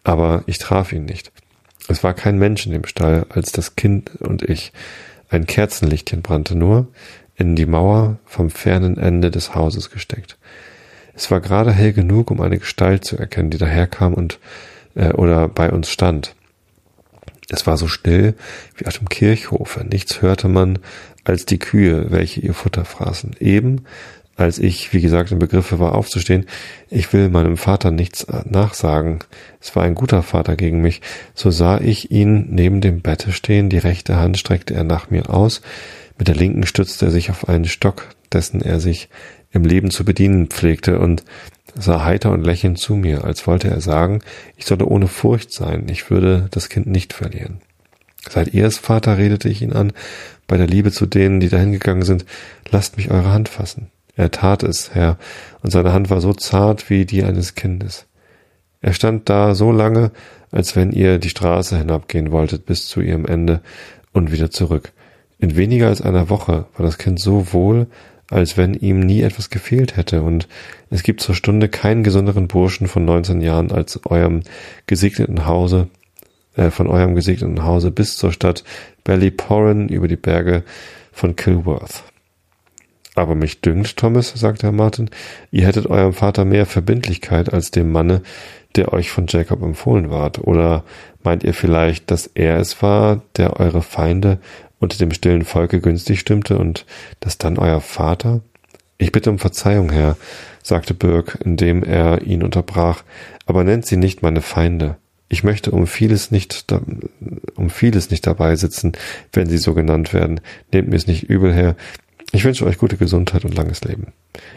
aber 0.02 0.42
ich 0.46 0.58
traf 0.58 0.92
ihn 0.92 1.04
nicht. 1.04 1.30
Es 1.88 2.02
war 2.02 2.14
kein 2.14 2.38
Mensch 2.38 2.66
in 2.66 2.72
dem 2.72 2.84
Stall, 2.84 3.26
als 3.28 3.52
das 3.52 3.76
Kind 3.76 4.16
und 4.20 4.42
ich. 4.42 4.72
Ein 5.28 5.46
Kerzenlichtchen 5.46 6.22
brannte 6.22 6.54
nur, 6.56 6.88
in 7.36 7.56
die 7.56 7.66
Mauer 7.66 8.18
vom 8.24 8.50
fernen 8.50 8.96
Ende 8.96 9.30
des 9.30 9.54
Hauses 9.54 9.90
gesteckt. 9.90 10.38
Es 11.14 11.30
war 11.30 11.40
gerade 11.40 11.72
hell 11.72 11.92
genug, 11.92 12.30
um 12.30 12.40
eine 12.40 12.58
Gestalt 12.58 13.04
zu 13.04 13.18
erkennen, 13.18 13.50
die 13.50 13.58
daherkam 13.58 14.14
und 14.14 14.38
äh, 14.94 15.12
oder 15.12 15.48
bei 15.48 15.70
uns 15.70 15.90
stand. 15.90 16.34
Es 17.48 17.66
war 17.66 17.76
so 17.76 17.88
still 17.88 18.34
wie 18.76 18.86
auf 18.86 18.98
dem 18.98 19.08
Kirchhofe. 19.08 19.84
Nichts 19.84 20.22
hörte 20.22 20.48
man 20.48 20.78
als 21.24 21.46
die 21.46 21.58
Kühe, 21.58 22.10
welche 22.10 22.40
ihr 22.40 22.54
Futter 22.54 22.84
fraßen. 22.84 23.36
Eben 23.40 23.82
als 24.40 24.58
ich, 24.58 24.94
wie 24.94 25.02
gesagt, 25.02 25.32
im 25.32 25.38
Begriffe 25.38 25.78
war 25.78 25.94
aufzustehen, 25.94 26.46
ich 26.88 27.12
will 27.12 27.28
meinem 27.28 27.58
Vater 27.58 27.90
nichts 27.90 28.26
nachsagen. 28.44 29.18
Es 29.60 29.76
war 29.76 29.82
ein 29.82 29.94
guter 29.94 30.22
Vater 30.22 30.56
gegen 30.56 30.80
mich. 30.80 31.02
So 31.34 31.50
sah 31.50 31.78
ich 31.78 32.10
ihn 32.10 32.46
neben 32.48 32.80
dem 32.80 33.02
Bette 33.02 33.32
stehen, 33.32 33.68
die 33.68 33.78
rechte 33.78 34.16
Hand 34.16 34.38
streckte 34.38 34.72
er 34.72 34.84
nach 34.84 35.10
mir 35.10 35.28
aus, 35.28 35.60
mit 36.18 36.28
der 36.28 36.36
linken 36.36 36.66
stützte 36.66 37.06
er 37.06 37.10
sich 37.10 37.30
auf 37.30 37.48
einen 37.48 37.66
Stock, 37.66 38.08
dessen 38.32 38.62
er 38.62 38.80
sich 38.80 39.10
im 39.52 39.64
Leben 39.64 39.90
zu 39.90 40.04
bedienen 40.04 40.46
pflegte, 40.46 40.98
und 41.00 41.24
sah 41.78 42.05
heiter 42.05 42.30
und 42.30 42.44
lächelnd 42.44 42.78
zu 42.78 42.94
mir, 42.94 43.24
als 43.24 43.47
wollte 43.47 43.68
er 43.68 43.80
sagen, 43.80 44.20
ich 44.56 44.66
solle 44.66 44.86
ohne 44.86 45.09
Furcht 45.09 45.52
sein, 45.52 45.86
ich 45.88 46.10
würde 46.10 46.48
das 46.51 46.68
Kind 46.68 46.86
nicht 46.86 47.12
verlieren. 47.12 47.60
Seid 48.28 48.52
ihr 48.52 48.66
es, 48.66 48.78
Vater, 48.78 49.18
redete 49.18 49.48
ich 49.48 49.62
ihn 49.62 49.72
an, 49.72 49.92
bei 50.47 50.56
der 50.56 50.66
Liebe 50.66 50.92
zu 50.92 51.06
denen, 51.06 51.40
die 51.40 51.48
dahingegangen 51.48 52.02
sind, 52.02 52.26
lasst 52.70 52.97
mich 52.97 53.10
eure 53.10 53.32
Hand 53.32 53.48
fassen. 53.48 53.90
Er 54.16 54.30
tat 54.30 54.62
es, 54.62 54.94
Herr, 54.94 55.16
und 55.62 55.70
seine 55.70 55.92
Hand 55.92 56.10
war 56.10 56.20
so 56.20 56.34
zart 56.34 56.90
wie 56.90 57.06
die 57.06 57.24
eines 57.24 57.55
Kindes. 57.55 58.06
Er 58.80 58.92
stand 58.92 59.28
da 59.28 59.55
so 59.55 59.72
lange, 59.72 60.10
als 60.51 60.76
wenn 60.76 60.92
ihr 60.92 61.18
die 61.18 61.28
Straße 61.28 61.78
hinabgehen 61.78 62.32
wolltet 62.32 62.66
bis 62.66 62.86
zu 62.86 63.01
ihrem 63.01 63.26
Ende 63.26 63.60
und 64.12 64.32
wieder 64.32 64.51
zurück. 64.51 64.92
In 65.38 65.56
weniger 65.56 65.88
als 65.88 66.02
einer 66.02 66.28
Woche 66.28 66.66
war 66.76 66.84
das 66.84 66.98
Kind 66.98 67.20
so 67.20 67.52
wohl, 67.52 67.86
als 68.31 68.57
wenn 68.57 68.74
ihm 68.74 69.01
nie 69.01 69.20
etwas 69.23 69.51
gefehlt 69.51 69.97
hätte, 69.97 70.23
und 70.23 70.48
es 70.89 71.02
gibt 71.02 71.20
zur 71.20 71.35
Stunde 71.35 71.69
keinen 71.69 72.05
gesonderen 72.05 72.48
Burschen 72.48 72.86
von 72.86 73.05
19 73.05 73.40
Jahren 73.40 73.73
als 73.73 74.01
eurem 74.07 74.43
gesegneten 74.86 75.47
Hause, 75.47 75.89
äh, 76.57 76.70
von 76.70 76.86
eurem 76.86 77.15
gesegneten 77.15 77.65
Hause 77.65 77.90
bis 77.90 78.16
zur 78.16 78.32
Stadt 78.32 78.65
Ballyporran 79.05 79.89
über 79.89 80.09
die 80.09 80.16
Berge 80.16 80.62
von 81.12 81.36
Kilworth. 81.36 82.05
Aber 83.16 83.35
mich 83.35 83.61
dünkt, 83.61 83.97
Thomas, 83.97 84.32
sagte 84.35 84.69
Herr 84.69 84.73
Martin, 84.73 85.11
ihr 85.51 85.66
hättet 85.66 85.86
eurem 85.86 86.12
Vater 86.12 86.44
mehr 86.44 86.65
Verbindlichkeit 86.65 87.52
als 87.52 87.70
dem 87.70 87.90
Manne, 87.90 88.23
der 88.77 88.93
euch 88.93 89.11
von 89.11 89.27
Jacob 89.28 89.62
empfohlen 89.62 90.11
ward. 90.11 90.39
Oder 90.39 90.85
meint 91.23 91.43
ihr 91.43 91.55
vielleicht, 91.55 92.11
dass 92.11 92.28
er 92.28 92.59
es 92.59 92.81
war, 92.82 93.23
der 93.36 93.59
eure 93.59 93.82
Feinde 93.82 94.39
unter 94.81 94.98
dem 94.98 95.12
stillen 95.12 95.44
Volke 95.44 95.81
günstig 95.81 96.19
stimmte 96.19 96.59
und 96.59 96.85
dass 97.20 97.39
dann 97.39 97.59
euer 97.59 97.81
Vater? 97.81 98.40
Ich 98.98 99.12
bitte 99.12 99.31
um 99.31 99.39
Verzeihung, 99.39 99.90
Herr, 99.90 100.16
sagte 100.62 100.93
Birk, 100.93 101.39
indem 101.44 101.85
er 101.85 102.23
ihn 102.23 102.43
unterbrach, 102.43 103.05
aber 103.47 103.65
nennt 103.65 103.86
sie 103.86 103.97
nicht 103.97 104.23
meine 104.23 104.43
Feinde. 104.43 104.97
Ich 105.28 105.44
möchte 105.44 105.70
um 105.70 105.86
vieles 105.86 106.32
nicht, 106.32 106.66
um 107.55 107.70
vieles 107.70 108.11
nicht 108.11 108.27
dabei 108.27 108.57
sitzen, 108.57 108.93
wenn 109.32 109.48
sie 109.48 109.59
so 109.59 109.74
genannt 109.74 110.12
werden. 110.12 110.40
Nehmt 110.73 110.89
mir 110.89 110.97
es 110.97 111.07
nicht 111.07 111.23
übel 111.23 111.55
her. 111.55 111.77
Ich 112.32 112.44
wünsche 112.44 112.66
euch 112.66 112.78
gute 112.78 112.97
Gesundheit 112.97 113.44
und 113.44 113.55
langes 113.55 113.82
Leben. 113.85 114.09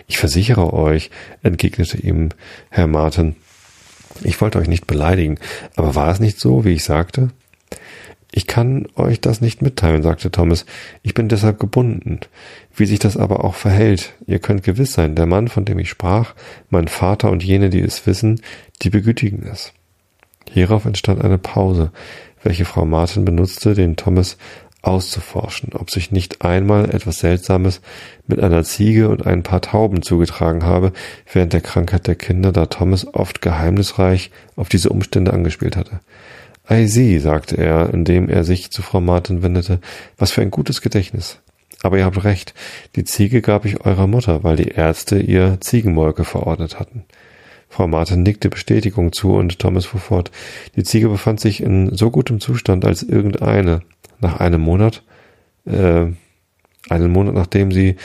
Ich 0.07 0.17
versichere 0.17 0.73
euch, 0.73 1.11
entgegnete 1.43 1.97
ihm 1.97 2.29
Herr 2.69 2.87
Martin. 2.87 3.35
Ich 4.23 4.41
wollte 4.41 4.59
euch 4.59 4.67
nicht 4.67 4.87
beleidigen, 4.87 5.39
aber 5.75 5.95
war 5.95 6.11
es 6.11 6.19
nicht 6.19 6.39
so, 6.39 6.65
wie 6.65 6.73
ich 6.73 6.83
sagte? 6.83 7.29
Ich 8.35 8.47
kann 8.47 8.87
euch 8.95 9.21
das 9.21 9.41
nicht 9.41 9.61
mitteilen, 9.61 10.01
sagte 10.01 10.31
Thomas. 10.31 10.65
Ich 11.03 11.13
bin 11.13 11.29
deshalb 11.29 11.59
gebunden. 11.59 12.19
Wie 12.75 12.87
sich 12.87 12.97
das 12.97 13.15
aber 13.15 13.45
auch 13.45 13.53
verhält, 13.53 14.13
ihr 14.25 14.39
könnt 14.39 14.63
gewiss 14.63 14.93
sein, 14.93 15.13
der 15.13 15.27
Mann, 15.27 15.49
von 15.49 15.65
dem 15.65 15.77
ich 15.77 15.91
sprach, 15.91 16.33
mein 16.71 16.87
Vater 16.87 17.29
und 17.29 17.43
jene, 17.43 17.69
die 17.69 17.81
es 17.81 18.07
wissen, 18.07 18.41
die 18.81 18.89
begütigen 18.89 19.45
es. 19.45 19.71
Hierauf 20.51 20.85
entstand 20.85 21.23
eine 21.23 21.37
Pause, 21.37 21.91
welche 22.41 22.65
Frau 22.65 22.85
Martin 22.85 23.23
benutzte, 23.23 23.75
den 23.75 23.97
Thomas 23.97 24.37
auszuforschen, 24.81 25.73
ob 25.73 25.91
sich 25.91 26.11
nicht 26.11 26.41
einmal 26.41 26.89
etwas 26.89 27.19
Seltsames 27.19 27.81
mit 28.25 28.41
einer 28.41 28.63
Ziege 28.63 29.09
und 29.09 29.27
ein 29.27 29.43
paar 29.43 29.61
Tauben 29.61 30.01
zugetragen 30.01 30.63
habe 30.63 30.91
während 31.31 31.53
der 31.53 31.61
Krankheit 31.61 32.07
der 32.07 32.15
Kinder, 32.15 32.51
da 32.51 32.65
Thomas 32.65 33.05
oft 33.13 33.43
geheimnisreich 33.43 34.31
auf 34.55 34.69
diese 34.69 34.89
Umstände 34.89 35.33
angespielt 35.33 35.77
hatte. 35.77 35.99
Ei 36.65 36.85
Sie, 36.85 37.19
sagte 37.19 37.57
er, 37.57 37.93
indem 37.93 38.29
er 38.29 38.45
sich 38.45 38.71
zu 38.71 38.81
Frau 38.81 39.01
Martin 39.01 39.43
wendete, 39.43 39.79
was 40.17 40.31
für 40.31 40.41
ein 40.41 40.51
gutes 40.51 40.81
Gedächtnis. 40.81 41.39
Aber 41.81 41.97
ihr 41.97 42.05
habt 42.05 42.23
recht, 42.23 42.53
die 42.95 43.03
Ziege 43.03 43.41
gab 43.41 43.65
ich 43.65 43.85
eurer 43.85 44.07
Mutter, 44.07 44.43
weil 44.43 44.55
die 44.55 44.69
Ärzte 44.69 45.19
ihr 45.19 45.57
Ziegenmolke 45.59 46.23
verordnet 46.23 46.79
hatten. 46.79 47.03
Frau 47.67 47.87
Martin 47.87 48.23
nickte 48.23 48.49
Bestätigung 48.49 49.11
zu 49.11 49.33
und 49.33 49.59
Thomas 49.59 49.85
fuhr 49.85 49.99
fort. 49.99 50.31
Die 50.77 50.83
Ziege 50.83 51.09
befand 51.09 51.41
sich 51.41 51.61
in 51.61 51.93
so 51.93 52.11
gutem 52.11 52.39
Zustand 52.39 52.85
als 52.85 53.03
irgendeine. 53.03 53.81
Nach 54.21 54.39
einem 54.39 54.61
Monat, 54.61 55.03
äh, 55.65 56.05
einen 56.87 57.11
Monat 57.11 57.33
nachdem 57.33 57.73
sie 57.73 57.97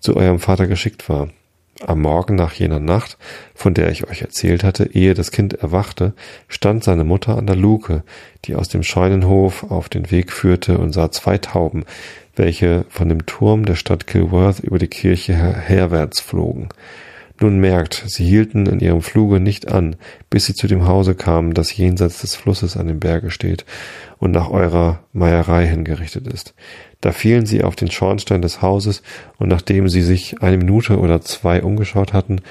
zu 0.00 0.16
eurem 0.16 0.38
Vater 0.38 0.66
geschickt 0.66 1.08
war. 1.08 1.30
Am 1.80 2.02
Morgen 2.02 2.34
nach 2.34 2.52
jener 2.52 2.80
Nacht, 2.80 3.16
von 3.54 3.72
der 3.72 3.90
ich 3.90 4.06
euch 4.08 4.20
erzählt 4.20 4.62
hatte, 4.62 4.90
ehe 4.92 5.14
das 5.14 5.30
Kind 5.30 5.54
erwachte, 5.54 6.12
stand 6.46 6.84
seine 6.84 7.04
Mutter 7.04 7.36
an 7.36 7.46
der 7.46 7.56
Luke, 7.56 8.04
die 8.44 8.54
aus 8.54 8.68
dem 8.68 8.82
Scheunenhof 8.82 9.64
auf 9.70 9.88
den 9.88 10.10
Weg 10.10 10.32
führte 10.32 10.78
und 10.78 10.92
sah 10.92 11.10
zwei 11.10 11.38
Tauben, 11.38 11.84
welche 12.36 12.84
von 12.88 13.08
dem 13.08 13.24
Turm 13.26 13.64
der 13.64 13.74
Stadt 13.74 14.06
Kilworth 14.06 14.60
über 14.60 14.78
die 14.78 14.88
Kirche 14.88 15.34
her 15.34 15.54
herwärts 15.54 16.20
flogen. 16.20 16.68
Nun 17.42 17.58
merkt, 17.58 18.04
sie 18.06 18.24
hielten 18.24 18.66
in 18.66 18.78
ihrem 18.78 19.02
Fluge 19.02 19.40
nicht 19.40 19.66
an, 19.66 19.96
bis 20.30 20.46
sie 20.46 20.54
zu 20.54 20.68
dem 20.68 20.86
Hause 20.86 21.16
kamen, 21.16 21.54
das 21.54 21.76
jenseits 21.76 22.20
des 22.20 22.36
Flusses 22.36 22.76
an 22.76 22.86
dem 22.86 23.00
Berge 23.00 23.32
steht 23.32 23.64
und 24.18 24.30
nach 24.30 24.48
eurer 24.48 25.00
Meierei 25.12 25.66
hingerichtet 25.66 26.28
ist. 26.28 26.54
Da 27.00 27.10
fielen 27.10 27.44
sie 27.44 27.64
auf 27.64 27.74
den 27.74 27.90
Schornstein 27.90 28.42
des 28.42 28.62
Hauses, 28.62 29.02
und 29.38 29.48
nachdem 29.48 29.88
sie 29.88 30.02
sich 30.02 30.40
eine 30.40 30.56
Minute 30.56 31.00
oder 31.00 31.20
zwei 31.20 31.64
umgeschaut 31.64 32.12
hatten, 32.12 32.42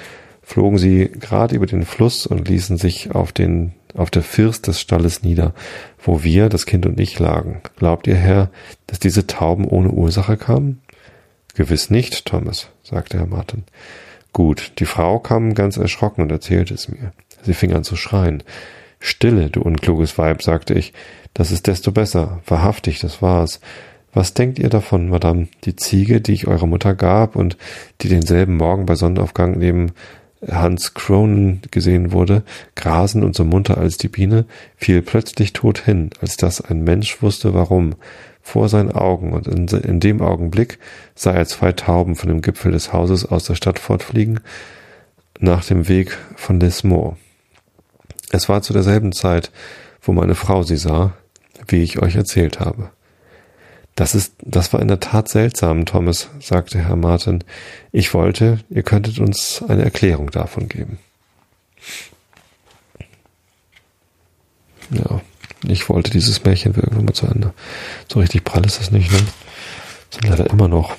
flogen 0.42 0.76
sie 0.76 1.08
gerade 1.08 1.56
über 1.56 1.64
den 1.64 1.86
Fluss 1.86 2.26
und 2.26 2.46
ließen 2.46 2.76
sich 2.76 3.14
auf 3.14 3.32
den 3.32 3.72
auf 3.94 4.10
der 4.10 4.22
First 4.22 4.66
des 4.66 4.78
Stalles 4.78 5.22
nieder, 5.22 5.54
wo 6.02 6.22
wir, 6.22 6.50
das 6.50 6.66
Kind 6.66 6.84
und 6.84 7.00
ich, 7.00 7.18
lagen. 7.18 7.62
Glaubt 7.76 8.06
ihr, 8.06 8.16
Herr, 8.16 8.50
dass 8.88 8.98
diese 8.98 9.26
Tauben 9.26 9.66
ohne 9.66 9.88
Ursache 9.88 10.36
kamen? 10.36 10.82
Gewiss 11.54 11.88
nicht, 11.88 12.26
Thomas, 12.26 12.68
sagte 12.82 13.18
Herr 13.18 13.26
Martin. 13.26 13.64
Gut, 14.32 14.72
die 14.78 14.86
Frau 14.86 15.18
kam 15.18 15.54
ganz 15.54 15.76
erschrocken 15.76 16.22
und 16.22 16.32
erzählte 16.32 16.74
es 16.74 16.88
mir. 16.88 17.12
Sie 17.42 17.54
fing 17.54 17.72
an 17.72 17.84
zu 17.84 17.96
schreien. 17.96 18.42
Stille, 18.98 19.50
du 19.50 19.60
unkluges 19.60 20.16
Weib, 20.16 20.42
sagte 20.42 20.74
ich. 20.74 20.92
Das 21.34 21.50
ist 21.50 21.66
desto 21.66 21.92
besser. 21.92 22.40
Wahrhaftig, 22.46 23.00
das 23.00 23.20
war's. 23.20 23.60
Was 24.14 24.34
denkt 24.34 24.58
ihr 24.58 24.68
davon, 24.68 25.08
Madame? 25.08 25.48
Die 25.64 25.76
Ziege, 25.76 26.20
die 26.20 26.32
ich 26.32 26.46
eurer 26.46 26.66
Mutter 26.66 26.94
gab 26.94 27.34
und 27.34 27.56
die 28.00 28.08
denselben 28.08 28.56
Morgen 28.56 28.86
bei 28.86 28.94
Sonnenaufgang 28.94 29.58
neben 29.58 29.92
Hans 30.46 30.94
Cronin 30.94 31.60
gesehen 31.70 32.12
wurde, 32.12 32.42
grasen 32.74 33.22
und 33.22 33.34
so 33.34 33.44
munter 33.44 33.78
als 33.78 33.96
die 33.96 34.08
Biene, 34.08 34.44
fiel 34.76 35.00
plötzlich 35.02 35.52
tot 35.52 35.78
hin, 35.78 36.10
als 36.20 36.36
dass 36.36 36.60
ein 36.60 36.82
Mensch 36.82 37.22
wusste 37.22 37.54
warum 37.54 37.94
vor 38.42 38.68
seinen 38.68 38.92
Augen, 38.92 39.32
und 39.32 39.46
in, 39.46 39.66
in 39.68 40.00
dem 40.00 40.20
Augenblick 40.20 40.78
sah 41.14 41.32
er 41.32 41.46
zwei 41.46 41.72
Tauben 41.72 42.16
von 42.16 42.28
dem 42.28 42.42
Gipfel 42.42 42.72
des 42.72 42.92
Hauses 42.92 43.24
aus 43.24 43.44
der 43.44 43.54
Stadt 43.54 43.78
fortfliegen, 43.78 44.40
nach 45.38 45.64
dem 45.64 45.88
Weg 45.88 46.18
von 46.36 46.60
Lismore. 46.60 47.16
Es 48.30 48.48
war 48.48 48.62
zu 48.62 48.72
derselben 48.72 49.12
Zeit, 49.12 49.50
wo 50.00 50.12
meine 50.12 50.34
Frau 50.34 50.62
sie 50.62 50.76
sah, 50.76 51.14
wie 51.68 51.82
ich 51.82 52.02
euch 52.02 52.16
erzählt 52.16 52.60
habe. 52.60 52.90
Das 53.94 54.14
ist, 54.14 54.34
das 54.40 54.72
war 54.72 54.80
in 54.80 54.88
der 54.88 55.00
Tat 55.00 55.28
seltsam, 55.28 55.84
Thomas, 55.84 56.30
sagte 56.40 56.78
Herr 56.78 56.96
Martin. 56.96 57.44
Ich 57.92 58.14
wollte, 58.14 58.58
ihr 58.70 58.82
könntet 58.82 59.18
uns 59.18 59.62
eine 59.68 59.84
Erklärung 59.84 60.30
davon 60.30 60.68
geben. 60.68 60.98
Ja. 64.90 65.20
Ich 65.66 65.88
wollte 65.88 66.10
dieses 66.10 66.44
Märchen 66.44 66.74
irgendwann 66.74 67.04
mal 67.04 67.12
zu 67.12 67.26
Ende. 67.26 67.52
So 68.10 68.20
richtig 68.20 68.44
prall 68.44 68.66
ist 68.66 68.80
das 68.80 68.90
nicht, 68.90 69.12
ne? 69.12 69.18
Sind 70.10 70.28
leider 70.28 70.50
immer 70.50 70.68
noch 70.68 70.96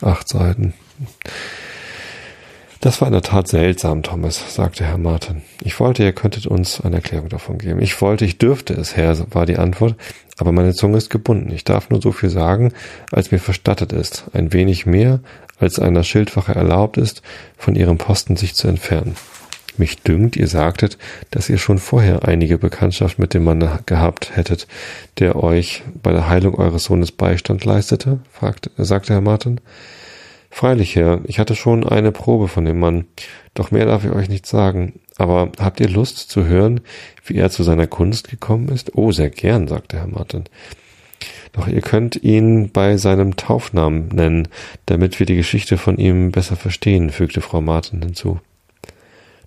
acht 0.00 0.28
Seiten. 0.28 0.74
Das 2.80 3.00
war 3.00 3.08
in 3.08 3.12
der 3.12 3.22
Tat 3.22 3.48
seltsam, 3.48 4.02
Thomas, 4.02 4.54
sagte 4.54 4.84
Herr 4.84 4.98
Martin. 4.98 5.40
Ich 5.62 5.80
wollte, 5.80 6.02
ihr 6.02 6.12
könntet 6.12 6.46
uns 6.46 6.82
eine 6.82 6.96
Erklärung 6.96 7.30
davon 7.30 7.56
geben. 7.56 7.80
Ich 7.80 7.98
wollte, 8.02 8.26
ich 8.26 8.36
dürfte 8.36 8.74
es, 8.74 8.94
Herr, 8.94 9.16
war 9.32 9.46
die 9.46 9.56
Antwort, 9.56 9.94
aber 10.36 10.52
meine 10.52 10.74
Zunge 10.74 10.98
ist 10.98 11.08
gebunden. 11.08 11.50
Ich 11.50 11.64
darf 11.64 11.88
nur 11.88 12.02
so 12.02 12.12
viel 12.12 12.28
sagen, 12.28 12.74
als 13.10 13.30
mir 13.30 13.38
verstattet 13.38 13.94
ist. 13.94 14.24
Ein 14.34 14.52
wenig 14.52 14.84
mehr, 14.84 15.20
als 15.58 15.78
einer 15.78 16.02
Schildwache 16.02 16.54
erlaubt 16.54 16.98
ist, 16.98 17.22
von 17.56 17.74
ihrem 17.74 17.96
Posten 17.96 18.36
sich 18.36 18.54
zu 18.54 18.68
entfernen. 18.68 19.16
Mich 19.76 20.02
dünkt, 20.02 20.36
ihr 20.36 20.46
sagtet, 20.46 20.98
dass 21.32 21.48
ihr 21.48 21.58
schon 21.58 21.78
vorher 21.78 22.28
einige 22.28 22.58
Bekanntschaft 22.58 23.18
mit 23.18 23.34
dem 23.34 23.42
Mann 23.42 23.80
gehabt 23.86 24.36
hättet, 24.36 24.68
der 25.18 25.42
euch 25.42 25.82
bei 26.00 26.12
der 26.12 26.28
Heilung 26.28 26.54
eures 26.54 26.84
Sohnes 26.84 27.10
Beistand 27.10 27.64
leistete, 27.64 28.20
fragte, 28.30 28.70
sagte 28.76 29.14
Herr 29.14 29.20
Martin. 29.20 29.60
Freilich, 30.48 30.94
Herr, 30.94 31.20
ich 31.24 31.40
hatte 31.40 31.56
schon 31.56 31.84
eine 31.84 32.12
Probe 32.12 32.46
von 32.46 32.64
dem 32.64 32.78
Mann, 32.78 33.06
doch 33.54 33.72
mehr 33.72 33.86
darf 33.86 34.04
ich 34.04 34.12
euch 34.12 34.28
nicht 34.28 34.46
sagen. 34.46 35.00
Aber 35.16 35.50
habt 35.58 35.80
ihr 35.80 35.88
Lust 35.88 36.18
zu 36.30 36.46
hören, 36.46 36.80
wie 37.24 37.34
er 37.34 37.50
zu 37.50 37.64
seiner 37.64 37.88
Kunst 37.88 38.30
gekommen 38.30 38.68
ist? 38.68 38.96
Oh, 38.96 39.10
sehr 39.10 39.30
gern, 39.30 39.66
sagte 39.66 39.96
Herr 39.98 40.06
Martin. 40.06 40.44
Doch 41.52 41.66
ihr 41.66 41.80
könnt 41.80 42.22
ihn 42.22 42.70
bei 42.70 42.96
seinem 42.96 43.34
Taufnamen 43.34 44.08
nennen, 44.08 44.46
damit 44.86 45.18
wir 45.18 45.26
die 45.26 45.36
Geschichte 45.36 45.78
von 45.78 45.98
ihm 45.98 46.30
besser 46.30 46.54
verstehen, 46.54 47.10
fügte 47.10 47.40
Frau 47.40 47.60
Martin 47.60 48.02
hinzu. 48.02 48.38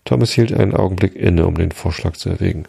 Thomas 0.08 0.32
hielt 0.32 0.54
einen 0.54 0.74
Augenblick 0.74 1.16
inne, 1.16 1.46
um 1.46 1.56
den 1.56 1.72
Vorschlag 1.72 2.14
zu 2.14 2.30
erwägen. 2.30 2.64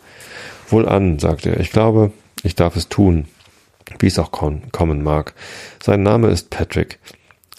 Wohlan, 0.68 1.20
sagte 1.20 1.50
er, 1.50 1.60
ich 1.60 1.70
glaube, 1.70 2.10
ich 2.42 2.56
darf 2.56 2.74
es 2.74 2.88
tun, 2.88 3.26
wie 4.00 4.08
es 4.08 4.18
auch 4.18 4.32
kommen 4.32 5.02
mag. 5.04 5.34
Sein 5.80 6.02
Name 6.02 6.28
ist 6.28 6.50
Patrick. 6.50 6.98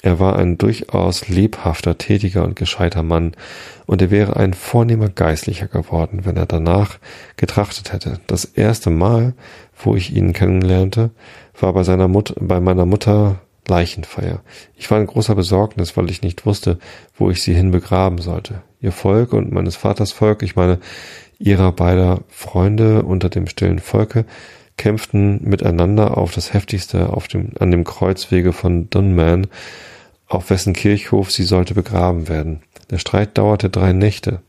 Er 0.01 0.19
war 0.19 0.37
ein 0.37 0.57
durchaus 0.57 1.29
lebhafter, 1.29 1.97
tätiger 1.97 2.43
und 2.43 2.57
gescheiter 2.57 3.03
Mann, 3.03 3.33
und 3.85 4.01
er 4.01 4.11
wäre 4.11 4.35
ein 4.35 4.53
vornehmer 4.53 5.07
Geistlicher 5.07 5.67
geworden, 5.67 6.21
wenn 6.25 6.35
er 6.35 6.45
danach 6.45 6.99
getrachtet 7.37 7.93
hätte. 7.93 8.19
Das 8.27 8.43
erste 8.43 8.89
Mal, 8.89 9.33
wo 9.81 9.95
ich 9.95 10.13
ihn 10.13 10.33
kennenlernte, 10.33 11.11
war 11.57 11.71
bei 11.71 11.83
seiner 11.83 12.09
Mutter, 12.09 12.35
bei 12.37 12.59
meiner 12.59 12.85
Mutter 12.85 13.39
Leichenfeier. 13.67 14.41
Ich 14.75 14.89
war 14.89 14.99
in 14.99 15.07
großer 15.07 15.35
Besorgnis, 15.35 15.95
weil 15.95 16.09
ich 16.09 16.21
nicht 16.21 16.45
wusste, 16.45 16.79
wo 17.15 17.29
ich 17.29 17.41
sie 17.41 17.53
hin 17.53 17.71
begraben 17.71 18.19
sollte. 18.19 18.61
Ihr 18.81 18.91
Volk 18.91 19.33
und 19.33 19.51
meines 19.51 19.75
Vaters 19.75 20.11
Volk, 20.11 20.41
ich 20.41 20.55
meine 20.55 20.79
ihrer 21.37 21.71
beider 21.71 22.21
Freunde 22.29 23.03
unter 23.03 23.29
dem 23.29 23.47
stillen 23.47 23.79
Volke, 23.79 24.25
kämpften 24.77 25.43
miteinander 25.43 26.17
auf 26.17 26.33
das 26.33 26.53
heftigste 26.53 27.09
auf 27.09 27.27
dem, 27.27 27.51
an 27.59 27.71
dem 27.71 27.83
Kreuzwege 27.83 28.53
von 28.53 28.89
Dunman, 28.89 29.47
auf 30.27 30.49
wessen 30.49 30.73
Kirchhof 30.73 31.31
sie 31.31 31.43
sollte 31.43 31.73
begraben 31.73 32.27
werden. 32.27 32.61
Der 32.89 32.97
Streit 32.97 33.37
dauerte 33.37 33.69
drei 33.69 33.93
Nächte, 33.93 34.41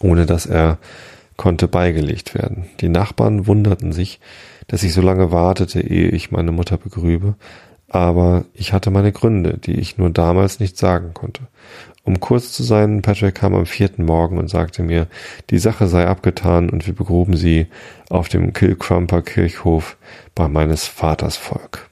ohne 0.00 0.26
dass 0.26 0.46
er 0.46 0.78
konnte 1.36 1.68
beigelegt 1.68 2.34
werden. 2.34 2.66
Die 2.80 2.88
Nachbarn 2.88 3.46
wunderten 3.46 3.92
sich, 3.92 4.20
dass 4.66 4.82
ich 4.82 4.94
so 4.94 5.00
lange 5.00 5.32
wartete, 5.32 5.80
ehe 5.80 6.08
ich 6.08 6.30
meine 6.30 6.52
Mutter 6.52 6.78
begrübe, 6.78 7.34
aber 7.88 8.44
ich 8.54 8.72
hatte 8.72 8.90
meine 8.90 9.12
Gründe, 9.12 9.58
die 9.58 9.78
ich 9.78 9.98
nur 9.98 10.10
damals 10.10 10.60
nicht 10.60 10.78
sagen 10.78 11.14
konnte. 11.14 11.42
Um 12.02 12.20
kurz 12.20 12.52
zu 12.52 12.62
sein, 12.62 13.02
Patrick 13.02 13.36
kam 13.36 13.54
am 13.54 13.66
vierten 13.66 14.04
Morgen 14.04 14.36
und 14.36 14.48
sagte 14.48 14.82
mir, 14.82 15.06
die 15.50 15.58
Sache 15.58 15.86
sei 15.86 16.06
abgetan 16.06 16.68
und 16.68 16.86
wir 16.86 16.94
begruben 16.94 17.36
sie 17.36 17.66
auf 18.10 18.28
dem 18.28 18.52
Kilcrumper 18.52 19.22
Kirchhof 19.22 19.96
bei 20.34 20.48
meines 20.48 20.86
Vaters 20.86 21.36
Volk. 21.36 21.88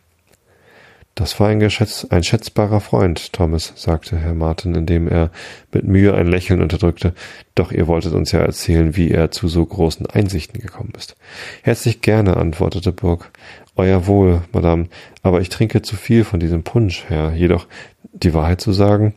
Das 1.14 1.39
war 1.39 1.48
ein, 1.48 1.60
geschätz, 1.60 2.06
ein 2.09 2.22
schätzbarer 2.22 2.80
Freund, 2.80 3.34
Thomas, 3.34 3.74
sagte 3.76 4.16
Herr 4.16 4.34
Martin, 4.34 4.74
indem 4.74 5.09
er 5.09 5.30
mit 5.70 5.84
Mühe 5.84 6.14
ein 6.14 6.26
Lächeln 6.26 6.62
unterdrückte. 6.62 7.12
Doch 7.55 7.70
ihr 7.70 7.86
wolltet 7.86 8.14
uns 8.14 8.32
ja 8.32 8.40
erzählen, 8.40 8.97
wie 8.97 9.10
er 9.10 9.30
zu 9.30 9.47
so 9.48 9.64
großen 9.64 10.06
Einsichten 10.06 10.60
gekommen 10.60 10.93
ist. 10.97 11.16
Herzlich 11.62 12.01
gerne, 12.01 12.39
antwortete 12.39 12.93
Burg. 12.93 13.30
Euer 13.76 14.06
Wohl, 14.06 14.43
Madame, 14.52 14.89
aber 15.22 15.40
ich 15.43 15.51
trinke 15.51 15.82
zu 15.82 15.97
viel 15.97 16.24
von 16.24 16.40
diesem 16.40 16.62
Punsch, 16.62 17.05
Herr. 17.09 17.32
Jedoch, 17.34 17.66
die 18.12 18.32
Wahrheit 18.32 18.60
zu 18.60 18.72
sagen, 18.72 19.14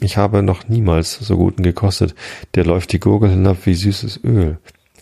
ich 0.00 0.16
habe 0.16 0.42
noch 0.42 0.68
niemals 0.68 1.14
so 1.14 1.36
guten 1.36 1.62
gekostet. 1.62 2.14
Der 2.54 2.64
läuft 2.64 2.92
die 2.92 3.00
Gurgel 3.00 3.30
hinab 3.30 3.58
wie 3.64 3.74
süßes 3.74 4.20
Öl. 4.24 4.58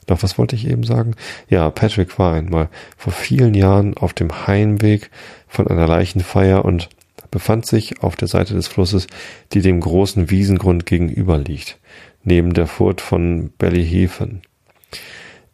Doch 0.06 0.22
was 0.22 0.38
wollte 0.38 0.56
ich 0.56 0.66
eben 0.66 0.84
sagen? 0.84 1.14
Ja, 1.48 1.68
Patrick 1.70 2.18
war 2.18 2.34
einmal 2.34 2.70
vor 2.96 3.12
vielen 3.12 3.54
Jahren 3.54 3.94
auf 3.96 4.14
dem 4.14 4.46
Heimweg 4.46 5.10
von 5.48 5.66
einer 5.66 5.86
Leichenfeier 5.86 6.64
und 6.64 6.88
befand 7.30 7.66
sich 7.66 8.02
auf 8.02 8.16
der 8.16 8.28
Seite 8.28 8.54
des 8.54 8.68
Flusses, 8.68 9.06
die 9.52 9.60
dem 9.60 9.80
großen 9.80 10.30
Wiesengrund 10.30 10.86
gegenüber 10.86 11.38
liegt, 11.38 11.78
neben 12.22 12.54
der 12.54 12.66
Furt 12.66 13.00
von 13.00 13.50
Ballyhefen. 13.58 14.42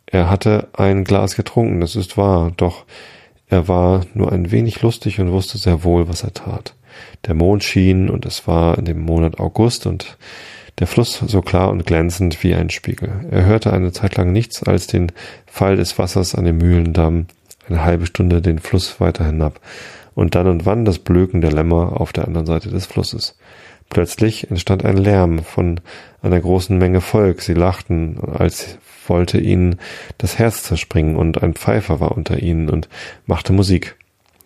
Er 0.07 0.31
hatte 0.31 0.69
ein 0.75 1.05
Glas 1.05 1.35
getrunken, 1.37 1.81
das 1.81 1.97
ist 1.97 2.17
wahr, 2.17 2.53
doch 2.57 2.85
er 3.49 3.69
war 3.69 4.07
nur 4.15 4.33
ein 4.33 4.51
wenig 4.51 4.83
lustig 4.83 5.21
und 5.21 5.33
wusste 5.33 5.59
sehr 5.59 5.85
wohl, 5.85 6.09
was 6.09 6.23
er 6.23 6.33
tat. 6.33 6.75
Der 7.27 7.35
Mond 7.35 7.65
schien 7.65 8.09
und 8.09 8.25
es 8.25 8.47
war 8.47 8.79
in 8.79 8.85
dem 8.85 9.01
Monat 9.01 9.41
August 9.41 9.87
und 9.87 10.17
der 10.79 10.87
Fluss 10.87 11.23
so 11.27 11.41
klar 11.41 11.71
und 11.71 11.87
glänzend 11.87 12.43
wie 12.43 12.55
ein 12.55 12.71
Spiegel. 12.71 13.27
Er 13.31 13.45
hörte 13.45 13.73
eine 13.73 13.93
Zeit 13.93 14.17
lang 14.17 14.33
nichts 14.33 14.63
als 14.63 14.87
den 14.87 15.13
Fall 15.47 15.77
des 15.77 15.99
Wassers 15.99 16.35
an 16.35 16.45
dem 16.45 16.59
Mühlendamm, 16.59 17.27
eine 17.69 17.85
halbe 17.85 18.07
Stunde 18.07 18.43
den 18.43 18.59
Fluss 18.59 19.01
weiter 19.01 19.25
hinab 19.25 19.61
und 20.15 20.35
dann 20.35 20.47
und 20.47 20.67
wann 20.67 20.85
das 20.85 20.99
Blöken 20.99 21.41
der 21.41 21.53
Lämmer 21.53 22.01
auf 22.01 22.13
der 22.13 22.27
anderen 22.27 22.47
Seite 22.47 22.71
des 22.71 22.87
Flusses. 22.87 23.37
Plötzlich 23.91 24.51
entstand 24.51 24.85
ein 24.85 24.97
Lärm 24.97 25.41
von 25.41 25.81
einer 26.23 26.41
großen 26.41 26.77
Menge 26.77 27.01
Volk. 27.01 27.43
Sie 27.43 27.55
lachten, 27.55 28.19
als 28.33 28.79
wollte 29.07 29.39
ihnen 29.39 29.77
das 30.19 30.39
Herz 30.39 30.63
zerspringen, 30.63 31.17
und 31.17 31.43
ein 31.43 31.55
Pfeifer 31.55 32.01
war 32.01 32.13
unter 32.13 32.43
ihnen 32.43 32.71
und 32.71 32.89
machte 33.27 33.53
Musik. 33.53 33.97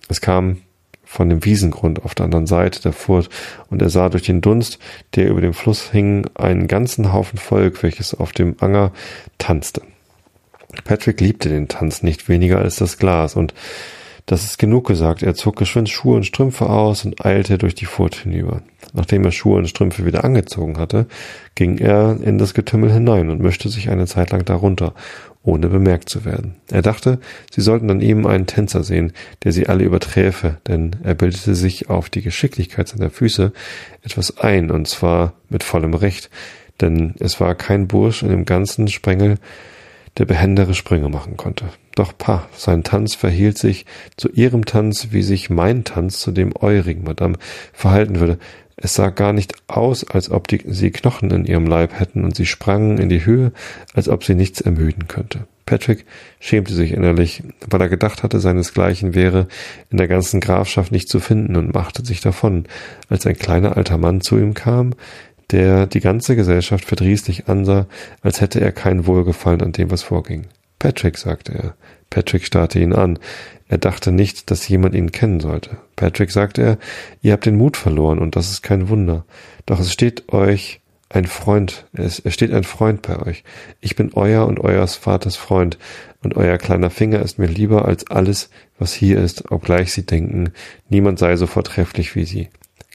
Es 0.08 0.20
kam 0.20 0.58
von 1.04 1.30
dem 1.30 1.44
Wiesengrund 1.44 2.04
auf 2.04 2.14
der 2.14 2.24
anderen 2.24 2.46
Seite 2.46 2.82
der 2.82 2.92
Furt, 2.92 3.30
und 3.70 3.80
er 3.80 3.88
sah 3.88 4.08
durch 4.08 4.24
den 4.24 4.40
Dunst, 4.40 4.78
der 5.14 5.28
über 5.28 5.40
dem 5.40 5.54
Fluss 5.54 5.90
hing, 5.90 6.26
einen 6.34 6.66
ganzen 6.68 7.12
Haufen 7.12 7.38
Volk, 7.38 7.82
welches 7.82 8.14
auf 8.14 8.32
dem 8.32 8.56
Anger 8.60 8.92
tanzte. 9.38 9.82
Patrick 10.84 11.20
liebte 11.20 11.48
den 11.48 11.68
Tanz 11.68 12.02
nicht 12.02 12.28
weniger 12.28 12.58
als 12.58 12.76
das 12.76 12.98
Glas, 12.98 13.36
und 13.36 13.54
das 14.28 14.44
ist 14.44 14.58
genug 14.58 14.86
gesagt. 14.86 15.22
Er 15.22 15.34
zog 15.34 15.56
geschwind 15.56 15.88
Schuhe 15.88 16.16
und 16.16 16.24
Strümpfe 16.24 16.68
aus 16.68 17.06
und 17.06 17.24
eilte 17.24 17.56
durch 17.56 17.74
die 17.74 17.86
Furt 17.86 18.14
hinüber. 18.14 18.60
Nachdem 18.92 19.24
er 19.24 19.32
Schuhe 19.32 19.56
und 19.56 19.68
Strümpfe 19.68 20.04
wieder 20.04 20.22
angezogen 20.22 20.76
hatte, 20.76 21.06
ging 21.54 21.78
er 21.78 22.18
in 22.22 22.36
das 22.36 22.52
Getümmel 22.52 22.92
hinein 22.92 23.30
und 23.30 23.40
mischte 23.40 23.70
sich 23.70 23.88
eine 23.88 24.06
Zeit 24.06 24.30
lang 24.30 24.44
darunter, 24.44 24.92
ohne 25.42 25.68
bemerkt 25.68 26.10
zu 26.10 26.26
werden. 26.26 26.56
Er 26.70 26.82
dachte, 26.82 27.20
sie 27.50 27.62
sollten 27.62 27.90
an 27.90 28.02
ihm 28.02 28.26
einen 28.26 28.46
Tänzer 28.46 28.84
sehen, 28.84 29.14
der 29.44 29.52
sie 29.52 29.66
alle 29.66 29.84
überträfe, 29.84 30.58
denn 30.66 30.96
er 31.02 31.14
bildete 31.14 31.54
sich 31.54 31.88
auf 31.88 32.10
die 32.10 32.22
Geschicklichkeit 32.22 32.86
seiner 32.88 33.08
Füße 33.08 33.52
etwas 34.02 34.36
ein, 34.38 34.70
und 34.70 34.88
zwar 34.88 35.32
mit 35.48 35.64
vollem 35.64 35.94
Recht, 35.94 36.28
denn 36.82 37.14
es 37.18 37.40
war 37.40 37.54
kein 37.54 37.88
Bursch 37.88 38.22
in 38.22 38.28
dem 38.28 38.44
ganzen 38.44 38.88
Sprengel, 38.88 39.38
der 40.18 40.24
behendere 40.24 40.74
Sprünge 40.74 41.08
machen 41.08 41.36
konnte. 41.36 41.66
Doch 41.94 42.12
pah, 42.16 42.48
sein 42.56 42.84
Tanz 42.84 43.14
verhielt 43.14 43.58
sich 43.58 43.86
zu 44.16 44.28
ihrem 44.28 44.64
Tanz, 44.64 45.08
wie 45.10 45.22
sich 45.22 45.50
mein 45.50 45.84
Tanz 45.84 46.20
zu 46.20 46.32
dem 46.32 46.52
eurigen, 46.56 47.04
Madame, 47.04 47.36
verhalten 47.72 48.20
würde. 48.20 48.38
Es 48.76 48.94
sah 48.94 49.10
gar 49.10 49.32
nicht 49.32 49.54
aus, 49.66 50.08
als 50.08 50.30
ob 50.30 50.46
die, 50.46 50.62
sie 50.66 50.92
Knochen 50.92 51.30
in 51.30 51.44
ihrem 51.44 51.66
Leib 51.66 51.98
hätten, 51.98 52.24
und 52.24 52.36
sie 52.36 52.46
sprangen 52.46 52.98
in 52.98 53.08
die 53.08 53.24
Höhe, 53.24 53.52
als 53.94 54.08
ob 54.08 54.24
sie 54.24 54.34
nichts 54.34 54.60
ermüden 54.60 55.08
könnte. 55.08 55.46
Patrick 55.66 56.06
schämte 56.40 56.72
sich 56.72 56.92
innerlich, 56.92 57.42
weil 57.68 57.80
er 57.80 57.90
gedacht 57.90 58.22
hatte, 58.22 58.40
seinesgleichen 58.40 59.14
wäre 59.14 59.48
in 59.90 59.98
der 59.98 60.08
ganzen 60.08 60.40
Grafschaft 60.40 60.92
nicht 60.92 61.10
zu 61.10 61.20
finden 61.20 61.56
und 61.56 61.74
machte 61.74 62.06
sich 62.06 62.20
davon, 62.20 62.64
als 63.10 63.26
ein 63.26 63.36
kleiner 63.36 63.76
alter 63.76 63.98
Mann 63.98 64.22
zu 64.22 64.38
ihm 64.38 64.54
kam, 64.54 64.94
der 65.50 65.86
die 65.86 66.00
ganze 66.00 66.36
Gesellschaft 66.36 66.84
verdrießlich 66.84 67.48
ansah, 67.48 67.86
als 68.22 68.40
hätte 68.40 68.60
er 68.60 68.72
kein 68.72 69.06
Wohlgefallen 69.06 69.62
an 69.62 69.72
dem, 69.72 69.90
was 69.90 70.02
vorging. 70.02 70.46
Patrick, 70.78 71.18
sagte 71.18 71.52
er. 71.52 71.74
Patrick 72.10 72.44
starrte 72.44 72.78
ihn 72.78 72.92
an. 72.92 73.18
Er 73.68 73.78
dachte 73.78 74.12
nicht, 74.12 74.50
dass 74.50 74.68
jemand 74.68 74.94
ihn 74.94 75.12
kennen 75.12 75.40
sollte. 75.40 75.78
Patrick, 75.96 76.30
sagte 76.30 76.62
er, 76.62 76.78
ihr 77.20 77.32
habt 77.32 77.46
den 77.46 77.56
Mut 77.56 77.76
verloren 77.76 78.18
und 78.18 78.36
das 78.36 78.50
ist 78.50 78.62
kein 78.62 78.88
Wunder. 78.88 79.24
Doch 79.66 79.80
es 79.80 79.92
steht 79.92 80.32
euch 80.32 80.80
ein 81.10 81.26
Freund, 81.26 81.86
es, 81.92 82.20
es 82.20 82.34
steht 82.34 82.52
ein 82.52 82.64
Freund 82.64 83.02
bei 83.02 83.18
euch. 83.20 83.44
Ich 83.80 83.96
bin 83.96 84.12
euer 84.14 84.46
und 84.46 84.60
eures 84.60 84.96
Vaters 84.96 85.36
Freund 85.36 85.78
und 86.22 86.36
euer 86.36 86.58
kleiner 86.58 86.90
Finger 86.90 87.20
ist 87.20 87.38
mir 87.38 87.46
lieber 87.46 87.86
als 87.86 88.10
alles, 88.10 88.50
was 88.78 88.92
hier 88.92 89.18
ist, 89.18 89.50
obgleich 89.50 89.92
sie 89.92 90.04
denken, 90.04 90.52
niemand 90.88 91.18
sei 91.18 91.36
so 91.36 91.46
vortrefflich 91.46 92.14
wie 92.14 92.24
sie. 92.24 92.48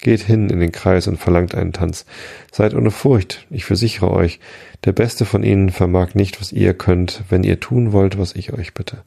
Geht 0.03 0.21
hin 0.21 0.49
in 0.49 0.59
den 0.59 0.73
Kreis 0.73 1.07
und 1.07 1.17
verlangt 1.17 1.55
einen 1.55 1.71
Tanz. 1.71 2.05
Seid 2.51 2.73
ohne 2.73 2.91
Furcht, 2.91 3.47
ich 3.49 3.63
versichere 3.63 4.11
euch, 4.11 4.39
der 4.84 4.91
Beste 4.91 5.23
von 5.23 5.43
ihnen 5.43 5.69
vermag 5.69 6.13
nicht, 6.13 6.41
was 6.41 6.51
ihr 6.51 6.73
könnt, 6.73 7.23
wenn 7.30 7.43
ihr 7.43 7.61
tun 7.61 7.93
wollt, 7.93 8.17
was 8.17 8.35
ich 8.35 8.51
euch 8.51 8.73
bitte. 8.73 9.03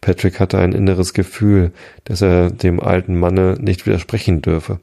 Patrick 0.00 0.40
hatte 0.40 0.58
ein 0.58 0.72
inneres 0.72 1.12
Gefühl, 1.12 1.70
dass 2.04 2.22
er 2.22 2.50
dem 2.50 2.80
alten 2.80 3.18
Manne 3.18 3.58
nicht 3.60 3.86
widersprechen 3.86 4.40
dürfe. 4.40 4.80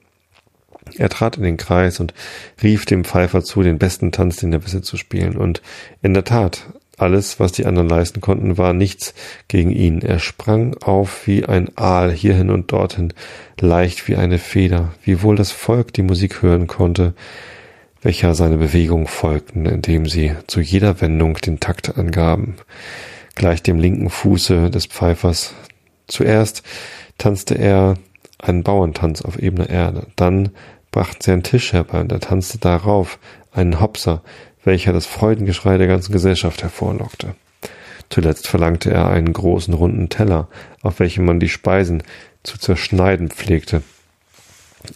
Er 0.97 1.09
trat 1.09 1.37
in 1.37 1.43
den 1.43 1.57
Kreis 1.57 1.99
und 1.99 2.13
rief 2.61 2.85
dem 2.85 3.03
Pfeifer 3.03 3.43
zu, 3.43 3.63
den 3.63 3.79
besten 3.79 4.11
Tanz, 4.11 4.37
den 4.37 4.53
er 4.53 4.63
wisse 4.63 4.81
zu 4.81 4.97
spielen. 4.97 5.35
Und 5.35 5.61
in 6.03 6.13
der 6.13 6.25
Tat, 6.25 6.67
alles, 6.97 7.39
was 7.39 7.51
die 7.51 7.65
anderen 7.65 7.89
leisten 7.89 8.21
konnten, 8.21 8.57
war 8.57 8.73
nichts 8.73 9.13
gegen 9.47 9.71
ihn. 9.71 10.01
Er 10.01 10.19
sprang 10.19 10.75
auf 10.83 11.25
wie 11.27 11.45
ein 11.45 11.75
Aal 11.75 12.11
hierhin 12.11 12.49
und 12.49 12.71
dorthin, 12.71 13.13
leicht 13.59 14.07
wie 14.07 14.15
eine 14.15 14.37
Feder, 14.37 14.93
wiewohl 15.03 15.35
das 15.35 15.51
Volk 15.51 15.93
die 15.93 16.03
Musik 16.03 16.41
hören 16.41 16.67
konnte, 16.67 17.13
welcher 18.01 18.35
seine 18.35 18.57
Bewegungen 18.57 19.07
folgten, 19.07 19.65
indem 19.65 20.07
sie 20.07 20.33
zu 20.47 20.61
jeder 20.61 21.01
Wendung 21.01 21.35
den 21.35 21.59
Takt 21.59 21.97
angaben, 21.97 22.55
gleich 23.35 23.63
dem 23.63 23.79
linken 23.79 24.09
Fuße 24.09 24.69
des 24.69 24.85
Pfeifers. 24.85 25.53
Zuerst 26.07 26.63
tanzte 27.17 27.55
er 27.55 27.95
einen 28.37 28.63
Bauerntanz 28.63 29.21
auf 29.21 29.39
ebener 29.39 29.69
Erde, 29.69 30.07
dann 30.15 30.49
brachten 30.91 31.21
sie 31.21 31.31
einen 31.31 31.43
Tisch 31.43 31.73
herbei 31.73 32.01
und 32.01 32.11
er 32.11 32.19
tanzte 32.19 32.59
darauf 32.59 33.19
einen 33.51 33.79
Hopser, 33.79 34.21
welcher 34.63 34.93
das 34.93 35.05
Freudengeschrei 35.05 35.77
der 35.77 35.87
ganzen 35.87 36.11
Gesellschaft 36.11 36.63
hervorlockte. 36.63 37.35
Zuletzt 38.09 38.47
verlangte 38.47 38.91
er 38.91 39.09
einen 39.09 39.33
großen 39.33 39.73
runden 39.73 40.09
Teller, 40.09 40.47
auf 40.81 40.99
welchem 40.99 41.25
man 41.25 41.39
die 41.39 41.49
Speisen 41.49 42.03
zu 42.43 42.57
zerschneiden 42.57 43.29
pflegte. 43.29 43.81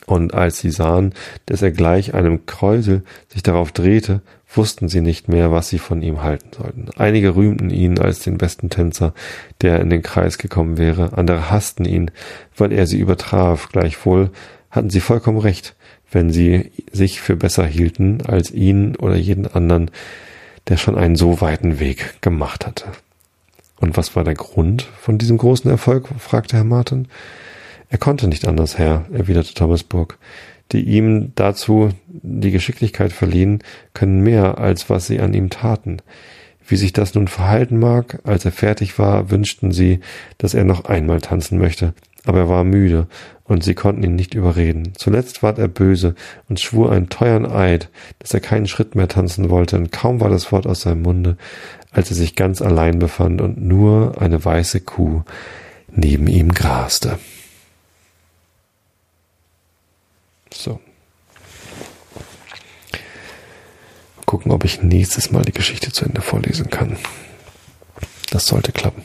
Und 0.05 0.33
als 0.33 0.59
sie 0.59 0.69
sahen, 0.69 1.13
dass 1.45 1.61
er 1.61 1.71
gleich 1.71 2.13
einem 2.13 2.45
Kräusel 2.45 3.03
sich 3.29 3.41
darauf 3.41 3.71
drehte, 3.71 4.21
wussten 4.53 4.87
sie 4.87 5.01
nicht 5.01 5.27
mehr, 5.27 5.51
was 5.51 5.69
sie 5.69 5.79
von 5.79 6.01
ihm 6.01 6.21
halten 6.21 6.49
sollten. 6.55 6.89
Einige 6.97 7.35
rühmten 7.35 7.69
ihn 7.69 7.99
als 7.99 8.19
den 8.19 8.37
besten 8.37 8.69
Tänzer, 8.69 9.13
der 9.61 9.79
in 9.81 9.89
den 9.89 10.03
Kreis 10.03 10.37
gekommen 10.37 10.77
wäre, 10.77 11.17
andere 11.17 11.49
hassten 11.49 11.85
ihn, 11.85 12.11
weil 12.55 12.71
er 12.71 12.87
sie 12.87 12.99
übertraf, 12.99 13.69
gleichwohl 13.69 14.31
hatten 14.69 14.89
sie 14.89 15.01
vollkommen 15.01 15.39
recht 15.39 15.75
wenn 16.11 16.31
sie 16.31 16.71
sich 16.91 17.21
für 17.21 17.35
besser 17.35 17.65
hielten 17.65 18.19
als 18.25 18.51
ihn 18.51 18.95
oder 18.95 19.15
jeden 19.15 19.47
anderen, 19.47 19.91
der 20.67 20.77
schon 20.77 20.97
einen 20.97 21.15
so 21.15 21.41
weiten 21.41 21.79
Weg 21.79 22.21
gemacht 22.21 22.65
hatte. 22.65 22.85
Und 23.79 23.97
was 23.97 24.15
war 24.15 24.23
der 24.23 24.33
Grund 24.33 24.83
von 24.99 25.17
diesem 25.17 25.37
großen 25.37 25.69
Erfolg? 25.69 26.07
fragte 26.17 26.57
Herr 26.57 26.63
Martin. 26.63 27.07
Er 27.89 27.97
konnte 27.97 28.27
nicht 28.27 28.47
anders, 28.47 28.77
Herr, 28.77 29.05
erwiderte 29.11 29.53
Thomas 29.53 29.83
Burke. 29.83 30.17
Die 30.73 30.81
ihm 30.81 31.31
dazu 31.35 31.91
die 32.07 32.51
Geschicklichkeit 32.51 33.13
verliehen, 33.13 33.63
können 33.93 34.21
mehr, 34.21 34.57
als 34.57 34.89
was 34.89 35.07
sie 35.07 35.19
an 35.21 35.33
ihm 35.33 35.49
taten. 35.49 36.01
Wie 36.67 36.75
sich 36.75 36.91
das 36.91 37.13
nun 37.13 37.29
verhalten 37.29 37.79
mag, 37.79 38.19
als 38.25 38.43
er 38.43 38.51
fertig 38.51 38.99
war, 38.99 39.31
wünschten 39.31 39.71
sie, 39.71 40.01
dass 40.37 40.53
er 40.53 40.65
noch 40.65 40.83
einmal 40.83 41.21
tanzen 41.21 41.57
möchte, 41.57 41.93
aber 42.25 42.39
er 42.39 42.49
war 42.49 42.65
müde, 42.65 43.07
und 43.47 43.63
sie 43.63 43.73
konnten 43.73 44.03
ihn 44.03 44.15
nicht 44.15 44.33
überreden. 44.33 44.93
Zuletzt 44.97 45.41
ward 45.41 45.57
er 45.57 45.67
böse 45.67 46.15
und 46.49 46.59
schwur 46.59 46.91
einen 46.91 47.09
teuern 47.09 47.45
Eid, 47.45 47.89
dass 48.19 48.33
er 48.33 48.39
keinen 48.39 48.67
Schritt 48.67 48.95
mehr 48.95 49.07
tanzen 49.07 49.49
wollte, 49.49 49.77
und 49.77 49.91
kaum 49.91 50.19
war 50.19 50.29
das 50.29 50.51
Wort 50.51 50.67
aus 50.67 50.81
seinem 50.81 51.01
Munde, 51.03 51.37
als 51.91 52.09
er 52.09 52.15
sich 52.15 52.35
ganz 52.35 52.61
allein 52.61 52.99
befand 52.99 53.41
und 53.41 53.61
nur 53.61 54.21
eine 54.21 54.43
weiße 54.43 54.81
Kuh 54.81 55.23
neben 55.89 56.27
ihm 56.27 56.53
graste. 56.53 57.17
So. 60.53 60.79
Gucken, 64.25 64.51
ob 64.51 64.65
ich 64.65 64.81
nächstes 64.81 65.31
Mal 65.31 65.43
die 65.43 65.53
Geschichte 65.53 65.91
zu 65.93 66.03
Ende 66.03 66.21
vorlesen 66.21 66.69
kann. 66.69 66.97
Das 68.29 68.45
sollte 68.45 68.73
klappen. 68.73 69.03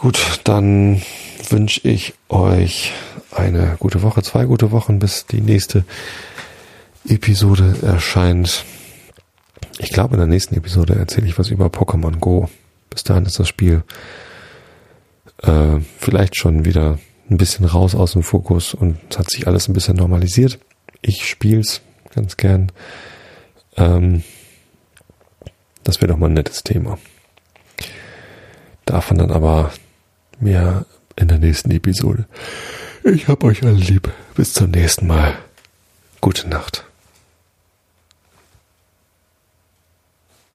Gut, 0.00 0.40
dann 0.44 1.02
wünsche 1.50 1.86
ich 1.86 2.14
euch 2.30 2.94
eine 3.32 3.76
gute 3.78 4.00
Woche, 4.00 4.22
zwei 4.22 4.46
gute 4.46 4.70
Wochen, 4.70 4.98
bis 4.98 5.26
die 5.26 5.42
nächste 5.42 5.84
Episode 7.06 7.76
erscheint. 7.82 8.64
Ich 9.78 9.90
glaube, 9.90 10.14
in 10.14 10.20
der 10.20 10.26
nächsten 10.26 10.54
Episode 10.54 10.94
erzähle 10.94 11.26
ich 11.26 11.38
was 11.38 11.50
über 11.50 11.66
Pokémon 11.66 12.16
Go. 12.18 12.48
Bis 12.88 13.04
dahin 13.04 13.26
ist 13.26 13.38
das 13.38 13.48
Spiel 13.48 13.82
äh, 15.42 15.80
vielleicht 15.98 16.34
schon 16.34 16.64
wieder 16.64 16.98
ein 17.28 17.36
bisschen 17.36 17.66
raus 17.66 17.94
aus 17.94 18.12
dem 18.12 18.22
Fokus 18.22 18.72
und 18.72 18.96
es 19.10 19.18
hat 19.18 19.30
sich 19.30 19.46
alles 19.46 19.68
ein 19.68 19.74
bisschen 19.74 19.98
normalisiert. 19.98 20.58
Ich 21.02 21.28
spiele 21.28 21.60
es 21.60 21.82
ganz 22.14 22.38
gern. 22.38 22.72
Ähm, 23.76 24.24
das 25.84 26.00
wäre 26.00 26.10
doch 26.10 26.18
mal 26.18 26.30
ein 26.30 26.32
nettes 26.32 26.62
Thema. 26.62 26.96
Davon 28.86 29.18
dann 29.18 29.30
aber 29.30 29.70
mehr 30.40 30.86
in 31.16 31.28
der 31.28 31.38
nächsten 31.38 31.70
Episode. 31.70 32.26
Ich 33.04 33.28
hab 33.28 33.44
euch 33.44 33.62
alle 33.62 33.72
lieb. 33.72 34.10
Bis 34.34 34.52
zum 34.52 34.70
nächsten 34.70 35.06
Mal. 35.06 35.34
Gute 36.20 36.48
Nacht. 36.48 36.84